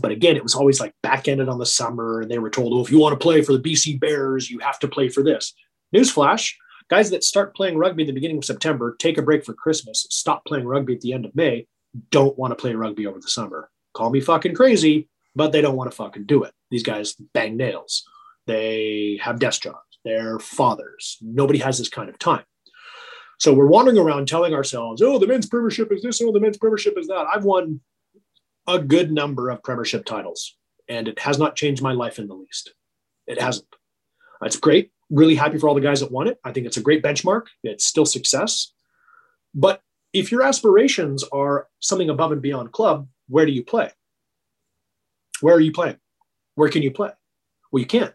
But 0.00 0.12
again, 0.12 0.36
it 0.36 0.42
was 0.42 0.54
always 0.54 0.78
like 0.78 0.94
back 1.02 1.26
ended 1.26 1.48
on 1.48 1.58
the 1.58 1.66
summer, 1.66 2.20
and 2.20 2.30
they 2.30 2.38
were 2.38 2.50
told, 2.50 2.72
"Oh, 2.72 2.84
if 2.84 2.90
you 2.90 2.98
want 2.98 3.18
to 3.18 3.22
play 3.22 3.42
for 3.42 3.52
the 3.52 3.58
BC 3.58 3.98
Bears, 3.98 4.50
you 4.50 4.58
have 4.60 4.78
to 4.80 4.88
play 4.88 5.08
for 5.08 5.22
this." 5.22 5.54
Newsflash: 5.94 6.52
Guys 6.90 7.10
that 7.10 7.22
start 7.22 7.54
playing 7.54 7.78
rugby 7.78 8.02
at 8.02 8.08
the 8.08 8.12
beginning 8.12 8.38
of 8.38 8.44
September, 8.44 8.96
take 8.98 9.16
a 9.16 9.22
break 9.22 9.44
for 9.44 9.54
Christmas, 9.54 10.08
stop 10.10 10.44
playing 10.44 10.66
rugby 10.66 10.94
at 10.94 11.00
the 11.00 11.12
end 11.12 11.24
of 11.24 11.34
May, 11.36 11.68
don't 12.10 12.36
want 12.36 12.50
to 12.50 12.56
play 12.56 12.74
rugby 12.74 13.06
over 13.06 13.20
the 13.20 13.28
summer. 13.28 13.70
Call 13.94 14.10
me 14.10 14.20
fucking 14.20 14.56
crazy, 14.56 15.08
but 15.36 15.52
they 15.52 15.60
don't 15.60 15.76
want 15.76 15.88
to 15.88 15.96
fucking 15.96 16.26
do 16.26 16.42
it. 16.42 16.52
These 16.68 16.82
guys 16.82 17.14
bang 17.32 17.56
nails. 17.56 18.04
They 18.48 19.20
have 19.22 19.38
desk 19.38 19.62
jobs. 19.62 19.78
They're 20.04 20.40
fathers. 20.40 21.16
Nobody 21.20 21.60
has 21.60 21.78
this 21.78 21.88
kind 21.88 22.08
of 22.08 22.18
time. 22.18 22.42
So 23.38 23.54
we're 23.54 23.66
wandering 23.66 23.98
around 23.98 24.26
telling 24.26 24.52
ourselves, 24.52 25.00
oh, 25.00 25.18
the 25.18 25.28
men's 25.28 25.46
premiership 25.46 25.92
is 25.92 26.02
this, 26.02 26.20
oh, 26.20 26.32
the 26.32 26.40
men's 26.40 26.58
premiership 26.58 26.98
is 26.98 27.06
that. 27.06 27.26
I've 27.32 27.44
won 27.44 27.80
a 28.66 28.80
good 28.80 29.12
number 29.12 29.48
of 29.50 29.62
premiership 29.62 30.04
titles, 30.04 30.56
and 30.88 31.06
it 31.06 31.20
has 31.20 31.38
not 31.38 31.54
changed 31.54 31.82
my 31.82 31.92
life 31.92 32.18
in 32.18 32.26
the 32.26 32.34
least. 32.34 32.74
It 33.28 33.40
hasn't. 33.40 33.68
It's 34.42 34.56
great 34.56 34.90
really 35.10 35.34
happy 35.34 35.58
for 35.58 35.68
all 35.68 35.74
the 35.74 35.80
guys 35.80 36.00
that 36.00 36.12
won 36.12 36.28
it. 36.28 36.38
I 36.44 36.52
think 36.52 36.66
it's 36.66 36.76
a 36.76 36.82
great 36.82 37.02
benchmark. 37.02 37.46
It's 37.62 37.84
still 37.84 38.06
success. 38.06 38.72
But 39.54 39.82
if 40.12 40.30
your 40.30 40.42
aspirations 40.42 41.24
are 41.32 41.68
something 41.80 42.10
above 42.10 42.32
and 42.32 42.42
beyond 42.42 42.72
club, 42.72 43.08
where 43.28 43.46
do 43.46 43.52
you 43.52 43.64
play? 43.64 43.90
Where 45.40 45.54
are 45.54 45.60
you 45.60 45.72
playing? 45.72 45.98
Where 46.54 46.68
can 46.68 46.82
you 46.82 46.90
play? 46.90 47.10
Well, 47.70 47.80
you 47.80 47.86
can't. 47.86 48.14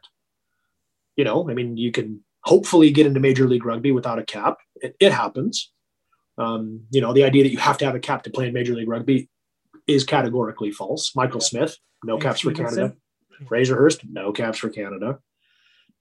You 1.16 1.24
know, 1.24 1.50
I 1.50 1.54
mean, 1.54 1.78
you 1.78 1.92
can 1.92 2.24
hopefully 2.42 2.92
get 2.92 3.06
into 3.06 3.20
Major 3.20 3.48
League 3.48 3.66
Rugby 3.66 3.92
without 3.92 4.20
a 4.20 4.24
cap. 4.24 4.58
It, 4.76 4.96
it 5.00 5.12
happens. 5.12 5.72
Um, 6.38 6.82
you 6.92 7.02
know, 7.02 7.14
the 7.14 7.24
idea 7.24 7.44
that 7.44 7.52
you 7.52 7.58
have 7.58 7.78
to 7.80 7.86
have 7.86 7.96
a 7.96 8.00
cap 8.00 8.24
to 8.24 8.30
play 8.30 8.48
in 8.48 8.54
Major 8.54 8.76
League 8.76 8.90
Rugby 8.90 9.30
is 9.88 10.04
categorically 10.04 10.72
false. 10.72 11.16
Michael 11.16 11.40
Smith, 11.40 11.78
no 12.04 12.18
caps 12.18 12.42
for 12.42 12.52
Canada. 12.52 12.96
Fraser 13.48 13.76
Hurst, 13.76 14.02
no 14.10 14.32
caps 14.32 14.58
for 14.58 14.70
Canada. 14.70 15.20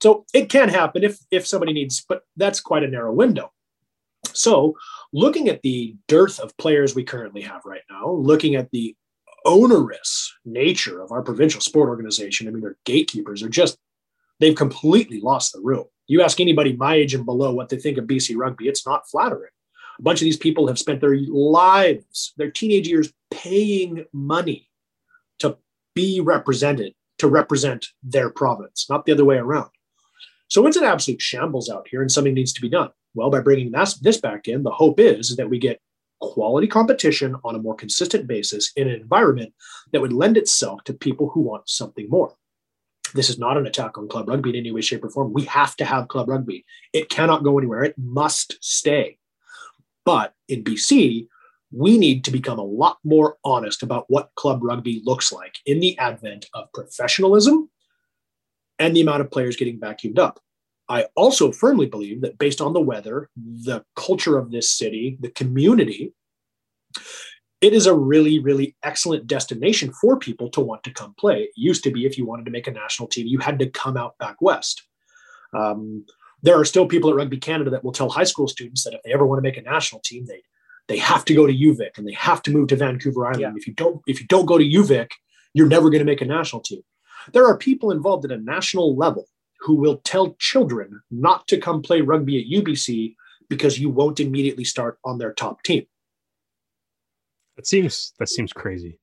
So 0.01 0.27
it 0.35 0.49
can 0.49 0.69
happen 0.69 1.03
if 1.03 1.19
if 1.31 1.47
somebody 1.47 1.73
needs, 1.73 2.05
but 2.09 2.23
that's 2.37 2.61
quite 2.61 2.83
a 2.83 2.89
narrow 2.89 3.13
window. 3.13 3.53
So 4.33 4.77
looking 5.13 5.49
at 5.49 5.63
the 5.63 5.97
dearth 6.09 6.41
of 6.41 6.57
players 6.57 6.95
we 6.95 7.05
currently 7.05 7.43
have 7.43 7.63
right 7.65 7.83
now, 7.91 8.11
looking 8.11 8.57
at 8.57 8.71
the 8.71 8.97
onerous 9.45 10.33
nature 10.45 11.03
of 11.03 11.13
our 11.13 11.23
provincial 11.23 11.61
sport 11.61 11.89
organization, 11.89 12.49
I 12.49 12.51
mean, 12.51 12.63
their 12.63 12.77
gatekeepers 12.85 13.43
are 13.43 13.49
just 13.49 13.79
they've 14.41 14.57
completely 14.57 15.21
lost 15.21 15.53
the 15.53 15.61
room. 15.61 15.85
You 16.07 16.23
ask 16.23 16.41
anybody 16.41 16.75
my 16.75 16.97
age 16.97 17.15
and 17.15 17.25
below 17.25 17.53
what 17.53 17.69
they 17.69 17.79
think 17.79 17.99
of 17.99 18.05
BC 18.05 18.37
rugby, 18.37 18.69
it's 18.69 18.87
not 18.87 19.09
flattering. 19.09 19.51
A 19.99 20.03
bunch 20.03 20.21
of 20.21 20.25
these 20.25 20.37
people 20.37 20.67
have 20.67 20.79
spent 20.79 21.01
their 21.01 21.17
lives, 21.17 22.35
their 22.37 22.51
teenage 22.51 22.89
years, 22.89 23.13
paying 23.31 24.05
money 24.13 24.69
to 25.39 25.57
be 25.95 26.21
represented, 26.21 26.95
to 27.19 27.29
represent 27.29 27.87
their 28.03 28.29
province, 28.29 28.87
not 28.91 29.07
the 29.07 29.13
other 29.13 29.25
way 29.25 29.37
around. 29.37 29.71
So 30.49 30.67
it's 30.67 30.77
an 30.77 30.85
absolute 30.85 31.23
shambles 31.23 31.71
out 31.71 31.89
here 31.89 32.03
and 32.03 32.11
something 32.11 32.35
needs 32.35 32.53
to 32.55 32.61
be 32.61 32.69
done. 32.69 32.91
Well, 33.15 33.31
by 33.31 33.41
bringing 33.41 33.71
this, 33.71 33.95
this 33.95 34.21
back 34.21 34.49
in, 34.49 34.63
the 34.63 34.71
hope 34.71 35.01
is 35.01 35.37
that 35.37 35.49
we 35.49 35.59
get 35.59 35.81
quality 36.21 36.67
competition 36.67 37.37
on 37.45 37.55
a 37.55 37.61
more 37.61 37.75
consistent 37.75 38.27
basis 38.27 38.73
in 38.77 38.89
an 38.89 38.95
environment 38.95 39.53
that 39.93 40.01
would 40.01 40.13
lend 40.13 40.37
itself 40.37 40.83
to 40.85 40.93
people 40.93 41.31
who 41.31 41.41
want 41.41 41.69
something 41.69 42.09
more. 42.09 42.35
This 43.15 43.31
is 43.31 43.39
not 43.39 43.57
an 43.57 43.67
attack 43.67 43.97
on 43.97 44.09
club 44.09 44.29
rugby 44.29 44.51
in 44.51 44.57
any 44.57 44.73
way, 44.73 44.81
shape, 44.81 45.05
or 45.05 45.11
form. 45.11 45.33
We 45.33 45.45
have 45.45 45.77
to 45.77 45.85
have 45.85 46.09
club 46.09 46.29
rugby. 46.29 46.65
It 46.93 47.09
cannot 47.09 47.45
go 47.45 47.59
anywhere. 47.59 47.85
It 47.85 47.95
must 47.97 48.57
stay. 48.61 49.19
But 50.05 50.35
in 50.49 50.65
BC, 50.65 51.29
we 51.71 51.99
need 51.99 52.25
to 52.25 52.31
become 52.31 52.59
a 52.59 52.65
lot 52.65 52.99
more 53.05 53.37
honest 53.45 53.83
about 53.83 54.07
what 54.09 54.31
club 54.35 54.63
rugby 54.63 55.03
looks 55.05 55.33
like 55.33 55.57
in 55.67 55.81
the 55.81 55.97
advent 55.99 56.47
of 56.55 56.73
professionalism 56.73 57.71
and 58.79 58.95
the 58.95 59.01
amount 59.01 59.21
of 59.21 59.31
players 59.31 59.57
getting 59.57 59.79
vacuumed 59.79 60.19
up. 60.19 60.41
I 60.89 61.07
also 61.17 61.51
firmly 61.51 61.87
believe 61.87 62.21
that 62.23 62.39
based 62.39 62.61
on 62.61 62.73
the 62.73 62.81
weather, 62.81 63.31
the 63.37 63.85
culture 63.97 64.37
of 64.37 64.51
this 64.51 64.71
city, 64.71 65.17
the 65.21 65.31
community, 65.31 66.13
it 67.61 67.73
is 67.73 67.87
a 67.87 67.95
really, 67.95 68.39
really 68.39 68.77
excellent 68.83 69.27
destination 69.27 69.93
for 69.93 70.19
people 70.19 70.51
to 70.51 70.61
want 70.61 70.83
to 70.85 70.93
come 70.93 71.15
play. 71.19 71.45
It 71.45 71.51
used 71.57 71.83
to 71.85 71.91
be 71.91 72.05
if 72.05 72.19
you 72.19 72.27
wanted 72.27 72.45
to 72.45 72.51
make 72.51 72.67
a 72.67 72.73
national 72.73 73.09
team, 73.09 73.27
you 73.27 73.39
had 73.39 73.59
to 73.61 73.71
come 73.71 73.97
out 73.97 74.19
back 74.19 74.37
west. 74.41 74.83
Um, 75.57 76.05
there 76.43 76.61
are 76.61 76.65
still 76.67 76.87
people 76.87 77.09
at 77.09 77.17
Rugby 77.17 77.39
Canada 77.39 77.71
that 77.71 77.83
will 77.83 77.93
tell 77.93 78.11
high 78.11 78.25
school 78.25 78.49
students 78.49 78.85
that 78.85 78.93
if 78.93 79.03
they 79.03 79.15
ever 79.15 79.27
want 79.27 79.39
to 79.39 79.43
make 79.43 79.57
a 79.57 79.63
national 79.63 80.03
team, 80.03 80.27
they 80.27 80.43
they 80.89 80.99
have 80.99 81.25
to 81.25 81.35
go 81.35 81.47
to 81.47 81.53
UVic 81.53 81.97
and 81.97 82.07
they 82.07 82.13
have 82.13 82.43
to 82.43 82.51
move 82.51 82.69
to 82.69 82.77
Vancouver 82.77 83.27
Island. 83.27 83.41
Yeah. 83.41 83.53
If 83.57 83.67
you 83.67 83.73
don't, 83.73 84.03
if 84.07 84.21
you 84.21 84.27
don't 84.27 84.45
go 84.45 84.59
to 84.59 84.65
UVic, 84.65 85.09
you're 85.55 85.69
never 85.69 85.89
going 85.89 86.01
to 86.01 86.05
make 86.05 86.21
a 86.21 86.27
national 86.27 86.61
team. 86.61 86.83
There 87.33 87.47
are 87.47 87.57
people 87.57 87.91
involved 87.91 88.25
at 88.25 88.33
a 88.33 88.39
national 88.39 88.97
level 88.97 89.27
who 89.61 89.77
will 89.77 89.99
tell 89.99 90.35
children 90.39 91.01
not 91.11 91.49
to 91.49 91.59
come 91.59 91.83
play 91.83 92.01
rugby 92.01 92.39
at 92.39 92.65
UBC 92.65 93.15
because 93.49 93.79
you 93.79 93.91
won't 93.91 94.21
immediately 94.21 94.65
start 94.65 94.99
on 95.05 95.19
their 95.19 95.33
top 95.33 95.63
team. 95.63 95.87
That 97.57 97.67
seems 97.67 98.13
that 98.19 98.29
seems 98.29 98.53
crazy. 98.53 98.99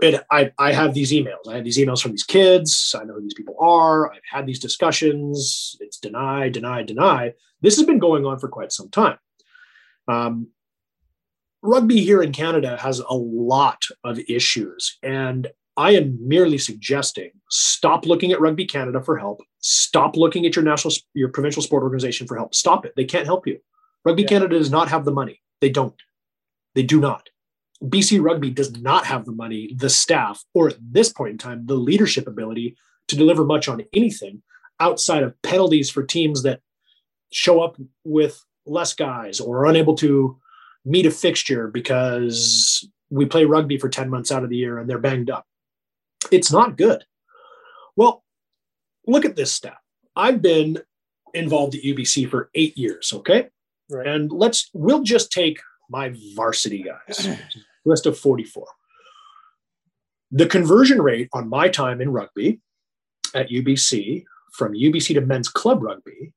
It, 0.00 0.20
I, 0.30 0.50
I 0.58 0.72
have 0.72 0.94
these 0.94 1.12
emails. 1.12 1.48
I 1.48 1.54
have 1.54 1.64
these 1.64 1.78
emails 1.78 2.02
from 2.02 2.10
these 2.10 2.24
kids. 2.24 2.94
I 2.98 3.04
know 3.04 3.14
who 3.14 3.22
these 3.22 3.34
people 3.34 3.54
are. 3.60 4.12
I've 4.12 4.20
had 4.28 4.46
these 4.46 4.58
discussions. 4.58 5.76
It's 5.80 5.98
deny, 5.98 6.48
deny, 6.48 6.82
deny. 6.82 7.34
This 7.60 7.76
has 7.76 7.86
been 7.86 8.00
going 8.00 8.26
on 8.26 8.38
for 8.40 8.48
quite 8.48 8.72
some 8.72 8.90
time. 8.90 9.18
Um, 10.08 10.48
rugby 11.62 12.00
here 12.00 12.20
in 12.20 12.32
Canada 12.32 12.76
has 12.78 12.98
a 12.98 13.14
lot 13.14 13.82
of 14.02 14.18
issues, 14.28 14.98
and 15.04 15.48
I 15.76 15.92
am 15.92 16.18
merely 16.20 16.58
suggesting 16.58 17.30
stop 17.48 18.06
looking 18.06 18.32
at 18.32 18.40
Rugby 18.40 18.66
Canada 18.66 19.02
for 19.02 19.16
help. 19.16 19.42
Stop 19.60 20.16
looking 20.16 20.44
at 20.44 20.54
your 20.54 20.64
national, 20.64 20.94
your 21.14 21.28
provincial 21.28 21.62
sport 21.62 21.82
organization 21.82 22.26
for 22.26 22.36
help. 22.36 22.54
Stop 22.54 22.84
it. 22.84 22.92
They 22.96 23.04
can't 23.04 23.26
help 23.26 23.46
you. 23.46 23.58
Rugby 24.04 24.22
yeah. 24.22 24.28
Canada 24.28 24.58
does 24.58 24.70
not 24.70 24.88
have 24.88 25.04
the 25.04 25.12
money. 25.12 25.40
They 25.60 25.70
don't. 25.70 25.94
They 26.74 26.82
do 26.82 27.00
not. 27.00 27.28
BC 27.82 28.22
Rugby 28.22 28.50
does 28.50 28.80
not 28.80 29.06
have 29.06 29.24
the 29.24 29.32
money, 29.32 29.74
the 29.76 29.90
staff, 29.90 30.44
or 30.54 30.68
at 30.68 30.76
this 30.80 31.12
point 31.12 31.32
in 31.32 31.38
time, 31.38 31.66
the 31.66 31.74
leadership 31.74 32.26
ability 32.26 32.76
to 33.08 33.16
deliver 33.16 33.44
much 33.44 33.68
on 33.68 33.82
anything 33.92 34.42
outside 34.78 35.22
of 35.22 35.40
penalties 35.42 35.90
for 35.90 36.02
teams 36.02 36.42
that 36.42 36.60
show 37.32 37.60
up 37.60 37.76
with 38.04 38.44
less 38.66 38.94
guys 38.94 39.40
or 39.40 39.60
are 39.60 39.66
unable 39.66 39.94
to 39.96 40.38
meet 40.84 41.06
a 41.06 41.10
fixture 41.10 41.68
because 41.68 42.88
we 43.10 43.24
play 43.24 43.44
rugby 43.44 43.78
for 43.78 43.88
10 43.88 44.10
months 44.10 44.30
out 44.32 44.44
of 44.44 44.50
the 44.50 44.56
year 44.56 44.78
and 44.78 44.88
they're 44.88 44.98
banged 44.98 45.30
up 45.30 45.46
It's 46.32 46.52
not 46.52 46.76
good. 46.76 47.04
Well, 47.96 48.24
look 49.06 49.24
at 49.24 49.36
this 49.36 49.52
stat. 49.52 49.76
I've 50.16 50.42
been 50.42 50.78
involved 51.34 51.74
at 51.74 51.82
UBC 51.82 52.28
for 52.28 52.50
eight 52.54 52.76
years, 52.76 53.12
okay? 53.12 53.48
Right. 53.90 54.06
And 54.06 54.30
let's, 54.32 54.70
we'll 54.72 55.02
just 55.02 55.30
take 55.30 55.60
my 55.90 56.14
varsity 56.34 56.82
guys, 56.82 57.28
list 57.84 58.06
of 58.06 58.18
44. 58.18 58.66
The 60.30 60.46
conversion 60.46 61.02
rate 61.02 61.28
on 61.34 61.48
my 61.48 61.68
time 61.68 62.00
in 62.00 62.10
rugby 62.10 62.60
at 63.34 63.50
UBC 63.50 64.24
from 64.52 64.72
UBC 64.72 65.14
to 65.14 65.20
men's 65.20 65.48
club 65.48 65.82
rugby, 65.82 66.32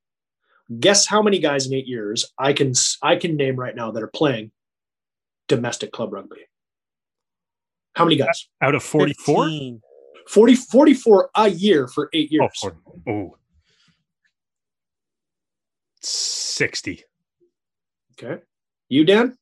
guess 0.79 1.05
how 1.05 1.21
many 1.21 1.39
guys 1.39 1.67
in 1.67 1.73
eight 1.73 1.87
years 1.87 2.31
I 2.37 2.53
can 2.53 2.73
I 3.01 3.15
can 3.15 3.35
name 3.35 3.55
right 3.55 3.75
now 3.75 3.91
that 3.91 4.03
are 4.03 4.07
playing 4.07 4.51
domestic 5.47 5.91
club 5.91 6.11
rugby? 6.11 6.47
How 7.95 8.03
many 8.03 8.17
guys? 8.17 8.49
Out 8.61 8.75
of 8.75 8.83
44? 8.83 9.47
40, 10.29 10.55
44 10.55 11.29
a 11.35 11.49
year 11.49 11.87
for 11.87 12.09
eight 12.13 12.29
oh, 12.33 12.35
years. 12.43 12.63
Oh, 12.63 13.11
oh. 13.11 13.37
60. 16.01 17.03
Okay. 18.13 18.41
You, 18.89 19.05
Dan? 19.05 19.37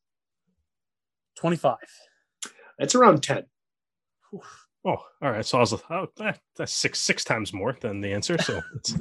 25. 1.38 1.77
That's 2.79 2.95
around 2.95 3.21
10. 3.21 3.45
Oh, 4.86 4.97
all 5.21 5.31
right. 5.31 5.45
So 5.45 5.57
I 5.57 5.61
was 5.61 5.73
uh, 5.73 5.77
oh, 5.91 6.07
eh, 6.19 6.34
that's 6.57 6.73
six 6.73 6.99
six 6.99 7.23
times 7.23 7.53
more 7.53 7.77
than 7.79 8.01
the 8.01 8.11
answer. 8.11 8.38
So 8.38 8.61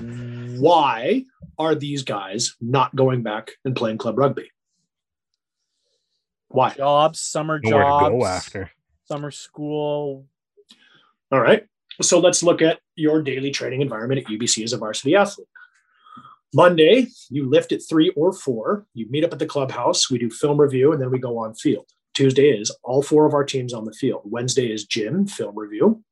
why 0.60 1.24
are 1.58 1.74
these 1.74 2.04
guys 2.04 2.54
not 2.60 2.94
going 2.94 3.24
back 3.24 3.50
and 3.64 3.74
playing 3.74 3.98
club 3.98 4.16
rugby? 4.16 4.48
Why? 6.48 6.70
Jobs, 6.74 7.20
summer 7.20 7.58
Nowhere 7.64 7.82
jobs, 7.82 8.10
go 8.10 8.24
after 8.24 8.70
summer 9.06 9.30
school. 9.30 10.26
All 11.32 11.40
right. 11.40 11.66
So 12.00 12.18
let's 12.18 12.42
look 12.42 12.62
at 12.62 12.80
your 12.96 13.22
daily 13.22 13.50
training 13.50 13.82
environment 13.82 14.20
at 14.20 14.26
UBC 14.26 14.64
as 14.64 14.72
a 14.72 14.78
varsity 14.78 15.14
athlete. 15.14 15.48
Monday, 16.54 17.08
you 17.30 17.48
lift 17.48 17.72
at 17.72 17.80
three 17.88 18.10
or 18.10 18.32
four. 18.32 18.86
You 18.94 19.06
meet 19.10 19.24
up 19.24 19.32
at 19.32 19.38
the 19.38 19.46
clubhouse. 19.46 20.10
We 20.10 20.18
do 20.18 20.30
film 20.30 20.60
review, 20.60 20.92
and 20.92 21.00
then 21.00 21.10
we 21.10 21.18
go 21.18 21.38
on 21.38 21.54
field. 21.54 21.86
Tuesday 22.14 22.50
is 22.50 22.74
all 22.82 23.02
four 23.02 23.24
of 23.26 23.32
our 23.32 23.44
teams 23.44 23.72
on 23.72 23.84
the 23.84 23.92
field. 23.92 24.22
Wednesday 24.24 24.70
is 24.70 24.84
gym, 24.84 25.26
film 25.26 25.58
review 25.58 26.02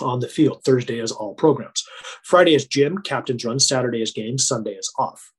on 0.00 0.20
the 0.20 0.28
field. 0.28 0.64
Thursday 0.64 0.98
is 0.98 1.12
all 1.12 1.34
programs. 1.34 1.84
Friday 2.24 2.54
is 2.54 2.66
gym, 2.66 2.98
captain's 2.98 3.44
run. 3.44 3.60
Saturday 3.60 4.00
is 4.00 4.12
games. 4.12 4.46
Sunday 4.46 4.72
is 4.72 4.90
off. 4.98 5.32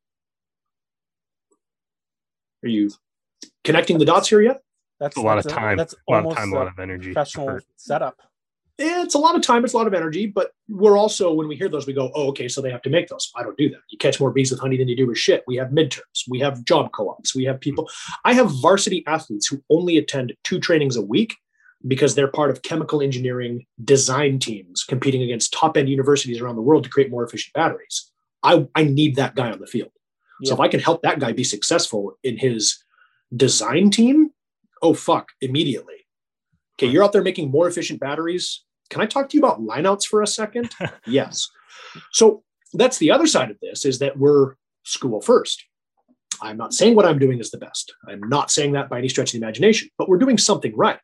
Are 2.64 2.70
you 2.70 2.92
connecting 3.64 3.98
the 3.98 4.06
dots 4.06 4.30
here 4.30 4.42
yet? 4.42 4.62
That's 5.00 5.18
a 5.18 5.22
lot 5.22 5.40
of 5.40 5.48
time. 5.48 5.78
That's 5.78 5.96
a 6.08 6.12
lot 6.12 6.28
of 6.28 6.36
time, 6.36 6.54
a 6.54 6.56
lot 6.56 6.68
of 6.68 6.80
energy. 6.80 7.12
Professional 7.12 7.60
setup 7.76 8.22
it's 8.78 9.14
a 9.14 9.20
lot 9.20 9.36
of 9.36 9.42
time, 9.42 9.64
it's 9.64 9.74
a 9.74 9.78
lot 9.78 9.88
of 9.88 9.94
energy, 9.94 10.26
but 10.26 10.52
we're 10.68 10.98
also, 10.98 11.32
when 11.32 11.48
we 11.48 11.56
hear 11.56 11.70
those, 11.70 11.86
we 11.86 11.94
go, 11.94 12.12
oh, 12.16 12.30
okay, 12.30 12.48
so 12.48 12.62
they 12.62 12.72
have 12.72 12.82
to 12.84 12.90
make 12.90 13.08
those. 13.08 13.32
I 13.36 13.44
don't 13.44 13.58
do 13.58 13.70
that. 13.70 13.80
You 13.90 13.98
catch 13.98 14.20
more 14.20 14.32
bees 14.32 14.52
with 14.52 14.60
honey 14.60 14.78
than 14.78 14.88
you 14.88 14.96
do 14.96 15.08
with 15.08 15.18
shit. 15.18 15.44
We 15.48 15.56
have 15.58 15.70
midterms, 15.70 16.24
we 16.28 16.40
have 16.40 16.64
job 16.64 16.92
co 16.92 17.10
ops, 17.10 17.36
we 17.36 17.44
have 17.46 17.60
people. 17.60 17.90
I 18.26 18.34
have 18.34 18.50
varsity 18.62 19.04
athletes 19.06 19.48
who 19.48 19.64
only 19.70 19.98
attend 19.98 20.34
two 20.44 20.60
trainings 20.60 20.96
a 20.96 21.02
week 21.02 21.36
because 21.86 22.16
they're 22.16 22.28
part 22.28 22.50
of 22.50 22.62
chemical 22.62 23.02
engineering 23.02 23.66
design 23.84 24.40
teams 24.40 24.84
competing 24.84 25.22
against 25.22 25.54
top 25.54 25.78
end 25.78 25.90
universities 25.90 26.42
around 26.42 26.56
the 26.56 26.62
world 26.62 26.84
to 26.84 26.90
create 26.90 27.12
more 27.12 27.24
efficient 27.24 27.54
batteries. 27.54 28.10
I, 28.42 28.68
I 28.76 28.84
need 28.84 29.16
that 29.18 29.36
guy 29.36 29.52
on 29.52 29.60
the 29.60 29.68
field. 29.68 29.92
Yeah. 30.42 30.50
So 30.50 30.54
if 30.56 30.60
I 30.60 30.68
can 30.68 30.80
help 30.80 31.04
that 31.04 31.20
guy 31.20 31.32
be 31.32 31.44
successful 31.44 32.18
in 32.24 32.38
his 32.38 32.84
design 33.36 33.92
team, 33.92 34.32
oh, 34.82 34.94
fuck, 34.94 35.30
immediately 35.42 36.03
Okay, 36.78 36.92
you're 36.92 37.04
out 37.04 37.14
there 37.14 37.24
making 37.24 37.52
more 37.52 37.68
efficient 37.68 38.00
batteries. 38.00 38.64
Can 38.90 39.02
I 39.02 39.06
talk 39.06 39.30
to 39.30 39.38
you 39.38 39.44
about 39.44 39.62
lineouts 39.62 40.06
for 40.06 40.22
a 40.22 40.28
second? 40.28 40.72
yes. 41.06 41.50
So 42.12 42.44
that's 42.74 42.98
the 42.98 43.12
other 43.12 43.28
side 43.28 43.52
of 43.52 43.58
this 43.62 43.86
is 43.86 44.00
that 44.00 44.18
we're 44.18 44.56
school 44.84 45.22
first. 45.22 45.64
I'm 46.42 46.58
not 46.58 46.74
saying 46.74 46.96
what 46.96 47.06
I'm 47.06 47.20
doing 47.20 47.40
is 47.40 47.52
the 47.52 47.58
best. 47.58 47.94
I'm 48.08 48.28
not 48.28 48.52
saying 48.52 48.74
that 48.74 48.90
by 48.90 48.98
any 48.98 49.10
stretch 49.10 49.30
of 49.34 49.40
the 49.40 49.46
imagination, 49.46 49.90
but 49.98 50.10
we're 50.10 50.18
doing 50.18 50.38
something 50.38 50.76
right. 50.76 51.00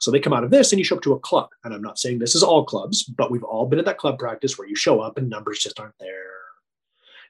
So 0.00 0.10
they 0.10 0.20
come 0.20 0.32
out 0.32 0.44
of 0.44 0.50
this 0.50 0.72
and 0.72 0.78
you 0.78 0.84
show 0.84 0.96
up 0.96 1.02
to 1.02 1.12
a 1.12 1.18
club. 1.18 1.48
And 1.64 1.74
I'm 1.74 1.82
not 1.82 1.98
saying 1.98 2.18
this 2.18 2.34
is 2.34 2.42
all 2.42 2.64
clubs, 2.64 3.04
but 3.04 3.30
we've 3.30 3.42
all 3.42 3.66
been 3.66 3.78
at 3.78 3.84
that 3.84 3.98
club 3.98 4.18
practice 4.18 4.58
where 4.58 4.68
you 4.68 4.76
show 4.76 5.00
up 5.00 5.18
and 5.18 5.28
numbers 5.28 5.58
just 5.58 5.78
aren't 5.80 5.98
there. 5.98 6.22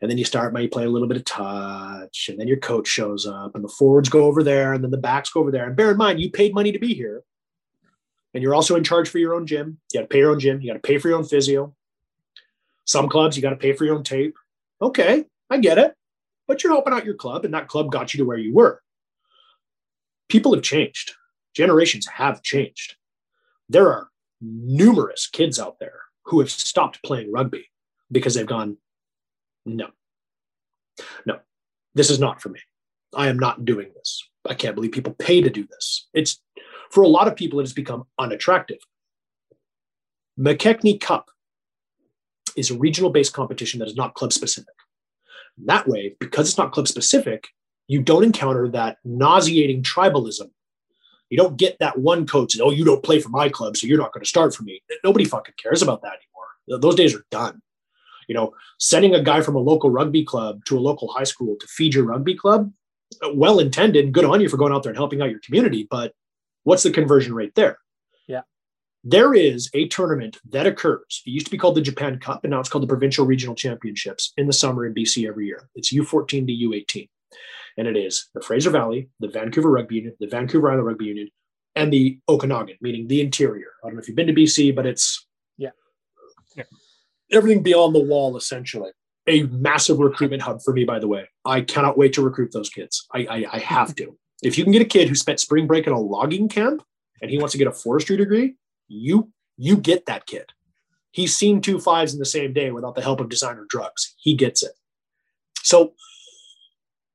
And 0.01 0.11
then 0.11 0.19
you 0.19 0.25
start 0.25 0.53
by 0.53 0.61
you 0.61 0.69
play 0.69 0.85
a 0.85 0.91
little 0.91 1.09
bit 1.09 1.17
of 1.17 1.25
touch, 1.25 2.29
and 2.29 2.39
then 2.39 2.49
your 2.49 2.59
coach 2.59 2.89
shows 2.89 3.27
up, 3.27 3.55
and 3.55 3.65
the 3.65 3.69
forwards 3.69 4.09
go 4.09 4.25
over 4.25 4.43
there, 4.43 4.73
and 4.75 4.83
then 4.83 4.91
the 4.91 4.99
backs 4.99 5.31
go 5.31 5.41
over 5.41 5.51
there. 5.51 5.67
And 5.67 5.77
bear 5.77 5.93
in 5.93 5.97
mind, 5.97 6.21
you 6.21 6.31
paid 6.31 6.53
money 6.53 6.73
to 6.73 6.79
be 6.79 6.95
here 6.95 7.23
and 8.35 8.43
you're 8.43 8.55
also 8.55 8.77
in 8.77 8.85
charge 8.85 9.09
for 9.09 9.19
your 9.19 9.35
own 9.35 9.47
gym. 9.47 9.79
You 9.93 10.01
got 10.01 10.03
to 10.03 10.13
pay 10.13 10.19
your 10.19 10.33
own 10.33 10.41
gym. 10.41 10.61
You 10.61 10.73
got 10.73 10.83
to 10.83 10.87
pay 10.87 10.99
for 10.99 11.09
your 11.09 11.19
own 11.19 11.25
physio. 11.25 11.75
Some 12.85 13.09
clubs 13.09 13.37
you 13.37 13.43
got 13.43 13.51
to 13.51 13.57
pay 13.57 13.73
for 13.73 13.85
your 13.85 13.95
own 13.95 14.03
tape. 14.03 14.37
Okay, 14.83 15.25
I 15.49 15.59
get 15.59 15.79
it, 15.79 15.95
but 16.47 16.63
you're 16.63 16.73
helping 16.73 16.93
out 16.93 17.07
your 17.07 17.15
club, 17.15 17.45
and 17.45 17.55
that 17.55 17.69
club 17.69 17.91
got 17.91 18.13
you 18.13 18.19
to 18.19 18.25
where 18.25 18.37
you 18.37 18.53
were. 18.53 18.83
People 20.29 20.53
have 20.55 20.63
changed. 20.63 21.15
Generations 21.55 22.07
have 22.09 22.43
changed. 22.43 22.97
There 23.69 23.91
are 23.91 24.09
numerous 24.41 25.27
kids 25.27 25.59
out 25.59 25.79
there 25.79 26.01
who 26.25 26.41
have 26.41 26.51
stopped 26.51 27.03
playing 27.03 27.33
rugby 27.33 27.71
because 28.11 28.35
they've 28.35 28.47
gone, 28.47 28.77
no, 29.65 29.89
no, 31.25 31.39
this 31.95 32.11
is 32.11 32.19
not 32.19 32.43
for 32.43 32.49
me. 32.49 32.61
I 33.15 33.29
am 33.29 33.39
not 33.39 33.65
doing 33.65 33.93
this. 33.95 34.29
I 34.47 34.55
can't 34.55 34.75
believe 34.75 34.93
people 34.93 35.15
pay 35.15 35.41
to 35.41 35.51
do 35.51 35.67
this. 35.67 36.09
It's 36.13 36.43
for 36.95 37.03
a 37.03 37.09
lot 37.09 37.27
of 37.27 37.35
people, 37.35 37.59
it 37.59 37.65
has 37.65 37.73
become 37.73 38.05
unattractive. 38.21 38.79
McKechnie 40.39 41.01
Cup 41.01 41.29
is 42.57 42.71
a 42.71 42.79
regional 42.79 43.11
based 43.11 43.33
competition 43.33 43.81
that 43.81 43.89
is 43.89 43.97
not 43.97 44.15
club 44.15 44.33
specific. 44.33 44.75
That 45.65 45.89
way, 45.89 46.15
because 46.21 46.49
it's 46.49 46.59
not 46.59 46.71
club 46.71 46.87
specific, 46.87 47.49
you 47.89 48.01
don't 48.01 48.23
encounter 48.23 48.69
that 48.71 48.99
nauseating 49.05 49.83
tribalism. 49.83 50.51
You 51.31 51.37
don't 51.37 51.57
get 51.57 51.77
that 51.81 51.99
one 51.99 52.29
coach, 52.29 52.57
oh, 52.61 52.71
you 52.71 52.85
don't 52.85 53.03
play 53.03 53.19
for 53.19 53.29
my 53.29 53.49
club, 53.49 53.77
so 53.77 53.89
you're 53.89 53.99
not 53.99 54.13
going 54.13 54.23
to 54.23 54.29
start 54.29 54.55
for 54.55 54.63
me. 54.63 54.81
Nobody 55.03 55.25
fucking 55.25 55.55
cares 55.61 55.83
about 55.83 56.01
that 56.03 56.13
anymore. 56.13 56.81
Those 56.81 56.95
days 56.95 57.15
are 57.15 57.27
done. 57.33 57.61
You 58.29 58.37
know, 58.37 58.55
sending 58.79 59.17
a 59.17 59.23
guy 59.23 59.41
from 59.41 59.57
a 59.57 59.59
local 59.61 59.91
rugby 59.91 60.25
club 60.25 60.65
to 60.67 60.79
a 60.79 60.81
local 60.81 61.09
high 61.09 61.25
school 61.25 61.57
to 61.59 61.67
feed 61.67 61.93
your 61.93 62.05
rugby 62.05 62.37
club, 62.37 62.73
uh, 63.25 63.31
well 63.35 63.59
intended, 63.59 64.13
good 64.13 64.25
on 64.25 64.41
you 64.41 64.49
for 64.49 64.57
going 64.57 64.73
out 64.73 64.85
there 64.85 64.91
and 64.91 64.97
helping 64.97 65.23
out 65.23 65.31
your 65.31 65.41
community, 65.41 65.89
but 65.91 66.15
What's 66.65 66.83
the 66.83 66.91
conversion 66.91 67.35
rate 67.35 67.55
there? 67.55 67.79
Yeah. 68.27 68.43
There 69.05 69.35
is 69.35 69.71
a 69.75 69.87
tournament 69.89 70.39
that 70.51 70.67
occurs. 70.67 71.23
It 71.25 71.31
used 71.31 71.47
to 71.47 71.53
be 71.53 71.59
called 71.59 71.77
the 71.77 71.83
Japan 71.83 72.19
Cup, 72.19 72.43
and 72.43 72.51
now 72.51 72.61
it's 72.61 72.69
called 72.69 72.83
the 72.83 72.89
Provincial 72.89 73.27
Regional 73.27 73.55
Championships 73.55 74.33
in 74.37 74.47
the 74.47 74.53
summer 74.53 74.87
in 74.87 74.95
BC 74.95 75.29
every 75.29 75.47
year. 75.47 75.69
It's 75.75 75.93
U14 75.93 76.47
to 76.47 76.53
U18. 76.53 77.09
And 77.77 77.87
it 77.87 77.97
is 77.97 78.29
the 78.35 78.41
Fraser 78.41 78.71
Valley, 78.71 79.11
the 79.21 79.29
Vancouver 79.29 79.71
Rugby 79.71 79.97
Union, 79.97 80.15
the 80.21 80.27
Vancouver 80.27 80.71
Island 80.71 80.87
Rugby 80.87 81.07
Union, 81.07 81.29
and 81.75 81.93
the 81.93 82.19
Okanagan, 82.29 82.77
meaning 82.81 83.09
the 83.09 83.21
interior. 83.21 83.73
I 83.83 83.89
don't 83.89 83.97
know 83.97 84.01
if 84.01 84.09
you've 84.09 84.17
been 84.17 84.29
to 84.29 84.33
BC, 84.33 84.75
but 84.75 84.87
it's 84.87 85.27
yeah, 85.59 85.71
yeah. 86.57 86.65
everything 87.33 87.63
beyond 87.63 87.95
the 87.95 88.03
wall, 88.03 88.37
essentially. 88.37 88.91
A 89.27 89.43
massive 89.45 89.99
recruitment 89.99 90.43
hub 90.43 90.63
for 90.63 90.73
me, 90.73 90.85
by 90.85 90.99
the 90.99 91.09
way. 91.09 91.29
I 91.45 91.63
cannot 91.63 91.99
wait 91.99 92.13
to 92.15 92.23
recruit 92.23 92.53
those 92.53 92.71
kids. 92.71 93.07
I, 93.13 93.27
I, 93.29 93.47
I 93.55 93.59
have 93.59 93.95
to. 93.97 94.17
If 94.43 94.59
you 94.59 94.65
can 94.65 94.73
get 94.73 94.83
a 94.83 94.87
kid 94.87 95.09
who 95.09 95.15
spent 95.15 95.41
spring 95.41 95.67
break 95.67 95.87
in 95.87 95.93
a 95.93 96.01
logging 96.01 96.49
camp 96.49 96.83
and 97.23 97.31
he 97.31 97.39
wants 97.39 97.53
to 97.53 97.59
get 97.59 97.67
a 97.67 97.73
forestry 97.73 98.17
degree, 98.17 98.57
you 98.89 99.31
you 99.57 99.77
get 99.77 100.07
that 100.07 100.27
kid. 100.27 100.53
He's 101.13 101.37
seen 101.37 101.61
two 101.61 101.79
fives 101.79 102.13
in 102.13 102.19
the 102.19 102.27
same 102.27 102.53
day 102.53 102.73
without 102.73 102.97
the 102.97 103.03
help 103.03 103.21
of 103.21 103.29
designer 103.29 103.67
drugs. 103.69 104.15
He 104.19 104.35
gets 104.35 104.63
it. 104.63 104.73
So 105.63 105.95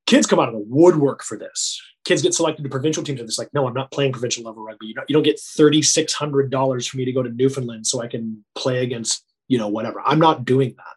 kids 0.06 0.26
come 0.26 0.40
out 0.40 0.48
of 0.48 0.54
the 0.54 0.64
woodwork 0.66 1.22
for 1.22 1.36
this. 1.36 1.80
Kids 2.04 2.22
get 2.22 2.32
selected 2.32 2.62
to 2.62 2.70
provincial 2.70 3.04
teams 3.04 3.20
and 3.20 3.28
it's 3.28 3.38
like, 3.38 3.52
no, 3.52 3.68
I'm 3.68 3.74
not 3.74 3.92
playing 3.92 4.12
provincial 4.12 4.42
level 4.42 4.64
rugby. 4.64 4.86
You 4.86 4.94
don't, 4.94 5.08
you 5.08 5.14
don't 5.14 5.22
get 5.22 5.36
$3,600 5.36 6.88
for 6.88 6.96
me 6.96 7.04
to 7.04 7.12
go 7.12 7.22
to 7.22 7.28
Newfoundland 7.28 7.86
so 7.86 8.00
I 8.00 8.06
can 8.06 8.42
play 8.54 8.82
against, 8.82 9.22
you 9.48 9.58
know, 9.58 9.68
whatever. 9.68 10.00
I'm 10.04 10.18
not 10.18 10.46
doing 10.46 10.74
that. 10.78 10.96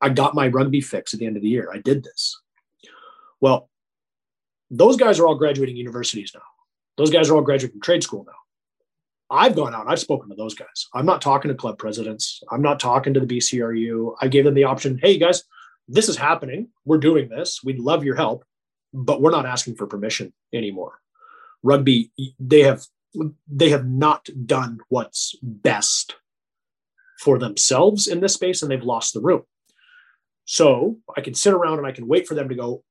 I 0.00 0.08
got 0.08 0.34
my 0.34 0.48
rugby 0.48 0.80
fix 0.80 1.12
at 1.12 1.20
the 1.20 1.26
end 1.26 1.36
of 1.36 1.42
the 1.42 1.48
year. 1.48 1.70
I 1.72 1.78
did 1.78 2.04
this. 2.04 2.40
Well, 3.40 3.68
those 4.70 4.96
guys 4.96 5.18
are 5.18 5.26
all 5.26 5.34
graduating 5.34 5.76
universities 5.76 6.32
now. 6.34 6.42
Those 6.96 7.10
guys 7.10 7.30
are 7.30 7.36
all 7.36 7.42
graduating 7.42 7.80
trade 7.80 8.02
school 8.02 8.24
now. 8.26 8.32
I've 9.30 9.54
gone 9.54 9.74
out, 9.74 9.86
I've 9.88 10.00
spoken 10.00 10.30
to 10.30 10.34
those 10.34 10.54
guys. 10.54 10.88
I'm 10.94 11.06
not 11.06 11.20
talking 11.20 11.50
to 11.50 11.54
club 11.54 11.78
presidents. 11.78 12.42
I'm 12.50 12.62
not 12.62 12.80
talking 12.80 13.14
to 13.14 13.20
the 13.20 13.26
BCRU. 13.26 14.14
I 14.20 14.28
gave 14.28 14.44
them 14.44 14.54
the 14.54 14.64
option 14.64 14.98
hey, 15.02 15.18
guys, 15.18 15.44
this 15.86 16.08
is 16.08 16.16
happening. 16.16 16.68
We're 16.84 16.98
doing 16.98 17.28
this. 17.28 17.60
We'd 17.62 17.78
love 17.78 18.04
your 18.04 18.16
help, 18.16 18.44
but 18.92 19.20
we're 19.20 19.30
not 19.30 19.46
asking 19.46 19.76
for 19.76 19.86
permission 19.86 20.32
anymore. 20.52 20.94
Rugby, 21.62 22.10
they 22.38 22.62
have 22.62 22.84
they 23.50 23.70
have 23.70 23.86
not 23.86 24.28
done 24.46 24.80
what's 24.88 25.34
best 25.42 26.16
for 27.18 27.38
themselves 27.38 28.06
in 28.06 28.20
this 28.20 28.34
space 28.34 28.62
and 28.62 28.70
they've 28.70 28.82
lost 28.82 29.12
the 29.12 29.20
room. 29.20 29.42
So 30.44 30.98
I 31.16 31.20
can 31.20 31.34
sit 31.34 31.52
around 31.52 31.78
and 31.78 31.86
I 31.86 31.92
can 31.92 32.06
wait 32.06 32.26
for 32.26 32.34
them 32.34 32.48
to 32.48 32.54
go, 32.54 32.84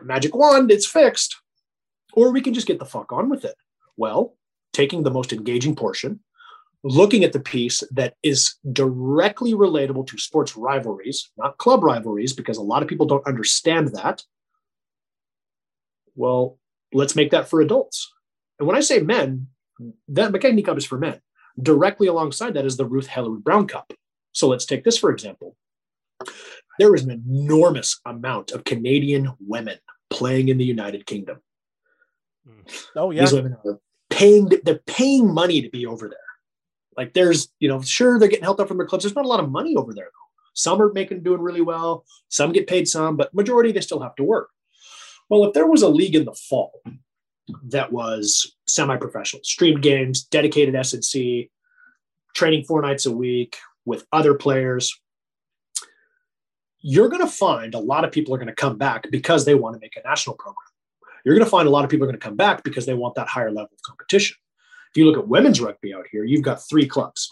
magic 0.00 0.34
wand, 0.34 0.70
it's 0.70 0.86
fixed. 0.86 1.36
Or 2.14 2.30
we 2.30 2.40
can 2.40 2.54
just 2.54 2.66
get 2.66 2.78
the 2.78 2.84
fuck 2.84 3.12
on 3.12 3.28
with 3.28 3.44
it. 3.44 3.54
Well, 3.96 4.36
taking 4.72 5.02
the 5.02 5.10
most 5.10 5.32
engaging 5.32 5.74
portion, 5.76 6.20
looking 6.84 7.24
at 7.24 7.32
the 7.32 7.40
piece 7.40 7.82
that 7.92 8.14
is 8.22 8.56
directly 8.72 9.54
relatable 9.54 10.06
to 10.08 10.18
sports 10.18 10.56
rivalries, 10.56 11.30
not 11.36 11.58
club 11.58 11.82
rivalries, 11.84 12.32
because 12.32 12.58
a 12.58 12.62
lot 12.62 12.82
of 12.82 12.88
people 12.88 13.06
don't 13.06 13.26
understand 13.26 13.88
that. 13.88 14.22
Well, 16.14 16.58
let's 16.92 17.16
make 17.16 17.30
that 17.30 17.48
for 17.48 17.60
adults. 17.60 18.12
And 18.58 18.66
when 18.66 18.76
I 18.76 18.80
say 18.80 19.00
men, 19.00 19.48
that 20.08 20.32
McKechnie 20.32 20.64
Cup 20.64 20.76
is 20.76 20.84
for 20.84 20.98
men. 20.98 21.20
Directly 21.60 22.06
alongside 22.06 22.54
that 22.54 22.66
is 22.66 22.76
the 22.76 22.86
Ruth 22.86 23.08
Hellerud 23.08 23.42
Brown 23.42 23.66
Cup. 23.66 23.92
So 24.32 24.48
let's 24.48 24.66
take 24.66 24.84
this 24.84 24.98
for 24.98 25.10
example. 25.10 25.56
There 26.78 26.94
is 26.94 27.04
an 27.04 27.10
enormous 27.10 28.00
amount 28.04 28.52
of 28.52 28.64
Canadian 28.64 29.32
women 29.40 29.78
playing 30.10 30.48
in 30.48 30.58
the 30.58 30.64
United 30.64 31.06
Kingdom. 31.06 31.40
Mm. 32.48 32.86
Oh 32.96 33.10
yeah, 33.10 33.20
these 33.20 33.32
women 33.32 33.56
are 33.64 33.78
paying. 34.10 34.50
They're 34.64 34.80
paying 34.86 35.32
money 35.32 35.62
to 35.62 35.70
be 35.70 35.86
over 35.86 36.08
there. 36.08 36.18
Like 36.96 37.14
there's, 37.14 37.48
you 37.58 37.68
know, 37.68 37.80
sure 37.80 38.18
they're 38.18 38.28
getting 38.28 38.44
helped 38.44 38.60
out 38.60 38.68
from 38.68 38.76
their 38.78 38.86
clubs. 38.86 39.04
There's 39.04 39.14
not 39.14 39.24
a 39.24 39.28
lot 39.28 39.40
of 39.40 39.50
money 39.50 39.76
over 39.76 39.94
there 39.94 40.04
though. 40.04 40.28
Some 40.54 40.82
are 40.82 40.92
making 40.92 41.22
doing 41.22 41.40
really 41.40 41.62
well. 41.62 42.04
Some 42.28 42.52
get 42.52 42.66
paid 42.66 42.86
some, 42.86 43.16
but 43.16 43.32
majority 43.32 43.72
they 43.72 43.80
still 43.80 44.00
have 44.00 44.14
to 44.16 44.24
work. 44.24 44.50
Well, 45.30 45.44
if 45.44 45.54
there 45.54 45.66
was 45.66 45.82
a 45.82 45.88
league 45.88 46.14
in 46.14 46.26
the 46.26 46.34
fall 46.34 46.82
that 47.68 47.90
was 47.90 48.54
semi-professional, 48.66 49.42
streamed 49.44 49.82
games, 49.82 50.24
dedicated 50.24 50.74
S&C, 50.74 51.50
training 52.34 52.64
four 52.64 52.82
nights 52.82 53.06
a 53.06 53.12
week 53.12 53.56
with 53.86 54.06
other 54.12 54.34
players, 54.34 55.00
you're 56.82 57.08
going 57.08 57.22
to 57.22 57.30
find 57.30 57.74
a 57.74 57.78
lot 57.78 58.04
of 58.04 58.10
people 58.10 58.34
are 58.34 58.38
going 58.38 58.48
to 58.48 58.54
come 58.54 58.76
back 58.76 59.10
because 59.10 59.44
they 59.44 59.54
want 59.54 59.74
to 59.74 59.80
make 59.80 59.96
a 59.96 60.06
national 60.06 60.36
program. 60.36 60.66
You're 61.24 61.36
going 61.36 61.44
to 61.44 61.50
find 61.50 61.68
a 61.68 61.70
lot 61.70 61.84
of 61.84 61.90
people 61.90 62.04
are 62.04 62.10
going 62.10 62.18
to 62.18 62.24
come 62.24 62.36
back 62.36 62.64
because 62.64 62.86
they 62.86 62.94
want 62.94 63.14
that 63.14 63.28
higher 63.28 63.50
level 63.50 63.70
of 63.72 63.82
competition. 63.82 64.36
If 64.90 64.96
you 64.98 65.06
look 65.06 65.16
at 65.16 65.28
women's 65.28 65.60
rugby 65.60 65.94
out 65.94 66.06
here, 66.10 66.24
you've 66.24 66.42
got 66.42 66.60
three 66.68 66.86
clubs. 66.86 67.30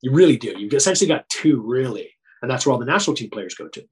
You 0.00 0.12
really 0.12 0.36
do. 0.36 0.54
You've 0.58 0.72
essentially 0.72 1.06
got 1.06 1.28
two, 1.28 1.60
really, 1.60 2.10
and 2.42 2.50
that's 2.50 2.66
where 2.66 2.72
all 2.72 2.78
the 2.78 2.86
national 2.86 3.16
team 3.16 3.30
players 3.30 3.54
go 3.54 3.68
to. 3.68 3.84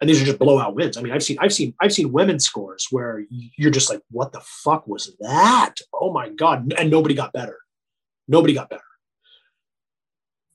And 0.00 0.10
these 0.10 0.20
are 0.20 0.24
just 0.24 0.38
blowout 0.38 0.74
wins. 0.74 0.96
I 0.96 1.02
mean, 1.02 1.12
I've 1.12 1.22
seen, 1.22 1.36
I've 1.40 1.52
seen, 1.52 1.74
I've 1.80 1.92
seen 1.92 2.12
women's 2.12 2.44
scores 2.44 2.88
where 2.90 3.24
you're 3.30 3.70
just 3.70 3.90
like, 3.90 4.00
what 4.10 4.32
the 4.32 4.40
fuck 4.40 4.86
was 4.86 5.14
that? 5.20 5.74
Oh 5.92 6.12
my 6.12 6.30
god! 6.30 6.72
And 6.76 6.90
nobody 6.90 7.14
got 7.14 7.32
better. 7.32 7.58
Nobody 8.26 8.54
got 8.54 8.70
better. 8.70 8.82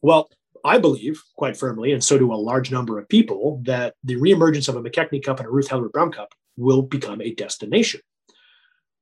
Well, 0.02 0.30
I 0.64 0.78
believe 0.78 1.22
quite 1.36 1.57
firmly, 1.57 1.91
and 1.93 2.03
so 2.03 2.18
do 2.18 2.34
a 2.34 2.36
large 2.36 2.72
number 2.72 2.99
of 2.99 3.07
people, 3.10 3.62
that 3.66 3.95
the 4.03 4.16
reemergence 4.16 4.68
of 4.70 4.76
a 4.76 4.82
McKechnie 4.82 5.24
Cup 5.24 5.39
and 5.39 5.47
a 5.47 5.51
Ruth 5.51 5.70
Hellerud 5.70 5.91
Brown 5.91 6.12
Cup 6.12 6.34
will 6.57 6.82
become 6.82 7.22
a 7.22 7.34
destination 7.34 8.01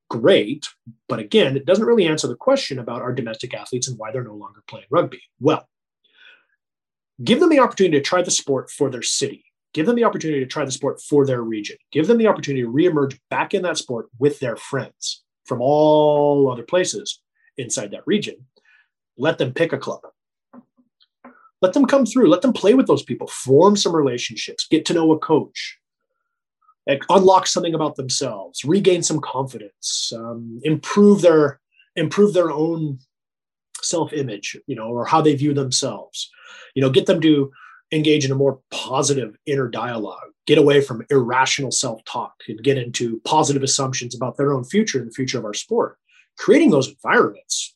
great. 0.10 0.68
But 1.08 1.20
again, 1.20 1.58
it 1.58 1.66
doesn't 1.66 1.86
really 1.86 2.08
answer 2.08 2.28
the 2.28 2.36
question 2.36 2.80
about 2.80 3.02
our 3.02 3.14
domestic 3.14 3.54
athletes 3.54 3.88
and 3.88 3.98
why 3.98 4.12
they're 4.12 4.24
no 4.24 4.36
longer 4.36 4.64
playing 4.68 4.88
rugby. 4.90 5.22
Well, 5.40 5.68
give 7.24 7.40
them 7.40 7.50
the 7.50 7.60
opportunity 7.60 7.98
to 7.98 8.04
try 8.04 8.22
the 8.22 8.32
sport 8.32 8.70
for 8.70 8.90
their 8.90 9.02
city. 9.02 9.46
Give 9.74 9.86
them 9.86 9.96
the 9.96 10.06
opportunity 10.06 10.40
to 10.40 10.46
try 10.46 10.66
the 10.66 10.72
sport 10.72 11.02
for 11.02 11.26
their 11.26 11.42
region. 11.42 11.78
Give 11.92 12.08
them 12.08 12.18
the 12.18 12.28
opportunity 12.28 12.64
to 12.64 12.72
reemerge 12.72 13.20
back 13.30 13.54
in 13.54 13.62
that 13.64 13.78
sport 13.78 14.08
with 14.18 14.40
their 14.40 14.56
friends 14.56 15.24
from 15.46 15.62
all 15.62 16.52
other 16.52 16.64
places 16.64 17.22
inside 17.58 17.92
that 17.92 18.08
region. 18.08 18.36
Let 19.18 19.38
them 19.38 19.54
pick 19.54 19.74
a 19.74 19.78
club. 19.78 20.02
Let 21.62 21.74
them 21.74 21.86
come 21.86 22.06
through. 22.06 22.30
Let 22.30 22.42
them 22.42 22.54
play 22.54 22.74
with 22.74 22.88
those 22.88 23.04
people, 23.04 23.28
form 23.28 23.76
some 23.76 23.96
relationships, 23.96 24.68
get 24.70 24.86
to 24.86 24.94
know 24.94 25.12
a 25.12 25.20
coach, 25.20 25.78
unlock 27.10 27.48
something 27.48 27.74
about 27.74 27.96
themselves, 27.96 28.64
regain 28.64 29.04
some 29.04 29.20
confidence, 29.20 30.12
um, 30.16 30.60
improve 30.64 31.22
their 31.22 31.60
improve 31.96 32.34
their 32.34 32.52
own 32.52 33.00
self-image, 33.82 34.58
you 34.68 34.76
know, 34.76 34.88
or 34.88 35.06
how 35.06 35.22
they 35.22 35.36
view 35.36 35.54
themselves. 35.54 36.30
You 36.76 36.82
know, 36.82 36.90
get 36.92 37.08
them 37.08 37.22
to 37.22 37.52
engage 37.92 38.26
in 38.26 38.32
a 38.32 38.36
more 38.36 38.60
positive 38.70 39.36
inner 39.46 39.68
dialogue, 39.68 40.30
get 40.46 40.58
away 40.58 40.82
from 40.82 41.06
irrational 41.10 41.72
self-talk 41.72 42.34
and 42.48 42.62
get 42.62 42.78
into 42.78 43.20
positive 43.26 43.64
assumptions 43.64 44.14
about 44.14 44.38
their 44.38 44.54
own 44.54 44.64
future 44.64 45.00
and 45.00 45.08
the 45.08 45.14
future 45.14 45.40
of 45.40 45.46
our 45.46 45.54
sport. 45.54 45.98
Creating 46.38 46.70
those 46.70 46.90
environments, 46.90 47.76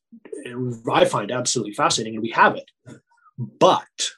I 0.91 1.05
find 1.05 1.31
absolutely 1.31 1.73
fascinating, 1.73 2.15
and 2.15 2.23
we 2.23 2.29
have 2.31 2.55
it. 2.55 2.69
But, 3.59 4.11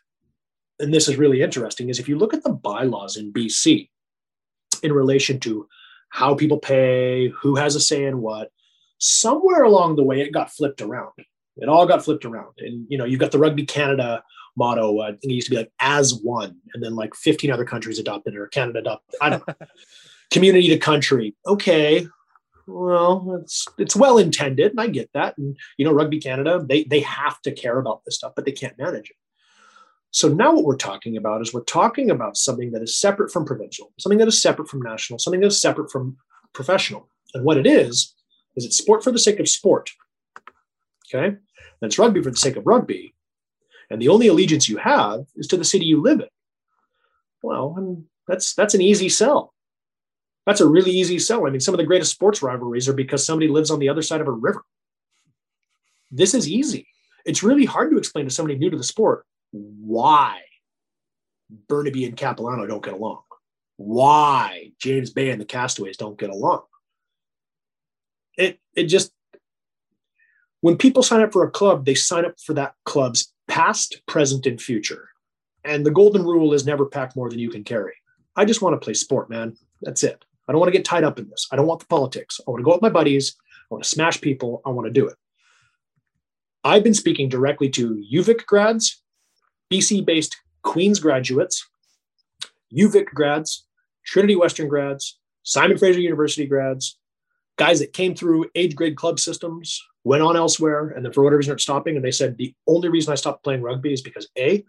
and 0.80 0.93
this 0.93 1.07
is 1.07 1.17
really 1.17 1.41
interesting, 1.41 1.89
is 1.89 1.99
if 1.99 2.09
you 2.09 2.17
look 2.17 2.34
at 2.34 2.43
the 2.43 2.53
bylaws 2.53 3.17
in 3.17 3.32
BC, 3.32 3.89
in 4.84 4.93
relation 4.93 5.39
to 5.41 5.67
how 6.09 6.36
people 6.36 6.59
pay, 6.59 7.30
who 7.30 7.55
has 7.55 7.76
a 7.76 7.80
say 7.80 8.05
in 8.05 8.21
what. 8.21 8.51
Somewhere 8.99 9.63
along 9.63 9.95
the 9.95 10.03
way, 10.03 10.21
it 10.21 10.32
got 10.32 10.51
flipped 10.51 10.82
around. 10.82 11.11
It 11.57 11.69
all 11.69 11.88
got 11.88 12.03
flipped 12.03 12.26
around. 12.26 12.53
And, 12.59 12.86
you 12.89 12.97
know, 12.97 13.05
you've 13.05 13.19
got 13.19 13.32
the 13.32 13.39
Rugby 13.39 13.65
Canada 13.65 14.24
motto. 14.55 14.99
Uh, 14.99 15.03
I 15.03 15.11
think 15.11 15.26
it 15.26 15.34
used 15.34 15.47
to 15.47 15.51
be 15.51 15.57
like 15.57 15.71
as 15.80 16.13
one, 16.13 16.57
and 16.74 16.84
then 16.84 16.95
like 16.95 17.15
15 17.15 17.51
other 17.51 17.65
countries 17.65 17.99
adopted 17.99 18.34
it, 18.34 18.39
or 18.39 18.47
Canada 18.47 18.80
adopted. 18.80 19.15
I 19.21 19.30
don't 19.30 19.47
know. 19.47 19.55
Community 20.32 20.67
to 20.69 20.78
country. 20.78 21.36
Okay. 21.45 22.07
Well, 22.66 23.39
it's 23.41 23.68
it's 23.78 23.95
well 23.95 24.18
intended, 24.18 24.72
and 24.72 24.80
I 24.80 24.88
get 24.88 25.09
that. 25.14 25.38
And 25.38 25.57
you 25.78 25.86
know, 25.86 25.91
Rugby 25.91 26.20
Canada, 26.20 26.64
they 26.68 26.84
they 26.86 27.01
have 27.01 27.41
to 27.41 27.51
care 27.51 27.78
about 27.78 28.03
this 28.05 28.16
stuff, 28.16 28.34
but 28.36 28.45
they 28.45 28.51
can't 28.51 28.78
manage 28.78 29.09
it. 29.09 29.16
So 30.11 30.28
now 30.28 30.53
what 30.53 30.64
we're 30.64 30.78
talking 30.78 31.18
about 31.18 31.41
is 31.41 31.53
we're 31.53 31.64
talking 31.64 32.11
about 32.11 32.38
something 32.38 32.72
that 32.72 32.84
is 32.84 32.95
separate 32.95 33.32
from 33.32 33.45
provincial, 33.45 33.91
something 33.97 34.20
that 34.20 34.28
is 34.28 34.39
separate 34.39 34.70
from 34.70 34.82
national, 34.82 35.18
something 35.18 35.41
that 35.41 35.47
is 35.47 35.59
separate 35.59 35.91
from 35.91 36.18
professional. 36.53 37.09
And 37.34 37.43
what 37.43 37.57
it 37.57 37.66
is, 37.66 38.14
is 38.55 38.64
it's 38.64 38.78
sport 38.78 39.04
for 39.04 39.12
the 39.12 39.17
sake 39.17 39.39
of 39.39 39.50
sport. 39.50 39.89
Okay. 41.08 41.25
And 41.25 41.38
it's 41.82 41.97
rugby 41.97 42.21
for 42.21 42.29
the 42.29 42.38
sake 42.38 42.55
of 42.55 42.67
rugby. 42.67 43.16
And 43.89 44.01
the 44.01 44.09
only 44.09 44.28
allegiance 44.28 44.70
you 44.70 44.78
have 44.78 45.25
is 45.36 45.47
to 45.47 45.58
the 45.58 45.66
city 45.66 45.86
you 45.86 46.01
live 46.01 46.20
in. 46.20 46.28
Well, 47.42 47.75
mean, 47.78 48.05
that's 48.28 48.54
that's 48.54 48.74
an 48.74 48.82
easy 48.82 49.09
sell. 49.09 49.54
That's 50.45 50.61
a 50.61 50.67
really 50.67 50.91
easy 50.91 51.20
sell. 51.20 51.47
I 51.47 51.49
mean, 51.49 51.61
some 51.61 51.74
of 51.74 51.78
the 51.78 51.86
greatest 51.86 52.11
sports 52.11 52.41
rivalries 52.41 52.89
are 52.89 52.93
because 52.93 53.25
somebody 53.25 53.47
lives 53.47 53.71
on 53.71 53.79
the 53.79 53.89
other 53.89 54.01
side 54.01 54.21
of 54.21 54.28
a 54.28 54.32
river. 54.32 54.63
This 56.11 56.33
is 56.33 56.49
easy. 56.49 56.87
It's 57.25 57.43
really 57.43 57.65
hard 57.65 57.91
to 57.91 57.97
explain 57.97 58.25
to 58.25 58.32
somebody 58.32 58.57
new 58.57 58.70
to 58.70 58.78
the 58.78 58.83
sport 58.83 59.25
why 59.51 60.41
Burnaby 61.67 62.05
and 62.05 62.17
Capilano 62.17 62.65
don't 62.67 62.83
get 62.83 62.93
along, 62.93 63.21
why 63.78 64.71
James 64.79 65.11
Bay 65.11 65.29
and 65.29 65.39
the 65.39 65.45
Castaways 65.45 65.97
don't 65.97 66.20
get 66.20 66.29
along. 66.29 66.63
It 68.37 68.59
it 68.75 68.86
just 68.86 69.11
when 70.61 70.78
people 70.78 71.03
sign 71.03 71.21
up 71.21 71.33
for 71.33 71.43
a 71.43 71.51
club, 71.51 71.86
they 71.86 71.95
sign 71.95 72.25
up 72.25 72.39
for 72.39 72.53
that 72.53 72.74
club's 72.86 73.33
past, 73.47 74.01
present, 74.07 74.45
and 74.45 74.61
future. 74.61 75.09
And 75.63 75.86
the 75.86 75.91
golden 75.91 76.24
rule 76.24 76.53
is 76.53 76.65
never 76.65 76.86
pack 76.86 77.15
more 77.15 77.29
than 77.29 77.39
you 77.39 77.49
can 77.49 77.63
carry. 77.63 77.93
I 78.36 78.45
just 78.45 78.61
want 78.61 78.74
to 78.74 78.83
play 78.83 78.93
sport, 78.93 79.29
man. 79.29 79.55
That's 79.82 80.03
it. 80.03 80.24
I 80.47 80.51
don't 80.51 80.59
want 80.59 80.71
to 80.71 80.78
get 80.78 80.86
tied 80.86 81.03
up 81.03 81.20
in 81.20 81.29
this. 81.29 81.47
I 81.51 81.55
don't 81.55 81.67
want 81.67 81.79
the 81.79 81.86
politics. 81.87 82.39
I 82.45 82.51
want 82.51 82.59
to 82.59 82.65
go 82.65 82.71
with 82.71 82.82
my 82.82 82.89
buddies. 82.89 83.36
I 83.45 83.75
want 83.75 83.83
to 83.83 83.89
smash 83.89 84.20
people. 84.20 84.61
I 84.65 84.70
want 84.70 84.87
to 84.87 84.91
do 84.91 85.07
it. 85.07 85.15
I've 86.63 86.83
been 86.83 86.93
speaking 86.93 87.29
directly 87.29 87.70
to 87.70 88.03
UVic 88.11 88.45
grads 88.45 89.01
BC 89.71 90.05
based 90.05 90.37
Queen's 90.61 90.99
graduates, 90.99 91.67
UVic 92.78 93.05
grads, 93.05 93.65
Trinity 94.05 94.36
Western 94.36 94.67
grads, 94.67 95.20
Simon 95.43 95.78
Fraser 95.78 95.99
University 95.99 96.45
grads, 96.45 96.97
guys 97.57 97.79
that 97.79 97.93
came 97.93 98.15
through 98.15 98.45
age 98.55 98.75
grade 98.75 98.95
club 98.95 99.20
systems, 99.20 99.82
went 100.03 100.24
on 100.24 100.37
elsewhere, 100.37 100.89
and 100.89 101.03
then 101.03 101.11
for 101.11 101.24
whatever 101.24 101.37
reason 101.37 101.53
are 101.53 101.57
stopping. 101.57 101.95
And 101.95 102.05
they 102.05 102.11
said 102.11 102.37
the 102.37 102.53
only 102.67 102.89
reason 102.89 103.11
I 103.11 103.15
stopped 103.15 103.43
playing 103.43 103.61
rugby 103.61 103.93
is 103.93 104.01
because 104.01 104.28
A, 104.37 104.63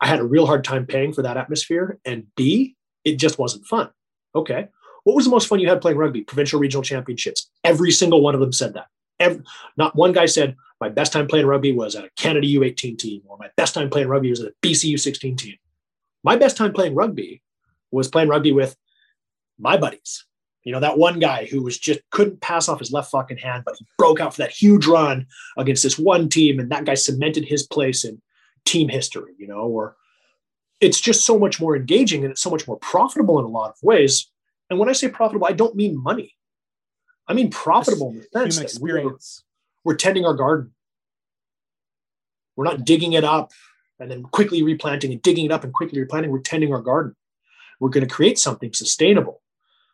I 0.00 0.06
had 0.06 0.18
a 0.18 0.24
real 0.24 0.46
hard 0.46 0.64
time 0.64 0.84
paying 0.84 1.12
for 1.12 1.22
that 1.22 1.36
atmosphere, 1.36 1.98
and 2.04 2.26
B, 2.36 2.76
it 3.04 3.16
just 3.18 3.38
wasn't 3.38 3.66
fun. 3.66 3.90
Okay. 4.36 4.68
What 5.04 5.16
was 5.16 5.24
the 5.24 5.30
most 5.30 5.48
fun 5.48 5.60
you 5.60 5.68
had 5.68 5.80
playing 5.80 5.98
rugby? 5.98 6.22
Provincial 6.22 6.60
regional 6.60 6.82
championships. 6.82 7.48
Every 7.64 7.90
single 7.90 8.20
one 8.20 8.34
of 8.34 8.40
them 8.40 8.52
said 8.52 8.74
that. 8.74 8.88
Every, 9.18 9.42
not 9.76 9.96
one 9.96 10.12
guy 10.12 10.26
said, 10.26 10.56
my 10.80 10.88
best 10.90 11.12
time 11.12 11.26
playing 11.26 11.46
rugby 11.46 11.72
was 11.72 11.96
at 11.96 12.04
a 12.04 12.10
Canada 12.16 12.46
U18 12.46 12.98
team, 12.98 13.22
or 13.26 13.38
my 13.38 13.48
best 13.56 13.72
time 13.72 13.88
playing 13.88 14.08
rugby 14.08 14.30
was 14.30 14.40
at 14.40 14.48
a 14.48 14.54
BC 14.62 14.92
U16 14.94 15.38
team. 15.38 15.56
My 16.22 16.36
best 16.36 16.56
time 16.56 16.72
playing 16.72 16.94
rugby 16.94 17.40
was 17.90 18.08
playing 18.08 18.28
rugby 18.28 18.52
with 18.52 18.76
my 19.58 19.76
buddies. 19.76 20.26
You 20.64 20.72
know, 20.72 20.80
that 20.80 20.98
one 20.98 21.20
guy 21.20 21.46
who 21.46 21.62
was 21.62 21.78
just 21.78 22.00
couldn't 22.10 22.40
pass 22.40 22.68
off 22.68 22.80
his 22.80 22.92
left 22.92 23.10
fucking 23.12 23.38
hand, 23.38 23.62
but 23.64 23.76
he 23.78 23.86
broke 23.96 24.20
out 24.20 24.34
for 24.34 24.42
that 24.42 24.50
huge 24.50 24.86
run 24.86 25.26
against 25.56 25.84
this 25.84 25.98
one 25.98 26.28
team, 26.28 26.58
and 26.58 26.70
that 26.72 26.84
guy 26.84 26.94
cemented 26.94 27.44
his 27.44 27.62
place 27.62 28.04
in 28.04 28.20
team 28.64 28.88
history, 28.88 29.34
you 29.38 29.46
know, 29.46 29.60
or 29.60 29.96
it's 30.80 31.00
just 31.00 31.24
so 31.24 31.38
much 31.38 31.60
more 31.60 31.76
engaging 31.76 32.22
and 32.22 32.30
it's 32.30 32.42
so 32.42 32.50
much 32.50 32.66
more 32.68 32.78
profitable 32.78 33.38
in 33.38 33.44
a 33.44 33.48
lot 33.48 33.70
of 33.70 33.76
ways. 33.82 34.30
And 34.68 34.78
when 34.78 34.88
I 34.88 34.92
say 34.92 35.08
profitable, 35.08 35.46
I 35.46 35.52
don't 35.52 35.74
mean 35.74 36.02
money. 36.02 36.34
I 37.28 37.34
mean 37.34 37.50
profitable 37.50 38.10
in 38.10 38.16
the 38.18 38.50
sense 38.50 38.54
human 38.54 38.64
experience 38.64 39.42
we're 39.84 39.94
tending 39.94 40.24
our 40.24 40.34
garden. 40.34 40.72
We're 42.56 42.64
not 42.64 42.84
digging 42.84 43.12
it 43.12 43.22
up 43.22 43.52
and 44.00 44.10
then 44.10 44.24
quickly 44.24 44.62
replanting 44.64 45.12
and 45.12 45.22
digging 45.22 45.44
it 45.44 45.52
up 45.52 45.62
and 45.62 45.72
quickly 45.72 46.00
replanting. 46.00 46.32
We're 46.32 46.40
tending 46.40 46.72
our 46.72 46.80
garden. 46.80 47.14
We're 47.78 47.90
going 47.90 48.06
to 48.06 48.12
create 48.12 48.38
something 48.38 48.72
sustainable, 48.72 49.42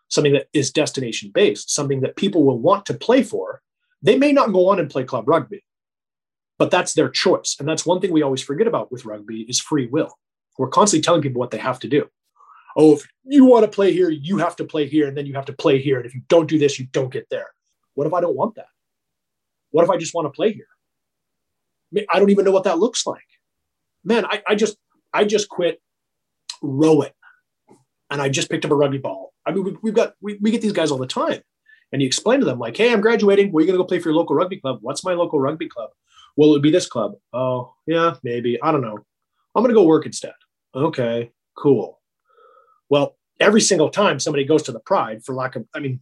something 0.08 0.32
that 0.32 0.46
is 0.54 0.70
destination 0.72 1.30
based, 1.32 1.70
something 1.70 2.00
that 2.00 2.16
people 2.16 2.42
will 2.44 2.58
want 2.58 2.86
to 2.86 2.94
play 2.94 3.22
for. 3.22 3.60
They 4.00 4.16
may 4.16 4.32
not 4.32 4.52
go 4.52 4.68
on 4.70 4.80
and 4.80 4.88
play 4.88 5.04
club 5.04 5.28
rugby. 5.28 5.62
but 6.58 6.70
that's 6.70 6.94
their 6.94 7.08
choice. 7.08 7.56
And 7.58 7.68
that's 7.68 7.84
one 7.84 8.00
thing 8.00 8.12
we 8.12 8.22
always 8.22 8.42
forget 8.42 8.68
about 8.68 8.92
with 8.92 9.04
rugby 9.04 9.42
is 9.42 9.60
free 9.60 9.86
will. 9.86 10.16
We're 10.58 10.68
constantly 10.68 11.02
telling 11.02 11.22
people 11.22 11.40
what 11.40 11.50
they 11.50 11.58
have 11.58 11.78
to 11.80 11.88
do. 11.88 12.08
Oh, 12.76 12.94
if 12.94 13.06
you 13.24 13.44
want 13.44 13.64
to 13.64 13.70
play 13.70 13.92
here, 13.92 14.10
you 14.10 14.38
have 14.38 14.56
to 14.56 14.64
play 14.64 14.86
here, 14.86 15.06
and 15.06 15.16
then 15.16 15.26
you 15.26 15.34
have 15.34 15.44
to 15.46 15.52
play 15.52 15.80
here. 15.80 15.98
And 15.98 16.06
if 16.06 16.14
you 16.14 16.22
don't 16.28 16.48
do 16.48 16.58
this, 16.58 16.78
you 16.78 16.86
don't 16.92 17.12
get 17.12 17.28
there. 17.30 17.48
What 17.94 18.06
if 18.06 18.14
I 18.14 18.20
don't 18.20 18.36
want 18.36 18.54
that? 18.54 18.68
What 19.70 19.84
if 19.84 19.90
I 19.90 19.96
just 19.96 20.14
want 20.14 20.26
to 20.26 20.30
play 20.30 20.52
here? 20.52 20.68
I, 22.10 22.18
don't 22.18 22.30
even 22.30 22.44
know 22.44 22.52
what 22.52 22.64
that 22.64 22.78
looks 22.78 23.06
like. 23.06 23.20
Man, 24.04 24.24
I, 24.24 24.42
I 24.48 24.54
just 24.54 24.76
I 25.12 25.24
just 25.24 25.50
quit 25.50 25.80
rowing 26.62 27.12
and 28.10 28.22
I 28.22 28.30
just 28.30 28.50
picked 28.50 28.64
up 28.64 28.70
a 28.70 28.74
rugby 28.74 28.98
ball. 28.98 29.32
I 29.44 29.52
mean, 29.52 29.76
we, 29.82 29.90
have 29.90 29.96
got 29.96 30.14
we, 30.20 30.38
we 30.40 30.50
get 30.50 30.62
these 30.62 30.72
guys 30.72 30.90
all 30.90 30.98
the 30.98 31.06
time, 31.06 31.42
and 31.92 32.00
you 32.00 32.06
explain 32.06 32.40
to 32.40 32.46
them 32.46 32.58
like, 32.58 32.76
"Hey, 32.76 32.92
I'm 32.92 33.00
graduating. 33.00 33.52
Where 33.52 33.60
are 33.60 33.64
you 33.64 33.66
going 33.66 33.78
to 33.78 33.82
go 33.82 33.86
play 33.86 33.98
for 33.98 34.08
your 34.08 34.16
local 34.16 34.36
rugby 34.36 34.58
club? 34.58 34.78
What's 34.80 35.04
my 35.04 35.12
local 35.12 35.40
rugby 35.40 35.68
club? 35.68 35.90
Well, 36.36 36.48
it 36.48 36.52
would 36.52 36.62
be 36.62 36.70
this 36.70 36.86
club. 36.86 37.14
Oh, 37.32 37.74
yeah, 37.86 38.14
maybe. 38.22 38.60
I 38.62 38.72
don't 38.72 38.80
know. 38.80 38.98
I'm 39.54 39.62
going 39.62 39.68
to 39.68 39.78
go 39.78 39.84
work 39.84 40.06
instead. 40.06 40.32
Okay, 40.74 41.32
cool. 41.56 42.00
Well, 42.88 43.16
every 43.40 43.60
single 43.60 43.90
time 43.90 44.18
somebody 44.18 44.44
goes 44.44 44.62
to 44.64 44.72
the 44.72 44.80
Pride, 44.80 45.24
for 45.24 45.34
lack 45.34 45.56
of, 45.56 45.66
I 45.74 45.80
mean, 45.80 46.00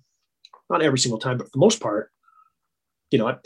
not 0.69 0.83
every 0.83 0.99
single 0.99 1.19
time, 1.19 1.39
but 1.39 1.47
for 1.47 1.53
the 1.53 1.59
most 1.59 1.81
part, 1.81 2.11
you 3.11 3.19
know, 3.19 3.37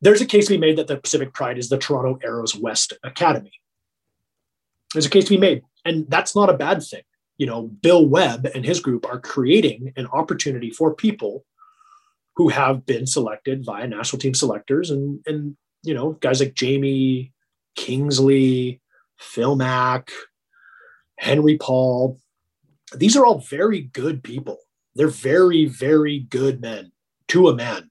there's 0.00 0.20
a 0.20 0.26
case 0.26 0.46
to 0.46 0.54
be 0.54 0.58
made 0.58 0.78
that 0.78 0.86
the 0.86 0.96
Pacific 0.96 1.34
Pride 1.34 1.58
is 1.58 1.68
the 1.68 1.78
Toronto 1.78 2.18
Arrows 2.24 2.54
West 2.54 2.92
Academy. 3.02 3.52
There's 4.92 5.06
a 5.06 5.10
case 5.10 5.24
to 5.24 5.30
be 5.30 5.38
made, 5.38 5.62
and 5.84 6.08
that's 6.08 6.34
not 6.34 6.50
a 6.50 6.56
bad 6.56 6.82
thing. 6.82 7.02
You 7.36 7.46
know, 7.46 7.62
Bill 7.62 8.06
Webb 8.06 8.48
and 8.54 8.64
his 8.64 8.80
group 8.80 9.06
are 9.06 9.20
creating 9.20 9.92
an 9.96 10.06
opportunity 10.12 10.70
for 10.70 10.94
people 10.94 11.44
who 12.36 12.48
have 12.48 12.86
been 12.86 13.06
selected 13.06 13.64
via 13.64 13.86
national 13.86 14.20
team 14.20 14.34
selectors 14.34 14.90
and 14.90 15.20
and 15.26 15.56
you 15.82 15.92
know 15.92 16.12
guys 16.20 16.40
like 16.40 16.54
Jamie 16.54 17.32
Kingsley, 17.76 18.80
Phil 19.18 19.56
Mack, 19.56 20.10
Henry 21.18 21.56
Paul. 21.56 22.18
These 22.94 23.16
are 23.16 23.26
all 23.26 23.40
very 23.40 23.82
good 23.82 24.22
people. 24.22 24.58
They're 24.94 25.08
very 25.08 25.66
very 25.66 26.20
good 26.20 26.60
men 26.60 26.92
to 27.28 27.48
a 27.48 27.54
man. 27.54 27.90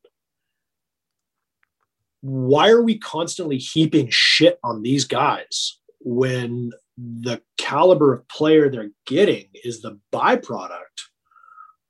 Why 2.21 2.69
are 2.69 2.81
we 2.81 2.97
constantly 2.97 3.57
heaping 3.57 4.09
shit 4.09 4.59
on 4.63 4.81
these 4.81 5.05
guys 5.05 5.79
when 5.99 6.71
the 6.97 7.41
caliber 7.57 8.13
of 8.13 8.27
player 8.27 8.69
they're 8.69 8.91
getting 9.05 9.47
is 9.63 9.81
the 9.81 9.99
byproduct 10.11 11.09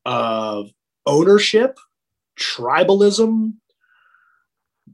of 0.05 0.69
ownership 1.05 1.79
tribalism, 2.37 3.53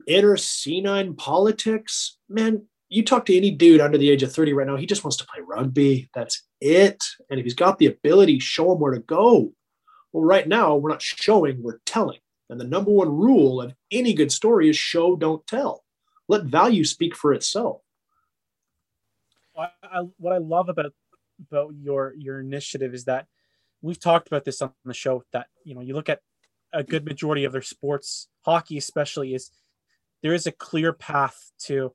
intersenine 0.09 1.17
politics. 1.17 2.17
Man, 2.29 2.67
you 2.93 3.03
talk 3.03 3.25
to 3.25 3.35
any 3.35 3.49
dude 3.49 3.81
under 3.81 3.97
the 3.97 4.09
age 4.09 4.21
of 4.21 4.31
30 4.31 4.53
right 4.53 4.67
now, 4.67 4.75
he 4.75 4.85
just 4.85 5.03
wants 5.03 5.17
to 5.17 5.25
play 5.25 5.43
rugby. 5.45 6.09
That's 6.13 6.43
it. 6.61 7.03
And 7.29 7.39
if 7.39 7.43
he's 7.43 7.55
got 7.55 7.79
the 7.79 7.87
ability, 7.87 8.39
show 8.39 8.71
him 8.71 8.79
where 8.79 8.93
to 8.93 8.99
go. 8.99 9.51
Well, 10.11 10.23
right 10.23 10.47
now, 10.47 10.75
we're 10.75 10.91
not 10.91 11.01
showing, 11.01 11.63
we're 11.63 11.79
telling. 11.85 12.19
And 12.49 12.59
the 12.59 12.65
number 12.65 12.91
one 12.91 13.09
rule 13.09 13.61
of 13.61 13.73
any 13.91 14.13
good 14.13 14.31
story 14.31 14.69
is 14.69 14.77
show, 14.77 15.15
don't 15.15 15.45
tell. 15.47 15.83
Let 16.27 16.43
value 16.43 16.85
speak 16.85 17.15
for 17.15 17.33
itself. 17.33 17.81
I, 19.57 19.69
I, 19.81 20.01
what 20.17 20.33
I 20.33 20.37
love 20.37 20.69
about 20.69 20.93
about 21.49 21.73
your 21.75 22.13
your 22.17 22.39
initiative 22.39 22.93
is 22.93 23.05
that 23.05 23.25
we've 23.81 23.99
talked 23.99 24.27
about 24.27 24.45
this 24.45 24.61
on 24.61 24.71
the 24.85 24.93
show 24.93 25.23
that 25.33 25.47
you 25.63 25.75
know 25.75 25.81
you 25.81 25.93
look 25.93 26.09
at 26.09 26.21
a 26.71 26.83
good 26.83 27.05
majority 27.05 27.43
of 27.43 27.51
their 27.51 27.61
sports, 27.61 28.27
hockey 28.45 28.77
especially, 28.77 29.33
is 29.33 29.51
there 30.21 30.33
is 30.33 30.47
a 30.47 30.51
clear 30.51 30.93
path 30.93 31.51
to 31.59 31.93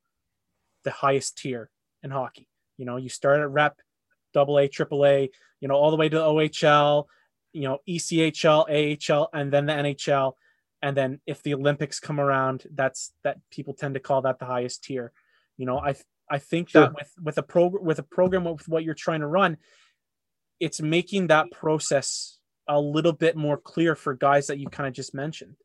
the 0.88 0.94
highest 0.94 1.36
tier 1.36 1.68
in 2.02 2.10
hockey. 2.10 2.48
You 2.78 2.86
know, 2.86 2.96
you 2.96 3.10
start 3.10 3.40
at 3.40 3.50
rep, 3.50 3.78
double 4.32 4.58
A, 4.58 4.68
triple 4.68 5.04
A, 5.04 5.30
you 5.60 5.68
know, 5.68 5.74
all 5.74 5.90
the 5.90 5.98
way 5.98 6.08
to 6.08 6.16
the 6.16 6.22
OHL, 6.22 7.04
you 7.52 7.62
know, 7.62 7.78
ECHL, 7.86 8.64
AHL, 9.12 9.28
and 9.34 9.52
then 9.52 9.66
the 9.66 9.74
NHL. 9.74 10.32
And 10.80 10.96
then 10.96 11.20
if 11.26 11.42
the 11.42 11.52
Olympics 11.52 12.00
come 12.00 12.18
around, 12.18 12.64
that's 12.72 13.12
that 13.22 13.36
people 13.50 13.74
tend 13.74 13.94
to 13.94 14.00
call 14.00 14.22
that 14.22 14.38
the 14.38 14.46
highest 14.46 14.84
tier. 14.84 15.12
You 15.58 15.66
know, 15.66 15.78
I 15.78 15.94
I 16.30 16.38
think 16.38 16.70
sure. 16.70 16.82
that 16.82 16.94
with 16.94 17.12
with 17.22 17.36
a 17.36 17.42
program 17.42 17.84
with 17.84 17.98
a 17.98 18.04
program 18.04 18.44
with 18.44 18.66
what 18.66 18.84
you're 18.84 18.94
trying 18.94 19.20
to 19.20 19.26
run, 19.26 19.58
it's 20.58 20.80
making 20.80 21.26
that 21.26 21.50
process 21.50 22.38
a 22.66 22.80
little 22.80 23.12
bit 23.12 23.36
more 23.36 23.58
clear 23.58 23.94
for 23.94 24.14
guys 24.14 24.46
that 24.46 24.58
you 24.58 24.68
kind 24.68 24.86
of 24.86 24.94
just 24.94 25.14
mentioned? 25.14 25.56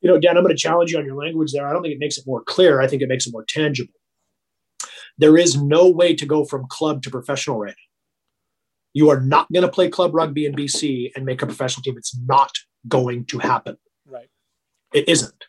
You 0.00 0.10
know, 0.10 0.18
Dan, 0.18 0.36
I'm 0.36 0.42
going 0.42 0.54
to 0.54 0.60
challenge 0.60 0.92
you 0.92 0.98
on 0.98 1.06
your 1.06 1.16
language 1.16 1.52
there. 1.52 1.66
I 1.66 1.72
don't 1.72 1.82
think 1.82 1.94
it 1.94 2.00
makes 2.00 2.18
it 2.18 2.26
more 2.26 2.42
clear. 2.42 2.80
I 2.80 2.86
think 2.86 3.02
it 3.02 3.08
makes 3.08 3.26
it 3.26 3.32
more 3.32 3.44
tangible. 3.44 3.94
There 5.18 5.36
is 5.36 5.60
no 5.60 5.88
way 5.88 6.14
to 6.14 6.26
go 6.26 6.44
from 6.44 6.66
club 6.68 7.02
to 7.02 7.10
professional 7.10 7.58
right 7.58 7.70
now. 7.70 7.92
You 8.94 9.10
are 9.10 9.20
not 9.20 9.50
going 9.52 9.62
to 9.62 9.70
play 9.70 9.88
club 9.88 10.14
rugby 10.14 10.46
in 10.46 10.54
BC 10.54 11.12
and 11.16 11.24
make 11.24 11.42
a 11.42 11.46
professional 11.46 11.82
team. 11.82 11.96
It's 11.96 12.16
not 12.26 12.52
going 12.88 13.24
to 13.26 13.38
happen. 13.38 13.76
Right. 14.06 14.28
It 14.92 15.08
isn't. 15.08 15.44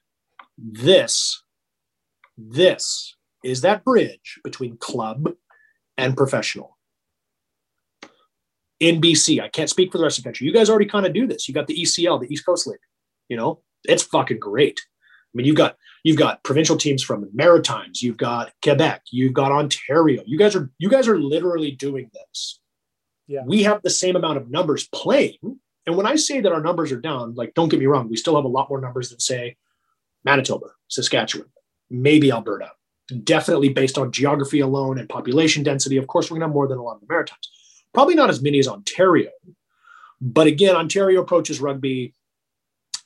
This, 0.57 1.43
this 2.37 3.15
is 3.43 3.61
that 3.61 3.83
bridge 3.83 4.39
between 4.43 4.77
club 4.77 5.33
and 5.97 6.15
professional 6.15 6.77
in 8.79 9.01
BC. 9.01 9.41
I 9.41 9.49
can't 9.49 9.69
speak 9.69 9.91
for 9.91 9.97
the 9.97 10.03
rest 10.03 10.17
of 10.17 10.23
the 10.23 10.29
country. 10.29 10.47
You 10.47 10.53
guys 10.53 10.69
already 10.69 10.85
kind 10.85 11.05
of 11.05 11.13
do 11.13 11.27
this. 11.27 11.47
You 11.47 11.53
got 11.53 11.67
the 11.67 11.75
ECL, 11.75 12.21
the 12.21 12.31
East 12.31 12.45
Coast 12.45 12.67
League. 12.67 12.79
You 13.29 13.37
know, 13.37 13.61
it's 13.83 14.03
fucking 14.03 14.39
great. 14.39 14.79
I 15.33 15.37
mean, 15.37 15.47
you've 15.47 15.55
got 15.55 15.77
you've 16.03 16.17
got 16.17 16.43
provincial 16.43 16.77
teams 16.77 17.01
from 17.01 17.27
Maritimes, 17.33 18.03
you've 18.03 18.17
got 18.17 18.51
Quebec, 18.61 19.03
you've 19.11 19.33
got 19.33 19.51
Ontario. 19.51 20.21
You 20.25 20.37
guys 20.37 20.55
are 20.55 20.69
you 20.77 20.89
guys 20.89 21.07
are 21.07 21.19
literally 21.19 21.71
doing 21.71 22.09
this. 22.13 22.59
Yeah. 23.27 23.43
We 23.45 23.63
have 23.63 23.81
the 23.81 23.89
same 23.89 24.15
amount 24.15 24.37
of 24.37 24.49
numbers 24.49 24.87
playing. 24.89 25.37
And 25.85 25.97
when 25.97 26.05
I 26.05 26.15
say 26.15 26.39
that 26.39 26.51
our 26.51 26.61
numbers 26.61 26.91
are 26.91 26.99
down, 26.99 27.33
like 27.35 27.53
don't 27.55 27.69
get 27.69 27.79
me 27.79 27.87
wrong, 27.87 28.09
we 28.09 28.17
still 28.17 28.35
have 28.35 28.45
a 28.45 28.49
lot 28.49 28.69
more 28.69 28.79
numbers 28.79 29.09
than 29.09 29.19
say 29.19 29.57
Manitoba, 30.23 30.67
Saskatchewan, 30.87 31.49
maybe 31.89 32.31
Alberta. 32.31 32.71
Definitely 33.23 33.69
based 33.69 33.97
on 33.97 34.11
geography 34.11 34.59
alone 34.59 34.97
and 34.99 35.09
population 35.09 35.63
density. 35.63 35.97
Of 35.97 36.07
course, 36.07 36.29
we're 36.29 36.37
gonna 36.37 36.47
have 36.47 36.53
more 36.53 36.67
than 36.67 36.77
a 36.77 36.83
lot 36.83 36.95
of 36.95 37.01
the 37.01 37.07
Maritimes. 37.09 37.49
Probably 37.93 38.15
not 38.15 38.29
as 38.29 38.41
many 38.41 38.59
as 38.59 38.67
Ontario. 38.67 39.29
But 40.21 40.47
again, 40.47 40.75
Ontario 40.75 41.21
approaches 41.21 41.59
rugby 41.59 42.13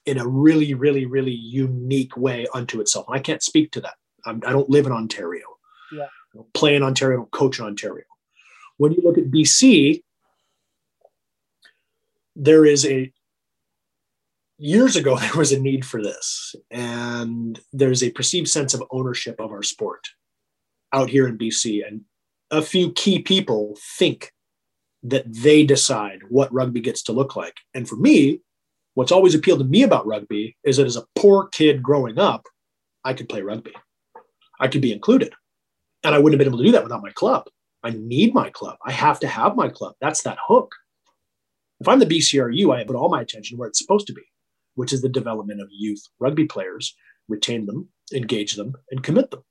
in 0.08 0.18
a 0.18 0.28
really, 0.28 0.74
really, 0.74 1.06
really 1.06 1.34
unique 1.34 2.16
way 2.18 2.48
unto 2.54 2.80
itself. 2.80 3.06
And 3.08 3.18
I 3.18 3.20
can't 3.20 3.44
speak 3.44 3.72
to 3.72 3.82
that. 3.82 3.96
I'm, 4.26 4.42
I 4.46 4.50
do 4.50 4.58
not 4.58 4.70
live 4.70 4.86
in 4.86 4.92
Ontario. 4.92 5.46
Yeah. 5.92 6.06
I 6.06 6.38
don't 6.38 6.54
play 6.54 6.76
in 6.76 6.84
Ontario, 6.84 7.18
I 7.18 7.22
don't 7.22 7.32
coach 7.32 7.60
in 7.60 7.66
Ontario. 7.66 8.06
When 8.78 8.92
you 8.94 9.02
look 9.04 9.18
at 9.18 9.32
BC, 9.32 10.02
there 12.36 12.66
is 12.66 12.86
a 12.86 13.12
years 14.58 14.96
ago 14.96 15.18
there 15.20 15.36
was 15.36 15.52
a 15.52 15.60
need 15.60 15.86
for 15.86 16.02
this 16.02 16.56
and 16.72 17.60
there's 17.74 18.04
a 18.04 18.12
perceived 18.12 18.48
sense 18.48 18.74
of 18.74 18.84
ownership 18.92 19.40
of 19.40 19.52
our 19.52 19.62
sport 19.62 20.02
out 20.94 21.10
here 21.10 21.28
in 21.28 21.38
bc 21.38 21.86
and 21.88 22.02
a 22.50 22.62
few 22.62 22.92
key 22.94 23.20
people 23.20 23.78
think 23.98 24.32
that 25.04 25.26
they 25.28 25.64
decide 25.64 26.20
what 26.30 26.54
rugby 26.54 26.82
gets 26.82 27.04
to 27.04 27.12
look 27.12 27.36
like. 27.36 27.56
And 27.74 27.88
for 27.88 27.96
me, 27.96 28.42
what's 28.98 29.12
always 29.12 29.36
appealed 29.36 29.60
to 29.60 29.66
me 29.66 29.84
about 29.84 30.08
rugby 30.08 30.58
is 30.64 30.78
that 30.78 30.88
as 30.88 30.96
a 30.96 31.06
poor 31.16 31.50
kid 31.50 31.84
growing 31.84 32.18
up, 32.18 32.48
I 33.04 33.14
could 33.14 33.30
play 33.30 33.44
rugby. 33.44 33.74
I 34.60 34.68
could 34.68 34.82
be 34.82 34.92
included. 34.92 35.36
And 36.04 36.16
I 36.16 36.18
wouldn't 36.18 36.34
have 36.34 36.44
been 36.44 36.52
able 36.52 36.58
to 36.58 36.66
do 36.66 36.72
that 36.72 36.84
without 36.84 37.04
my 37.04 37.12
club. 37.12 37.44
I 37.84 37.92
need 37.92 38.34
my 38.34 38.50
club. 38.50 38.78
I 38.84 38.92
have 38.92 39.20
to 39.20 39.28
have 39.28 39.56
my 39.56 39.70
club. 39.70 39.94
That's 40.02 40.24
that 40.24 40.40
hook. 40.48 40.74
If 41.80 41.88
I'm 41.88 42.00
the 42.00 42.08
BCRU, 42.08 42.76
I 42.76 42.86
put 42.86 42.96
all 42.96 43.08
my 43.10 43.22
attention 43.22 43.60
where 43.60 43.68
it's 43.68 43.78
supposed 43.78 44.08
to 44.08 44.14
be, 44.14 44.24
which 44.74 44.92
is 44.92 45.04
the 45.04 45.10
development 45.10 45.62
of 45.62 45.68
youth 45.72 46.04
rugby 46.20 46.46
players, 46.46 46.96
retain 47.28 47.68
them, 47.68 47.90
engage 48.12 48.56
them, 48.56 48.74
and 48.90 49.04
commit 49.04 49.30
them 49.30 49.44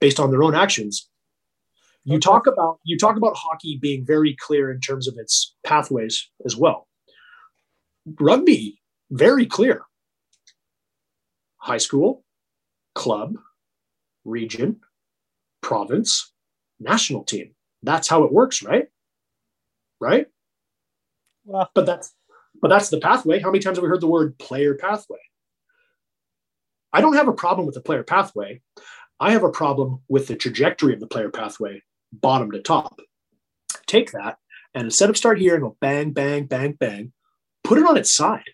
based 0.00 0.18
on 0.18 0.30
their 0.30 0.42
own 0.42 0.54
actions 0.54 1.10
you 2.08 2.20
talk 2.20 2.46
about 2.46 2.78
you 2.84 2.96
talk 2.96 3.16
about 3.16 3.36
hockey 3.36 3.78
being 3.82 4.06
very 4.06 4.36
clear 4.38 4.70
in 4.70 4.78
terms 4.78 5.08
of 5.08 5.16
its 5.18 5.56
pathways 5.64 6.30
as 6.44 6.56
well. 6.56 6.86
Rugby, 8.20 8.78
very 9.10 9.46
clear. 9.46 9.82
High 11.58 11.78
school, 11.78 12.24
club, 12.94 13.36
region, 14.24 14.80
province, 15.60 16.32
national 16.78 17.24
team. 17.24 17.54
That's 17.82 18.08
how 18.08 18.24
it 18.24 18.32
works, 18.32 18.62
right? 18.62 18.86
Right? 20.00 20.26
Well, 21.44 21.70
but 21.74 21.86
that's 21.86 22.12
but 22.60 22.68
that's 22.68 22.88
the 22.88 23.00
pathway. 23.00 23.40
How 23.40 23.50
many 23.50 23.60
times 23.60 23.76
have 23.76 23.82
we 23.82 23.88
heard 23.88 24.00
the 24.00 24.06
word 24.06 24.38
player 24.38 24.74
pathway? 24.74 25.18
I 26.92 27.00
don't 27.00 27.16
have 27.16 27.28
a 27.28 27.32
problem 27.32 27.66
with 27.66 27.74
the 27.74 27.82
player 27.82 28.02
pathway. 28.02 28.62
I 29.20 29.32
have 29.32 29.44
a 29.44 29.50
problem 29.50 30.00
with 30.08 30.26
the 30.26 30.36
trajectory 30.36 30.94
of 30.94 31.00
the 31.00 31.06
player 31.06 31.30
pathway 31.30 31.82
bottom 32.12 32.50
to 32.52 32.60
top. 32.60 32.98
Take 33.86 34.12
that 34.12 34.38
and 34.74 34.84
instead 34.84 35.08
of 35.10 35.16
start 35.16 35.38
here 35.38 35.54
and 35.54 35.62
go 35.62 35.76
bang, 35.80 36.12
bang, 36.12 36.44
bang, 36.44 36.72
bang, 36.72 37.12
put 37.64 37.78
it 37.78 37.86
on 37.86 37.96
its 37.96 38.12
side. 38.12 38.44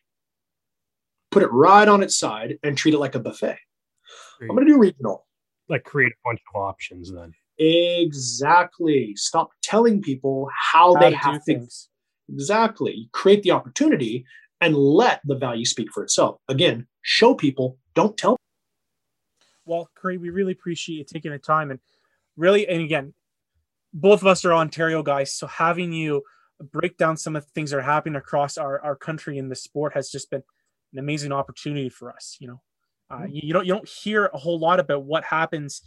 Put 1.32 1.42
it 1.42 1.50
right 1.50 1.88
on 1.88 2.02
its 2.02 2.16
side 2.16 2.58
and 2.62 2.78
treat 2.78 2.94
it 2.94 2.98
like 2.98 3.16
a 3.16 3.18
buffet. 3.18 3.58
Great. 4.38 4.50
I'm 4.50 4.54
going 4.54 4.66
to 4.66 4.72
do 4.72 4.78
regional. 4.78 5.26
like 5.68 5.84
create 5.84 6.12
a 6.12 6.16
bunch 6.24 6.40
of 6.54 6.60
options 6.60 7.12
then. 7.12 7.32
Exactly. 7.58 9.14
Stop 9.16 9.50
telling 9.62 10.02
people 10.02 10.48
how, 10.56 10.94
how 10.94 11.00
they 11.00 11.12
have 11.12 11.34
to 11.34 11.40
things. 11.40 11.88
Exactly. 12.28 13.08
Create 13.12 13.42
the 13.42 13.50
opportunity 13.50 14.24
and 14.60 14.76
let 14.76 15.20
the 15.24 15.34
value 15.34 15.64
speak 15.64 15.92
for 15.92 16.02
itself. 16.04 16.38
Again, 16.48 16.86
show 17.02 17.34
people, 17.34 17.78
don't 17.94 18.16
tell. 18.16 18.36
Well, 19.64 19.90
Curry, 19.94 20.18
we 20.18 20.30
really 20.30 20.52
appreciate 20.52 20.96
you 20.96 21.04
taking 21.04 21.32
the 21.32 21.38
time 21.38 21.70
and 21.70 21.80
really, 22.36 22.68
and 22.68 22.82
again, 22.82 23.14
both 23.94 24.20
of 24.20 24.26
us 24.26 24.44
are 24.44 24.54
Ontario 24.54 25.02
guys, 25.02 25.34
so 25.34 25.46
having 25.46 25.92
you 25.92 26.22
break 26.70 26.96
down 26.96 27.16
some 27.16 27.36
of 27.36 27.44
the 27.44 27.50
things 27.50 27.70
that 27.70 27.78
are 27.78 27.82
happening 27.82 28.16
across 28.16 28.56
our, 28.56 28.80
our 28.80 28.96
country 28.96 29.36
in 29.38 29.48
the 29.48 29.56
sport 29.56 29.94
has 29.94 30.10
just 30.10 30.30
been 30.30 30.42
an 30.92 30.98
amazing 30.98 31.32
opportunity 31.32 31.88
for 31.88 32.10
us. 32.10 32.36
You 32.40 32.48
know, 32.48 32.62
uh, 33.10 33.16
mm-hmm. 33.16 33.32
you, 33.32 33.40
you 33.44 33.52
don't 33.52 33.66
you 33.66 33.72
don't 33.74 33.88
hear 33.88 34.30
a 34.32 34.38
whole 34.38 34.58
lot 34.58 34.80
about 34.80 35.04
what 35.04 35.24
happens, 35.24 35.82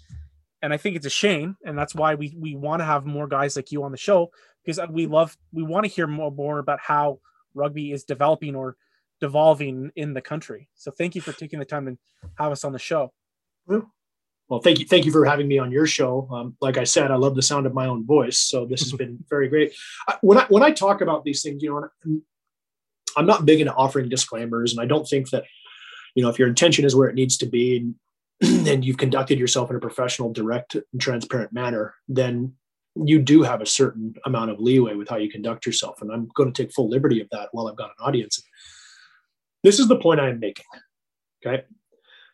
and 0.62 0.74
I 0.74 0.78
think 0.78 0.96
it's 0.96 1.06
a 1.06 1.12
shame, 1.12 1.58
and 1.66 1.78
that's 1.78 1.96
why 1.96 2.16
we 2.16 2.34
we 2.38 2.56
want 2.56 2.82
to 2.82 2.86
have 2.86 3.06
more 3.06 3.28
guys 3.28 3.56
like 3.56 3.72
you 3.72 3.84
on 3.84 3.92
the 3.92 3.98
show 3.98 4.32
because 4.64 4.80
we 4.90 5.08
love 5.08 5.38
we 5.52 5.64
want 5.64 5.86
to 5.86 5.92
hear 5.92 6.08
more 6.08 6.32
more 6.32 6.60
about 6.60 6.80
how 6.82 7.20
rugby 7.54 7.92
is 7.92 8.04
developing 8.04 8.56
or 8.56 8.78
devolving 9.22 9.92
in 9.96 10.14
the 10.14 10.22
country. 10.22 10.70
So 10.76 10.92
thank 10.92 11.16
you 11.16 11.22
for 11.22 11.32
taking 11.32 11.60
the 11.60 11.66
time 11.66 11.86
to 11.86 11.98
have 12.38 12.52
us 12.52 12.64
on 12.64 12.74
the 12.74 12.80
show. 12.80 13.14
Well, 14.48 14.60
thank 14.60 14.80
you. 14.80 14.86
Thank 14.86 15.06
you 15.06 15.12
for 15.12 15.26
having 15.26 15.48
me 15.48 15.58
on 15.58 15.72
your 15.72 15.88
show. 15.88 16.28
Um, 16.32 16.56
like 16.62 16.78
I 16.78 16.84
said, 16.84 17.10
I 17.10 17.16
love 17.16 17.36
the 17.36 17.42
sound 17.42 17.66
of 17.66 17.74
my 17.74 17.88
own 17.88 18.06
voice. 18.06 18.38
So 18.38 18.66
this 18.66 18.82
has 18.82 18.94
been 18.98 19.18
very 19.30 19.48
great. 19.50 19.74
I, 20.08 20.18
when 20.22 20.38
I, 20.38 20.46
when 20.50 20.64
I 20.64 20.72
talk 20.72 21.02
about 21.02 21.24
these 21.24 21.42
things, 21.42 21.64
you 21.64 21.70
know, 21.70 22.20
I'm 23.16 23.26
not 23.26 23.46
big 23.46 23.60
into 23.60 23.74
offering 23.74 24.10
disclaimers 24.10 24.72
and 24.72 24.82
I 24.82 24.86
don't 24.86 25.08
think 25.08 25.30
that, 25.30 25.46
you 26.16 26.24
know, 26.24 26.30
if 26.30 26.40
your 26.40 26.48
intention 26.48 26.86
is 26.86 26.96
where 26.96 27.10
it 27.10 27.16
needs 27.16 27.38
to 27.38 27.46
be 27.46 27.78
and, 28.42 28.68
and 28.68 28.86
you've 28.86 28.98
conducted 28.98 29.40
yourself 29.40 29.70
in 29.70 29.76
a 29.76 29.80
professional, 29.80 30.32
direct 30.32 30.76
and 30.76 31.02
transparent 31.02 31.54
manner, 31.54 31.96
then 32.08 32.54
you 33.04 33.20
do 33.20 33.44
have 33.44 33.62
a 33.62 33.66
certain 33.66 34.16
amount 34.26 34.52
of 34.52 34.60
leeway 34.60 34.96
with 34.96 35.10
how 35.10 35.18
you 35.18 35.30
conduct 35.30 35.66
yourself. 35.66 36.02
And 36.02 36.12
I'm 36.12 36.30
going 36.36 36.52
to 36.52 36.64
take 36.64 36.74
full 36.74 36.90
liberty 36.90 37.20
of 37.20 37.28
that 37.32 37.50
while 37.52 37.68
I've 37.68 37.76
got 37.76 37.90
an 37.90 38.06
audience. 38.06 38.42
This 39.64 39.80
is 39.80 39.88
the 39.88 40.00
point 40.00 40.20
I 40.20 40.30
am 40.30 40.40
making. 40.40 40.66
Okay. 41.46 41.64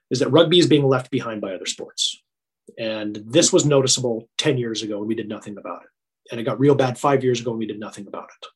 Is 0.10 0.20
that 0.20 0.30
rugby 0.30 0.60
is 0.60 0.68
being 0.68 0.84
left 0.84 1.10
behind 1.10 1.42
by 1.42 1.54
other 1.54 1.66
sports. 1.66 2.22
And 2.78 3.24
this 3.26 3.52
was 3.52 3.66
noticeable 3.66 4.30
10 4.38 4.58
years 4.58 4.84
ago 4.84 5.00
and 5.00 5.08
we 5.08 5.16
did 5.16 5.30
nothing 5.30 5.58
about 5.58 5.82
it. 5.84 5.90
And 6.32 6.40
it 6.40 6.44
got 6.44 6.60
real 6.60 6.76
bad 6.76 6.98
five 6.98 7.24
years 7.24 7.42
ago 7.42 7.52
and 7.52 7.60
we 7.60 7.66
did 7.66 7.80
nothing 7.80 8.08
about 8.08 8.26
it. 8.26 8.48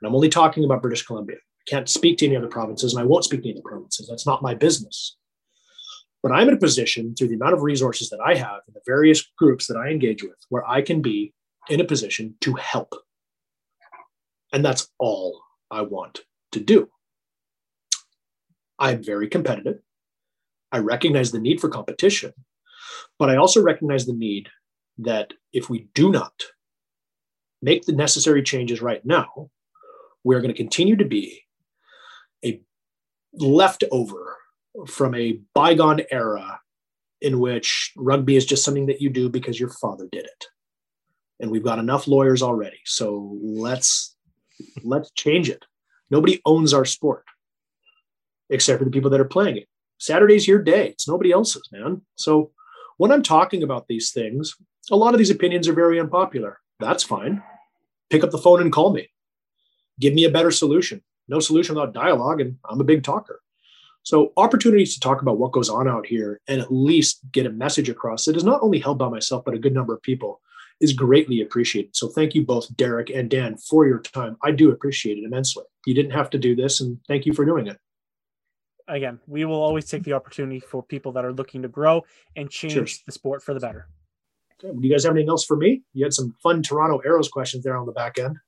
And 0.00 0.08
I'm 0.08 0.14
only 0.14 0.28
talking 0.28 0.64
about 0.64 0.82
British 0.82 1.04
Columbia. 1.04 1.38
Can't 1.68 1.88
speak 1.88 2.18
to 2.18 2.26
any 2.26 2.36
other 2.36 2.48
provinces 2.48 2.94
and 2.94 3.02
I 3.02 3.06
won't 3.06 3.24
speak 3.24 3.42
to 3.42 3.48
any 3.48 3.58
other 3.58 3.68
provinces. 3.68 4.08
That's 4.08 4.26
not 4.26 4.42
my 4.42 4.54
business. 4.54 5.16
But 6.22 6.32
I'm 6.32 6.48
in 6.48 6.54
a 6.54 6.58
position 6.58 7.14
through 7.14 7.28
the 7.28 7.34
amount 7.34 7.54
of 7.54 7.62
resources 7.62 8.10
that 8.10 8.20
I 8.24 8.34
have 8.34 8.60
and 8.66 8.74
the 8.74 8.80
various 8.86 9.24
groups 9.38 9.66
that 9.66 9.76
I 9.76 9.88
engage 9.88 10.22
with 10.22 10.38
where 10.48 10.68
I 10.68 10.82
can 10.82 11.00
be 11.00 11.32
in 11.68 11.80
a 11.80 11.84
position 11.84 12.34
to 12.40 12.54
help. 12.54 12.94
And 14.52 14.64
that's 14.64 14.88
all 14.98 15.40
I 15.70 15.82
want 15.82 16.20
to 16.52 16.60
do. 16.60 16.88
I'm 18.78 19.02
very 19.02 19.28
competitive. 19.28 19.80
I 20.72 20.78
recognize 20.78 21.30
the 21.30 21.40
need 21.40 21.60
for 21.60 21.68
competition, 21.68 22.32
but 23.18 23.30
I 23.30 23.36
also 23.36 23.62
recognize 23.62 24.06
the 24.06 24.14
need 24.14 24.48
that 24.98 25.32
if 25.52 25.70
we 25.70 25.88
do 25.94 26.10
not 26.10 26.32
make 27.62 27.84
the 27.84 27.92
necessary 27.92 28.42
changes 28.42 28.82
right 28.82 29.04
now, 29.04 29.50
we're 30.24 30.40
going 30.40 30.52
to 30.52 30.56
continue 30.56 30.96
to 30.96 31.04
be 31.04 31.42
a 32.44 32.60
leftover 33.34 34.36
from 34.86 35.14
a 35.14 35.40
bygone 35.54 36.02
era 36.10 36.60
in 37.20 37.40
which 37.40 37.92
rugby 37.96 38.36
is 38.36 38.46
just 38.46 38.64
something 38.64 38.86
that 38.86 39.00
you 39.00 39.10
do 39.10 39.28
because 39.28 39.58
your 39.58 39.70
father 39.70 40.08
did 40.12 40.24
it 40.24 40.46
and 41.40 41.50
we've 41.50 41.64
got 41.64 41.78
enough 41.78 42.06
lawyers 42.06 42.42
already. 42.42 42.80
So 42.84 43.38
let's 43.42 44.16
let's 44.82 45.10
change 45.12 45.48
it. 45.48 45.64
Nobody 46.10 46.40
owns 46.44 46.74
our 46.74 46.84
sport 46.84 47.24
except 48.50 48.78
for 48.78 48.84
the 48.84 48.90
people 48.90 49.10
that 49.10 49.20
are 49.20 49.24
playing 49.24 49.58
it. 49.58 49.68
Saturday's 49.98 50.48
your 50.48 50.62
day. 50.62 50.88
It's 50.88 51.08
nobody 51.08 51.32
else's, 51.32 51.68
man. 51.72 52.02
So 52.16 52.52
when 52.96 53.12
I'm 53.12 53.22
talking 53.22 53.62
about 53.62 53.86
these 53.88 54.10
things, 54.10 54.54
a 54.90 54.96
lot 54.96 55.14
of 55.14 55.18
these 55.18 55.30
opinions 55.30 55.68
are 55.68 55.74
very 55.74 56.00
unpopular. 56.00 56.58
That's 56.80 57.02
fine. 57.02 57.42
Pick 58.10 58.24
up 58.24 58.30
the 58.30 58.38
phone 58.38 58.60
and 58.60 58.72
call 58.72 58.92
me. 58.92 59.10
Give 60.00 60.14
me 60.14 60.24
a 60.24 60.30
better 60.30 60.50
solution. 60.50 61.02
No 61.28 61.40
solution 61.40 61.74
without 61.74 61.94
dialogue, 61.94 62.40
and 62.40 62.56
I'm 62.68 62.80
a 62.80 62.84
big 62.84 63.02
talker. 63.02 63.40
So, 64.02 64.32
opportunities 64.36 64.94
to 64.94 65.00
talk 65.00 65.20
about 65.20 65.38
what 65.38 65.52
goes 65.52 65.68
on 65.68 65.86
out 65.88 66.06
here 66.06 66.40
and 66.48 66.60
at 66.60 66.72
least 66.72 67.20
get 67.30 67.46
a 67.46 67.50
message 67.50 67.88
across 67.88 68.24
that 68.24 68.36
is 68.36 68.44
not 68.44 68.62
only 68.62 68.78
held 68.78 68.98
by 68.98 69.08
myself, 69.08 69.44
but 69.44 69.54
a 69.54 69.58
good 69.58 69.74
number 69.74 69.94
of 69.94 70.02
people 70.02 70.40
is 70.80 70.92
greatly 70.92 71.40
appreciated. 71.40 71.94
So 71.94 72.08
thank 72.08 72.34
you 72.34 72.44
both, 72.44 72.74
Derek 72.76 73.10
and 73.10 73.28
Dan, 73.28 73.56
for 73.56 73.86
your 73.86 74.00
time. 74.00 74.36
I 74.42 74.52
do 74.52 74.70
appreciate 74.70 75.18
it 75.18 75.24
immensely. 75.24 75.64
You 75.86 75.94
didn't 75.94 76.12
have 76.12 76.30
to 76.30 76.38
do 76.38 76.54
this, 76.54 76.80
and 76.80 76.98
thank 77.08 77.26
you 77.26 77.34
for 77.34 77.44
doing 77.44 77.66
it. 77.66 77.78
Again, 78.86 79.20
we 79.26 79.44
will 79.44 79.60
always 79.60 79.84
take 79.84 80.04
the 80.04 80.14
opportunity 80.14 80.60
for 80.60 80.82
people 80.82 81.12
that 81.12 81.24
are 81.24 81.32
looking 81.32 81.60
to 81.62 81.68
grow 81.68 82.04
and 82.36 82.48
change 82.50 82.72
Cheers. 82.72 83.02
the 83.04 83.12
sport 83.12 83.42
for 83.42 83.52
the 83.52 83.60
better. 83.60 83.88
Okay. 84.64 84.74
Do 84.74 84.86
you 84.86 84.90
guys 84.90 85.04
have 85.04 85.12
anything 85.12 85.28
else 85.28 85.44
for 85.44 85.56
me? 85.56 85.82
You 85.92 86.04
had 86.04 86.14
some 86.14 86.34
fun 86.42 86.62
Toronto 86.62 86.98
Arrows 87.04 87.28
questions 87.28 87.64
there 87.64 87.76
on 87.76 87.86
the 87.86 87.92
back 87.92 88.18
end. 88.18 88.38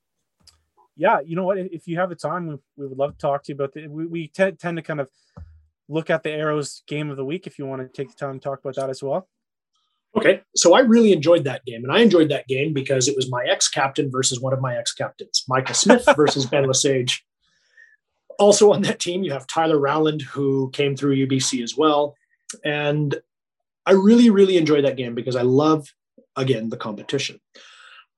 Yeah, 0.95 1.19
you 1.25 1.35
know 1.35 1.43
what? 1.43 1.57
If 1.57 1.87
you 1.87 1.97
have 1.97 2.09
the 2.09 2.15
time, 2.15 2.47
we, 2.47 2.55
we 2.75 2.87
would 2.87 2.97
love 2.97 3.13
to 3.13 3.17
talk 3.17 3.43
to 3.43 3.51
you 3.51 3.55
about 3.55 3.73
the. 3.73 3.87
We, 3.87 4.05
we 4.05 4.27
tend, 4.27 4.59
tend 4.59 4.77
to 4.77 4.83
kind 4.83 4.99
of 4.99 5.09
look 5.87 6.09
at 6.09 6.23
the 6.23 6.31
Arrows 6.31 6.83
game 6.87 7.09
of 7.09 7.17
the 7.17 7.25
week 7.25 7.47
if 7.47 7.59
you 7.59 7.65
want 7.65 7.81
to 7.81 7.87
take 7.87 8.09
the 8.09 8.17
time 8.17 8.39
to 8.39 8.43
talk 8.43 8.59
about 8.59 8.75
that 8.75 8.89
as 8.89 9.03
well. 9.03 9.27
Okay, 10.15 10.41
so 10.55 10.73
I 10.73 10.81
really 10.81 11.13
enjoyed 11.13 11.45
that 11.45 11.63
game, 11.65 11.83
and 11.83 11.91
I 11.91 11.99
enjoyed 11.99 12.29
that 12.29 12.47
game 12.47 12.73
because 12.73 13.07
it 13.07 13.15
was 13.15 13.31
my 13.31 13.45
ex-captain 13.45 14.11
versus 14.11 14.41
one 14.41 14.51
of 14.51 14.59
my 14.59 14.75
ex-captains, 14.75 15.45
Michael 15.47 15.73
Smith 15.73 16.05
versus 16.17 16.45
Ben 16.45 16.65
Lesage. 16.65 17.25
Also 18.37 18.73
on 18.73 18.81
that 18.81 18.99
team, 18.99 19.23
you 19.23 19.31
have 19.31 19.47
Tyler 19.47 19.79
Rowland, 19.79 20.21
who 20.21 20.69
came 20.71 20.97
through 20.97 21.15
UBC 21.27 21.63
as 21.63 21.77
well, 21.77 22.15
and 22.65 23.15
I 23.85 23.93
really, 23.93 24.29
really 24.29 24.57
enjoyed 24.57 24.83
that 24.83 24.97
game 24.97 25.15
because 25.15 25.37
I 25.37 25.43
love, 25.43 25.87
again, 26.35 26.67
the 26.69 26.77
competition. 26.77 27.39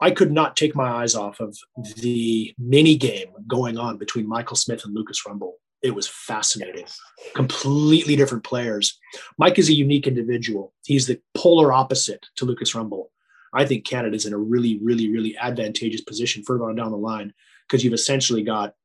I 0.04 0.12
could 0.12 0.34
not 0.34 0.58
take 0.58 0.76
my 0.76 0.90
eyes 0.90 1.16
off 1.16 1.40
of 1.40 1.58
the 1.96 2.54
mini 2.58 2.98
game 2.98 3.30
going 3.48 3.78
on 3.78 3.98
between 3.98 4.28
Michael 4.28 4.58
Smith 4.58 4.84
and 4.84 4.94
Lucas 4.94 5.24
Rumball. 5.26 5.54
it 5.82 5.96
was 5.96 6.10
fascinating. 6.10 6.86
Completely 7.36 8.18
different 8.18 8.44
players. 8.44 9.00
Mike 9.38 9.58
is 9.58 9.70
a 9.70 9.74
unique 9.74 10.06
individual. 10.06 10.74
He's 10.84 11.08
the 11.08 11.22
polar 11.34 11.72
opposite 11.72 12.26
to 12.36 12.44
Lucas 12.44 12.74
Rumball. 12.74 13.06
I 13.54 13.64
think 13.64 13.86
Canada's 13.86 14.26
in 14.26 14.34
a 14.34 14.38
really, 14.38 14.78
really, 14.84 15.10
really 15.10 15.38
advantageous 15.38 16.02
position 16.02 16.44
further 16.44 16.66
on 16.66 16.76
down 16.76 16.92
the 16.92 16.98
line 16.98 17.34
because 17.66 17.86
you've 17.86 17.94
essentially 17.94 18.44
got, 18.44 18.76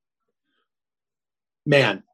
man, 1.67 2.05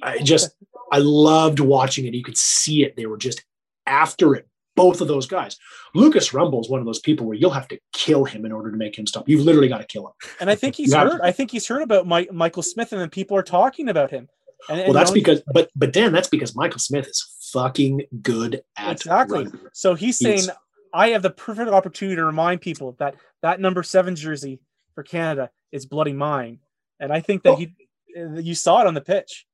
I 0.00 0.18
just, 0.18 0.54
I 0.92 0.98
loved 0.98 1.58
watching 1.58 2.06
it. 2.06 2.14
You 2.14 2.22
could 2.22 2.38
see 2.38 2.84
it. 2.84 2.94
They 2.96 3.06
were 3.06 3.18
just 3.18 3.44
after 3.84 4.36
it 4.36 4.46
both 4.76 5.00
of 5.00 5.08
those 5.08 5.26
guys. 5.26 5.56
Lucas 5.94 6.30
Rumball 6.30 6.60
is 6.60 6.68
one 6.68 6.80
of 6.80 6.86
those 6.86 6.98
people 6.98 7.26
where 7.26 7.36
you'll 7.36 7.50
have 7.50 7.68
to 7.68 7.78
kill 7.92 8.24
him 8.24 8.44
in 8.44 8.52
order 8.52 8.70
to 8.70 8.76
make 8.76 8.98
him 8.98 9.06
stop. 9.06 9.28
You've 9.28 9.44
literally 9.44 9.68
got 9.68 9.78
to 9.78 9.86
kill 9.86 10.06
him. 10.06 10.12
And 10.40 10.50
I 10.50 10.54
think 10.54 10.74
he's 10.74 10.94
heard. 10.94 11.18
To. 11.18 11.24
I 11.24 11.32
think 11.32 11.50
he's 11.50 11.66
heard 11.66 11.82
about 11.82 12.06
Mike, 12.06 12.32
Michael 12.32 12.62
Smith, 12.62 12.92
and 12.92 13.00
then 13.00 13.10
people 13.10 13.36
are 13.36 13.42
talking 13.42 13.88
about 13.88 14.10
him. 14.10 14.28
And, 14.68 14.80
and 14.80 14.88
well, 14.88 14.94
that's 14.94 15.10
because, 15.10 15.42
but 15.52 15.70
but 15.76 15.92
Dan, 15.92 16.12
that's 16.12 16.28
because 16.28 16.56
Michael 16.56 16.78
Smith 16.78 17.06
is 17.06 17.24
fucking 17.52 18.02
good 18.22 18.62
at 18.76 18.92
exactly. 18.92 19.44
Rugby. 19.44 19.58
So 19.72 19.94
he's 19.94 20.18
saying, 20.18 20.38
he's, 20.38 20.50
I 20.92 21.10
have 21.10 21.22
the 21.22 21.30
perfect 21.30 21.70
opportunity 21.70 22.16
to 22.16 22.24
remind 22.24 22.60
people 22.60 22.96
that 22.98 23.16
that 23.42 23.60
number 23.60 23.82
seven 23.82 24.16
jersey 24.16 24.60
for 24.94 25.02
Canada 25.02 25.50
is 25.70 25.86
bloody 25.86 26.12
mine, 26.12 26.60
and 26.98 27.12
I 27.12 27.20
think 27.20 27.42
that 27.42 27.58
he, 27.58 27.74
you 28.16 28.54
saw 28.54 28.80
it 28.80 28.86
on 28.86 28.94
the 28.94 29.00
pitch. 29.00 29.44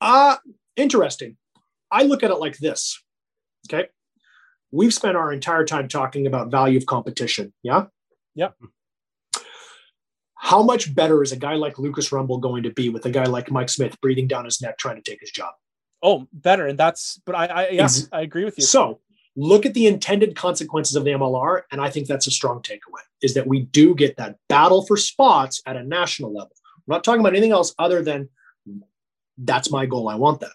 Uh 0.00 0.36
interesting. 0.76 1.36
I 1.90 2.02
look 2.02 2.22
at 2.22 2.30
it 2.30 2.36
like 2.36 2.58
this. 2.58 3.00
Okay 3.70 3.88
we've 4.70 4.94
spent 4.94 5.16
our 5.16 5.32
entire 5.32 5.64
time 5.64 5.88
talking 5.88 6.26
about 6.26 6.50
value 6.50 6.78
of 6.78 6.86
competition. 6.86 7.52
Yeah. 7.62 7.86
Yep. 8.34 8.54
How 10.34 10.62
much 10.62 10.94
better 10.94 11.22
is 11.22 11.32
a 11.32 11.36
guy 11.36 11.54
like 11.54 11.78
Lucas 11.78 12.10
Rumball 12.10 12.40
going 12.40 12.62
to 12.64 12.70
be 12.70 12.88
with 12.88 13.04
a 13.06 13.10
guy 13.10 13.24
like 13.24 13.50
Mike 13.50 13.68
Smith 13.68 14.00
breathing 14.00 14.28
down 14.28 14.44
his 14.44 14.60
neck 14.60 14.78
trying 14.78 14.96
to 14.96 15.02
take 15.02 15.20
his 15.20 15.30
job? 15.30 15.54
Oh, 16.02 16.26
better. 16.32 16.66
And 16.66 16.78
that's, 16.78 17.20
but 17.24 17.34
I, 17.34 17.46
I 17.46 17.68
yes, 17.70 18.08
I 18.12 18.20
agree 18.20 18.44
with 18.44 18.58
you. 18.58 18.64
So 18.64 19.00
look 19.34 19.66
at 19.66 19.74
the 19.74 19.86
intended 19.86 20.36
consequences 20.36 20.94
of 20.94 21.04
the 21.04 21.10
MLR. 21.10 21.62
And 21.72 21.80
I 21.80 21.90
think 21.90 22.06
that's 22.06 22.26
a 22.26 22.30
strong 22.30 22.62
takeaway 22.62 23.02
is 23.22 23.34
that 23.34 23.46
we 23.46 23.60
do 23.60 23.94
get 23.94 24.16
that 24.18 24.36
battle 24.48 24.84
for 24.86 24.96
spots 24.96 25.62
at 25.66 25.76
a 25.76 25.82
national 25.82 26.32
level. 26.32 26.52
I'm 26.76 26.92
not 26.92 27.04
talking 27.04 27.20
about 27.20 27.32
anything 27.32 27.52
else 27.52 27.74
other 27.78 28.02
than 28.02 28.28
that's 29.38 29.70
my 29.70 29.86
goal. 29.86 30.08
I 30.08 30.14
want 30.14 30.40
that. 30.40 30.52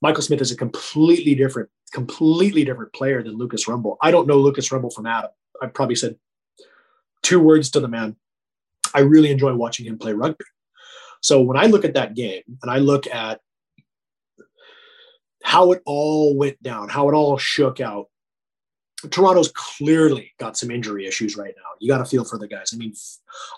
Michael 0.00 0.22
Smith 0.22 0.40
is 0.40 0.52
a 0.52 0.56
completely 0.56 1.34
different 1.34 1.68
completely 1.92 2.64
different 2.64 2.92
player 2.92 3.22
than 3.22 3.36
Lucas 3.36 3.66
Rumball. 3.66 3.96
I 4.00 4.10
don't 4.10 4.26
know 4.26 4.38
Lucas 4.38 4.68
Rumball 4.70 4.92
from 4.92 5.06
Adam. 5.06 5.30
I 5.60 5.66
probably 5.66 5.94
said 5.94 6.16
two 7.22 7.40
words 7.40 7.70
to 7.70 7.80
the 7.80 7.88
man. 7.88 8.16
I 8.94 9.00
really 9.00 9.30
enjoy 9.30 9.54
watching 9.54 9.86
him 9.86 9.98
play 9.98 10.12
rugby. 10.12 10.44
So 11.20 11.40
when 11.40 11.56
I 11.56 11.66
look 11.66 11.84
at 11.84 11.94
that 11.94 12.14
game 12.14 12.42
and 12.62 12.70
I 12.70 12.78
look 12.78 13.06
at 13.06 13.40
how 15.42 15.72
it 15.72 15.82
all 15.86 16.36
went 16.36 16.62
down, 16.62 16.88
how 16.88 17.08
it 17.08 17.14
all 17.14 17.38
shook 17.38 17.80
out, 17.80 18.08
Toronto's 19.10 19.50
clearly 19.54 20.32
got 20.38 20.56
some 20.56 20.70
injury 20.70 21.06
issues 21.06 21.36
right 21.36 21.54
now. 21.56 21.68
You 21.80 21.88
got 21.88 21.98
to 21.98 22.04
feel 22.04 22.24
for 22.24 22.38
the 22.38 22.46
guys. 22.46 22.72
I 22.72 22.76
mean, 22.76 22.94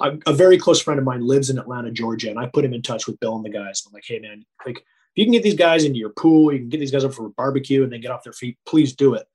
a, 0.01 0.31
a, 0.31 0.32
very 0.32 0.56
close 0.56 0.81
friend 0.81 0.98
of 0.98 1.05
mine 1.05 1.27
lives 1.27 1.51
in 1.51 1.59
Atlanta, 1.59 1.90
Georgia, 1.90 2.31
and 2.31 2.39
I 2.39 2.47
put 2.47 2.65
him 2.65 2.73
in 2.73 2.81
touch 2.81 3.06
with 3.06 3.20
Bill 3.20 3.36
and 3.36 3.44
the 3.44 3.51
guys. 3.51 3.82
I'm 3.86 3.93
like, 3.93 4.05
hey 4.06 4.19
man, 4.19 4.44
like 4.65 4.82
if 5.15 5.20
you 5.20 5.24
can 5.24 5.32
get 5.32 5.45
these 5.45 5.55
guys 5.55 5.85
into 5.85 5.99
your 5.99 6.11
pool, 6.11 6.53
you 6.53 6.59
can 6.59 6.69
get 6.69 6.81
these 6.81 6.91
guys 6.91 7.05
up 7.05 7.15
for 7.15 7.27
a 7.27 7.31
barbecue, 7.31 7.85
and 7.85 7.93
they 7.93 7.99
get 7.99 8.11
off 8.11 8.24
their 8.24 8.32
feet. 8.32 8.59
Please 8.66 8.95
do 8.95 9.15
it. 9.15 9.27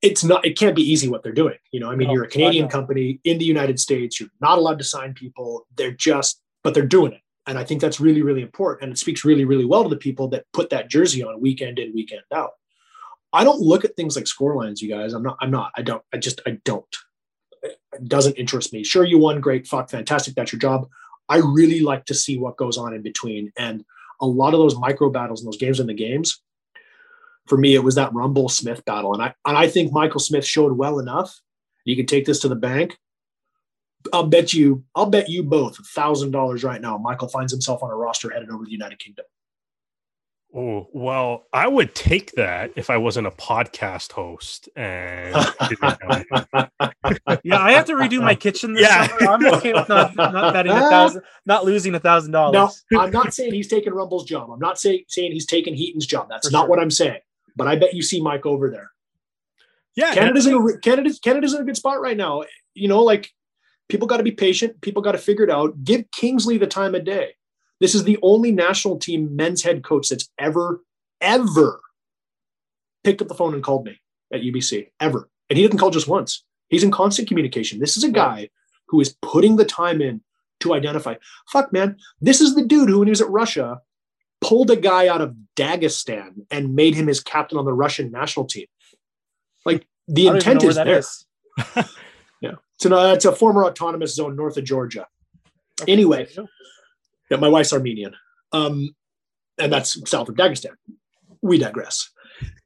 It's 0.00 0.22
not. 0.22 0.46
It 0.46 0.56
can't 0.56 0.76
be 0.76 0.88
easy 0.88 1.08
what 1.08 1.24
they're 1.24 1.32
doing. 1.32 1.56
You 1.72 1.80
know, 1.80 1.90
I 1.90 1.96
mean, 1.96 2.06
no, 2.06 2.14
you're 2.14 2.24
a 2.24 2.28
Canadian 2.28 2.68
company 2.68 3.18
in 3.24 3.38
the 3.38 3.44
United 3.44 3.80
States. 3.80 4.20
You're 4.20 4.28
not 4.40 4.58
allowed 4.58 4.78
to 4.78 4.84
sign 4.84 5.14
people. 5.14 5.66
They're 5.74 5.90
just, 5.90 6.40
but 6.62 6.74
they're 6.74 6.86
doing 6.86 7.12
it, 7.12 7.22
and 7.48 7.58
I 7.58 7.64
think 7.64 7.80
that's 7.80 7.98
really, 7.98 8.22
really 8.22 8.42
important. 8.42 8.84
And 8.84 8.92
it 8.92 8.98
speaks 8.98 9.24
really, 9.24 9.44
really 9.44 9.64
well 9.64 9.82
to 9.82 9.88
the 9.88 9.96
people 9.96 10.28
that 10.28 10.44
put 10.52 10.70
that 10.70 10.88
jersey 10.88 11.24
on 11.24 11.40
weekend 11.40 11.80
in, 11.80 11.92
weekend 11.92 12.22
out. 12.32 12.52
I 13.32 13.42
don't 13.42 13.60
look 13.60 13.84
at 13.84 13.96
things 13.96 14.14
like 14.14 14.26
score 14.28 14.54
lines, 14.54 14.80
you 14.80 14.88
guys. 14.88 15.12
I'm 15.12 15.22
not, 15.24 15.36
I'm 15.40 15.50
not, 15.50 15.72
I 15.76 15.82
don't, 15.82 16.02
I 16.14 16.16
just, 16.16 16.40
I 16.46 16.58
don't. 16.64 16.96
It 17.62 18.08
doesn't 18.08 18.36
interest 18.36 18.72
me. 18.72 18.84
Sure, 18.84 19.04
you 19.04 19.18
won, 19.18 19.40
great, 19.40 19.66
fuck, 19.66 19.90
fantastic, 19.90 20.34
that's 20.34 20.52
your 20.52 20.60
job. 20.60 20.88
I 21.28 21.36
really 21.38 21.80
like 21.80 22.04
to 22.06 22.14
see 22.14 22.38
what 22.38 22.56
goes 22.56 22.78
on 22.78 22.94
in 22.94 23.02
between. 23.02 23.52
And 23.58 23.84
a 24.20 24.26
lot 24.26 24.54
of 24.54 24.60
those 24.60 24.78
micro 24.78 25.10
battles 25.10 25.40
and 25.40 25.46
those 25.46 25.58
games 25.58 25.80
in 25.80 25.86
the 25.86 25.94
games, 25.94 26.42
for 27.46 27.56
me, 27.56 27.74
it 27.74 27.82
was 27.82 27.94
that 27.94 28.12
Rumball 28.12 28.50
Smith 28.50 28.84
battle. 28.84 29.14
And 29.14 29.22
I 29.22 29.34
and 29.46 29.56
I 29.56 29.68
think 29.68 29.92
Michael 29.92 30.20
Smith 30.20 30.44
showed 30.44 30.72
well 30.72 30.98
enough. 30.98 31.40
You 31.84 31.96
can 31.96 32.06
take 32.06 32.26
this 32.26 32.40
to 32.40 32.48
the 32.48 32.56
bank. 32.56 32.98
I'll 34.12 34.26
bet 34.26 34.52
you, 34.52 34.84
I'll 34.94 35.10
bet 35.10 35.28
you 35.28 35.42
both 35.42 35.76
thousand 35.88 36.30
dollars 36.30 36.62
right 36.64 36.80
now. 36.80 36.98
Michael 36.98 37.28
finds 37.28 37.52
himself 37.52 37.82
on 37.82 37.90
a 37.90 37.96
roster 37.96 38.30
headed 38.30 38.50
over 38.50 38.64
to 38.64 38.66
the 38.66 38.72
United 38.72 38.98
Kingdom. 38.98 39.24
Oh, 40.54 40.88
well, 40.94 41.44
I 41.52 41.68
would 41.68 41.94
take 41.94 42.32
that 42.32 42.72
if 42.74 42.88
I 42.88 42.96
wasn't 42.96 43.26
a 43.26 43.30
podcast 43.30 44.12
host. 44.12 44.68
And 44.76 45.34
yeah, 47.44 47.58
I 47.58 47.72
have 47.72 47.84
to 47.86 47.92
redo 47.92 48.22
my 48.22 48.34
kitchen 48.34 48.72
this 48.72 48.82
yeah. 48.82 49.08
summer. 49.08 49.30
I'm 49.30 49.46
okay 49.54 49.74
with 49.74 49.88
not, 49.90 50.16
not 50.16 50.32
betting 50.54 50.72
a 50.72 50.88
thousand, 50.88 51.22
not 51.44 51.66
losing 51.66 51.94
a 51.94 52.00
thousand 52.00 52.32
dollars. 52.32 52.82
No, 52.90 53.00
I'm 53.00 53.10
not 53.10 53.34
saying 53.34 53.52
he's 53.52 53.68
taking 53.68 53.92
Rumball's 53.92 54.24
job. 54.24 54.50
I'm 54.50 54.58
not 54.58 54.78
say, 54.78 55.04
saying 55.06 55.32
he's 55.32 55.44
taking 55.44 55.74
Heaton's 55.74 56.06
job. 56.06 56.28
That's 56.30 56.48
For 56.48 56.52
not 56.52 56.62
sure. 56.62 56.70
what 56.70 56.78
I'm 56.78 56.90
saying. 56.90 57.20
But 57.54 57.68
I 57.68 57.76
bet 57.76 57.92
you 57.92 58.02
see 58.02 58.22
Mike 58.22 58.46
over 58.46 58.70
there. 58.70 58.90
Yeah, 59.96 60.14
Canada's 60.14 60.46
in 60.46 60.54
a 60.54 60.78
Canada's 60.78 61.18
Canada's 61.18 61.52
in 61.52 61.60
a 61.60 61.64
good 61.64 61.76
spot 61.76 62.00
right 62.00 62.16
now. 62.16 62.44
You 62.72 62.88
know, 62.88 63.02
like 63.02 63.32
people 63.88 64.06
got 64.06 64.18
to 64.18 64.22
be 64.22 64.30
patient. 64.30 64.80
People 64.80 65.02
got 65.02 65.12
to 65.12 65.18
figure 65.18 65.44
it 65.44 65.50
out. 65.50 65.84
Give 65.84 66.10
Kingsley 66.10 66.56
the 66.56 66.66
time 66.66 66.94
of 66.94 67.04
day. 67.04 67.34
This 67.80 67.94
is 67.94 68.04
the 68.04 68.18
only 68.22 68.52
national 68.52 68.98
team 68.98 69.34
men's 69.36 69.62
head 69.62 69.84
coach 69.84 70.08
that's 70.08 70.28
ever, 70.38 70.82
ever 71.20 71.80
picked 73.04 73.22
up 73.22 73.28
the 73.28 73.34
phone 73.34 73.54
and 73.54 73.62
called 73.62 73.84
me 73.84 74.00
at 74.32 74.40
UBC, 74.40 74.88
ever. 75.00 75.28
And 75.48 75.56
he 75.56 75.62
didn't 75.62 75.78
call 75.78 75.90
just 75.90 76.08
once. 76.08 76.44
He's 76.68 76.84
in 76.84 76.90
constant 76.90 77.28
communication. 77.28 77.78
This 77.78 77.96
is 77.96 78.04
a 78.04 78.10
guy 78.10 78.50
who 78.88 79.00
is 79.00 79.16
putting 79.22 79.56
the 79.56 79.64
time 79.64 80.02
in 80.02 80.20
to 80.60 80.74
identify. 80.74 81.14
Fuck, 81.50 81.72
man. 81.72 81.96
This 82.20 82.40
is 82.40 82.54
the 82.54 82.64
dude 82.64 82.88
who, 82.88 82.98
when 82.98 83.08
he 83.08 83.10
was 83.10 83.20
at 83.20 83.30
Russia, 83.30 83.80
pulled 84.40 84.70
a 84.70 84.76
guy 84.76 85.08
out 85.08 85.20
of 85.20 85.34
Dagestan 85.56 86.46
and 86.50 86.74
made 86.74 86.94
him 86.94 87.06
his 87.06 87.20
captain 87.20 87.58
on 87.58 87.64
the 87.64 87.72
Russian 87.72 88.10
national 88.10 88.46
team. 88.46 88.66
Like 89.64 89.86
the 90.06 90.28
intent 90.28 90.62
is 90.62 90.76
there. 90.76 90.98
Is. 90.98 91.26
yeah. 92.40 92.52
So 92.78 92.88
no, 92.88 92.98
uh, 92.98 93.14
it's 93.14 93.24
a 93.24 93.32
former 93.32 93.64
autonomous 93.64 94.14
zone 94.14 94.36
north 94.36 94.56
of 94.56 94.64
Georgia. 94.64 95.06
Okay, 95.80 95.92
anyway, 95.92 96.28
yeah, 97.30 97.38
my 97.38 97.48
wife's 97.48 97.72
Armenian, 97.72 98.14
um, 98.52 98.94
and 99.58 99.72
that's 99.72 99.98
south 100.08 100.28
of 100.28 100.36
Dagestan. 100.36 100.72
We 101.42 101.58
digress. 101.58 102.10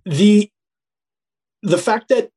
the 0.04 0.50
The 1.62 1.78
fact 1.78 2.08
that 2.08 2.30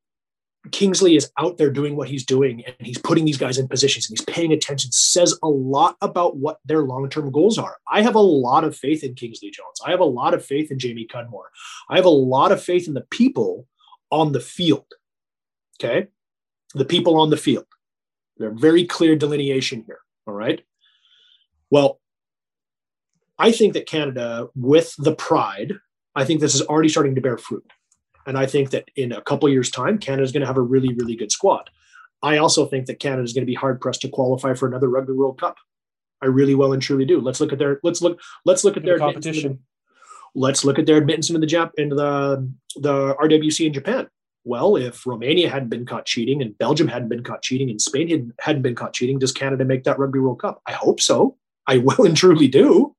Kingsley 0.71 1.15
is 1.15 1.31
out 1.39 1.57
there 1.57 1.69
doing 1.69 1.95
what 1.95 2.09
he's 2.09 2.25
doing 2.25 2.63
and 2.65 2.75
he's 2.79 2.97
putting 2.97 3.25
these 3.25 3.37
guys 3.37 3.57
in 3.57 3.67
positions 3.67 4.09
and 4.09 4.17
he's 4.17 4.25
paying 4.25 4.51
attention 4.51 4.91
says 4.91 5.37
a 5.43 5.47
lot 5.47 5.95
about 6.01 6.37
what 6.37 6.59
their 6.65 6.83
long 6.83 7.09
term 7.09 7.31
goals 7.31 7.57
are. 7.57 7.77
I 7.87 8.01
have 8.01 8.15
a 8.15 8.19
lot 8.19 8.63
of 8.63 8.75
faith 8.75 9.03
in 9.03 9.15
Kingsley 9.15 9.51
Jones. 9.51 9.79
I 9.85 9.91
have 9.91 9.99
a 9.99 10.05
lot 10.05 10.33
of 10.33 10.45
faith 10.45 10.71
in 10.71 10.79
Jamie 10.79 11.07
Cudmore. 11.07 11.51
I 11.89 11.95
have 11.95 12.05
a 12.05 12.09
lot 12.09 12.51
of 12.51 12.63
faith 12.63 12.87
in 12.87 12.93
the 12.93 13.05
people 13.11 13.67
on 14.11 14.31
the 14.31 14.39
field. 14.39 14.85
Okay. 15.79 16.07
The 16.73 16.85
people 16.85 17.19
on 17.19 17.29
the 17.29 17.37
field. 17.37 17.65
There's 18.37 18.59
very 18.59 18.85
clear 18.85 19.15
delineation 19.15 19.83
here. 19.85 19.99
All 20.27 20.33
right. 20.33 20.61
Well, 21.69 21.99
I 23.37 23.51
think 23.51 23.73
that 23.73 23.87
Canada, 23.87 24.47
with 24.55 24.95
the 24.97 25.15
pride, 25.15 25.73
I 26.15 26.23
think 26.25 26.39
this 26.39 26.55
is 26.55 26.61
already 26.61 26.89
starting 26.89 27.15
to 27.15 27.21
bear 27.21 27.37
fruit. 27.37 27.65
And 28.25 28.37
I 28.37 28.45
think 28.45 28.71
that 28.71 28.89
in 28.95 29.11
a 29.11 29.21
couple 29.21 29.49
years' 29.49 29.69
time, 29.69 29.97
Canada 29.97 30.23
is 30.23 30.31
going 30.31 30.41
to 30.41 30.47
have 30.47 30.57
a 30.57 30.61
really, 30.61 30.93
really 30.93 31.15
good 31.15 31.31
squad. 31.31 31.69
I 32.23 32.37
also 32.37 32.65
think 32.65 32.87
that 32.87 32.99
Canada 32.99 33.23
is 33.23 33.33
going 33.33 33.43
to 33.43 33.49
be 33.49 33.53
hard 33.53 33.81
pressed 33.81 34.01
to 34.01 34.09
qualify 34.09 34.53
for 34.53 34.67
another 34.67 34.89
Rugby 34.89 35.13
World 35.13 35.39
Cup. 35.39 35.57
I 36.21 36.27
really 36.27 36.55
well 36.55 36.73
and 36.73 36.81
truly 36.81 37.05
do. 37.05 37.21
Let's 37.21 37.39
look 37.39 37.53
at 37.53 37.59
their 37.59 37.79
let's 37.83 38.01
look 38.01 38.19
let's 38.45 38.63
look 38.63 38.77
at 38.77 38.83
their 38.83 38.97
competition. 38.97 39.59
let's 40.33 40.63
look 40.65 40.79
at 40.79 40.85
their 40.85 40.97
admittance 40.97 41.29
into 41.29 41.39
the 41.39 41.45
Jap 41.45 41.71
into 41.77 41.95
the 41.95 42.51
the 42.77 43.15
RWC 43.15 43.67
in 43.67 43.73
Japan. 43.73 44.07
Well, 44.43 44.75
if 44.75 45.05
Romania 45.05 45.49
hadn't 45.49 45.69
been 45.69 45.85
caught 45.85 46.05
cheating 46.05 46.41
and 46.41 46.57
Belgium 46.57 46.87
hadn't 46.87 47.09
been 47.09 47.23
caught 47.23 47.41
cheating 47.41 47.69
and 47.69 47.81
Spain 47.81 48.07
hadn't, 48.07 48.33
hadn't 48.39 48.61
been 48.61 48.75
caught 48.75 48.93
cheating, 48.93 49.19
does 49.19 49.31
Canada 49.31 49.65
make 49.65 49.83
that 49.83 49.99
Rugby 49.99 50.19
World 50.19 50.39
Cup? 50.39 50.61
I 50.67 50.71
hope 50.71 51.01
so. 51.01 51.37
I 51.67 51.77
will 51.83 52.05
and 52.05 52.15
truly 52.15 52.47
do. 52.47 52.94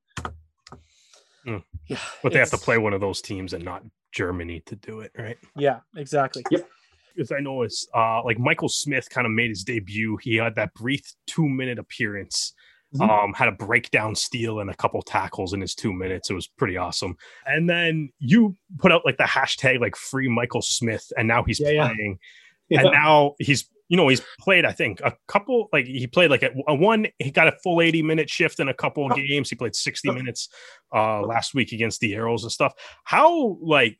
Yeah, 1.87 1.99
but 2.21 2.33
they 2.33 2.39
have 2.39 2.49
to 2.51 2.57
play 2.57 2.77
one 2.77 2.93
of 2.93 3.01
those 3.01 3.21
teams 3.21 3.53
and 3.53 3.63
not 3.63 3.83
Germany 4.11 4.61
to 4.65 4.75
do 4.75 5.01
it, 5.01 5.11
right? 5.17 5.37
Yeah, 5.55 5.79
exactly. 5.95 6.43
Yep. 6.51 6.67
Because 7.15 7.31
I 7.31 7.39
know 7.39 7.63
it's 7.63 7.87
uh, 7.95 8.23
like 8.23 8.37
Michael 8.37 8.69
Smith 8.69 9.09
kind 9.09 9.25
of 9.25 9.31
made 9.33 9.49
his 9.49 9.63
debut. 9.63 10.17
He 10.21 10.35
had 10.35 10.55
that 10.55 10.73
brief 10.73 11.01
two 11.25 11.47
minute 11.47 11.79
appearance. 11.79 12.53
Mm-hmm. 12.95 13.09
Um, 13.09 13.33
had 13.33 13.49
a 13.49 13.51
breakdown 13.51 14.15
steal 14.15 14.61
and 14.61 14.69
a 14.69 14.73
couple 14.73 15.01
tackles 15.01 15.51
in 15.51 15.59
his 15.59 15.75
two 15.75 15.91
minutes. 15.91 16.29
It 16.29 16.35
was 16.35 16.47
pretty 16.47 16.77
awesome. 16.77 17.17
And 17.45 17.69
then 17.69 18.11
you 18.19 18.55
put 18.77 18.93
out 18.93 19.05
like 19.05 19.17
the 19.17 19.25
hashtag 19.25 19.81
like 19.81 19.97
free 19.97 20.29
Michael 20.29 20.61
Smith, 20.61 21.11
and 21.17 21.27
now 21.27 21.43
he's 21.43 21.59
yeah, 21.59 21.87
playing. 21.87 22.19
Yeah. 22.69 22.81
And 22.81 22.91
now 22.91 23.35
he's 23.39 23.69
you 23.89 23.95
know, 23.95 24.07
he's 24.07 24.21
played, 24.39 24.65
I 24.65 24.71
think, 24.73 24.99
a 25.01 25.13
couple, 25.27 25.69
like 25.71 25.85
he 25.85 26.07
played 26.07 26.29
like 26.29 26.43
a, 26.43 26.51
a 26.67 26.75
one, 26.75 27.07
he 27.19 27.31
got 27.31 27.47
a 27.47 27.53
full 27.63 27.81
80 27.81 28.03
minute 28.03 28.29
shift 28.29 28.59
in 28.59 28.67
a 28.67 28.73
couple 28.73 29.09
of 29.09 29.15
games. 29.15 29.49
He 29.49 29.55
played 29.55 29.75
60 29.75 30.11
minutes 30.11 30.49
uh 30.93 31.21
last 31.21 31.53
week 31.53 31.71
against 31.71 31.99
the 31.99 32.13
Arrows 32.15 32.43
and 32.43 32.51
stuff. 32.51 32.73
How 33.03 33.57
like 33.61 33.97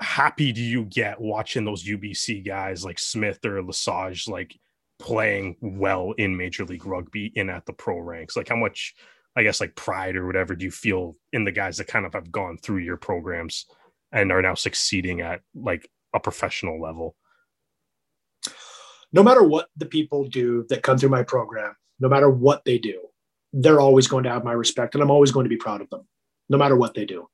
happy 0.00 0.52
do 0.52 0.60
you 0.60 0.84
get 0.84 1.20
watching 1.20 1.64
those 1.64 1.84
UBC 1.84 2.44
guys 2.44 2.84
like 2.84 2.98
Smith 2.98 3.44
or 3.44 3.62
Lesage 3.62 4.28
like 4.28 4.58
playing 4.98 5.56
well 5.60 6.12
in 6.18 6.36
Major 6.36 6.64
League 6.64 6.86
Rugby 6.86 7.32
in 7.34 7.48
at 7.48 7.64
the 7.66 7.72
pro 7.72 7.98
ranks? 7.98 8.36
Like 8.36 8.48
how 8.48 8.56
much, 8.56 8.94
I 9.36 9.42
guess, 9.42 9.60
like 9.60 9.74
pride 9.76 10.16
or 10.16 10.26
whatever 10.26 10.54
do 10.54 10.64
you 10.64 10.70
feel 10.70 11.16
in 11.32 11.44
the 11.44 11.52
guys 11.52 11.76
that 11.78 11.86
kind 11.86 12.06
of 12.06 12.12
have 12.12 12.32
gone 12.32 12.58
through 12.58 12.78
your 12.78 12.96
programs 12.96 13.66
and 14.12 14.32
are 14.32 14.42
now 14.42 14.54
succeeding 14.54 15.20
at 15.20 15.40
like 15.54 15.88
a 16.14 16.20
professional 16.20 16.80
level? 16.80 17.16
No 19.16 19.22
matter 19.22 19.42
what 19.42 19.68
the 19.78 19.86
people 19.86 20.24
do 20.24 20.66
that 20.68 20.82
come 20.82 20.98
through 20.98 21.08
my 21.08 21.22
program, 21.22 21.74
no 22.00 22.08
matter 22.08 22.28
what 22.28 22.62
they 22.66 22.76
do, 22.76 23.00
they're 23.54 23.80
always 23.80 24.06
going 24.06 24.24
to 24.24 24.30
have 24.30 24.44
my 24.44 24.52
respect 24.52 24.94
and 24.94 25.02
I'm 25.02 25.10
always 25.10 25.32
going 25.32 25.44
to 25.44 25.48
be 25.48 25.56
proud 25.56 25.80
of 25.80 25.88
them, 25.88 26.06
no 26.50 26.58
matter 26.58 26.76
what 26.76 26.92
they 26.92 27.06
do. 27.06 27.26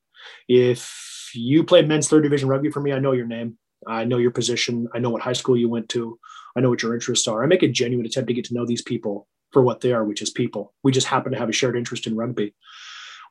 If 0.47 1.31
you 1.35 1.65
played 1.65 1.89
men's 1.89 2.07
third 2.07 2.23
division 2.23 2.47
rugby 2.47 2.71
for 2.71 2.79
me, 2.79 2.93
I 2.93 2.99
know 2.99 3.11
your 3.11 3.25
name. 3.27 3.57
I 3.85 4.05
know 4.05 4.17
your 4.17 4.31
position. 4.31 4.87
I 4.95 4.99
know 4.99 5.09
what 5.09 5.21
high 5.21 5.33
school 5.33 5.57
you 5.57 5.67
went 5.67 5.89
to. 5.89 6.17
I 6.55 6.61
know 6.61 6.69
what 6.69 6.81
your 6.81 6.93
interests 6.93 7.27
are. 7.27 7.43
I 7.43 7.47
make 7.47 7.63
a 7.63 7.67
genuine 7.67 8.05
attempt 8.05 8.29
to 8.29 8.33
get 8.33 8.45
to 8.45 8.53
know 8.53 8.65
these 8.65 8.81
people 8.81 9.27
for 9.51 9.61
what 9.61 9.81
they 9.81 9.91
are, 9.91 10.05
which 10.05 10.21
is 10.21 10.29
people. 10.29 10.73
We 10.83 10.93
just 10.93 11.07
happen 11.07 11.33
to 11.33 11.37
have 11.37 11.49
a 11.49 11.53
shared 11.53 11.75
interest 11.75 12.07
in 12.07 12.15
rugby. 12.15 12.55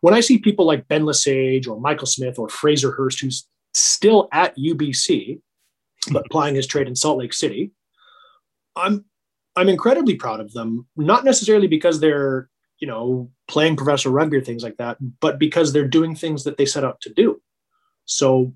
When 0.03 0.13
I 0.13 0.21
see 0.21 0.37
people 0.37 0.67
like 0.67 0.89
Ben 0.89 1.07
Lesage 1.07 1.67
or 1.67 1.81
Michael 1.81 2.07
Smith 2.07 2.39
or 2.39 2.51
Fraser 2.51 2.91
Hurst, 2.91 3.21
who's 3.21 3.49
still 3.73 4.29
at 4.31 4.55
UBC, 4.59 5.41
but 6.11 6.29
plying 6.31 6.55
his 6.55 6.67
trade 6.67 6.89
in 6.89 6.95
Salt 6.95 7.17
Lake 7.17 7.33
City, 7.33 7.73
I'm 8.77 9.05
I'm 9.57 9.69
incredibly 9.69 10.15
proud 10.17 10.41
of 10.41 10.53
them, 10.53 10.87
not 10.97 11.25
necessarily 11.25 11.67
because 11.67 12.01
they're, 12.01 12.49
you 12.79 12.89
know, 12.89 13.31
playing 13.49 13.77
professional 13.77 14.15
rugby 14.15 14.39
or 14.39 14.41
things 14.41 14.63
like 14.63 14.79
that, 14.79 14.97
but 15.21 15.39
because 15.39 15.73
they're 15.73 15.87
doing 15.87 16.15
things 16.15 16.45
that 16.45 16.57
they 16.57 16.65
set 16.65 16.85
out 16.85 17.01
to 17.03 17.13
do. 17.13 17.41
So 18.07 18.55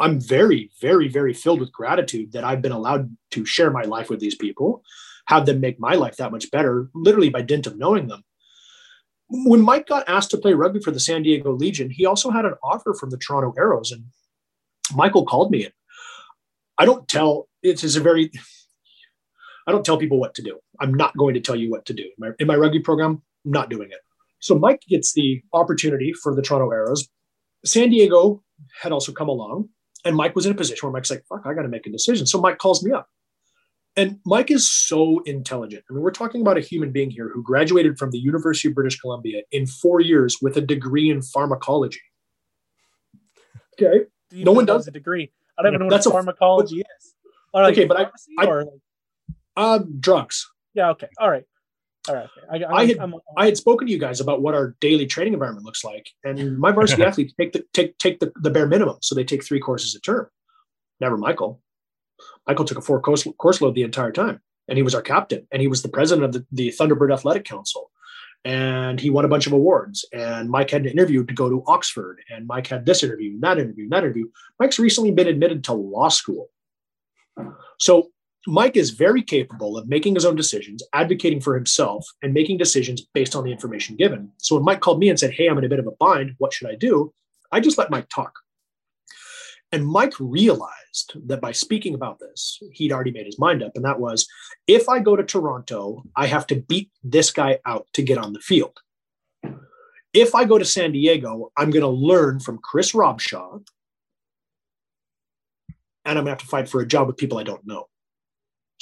I'm 0.00 0.20
very, 0.20 0.70
very, 0.80 1.08
very 1.08 1.32
filled 1.32 1.60
with 1.60 1.72
gratitude 1.72 2.32
that 2.32 2.44
I've 2.44 2.62
been 2.62 2.72
allowed 2.72 3.16
to 3.32 3.44
share 3.44 3.70
my 3.70 3.82
life 3.82 4.10
with 4.10 4.20
these 4.20 4.34
people, 4.34 4.82
have 5.26 5.46
them 5.46 5.60
make 5.60 5.78
my 5.78 5.94
life 5.94 6.16
that 6.16 6.32
much 6.32 6.50
better, 6.50 6.88
literally 6.94 7.30
by 7.30 7.42
dint 7.42 7.66
of 7.66 7.78
knowing 7.78 8.08
them. 8.08 8.24
When 9.28 9.62
Mike 9.62 9.86
got 9.86 10.08
asked 10.08 10.30
to 10.32 10.38
play 10.38 10.54
rugby 10.54 10.80
for 10.80 10.90
the 10.90 11.00
San 11.00 11.22
Diego 11.22 11.52
Legion, 11.52 11.88
he 11.90 12.04
also 12.04 12.30
had 12.30 12.44
an 12.44 12.54
offer 12.64 12.94
from 12.94 13.10
the 13.10 13.16
Toronto 13.16 13.54
Arrows. 13.56 13.92
And 13.92 14.06
Michael 14.94 15.24
called 15.24 15.50
me 15.50 15.64
and 15.64 15.72
I 16.78 16.84
don't 16.84 17.06
tell, 17.06 17.48
it's 17.62 17.96
a 17.96 18.00
very, 18.00 18.30
I 19.66 19.72
don't 19.72 19.84
tell 19.84 19.96
people 19.96 20.18
what 20.18 20.34
to 20.34 20.42
do. 20.42 20.58
I'm 20.80 20.94
not 20.94 21.16
going 21.16 21.34
to 21.34 21.40
tell 21.40 21.56
you 21.56 21.70
what 21.70 21.86
to 21.86 21.94
do. 21.94 22.02
In 22.02 22.10
my, 22.18 22.30
in 22.38 22.46
my 22.46 22.56
rugby 22.56 22.80
program, 22.80 23.22
I'm 23.44 23.52
not 23.52 23.70
doing 23.70 23.88
it. 23.90 24.00
So 24.40 24.58
Mike 24.58 24.82
gets 24.88 25.12
the 25.12 25.40
opportunity 25.52 26.12
for 26.12 26.34
the 26.34 26.42
Toronto 26.42 26.70
Arrows. 26.70 27.08
San 27.64 27.90
Diego 27.90 28.42
had 28.80 28.92
also 28.92 29.12
come 29.12 29.28
along. 29.28 29.68
And 30.04 30.16
Mike 30.16 30.34
was 30.34 30.46
in 30.46 30.52
a 30.52 30.54
position 30.56 30.80
where 30.82 30.92
Mike's 30.92 31.10
like, 31.10 31.24
fuck, 31.28 31.42
I 31.46 31.54
got 31.54 31.62
to 31.62 31.68
make 31.68 31.86
a 31.86 31.90
decision. 31.90 32.26
So 32.26 32.40
Mike 32.40 32.58
calls 32.58 32.82
me 32.82 32.90
up. 32.90 33.08
And 33.94 34.18
Mike 34.24 34.50
is 34.50 34.66
so 34.68 35.20
intelligent. 35.26 35.84
I 35.88 35.92
mean, 35.92 36.02
we're 36.02 36.10
talking 36.10 36.40
about 36.40 36.56
a 36.56 36.60
human 36.60 36.90
being 36.90 37.10
here 37.10 37.30
who 37.32 37.42
graduated 37.42 37.98
from 37.98 38.10
the 38.10 38.18
University 38.18 38.68
of 38.68 38.74
British 38.74 38.98
Columbia 38.98 39.42
in 39.52 39.66
four 39.66 40.00
years 40.00 40.38
with 40.40 40.56
a 40.56 40.60
degree 40.60 41.10
in 41.10 41.22
pharmacology. 41.22 42.00
Okay. 43.74 44.06
No 44.32 44.52
one 44.52 44.64
does 44.64 44.88
a 44.88 44.90
degree. 44.90 45.30
I 45.58 45.62
don't 45.62 45.74
even 45.74 45.86
know 45.86 45.90
That's 45.90 46.06
what 46.06 46.14
pharmacology 46.14 46.80
a, 46.80 46.84
is. 46.98 47.14
Like 47.52 47.72
okay, 47.72 47.84
but 47.84 48.00
I, 48.00 48.06
I 48.38 48.46
or 48.46 48.64
uh, 49.56 49.80
drugs. 50.00 50.50
Yeah. 50.74 50.90
Okay. 50.90 51.08
All 51.18 51.30
right. 51.30 51.44
All 52.08 52.16
right. 52.16 52.28
I, 52.50 52.56
I, 52.56 52.76
I 52.78 52.86
had 52.86 52.98
I'm, 52.98 53.14
I'm, 53.14 53.20
i 53.36 53.44
had 53.44 53.56
spoken 53.56 53.86
to 53.86 53.92
you 53.92 53.98
guys 53.98 54.20
about 54.20 54.42
what 54.42 54.54
our 54.54 54.74
daily 54.80 55.06
training 55.06 55.34
environment 55.34 55.64
looks 55.64 55.84
like, 55.84 56.08
and 56.24 56.58
my 56.58 56.72
varsity 56.72 57.04
athletes 57.04 57.32
take 57.38 57.52
the 57.52 57.64
take 57.72 57.96
take 57.98 58.18
the, 58.18 58.32
the 58.36 58.50
bare 58.50 58.66
minimum, 58.66 58.96
so 59.00 59.14
they 59.14 59.24
take 59.24 59.44
three 59.44 59.60
courses 59.60 59.94
a 59.94 60.00
term. 60.00 60.28
Never 61.00 61.16
Michael. 61.16 61.60
Michael 62.46 62.64
took 62.64 62.78
a 62.78 62.82
four 62.82 63.00
course, 63.00 63.26
course 63.38 63.60
load 63.60 63.74
the 63.74 63.82
entire 63.82 64.12
time, 64.12 64.40
and 64.68 64.76
he 64.76 64.82
was 64.82 64.94
our 64.94 65.02
captain, 65.02 65.46
and 65.52 65.62
he 65.62 65.68
was 65.68 65.82
the 65.82 65.88
president 65.88 66.24
of 66.24 66.32
the, 66.32 66.46
the 66.50 66.68
Thunderbird 66.70 67.12
Athletic 67.12 67.44
Council, 67.44 67.90
and 68.44 68.98
he 68.98 69.10
won 69.10 69.24
a 69.24 69.28
bunch 69.28 69.46
of 69.46 69.52
awards. 69.52 70.04
And 70.12 70.50
Mike 70.50 70.70
had 70.70 70.82
an 70.82 70.92
interview 70.92 71.24
to 71.24 71.34
go 71.34 71.48
to 71.48 71.62
Oxford, 71.66 72.20
and 72.30 72.46
Mike 72.46 72.66
had 72.66 72.84
this 72.84 73.02
interview, 73.02 73.32
and 73.32 73.42
that 73.42 73.58
interview, 73.58 73.84
and 73.84 73.92
that 73.92 74.04
interview. 74.04 74.28
Mike's 74.58 74.78
recently 74.78 75.12
been 75.12 75.28
admitted 75.28 75.64
to 75.64 75.72
law 75.72 76.08
school, 76.08 76.50
so 77.78 78.11
Mike 78.46 78.76
is 78.76 78.90
very 78.90 79.22
capable 79.22 79.78
of 79.78 79.88
making 79.88 80.14
his 80.14 80.24
own 80.24 80.34
decisions, 80.34 80.82
advocating 80.92 81.40
for 81.40 81.54
himself, 81.54 82.06
and 82.22 82.34
making 82.34 82.58
decisions 82.58 83.00
based 83.14 83.36
on 83.36 83.44
the 83.44 83.52
information 83.52 83.96
given. 83.96 84.30
So 84.38 84.56
when 84.56 84.64
Mike 84.64 84.80
called 84.80 84.98
me 84.98 85.08
and 85.08 85.18
said, 85.18 85.32
Hey, 85.32 85.48
I'm 85.48 85.58
in 85.58 85.64
a 85.64 85.68
bit 85.68 85.78
of 85.78 85.86
a 85.86 85.92
bind, 85.92 86.34
what 86.38 86.52
should 86.52 86.68
I 86.68 86.74
do? 86.74 87.12
I 87.52 87.60
just 87.60 87.78
let 87.78 87.90
Mike 87.90 88.08
talk. 88.08 88.32
And 89.70 89.86
Mike 89.86 90.12
realized 90.20 91.12
that 91.26 91.40
by 91.40 91.52
speaking 91.52 91.94
about 91.94 92.18
this, 92.18 92.58
he'd 92.72 92.92
already 92.92 93.10
made 93.10 93.26
his 93.26 93.38
mind 93.38 93.62
up. 93.62 93.72
And 93.74 93.84
that 93.84 94.00
was 94.00 94.28
if 94.66 94.88
I 94.88 94.98
go 94.98 95.16
to 95.16 95.22
Toronto, 95.22 96.02
I 96.14 96.26
have 96.26 96.46
to 96.48 96.56
beat 96.56 96.90
this 97.02 97.30
guy 97.30 97.58
out 97.64 97.86
to 97.94 98.02
get 98.02 98.18
on 98.18 98.34
the 98.34 98.40
field. 98.40 98.78
If 100.12 100.34
I 100.34 100.44
go 100.44 100.58
to 100.58 100.64
San 100.64 100.92
Diego, 100.92 101.52
I'm 101.56 101.70
going 101.70 101.82
to 101.82 101.88
learn 101.88 102.38
from 102.38 102.58
Chris 102.58 102.92
Robshaw 102.92 103.62
and 106.04 106.18
I'm 106.18 106.24
going 106.24 106.26
to 106.26 106.30
have 106.32 106.38
to 106.38 106.46
fight 106.46 106.68
for 106.68 106.80
a 106.80 106.86
job 106.86 107.06
with 107.06 107.16
people 107.16 107.38
I 107.38 107.44
don't 107.44 107.66
know. 107.66 107.86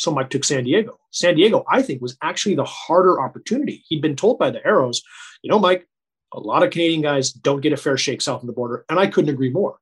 So 0.00 0.10
Mike 0.10 0.30
took 0.30 0.44
San 0.44 0.64
Diego. 0.64 0.98
San 1.10 1.34
Diego, 1.36 1.62
I 1.70 1.82
think, 1.82 2.00
was 2.00 2.16
actually 2.22 2.54
the 2.54 2.64
harder 2.64 3.20
opportunity. 3.20 3.84
He'd 3.86 4.00
been 4.00 4.16
told 4.16 4.38
by 4.38 4.50
the 4.50 4.66
Arrows, 4.66 5.02
you 5.42 5.50
know, 5.50 5.58
Mike, 5.58 5.86
a 6.32 6.40
lot 6.40 6.62
of 6.62 6.70
Canadian 6.70 7.02
guys 7.02 7.32
don't 7.32 7.60
get 7.60 7.74
a 7.74 7.76
fair 7.76 7.98
shake 7.98 8.22
south 8.22 8.40
of 8.40 8.46
the 8.46 8.54
border. 8.54 8.86
And 8.88 8.98
I 8.98 9.08
couldn't 9.08 9.28
agree 9.28 9.50
more. 9.50 9.76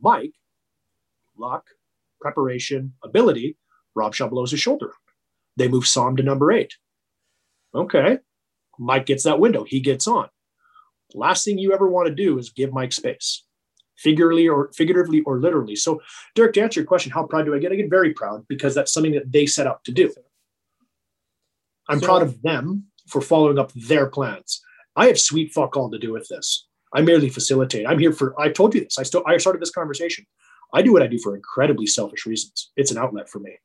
Mike, 0.00 0.34
luck, 1.36 1.64
preparation, 2.20 2.92
ability, 3.02 3.56
Robshaw 3.98 4.30
blows 4.30 4.52
his 4.52 4.60
shoulder. 4.60 4.90
up. 4.90 4.94
They 5.56 5.66
move 5.66 5.88
Sam 5.88 6.14
to 6.14 6.22
number 6.22 6.52
eight. 6.52 6.74
Okay. 7.74 8.18
Mike 8.78 9.06
gets 9.06 9.24
that 9.24 9.40
window. 9.40 9.64
He 9.64 9.80
gets 9.80 10.06
on. 10.06 10.28
Last 11.12 11.44
thing 11.44 11.58
you 11.58 11.72
ever 11.72 11.88
want 11.88 12.06
to 12.06 12.14
do 12.14 12.38
is 12.38 12.50
give 12.50 12.72
Mike 12.72 12.92
space 12.92 13.42
figuratively 13.96 14.48
or 14.48 14.70
figuratively 14.72 15.22
or 15.22 15.38
literally. 15.38 15.76
So, 15.76 16.00
Derek, 16.34 16.54
to 16.54 16.60
answer 16.62 16.80
your 16.80 16.86
question, 16.86 17.12
how 17.12 17.24
proud 17.24 17.46
do 17.46 17.54
I 17.54 17.58
get? 17.58 17.72
I 17.72 17.76
get 17.76 17.90
very 17.90 18.12
proud 18.12 18.46
because 18.48 18.74
that's 18.74 18.92
something 18.92 19.12
that 19.12 19.32
they 19.32 19.46
set 19.46 19.66
out 19.66 19.84
to 19.84 19.92
do. 19.92 20.12
I'm 21.88 22.00
so, 22.00 22.06
proud 22.06 22.22
of 22.22 22.42
them 22.42 22.86
for 23.08 23.20
following 23.20 23.58
up 23.58 23.72
their 23.72 24.06
plans. 24.06 24.62
I 24.96 25.06
have 25.06 25.20
sweet 25.20 25.52
fuck 25.52 25.76
all 25.76 25.90
to 25.90 25.98
do 25.98 26.12
with 26.12 26.28
this. 26.28 26.66
I 26.92 27.02
merely 27.02 27.28
facilitate. 27.28 27.86
I'm 27.86 27.98
here 27.98 28.12
for. 28.12 28.38
I 28.40 28.50
told 28.50 28.74
you 28.74 28.82
this. 28.82 28.98
I 28.98 29.02
still. 29.02 29.22
I 29.26 29.36
started 29.36 29.60
this 29.60 29.70
conversation. 29.70 30.26
I 30.72 30.82
do 30.82 30.92
what 30.92 31.02
I 31.02 31.06
do 31.06 31.18
for 31.18 31.36
incredibly 31.36 31.86
selfish 31.86 32.26
reasons. 32.26 32.72
It's 32.76 32.90
an 32.90 32.98
outlet 32.98 33.28
for 33.28 33.38
me. 33.38 33.58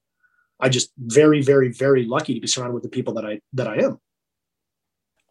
I 0.59 0.69
just 0.69 0.91
very, 0.97 1.41
very, 1.41 1.71
very 1.71 2.05
lucky 2.05 2.35
to 2.35 2.39
be 2.39 2.47
surrounded 2.47 2.75
with 2.75 2.83
the 2.83 2.89
people 2.89 3.13
that 3.15 3.25
I 3.25 3.41
that 3.53 3.67
I 3.67 3.77
am. 3.77 3.99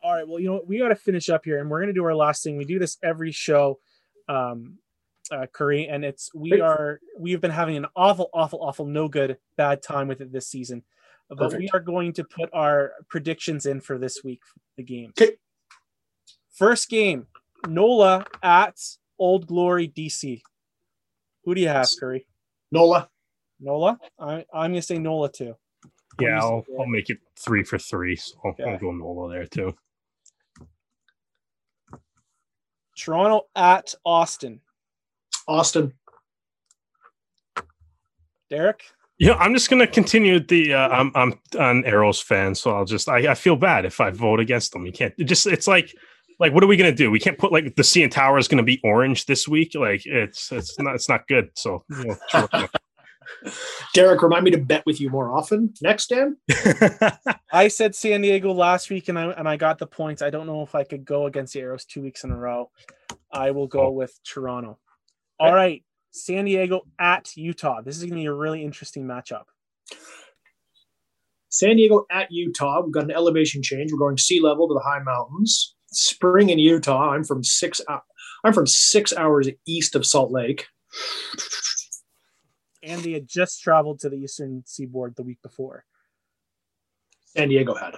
All 0.03 0.15
right. 0.15 0.27
Well, 0.27 0.41
you 0.41 0.51
know, 0.51 0.63
we 0.67 0.79
got 0.79 0.89
to 0.89 0.97
finish 0.97 1.29
up 1.29 1.45
here, 1.45 1.61
and 1.61 1.71
we're 1.71 1.79
going 1.79 1.89
to 1.89 1.93
do 1.95 2.05
our 2.05 2.15
last 2.15 2.43
thing. 2.43 2.57
We 2.57 2.65
do 2.65 2.79
this 2.79 2.97
every 3.03 3.33
show. 3.33 3.79
Um, 4.29 4.79
uh, 5.31 5.47
Curry, 5.53 5.89
and 5.89 6.05
it's 6.05 6.31
we 6.35 6.61
are 6.61 7.01
we've 7.19 7.41
been 7.41 7.51
having 7.51 7.77
an 7.77 7.87
awful, 7.97 8.31
awful, 8.33 8.63
awful, 8.63 8.87
no 8.87 9.09
good, 9.09 9.39
bad 9.57 9.83
time 9.83 10.09
with 10.09 10.21
it 10.21 10.33
this 10.33 10.49
season. 10.49 10.83
But 11.29 11.39
Perfect. 11.39 11.61
we 11.61 11.71
are 11.73 11.81
going 11.81 12.13
to 12.15 12.25
put 12.25 12.51
our 12.53 12.93
predictions 13.09 13.65
in 13.65 13.81
for 13.81 13.99
this 13.99 14.25
week, 14.25 14.41
the 14.77 14.83
game. 14.83 15.11
Okay. 15.11 15.37
First 16.53 16.89
game, 16.89 17.29
Nola 17.69 18.27
at 18.43 18.77
Old 19.19 19.47
Glory 19.47 19.89
DC. 19.89 20.43
Who 21.45 21.55
do 21.55 21.61
you 21.61 21.69
have, 21.69 21.89
Curry? 21.99 22.27
Nola. 22.73 23.09
Nola. 23.61 23.99
I, 24.19 24.45
I'm 24.53 24.73
gonna 24.73 24.83
say 24.83 24.99
Nola 24.99 25.31
too. 25.31 25.55
Yeah, 26.21 26.39
I'll, 26.41 26.65
I'll 26.79 26.87
make 26.87 27.11
it 27.11 27.19
three 27.39 27.63
for 27.63 27.79
three. 27.79 28.17
So 28.17 28.35
I'll, 28.45 28.51
okay. 28.51 28.65
I'll 28.65 28.79
go 28.79 28.93
Nola 28.93 29.33
there 29.33 29.47
too. 29.47 29.75
Toronto 32.97 33.47
at 33.57 33.95
Austin. 34.05 34.61
Austin. 35.47 35.93
Derek. 38.49 38.83
Yeah, 39.19 39.35
I'm 39.35 39.53
just 39.53 39.69
gonna 39.69 39.87
continue 39.87 40.41
the. 40.41 40.75
Uh, 40.75 40.89
I'm 40.89 41.13
I'm 41.15 41.39
an 41.59 41.85
Arrows 41.85 42.21
fan, 42.21 42.55
so 42.55 42.75
I'll 42.75 42.87
just. 42.87 43.09
I, 43.09 43.31
I 43.31 43.35
feel 43.35 43.55
bad 43.55 43.85
if 43.85 44.01
I 44.01 44.11
vote 44.11 44.41
against 44.41 44.73
them. 44.73 44.87
You 44.87 44.93
can't. 44.93 45.15
It 45.19 45.25
just 45.25 45.47
it's 45.47 45.69
like 45.69 45.95
like 46.39 46.55
what 46.55 46.65
are 46.65 46.67
we 46.67 46.79
gonna 46.79 46.91
do? 46.91 47.11
We 47.11 47.21
can't 47.21 47.37
put 47.37 47.53
like 47.53 47.77
the 47.77 47.83
CN 47.83 48.11
Tower 48.11 48.39
is 48.39 48.49
gonna 48.49 48.63
be 48.63 48.81
orange 48.83 49.27
this 49.27 49.47
week. 49.47 49.75
Like 49.75 50.07
it's 50.07 50.51
it's 50.51 50.79
not 50.79 50.95
it's 50.95 51.09
not 51.09 51.29
good. 51.29 51.51
So. 51.55 51.85
You 51.91 52.17
know, 52.33 52.69
Derek, 53.95 54.23
remind 54.23 54.45
me 54.45 54.51
to 54.51 54.59
bet 54.59 54.85
with 54.87 55.01
you 55.01 55.09
more 55.09 55.37
often 55.37 55.73
next, 55.81 56.09
Dan. 56.09 56.37
I 57.53 57.69
said 57.69 57.95
San 57.95 58.23
Diego 58.23 58.53
last 58.53 58.91
week, 58.91 59.09
and 59.09 59.19
I 59.19 59.27
and 59.33 59.49
I 59.49 59.57
got 59.57 59.79
the 59.79 59.87
points. 59.87 60.23
I 60.23 60.31
don't 60.31 60.47
know 60.47 60.63
if 60.63 60.75
I 60.75 60.85
could 60.85 61.05
go 61.05 61.27
against 61.27 61.53
the 61.53 61.61
Arrows 61.61 61.85
two 61.85 62.03
weeks 62.03 62.25
in 62.25 62.31
a 62.31 62.37
row. 62.37 62.71
I 63.33 63.51
will 63.51 63.67
go 63.67 63.87
oh. 63.87 63.91
with 63.91 64.19
Toronto. 64.25 64.79
All 65.41 65.55
right, 65.55 65.83
San 66.11 66.45
Diego 66.45 66.83
at 66.99 67.35
Utah. 67.35 67.81
This 67.81 67.97
is 67.97 68.03
going 68.03 68.11
to 68.11 68.17
be 68.17 68.27
a 68.27 68.33
really 68.33 68.63
interesting 68.63 69.05
matchup. 69.05 69.45
San 71.49 71.77
Diego 71.77 72.05
at 72.11 72.31
Utah. 72.31 72.83
We've 72.83 72.93
got 72.93 73.05
an 73.05 73.11
elevation 73.11 73.63
change. 73.63 73.91
We're 73.91 73.99
going 73.99 74.19
sea 74.19 74.41
level 74.41 74.69
to 74.69 74.75
the 74.75 74.81
high 74.81 75.03
mountains. 75.03 75.75
Spring 75.87 76.51
in 76.51 76.59
Utah. 76.59 77.13
I'm 77.13 77.25
from 77.25 77.43
six. 77.43 77.81
I'm 78.45 78.53
from 78.53 78.67
six 78.67 79.15
hours 79.15 79.49
east 79.67 79.97
of 79.97 80.05
Salt 80.05 80.31
Lake. 80.31 80.67
And 82.83 83.03
they 83.03 83.13
had 83.13 83.27
just 83.27 83.63
traveled 83.63 84.01
to 84.01 84.11
the 84.11 84.17
eastern 84.17 84.63
seaboard 84.67 85.17
the 85.17 85.23
week 85.23 85.39
before. 85.43 85.85
San 87.27 87.49
Diego 87.49 87.75
had. 87.75 87.97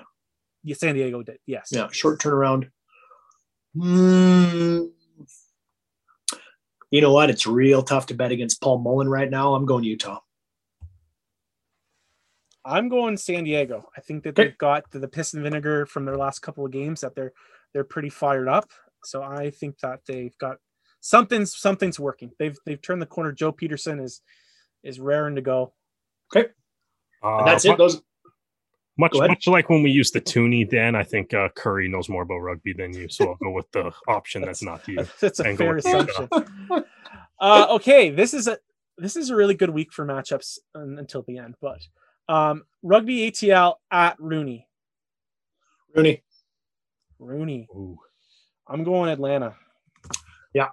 Yeah, 0.62 0.76
San 0.76 0.94
Diego 0.94 1.22
did. 1.22 1.38
Yes. 1.44 1.70
Yeah, 1.72 1.88
short 1.90 2.20
turnaround. 2.20 2.70
Mm, 3.76 4.90
you 6.92 7.00
know 7.00 7.12
what? 7.12 7.30
It's 7.30 7.46
real 7.46 7.82
tough 7.82 8.06
to 8.06 8.14
bet 8.14 8.30
against 8.30 8.60
Paul 8.60 8.78
Mullen 8.78 9.08
right 9.08 9.30
now. 9.30 9.54
I'm 9.54 9.64
going 9.64 9.82
Utah. 9.82 10.20
I'm 12.64 12.88
going 12.90 13.16
San 13.16 13.44
Diego. 13.44 13.88
I 13.96 14.02
think 14.02 14.22
that 14.22 14.36
they've 14.36 14.56
got 14.58 14.88
the, 14.90 15.00
the 15.00 15.08
piss 15.08 15.34
and 15.34 15.42
vinegar 15.42 15.86
from 15.86 16.04
their 16.04 16.16
last 16.16 16.40
couple 16.40 16.64
of 16.64 16.70
games 16.70 17.00
that 17.00 17.16
they're 17.16 17.32
they're 17.72 17.82
pretty 17.82 18.10
fired 18.10 18.46
up. 18.46 18.70
So 19.04 19.22
I 19.22 19.50
think 19.50 19.78
that 19.80 20.00
they've 20.06 20.36
got 20.38 20.58
something's 21.00 21.56
something's 21.56 21.98
working. 21.98 22.30
They've 22.38 22.56
they've 22.66 22.80
turned 22.80 23.00
the 23.00 23.06
corner. 23.06 23.32
Joe 23.32 23.52
Pietersen 23.52 23.98
is 23.98 24.20
is 24.84 25.00
raring 25.00 25.36
to 25.36 25.40
go. 25.40 25.72
Okay. 26.34 26.50
Uh, 27.22 27.44
that's 27.44 27.64
it. 27.64 27.78
Those 27.78 28.02
much 28.98 29.12
much 29.14 29.46
like 29.46 29.70
when 29.70 29.82
we 29.82 29.90
used 29.90 30.14
the 30.14 30.20
toonie, 30.20 30.64
Dan. 30.64 30.94
I 30.94 31.02
think 31.02 31.32
uh, 31.32 31.48
Curry 31.56 31.88
knows 31.88 32.08
more 32.08 32.22
about 32.22 32.38
rugby 32.38 32.74
than 32.74 32.92
you, 32.92 33.08
so 33.08 33.30
I'll 33.30 33.36
go 33.36 33.50
with 33.50 33.70
the 33.72 33.92
option 34.08 34.42
that's, 34.42 34.60
that's 34.60 34.62
not 34.62 34.88
you. 34.88 35.06
That's 35.20 35.40
a 35.40 35.56
fair 35.56 35.76
assumption. 35.76 36.28
uh, 37.40 37.66
okay, 37.70 38.10
this 38.10 38.34
is 38.34 38.48
a 38.48 38.58
this 38.98 39.16
is 39.16 39.30
a 39.30 39.36
really 39.36 39.54
good 39.54 39.70
week 39.70 39.92
for 39.92 40.04
matchups 40.04 40.58
until 40.74 41.22
the 41.26 41.38
end. 41.38 41.54
But 41.60 41.80
um, 42.28 42.64
rugby 42.82 43.30
ATL 43.30 43.74
at 43.90 44.18
RUNY. 44.18 44.66
RUNY. 45.96 46.22
RUNY. 47.20 47.66
Ooh. 47.70 47.98
I'm 48.68 48.84
going 48.84 49.10
Atlanta. 49.10 49.56
Yeah, 50.54 50.68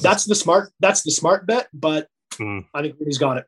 that's 0.00 0.24
the 0.24 0.34
smart. 0.34 0.72
That's 0.80 1.02
the 1.02 1.10
smart 1.10 1.46
bet, 1.46 1.68
but 1.72 2.08
mm. 2.34 2.64
I 2.74 2.82
think 2.82 2.98
RUNY's 2.98 3.18
got 3.18 3.36
it. 3.36 3.46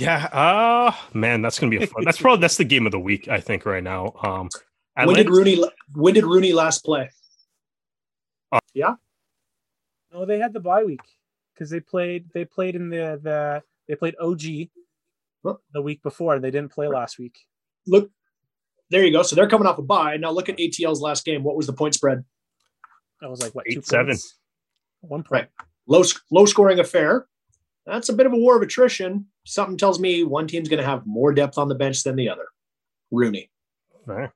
Yeah. 0.00 0.24
Uh 0.26 0.92
man, 1.14 1.42
that's 1.42 1.58
gonna 1.58 1.70
be 1.70 1.82
a 1.82 1.86
fun. 1.86 2.04
that's 2.04 2.18
probably 2.20 2.40
that's 2.40 2.56
the 2.56 2.64
game 2.64 2.86
of 2.86 2.92
the 2.92 3.00
week, 3.00 3.28
I 3.28 3.40
think, 3.40 3.66
right 3.66 3.82
now. 3.82 4.14
Um 4.22 4.48
when 5.04 5.14
did 5.16 5.28
RUNY? 5.28 5.68
when 5.94 6.14
did 6.14 6.24
RUNY 6.24 6.52
last 6.54 6.84
play? 6.84 7.10
Uh, 8.50 8.58
yeah. 8.74 8.94
No, 10.12 10.24
they 10.24 10.38
had 10.38 10.52
the 10.52 10.60
bye 10.60 10.84
week 10.84 11.00
because 11.54 11.70
they 11.70 11.80
played 11.80 12.26
they 12.34 12.44
played 12.44 12.74
in 12.74 12.88
the 12.88 13.20
the 13.22 13.62
they 13.86 13.94
played 13.94 14.16
OG 14.20 14.42
the 15.72 15.82
week 15.82 16.02
before. 16.02 16.38
They 16.38 16.50
didn't 16.50 16.72
play 16.72 16.88
last 16.88 17.18
week. 17.18 17.38
Look, 17.86 18.10
there 18.90 19.04
you 19.04 19.12
go. 19.12 19.22
So 19.22 19.36
they're 19.36 19.48
coming 19.48 19.66
off 19.66 19.78
a 19.78 19.82
bye. 19.82 20.16
Now 20.16 20.30
look 20.30 20.48
at 20.48 20.58
ATL's 20.58 21.00
last 21.00 21.24
game. 21.24 21.42
What 21.42 21.56
was 21.56 21.66
the 21.66 21.72
point 21.72 21.94
spread? 21.94 22.24
That 23.20 23.30
was 23.30 23.40
like 23.40 23.54
what 23.54 23.66
eight 23.68 23.86
seven. 23.86 24.16
One 25.00 25.22
point. 25.22 25.30
Right. 25.30 25.48
low 25.86 26.02
low 26.30 26.44
scoring 26.44 26.80
affair. 26.80 27.26
That's 27.88 28.08
a 28.10 28.12
bit 28.12 28.26
of 28.26 28.32
a 28.32 28.36
war 28.36 28.56
of 28.56 28.62
attrition. 28.62 29.26
Something 29.44 29.76
tells 29.78 29.98
me 29.98 30.22
one 30.22 30.46
team's 30.46 30.68
going 30.68 30.80
to 30.80 30.86
have 30.86 31.06
more 31.06 31.32
depth 31.32 31.56
on 31.58 31.68
the 31.68 31.74
bench 31.74 32.02
than 32.02 32.16
the 32.16 32.28
other. 32.28 32.46
RUNY. 33.12 33.48
Right. 34.04 34.30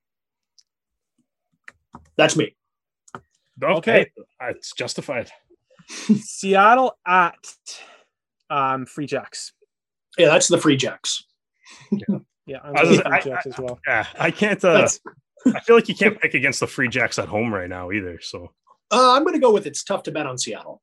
That's 2.17 2.37
me. 2.37 2.57
Okay, 3.63 4.11
it's 4.41 4.73
justified. 4.73 5.31
Seattle 5.89 6.97
at 7.07 7.37
um, 8.51 8.87
Free 8.87 9.07
Jacks. 9.07 9.53
Yeah, 10.19 10.27
that's 10.29 10.49
the 10.49 10.59
Free 10.59 10.77
Jacks. 10.77 11.25
Yeah, 11.91 12.19
yeah 12.47 12.59
I'm 12.65 12.77
I 12.77 12.83
was- 12.85 13.01
Free 13.01 13.11
I- 13.11 13.21
Jacks 13.21 13.47
as 13.47 13.59
well. 13.59 13.79
Yeah, 13.87 14.07
I 14.19 14.31
can't. 14.31 14.65
Uh, 14.65 14.89
I 15.47 15.61
feel 15.61 15.77
like 15.77 15.89
you 15.89 15.95
can't 15.95 16.21
pick 16.21 16.35
against 16.35 16.61
the 16.61 16.67
Free 16.67 16.89
Jacks 16.89 17.19
at 17.19 17.29
home 17.29 17.53
right 17.53 17.69
now 17.69 17.93
either. 17.93 18.21
So 18.21 18.53
Uh, 18.91 19.13
I'm 19.13 19.23
going 19.23 19.35
to 19.35 19.41
go 19.41 19.53
with 19.53 19.67
it's 19.67 19.85
tough 19.85 20.03
to 20.05 20.11
bet 20.13 20.27
on 20.27 20.39
Seattle. 20.39 20.82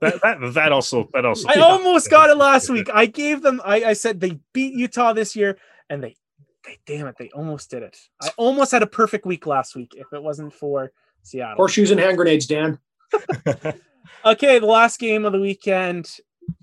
That 0.00 0.20
that, 0.22 0.54
that 0.54 0.72
also 0.72 1.08
that 1.12 1.24
also. 1.24 1.48
I 1.48 1.60
almost 1.60 2.10
got 2.10 2.30
it 2.30 2.36
last 2.36 2.68
week. 2.70 2.88
I 2.92 3.06
gave 3.06 3.42
them. 3.42 3.60
I, 3.64 3.84
I 3.84 3.92
said 3.92 4.20
they 4.20 4.38
beat 4.52 4.74
Utah 4.74 5.12
this 5.12 5.34
year, 5.36 5.58
and 5.88 6.02
they, 6.02 6.16
they, 6.64 6.78
damn 6.86 7.06
it, 7.06 7.16
they 7.18 7.30
almost 7.30 7.70
did 7.70 7.82
it. 7.82 7.96
I 8.22 8.30
almost 8.36 8.72
had 8.72 8.82
a 8.82 8.86
perfect 8.86 9.26
week 9.26 9.46
last 9.46 9.74
week 9.74 9.94
if 9.96 10.12
it 10.12 10.22
wasn't 10.22 10.52
for 10.54 10.92
Seattle. 11.22 11.56
Horseshoes 11.56 11.90
and 11.90 12.00
hand 12.00 12.16
grenades, 12.16 12.46
Dan. 12.46 12.78
Okay, 14.24 14.58
the 14.58 14.66
last 14.66 14.98
game 14.98 15.24
of 15.24 15.32
the 15.32 15.40
weekend, 15.40 16.10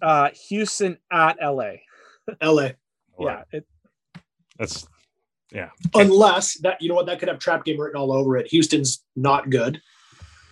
uh, 0.02 0.30
Houston 0.50 0.98
at 1.12 1.38
LA. 1.42 1.74
LA. 2.42 2.70
Yeah, 3.20 3.44
it, 3.52 3.66
that's 4.60 4.88
yeah. 5.52 5.70
Unless 5.96 6.60
that, 6.60 6.82
you 6.82 6.90
know 6.90 6.96
what, 6.96 7.08
that 7.08 7.20
could 7.20 7.30
have 7.30 7.40
trap 7.40 7.66
game 7.66 7.80
written 7.80 8.00
all 8.00 8.12
over 8.12 8.38
it. 8.38 8.48
Houston's 8.48 9.04
not 9.16 9.50
good. 9.50 9.82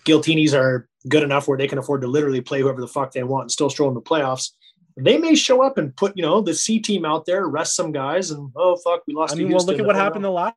Giltinis 0.06 0.54
are 0.54 0.88
good 1.08 1.24
enough 1.24 1.48
where 1.48 1.58
they 1.58 1.68
can 1.68 1.78
afford 1.78 2.02
to 2.02 2.08
literally 2.08 2.42
play 2.42 2.62
whoever 2.62 2.82
the 2.82 2.88
fuck 2.88 3.12
they 3.12 3.24
want 3.24 3.44
and 3.44 3.52
still 3.52 3.70
stroll 3.70 3.90
in 3.90 3.96
the 3.96 4.02
playoffs. 4.02 4.52
They 4.98 5.18
may 5.18 5.36
show 5.36 5.62
up 5.62 5.78
and 5.78 5.96
put, 5.96 6.16
you 6.16 6.22
know, 6.24 6.40
the 6.42 6.54
C 6.54 6.80
team 6.80 7.06
out 7.06 7.26
there, 7.26 7.48
rest 7.48 7.76
some 7.76 7.92
guys, 7.92 8.32
and 8.32 8.50
oh 8.56 8.78
fuck, 8.78 9.04
we 9.08 9.14
lost. 9.14 9.34
I 9.34 9.38
to 9.38 9.44
mean, 9.44 9.52
well, 9.54 9.66
look 9.66 9.78
at 9.80 9.86
what 9.86 9.96
Oh, 9.96 10.00
happened 10.00 10.24
the 10.24 10.32
last 10.32 10.56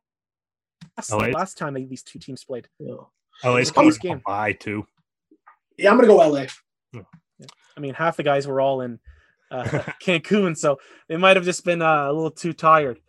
LA? 1.11 1.27
last 1.27 1.57
time 1.57 1.73
they, 1.73 1.83
these 1.85 2.03
two 2.03 2.19
teams 2.19 2.43
played. 2.43 2.67
Yeah. 2.79 2.95
LA's 3.43 3.71
Close 3.71 3.97
coming 3.97 4.17
game. 4.17 4.21
by 4.25 4.53
too. 4.53 4.85
Yeah, 5.77 5.91
I'm 5.91 5.97
gonna 5.97 6.07
go 6.07 6.17
LA. 6.17 6.45
I 7.77 7.79
mean, 7.81 7.93
half 7.93 8.17
the 8.17 8.23
guys 8.23 8.45
were 8.47 8.59
all 8.59 8.81
in 8.81 8.99
uh, 9.51 9.63
Cancun, 10.03 10.57
so 10.57 10.79
they 11.07 11.15
might 11.17 11.37
have 11.37 11.45
just 11.45 11.63
been 11.63 11.81
uh, 11.81 12.05
a 12.09 12.13
little 12.13 12.31
too 12.31 12.51
tired. 12.53 12.99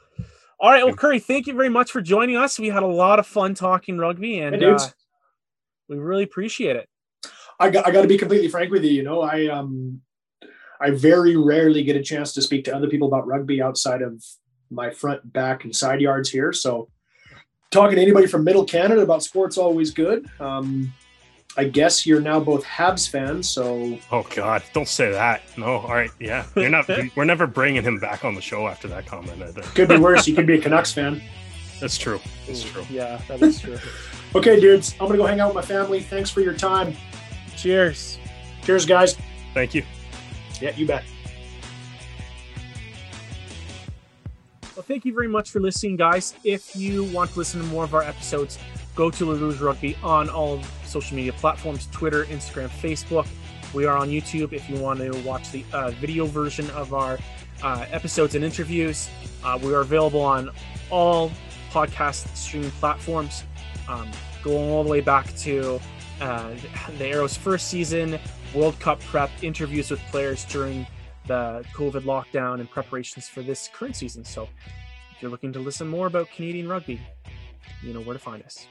All 0.60 0.70
right, 0.70 0.84
well, 0.84 0.94
Curry, 0.94 1.18
thank 1.18 1.46
you 1.46 1.54
very 1.54 1.68
much 1.70 1.90
for 1.90 2.00
joining 2.00 2.36
us. 2.36 2.58
We 2.58 2.68
had 2.68 2.82
a 2.82 2.86
lot 2.86 3.18
of 3.18 3.26
fun 3.26 3.54
talking 3.54 3.98
rugby, 3.98 4.38
and 4.40 4.54
Hey, 4.54 4.70
uh, 4.70 4.78
we 5.88 5.96
really 5.96 6.22
appreciate 6.22 6.76
it. 6.76 6.88
I 7.60 7.68
got 7.68 7.86
I 7.86 7.90
got 7.90 8.02
to 8.02 8.08
be 8.08 8.18
completely 8.18 8.48
frank 8.48 8.72
with 8.72 8.82
you. 8.84 8.90
You 8.90 9.02
know, 9.02 9.20
I 9.20 9.46
um, 9.48 10.00
I 10.80 10.90
very 10.90 11.36
rarely 11.36 11.84
get 11.84 11.94
a 11.94 12.02
chance 12.02 12.32
to 12.32 12.42
speak 12.42 12.64
to 12.64 12.74
other 12.74 12.88
people 12.88 13.06
about 13.06 13.26
rugby 13.26 13.60
outside 13.60 14.00
of 14.00 14.24
my 14.70 14.90
front, 14.90 15.30
back, 15.32 15.64
and 15.64 15.76
side 15.76 16.00
yards 16.00 16.30
here. 16.30 16.52
So, 16.52 16.88
talking 17.70 17.96
to 17.96 18.02
anybody 18.02 18.26
from 18.26 18.44
Middle 18.44 18.64
Canada 18.64 19.02
about 19.02 19.22
sports 19.22 19.58
always 19.58 19.90
good. 19.90 20.26
Um, 20.40 20.92
I 21.56 21.64
guess 21.64 22.06
you're 22.06 22.20
now 22.20 22.40
both 22.40 22.64
Habs 22.64 23.08
fans, 23.10 23.48
so 23.50 23.98
Oh 24.10 24.26
God! 24.34 24.62
Don't 24.72 24.88
say 24.88 25.10
that. 25.10 25.42
No. 25.58 25.80
All 25.80 25.88
right. 25.88 26.10
Yeah. 26.18 26.46
You're 26.56 26.70
not. 26.70 26.88
we're 27.16 27.24
never 27.24 27.46
bringing 27.46 27.82
him 27.82 27.98
back 27.98 28.24
on 28.24 28.34
the 28.34 28.40
show 28.40 28.68
after 28.68 28.88
that 28.88 29.04
comment. 29.04 29.42
I 29.42 29.52
think. 29.52 29.66
could 29.74 29.88
be 29.88 29.98
worse. 29.98 30.26
you 30.26 30.34
could 30.34 30.46
be 30.46 30.54
a 30.54 30.60
Canucks 30.60 30.92
fan. 30.92 31.20
That's 31.78 31.98
true. 31.98 32.20
That's 32.46 32.62
true. 32.62 32.86
Yeah, 32.88 33.20
that 33.28 33.42
is 33.42 33.60
true. 33.60 33.78
Okay, 34.32 34.60
dudes, 34.60 34.94
I'm 35.00 35.08
gonna 35.08 35.18
go 35.18 35.26
hang 35.26 35.40
out 35.40 35.52
with 35.52 35.56
my 35.56 35.74
family. 35.74 35.98
Thanks 35.98 36.30
for 36.30 36.40
your 36.40 36.54
time. 36.54 36.96
Cheers. 37.60 38.18
Cheers, 38.64 38.86
guys. 38.86 39.18
Thank 39.52 39.74
you. 39.74 39.84
Yeah, 40.62 40.74
you 40.76 40.86
bet. 40.86 41.04
Well, 44.74 44.82
thank 44.82 45.04
you 45.04 45.12
very 45.12 45.28
much 45.28 45.50
for 45.50 45.60
listening, 45.60 45.96
guys. 45.96 46.34
If 46.42 46.74
you 46.74 47.04
want 47.04 47.32
to 47.32 47.38
listen 47.38 47.60
to 47.60 47.66
more 47.66 47.84
of 47.84 47.94
our 47.94 48.02
episodes, 48.02 48.58
go 48.94 49.10
to 49.10 49.26
LaRouge 49.26 49.60
Rugby 49.60 49.94
on 50.02 50.30
all 50.30 50.62
social 50.86 51.14
media 51.14 51.34
platforms 51.34 51.86
Twitter, 51.92 52.24
Instagram, 52.24 52.68
Facebook. 52.68 53.28
We 53.74 53.84
are 53.84 53.96
on 53.96 54.08
YouTube 54.08 54.54
if 54.54 54.68
you 54.70 54.76
want 54.76 55.00
to 55.00 55.10
watch 55.20 55.50
the 55.52 55.62
uh, 55.74 55.90
video 55.90 56.24
version 56.24 56.70
of 56.70 56.94
our 56.94 57.18
uh, 57.62 57.84
episodes 57.90 58.34
and 58.34 58.42
interviews. 58.42 59.10
Uh, 59.44 59.58
we 59.62 59.74
are 59.74 59.80
available 59.80 60.22
on 60.22 60.50
all 60.88 61.30
podcast 61.70 62.34
streaming 62.34 62.70
platforms, 62.72 63.44
um, 63.86 64.10
going 64.42 64.70
all 64.70 64.82
the 64.82 64.90
way 64.90 65.02
back 65.02 65.34
to 65.36 65.78
uh, 66.20 66.54
the 66.98 67.06
Arrows' 67.06 67.36
first 67.36 67.68
season, 67.68 68.18
World 68.54 68.78
Cup 68.80 69.00
prep, 69.00 69.30
interviews 69.42 69.90
with 69.90 70.00
players 70.10 70.44
during 70.44 70.86
the 71.26 71.64
COVID 71.74 72.02
lockdown 72.02 72.60
and 72.60 72.70
preparations 72.70 73.28
for 73.28 73.42
this 73.42 73.68
current 73.72 73.96
season. 73.96 74.24
So 74.24 74.48
if 75.14 75.22
you're 75.22 75.30
looking 75.30 75.52
to 75.52 75.58
listen 75.58 75.88
more 75.88 76.06
about 76.06 76.30
Canadian 76.30 76.68
rugby, 76.68 77.00
you 77.82 77.92
know 77.92 78.00
where 78.00 78.14
to 78.14 78.20
find 78.20 78.42
us. 78.42 78.66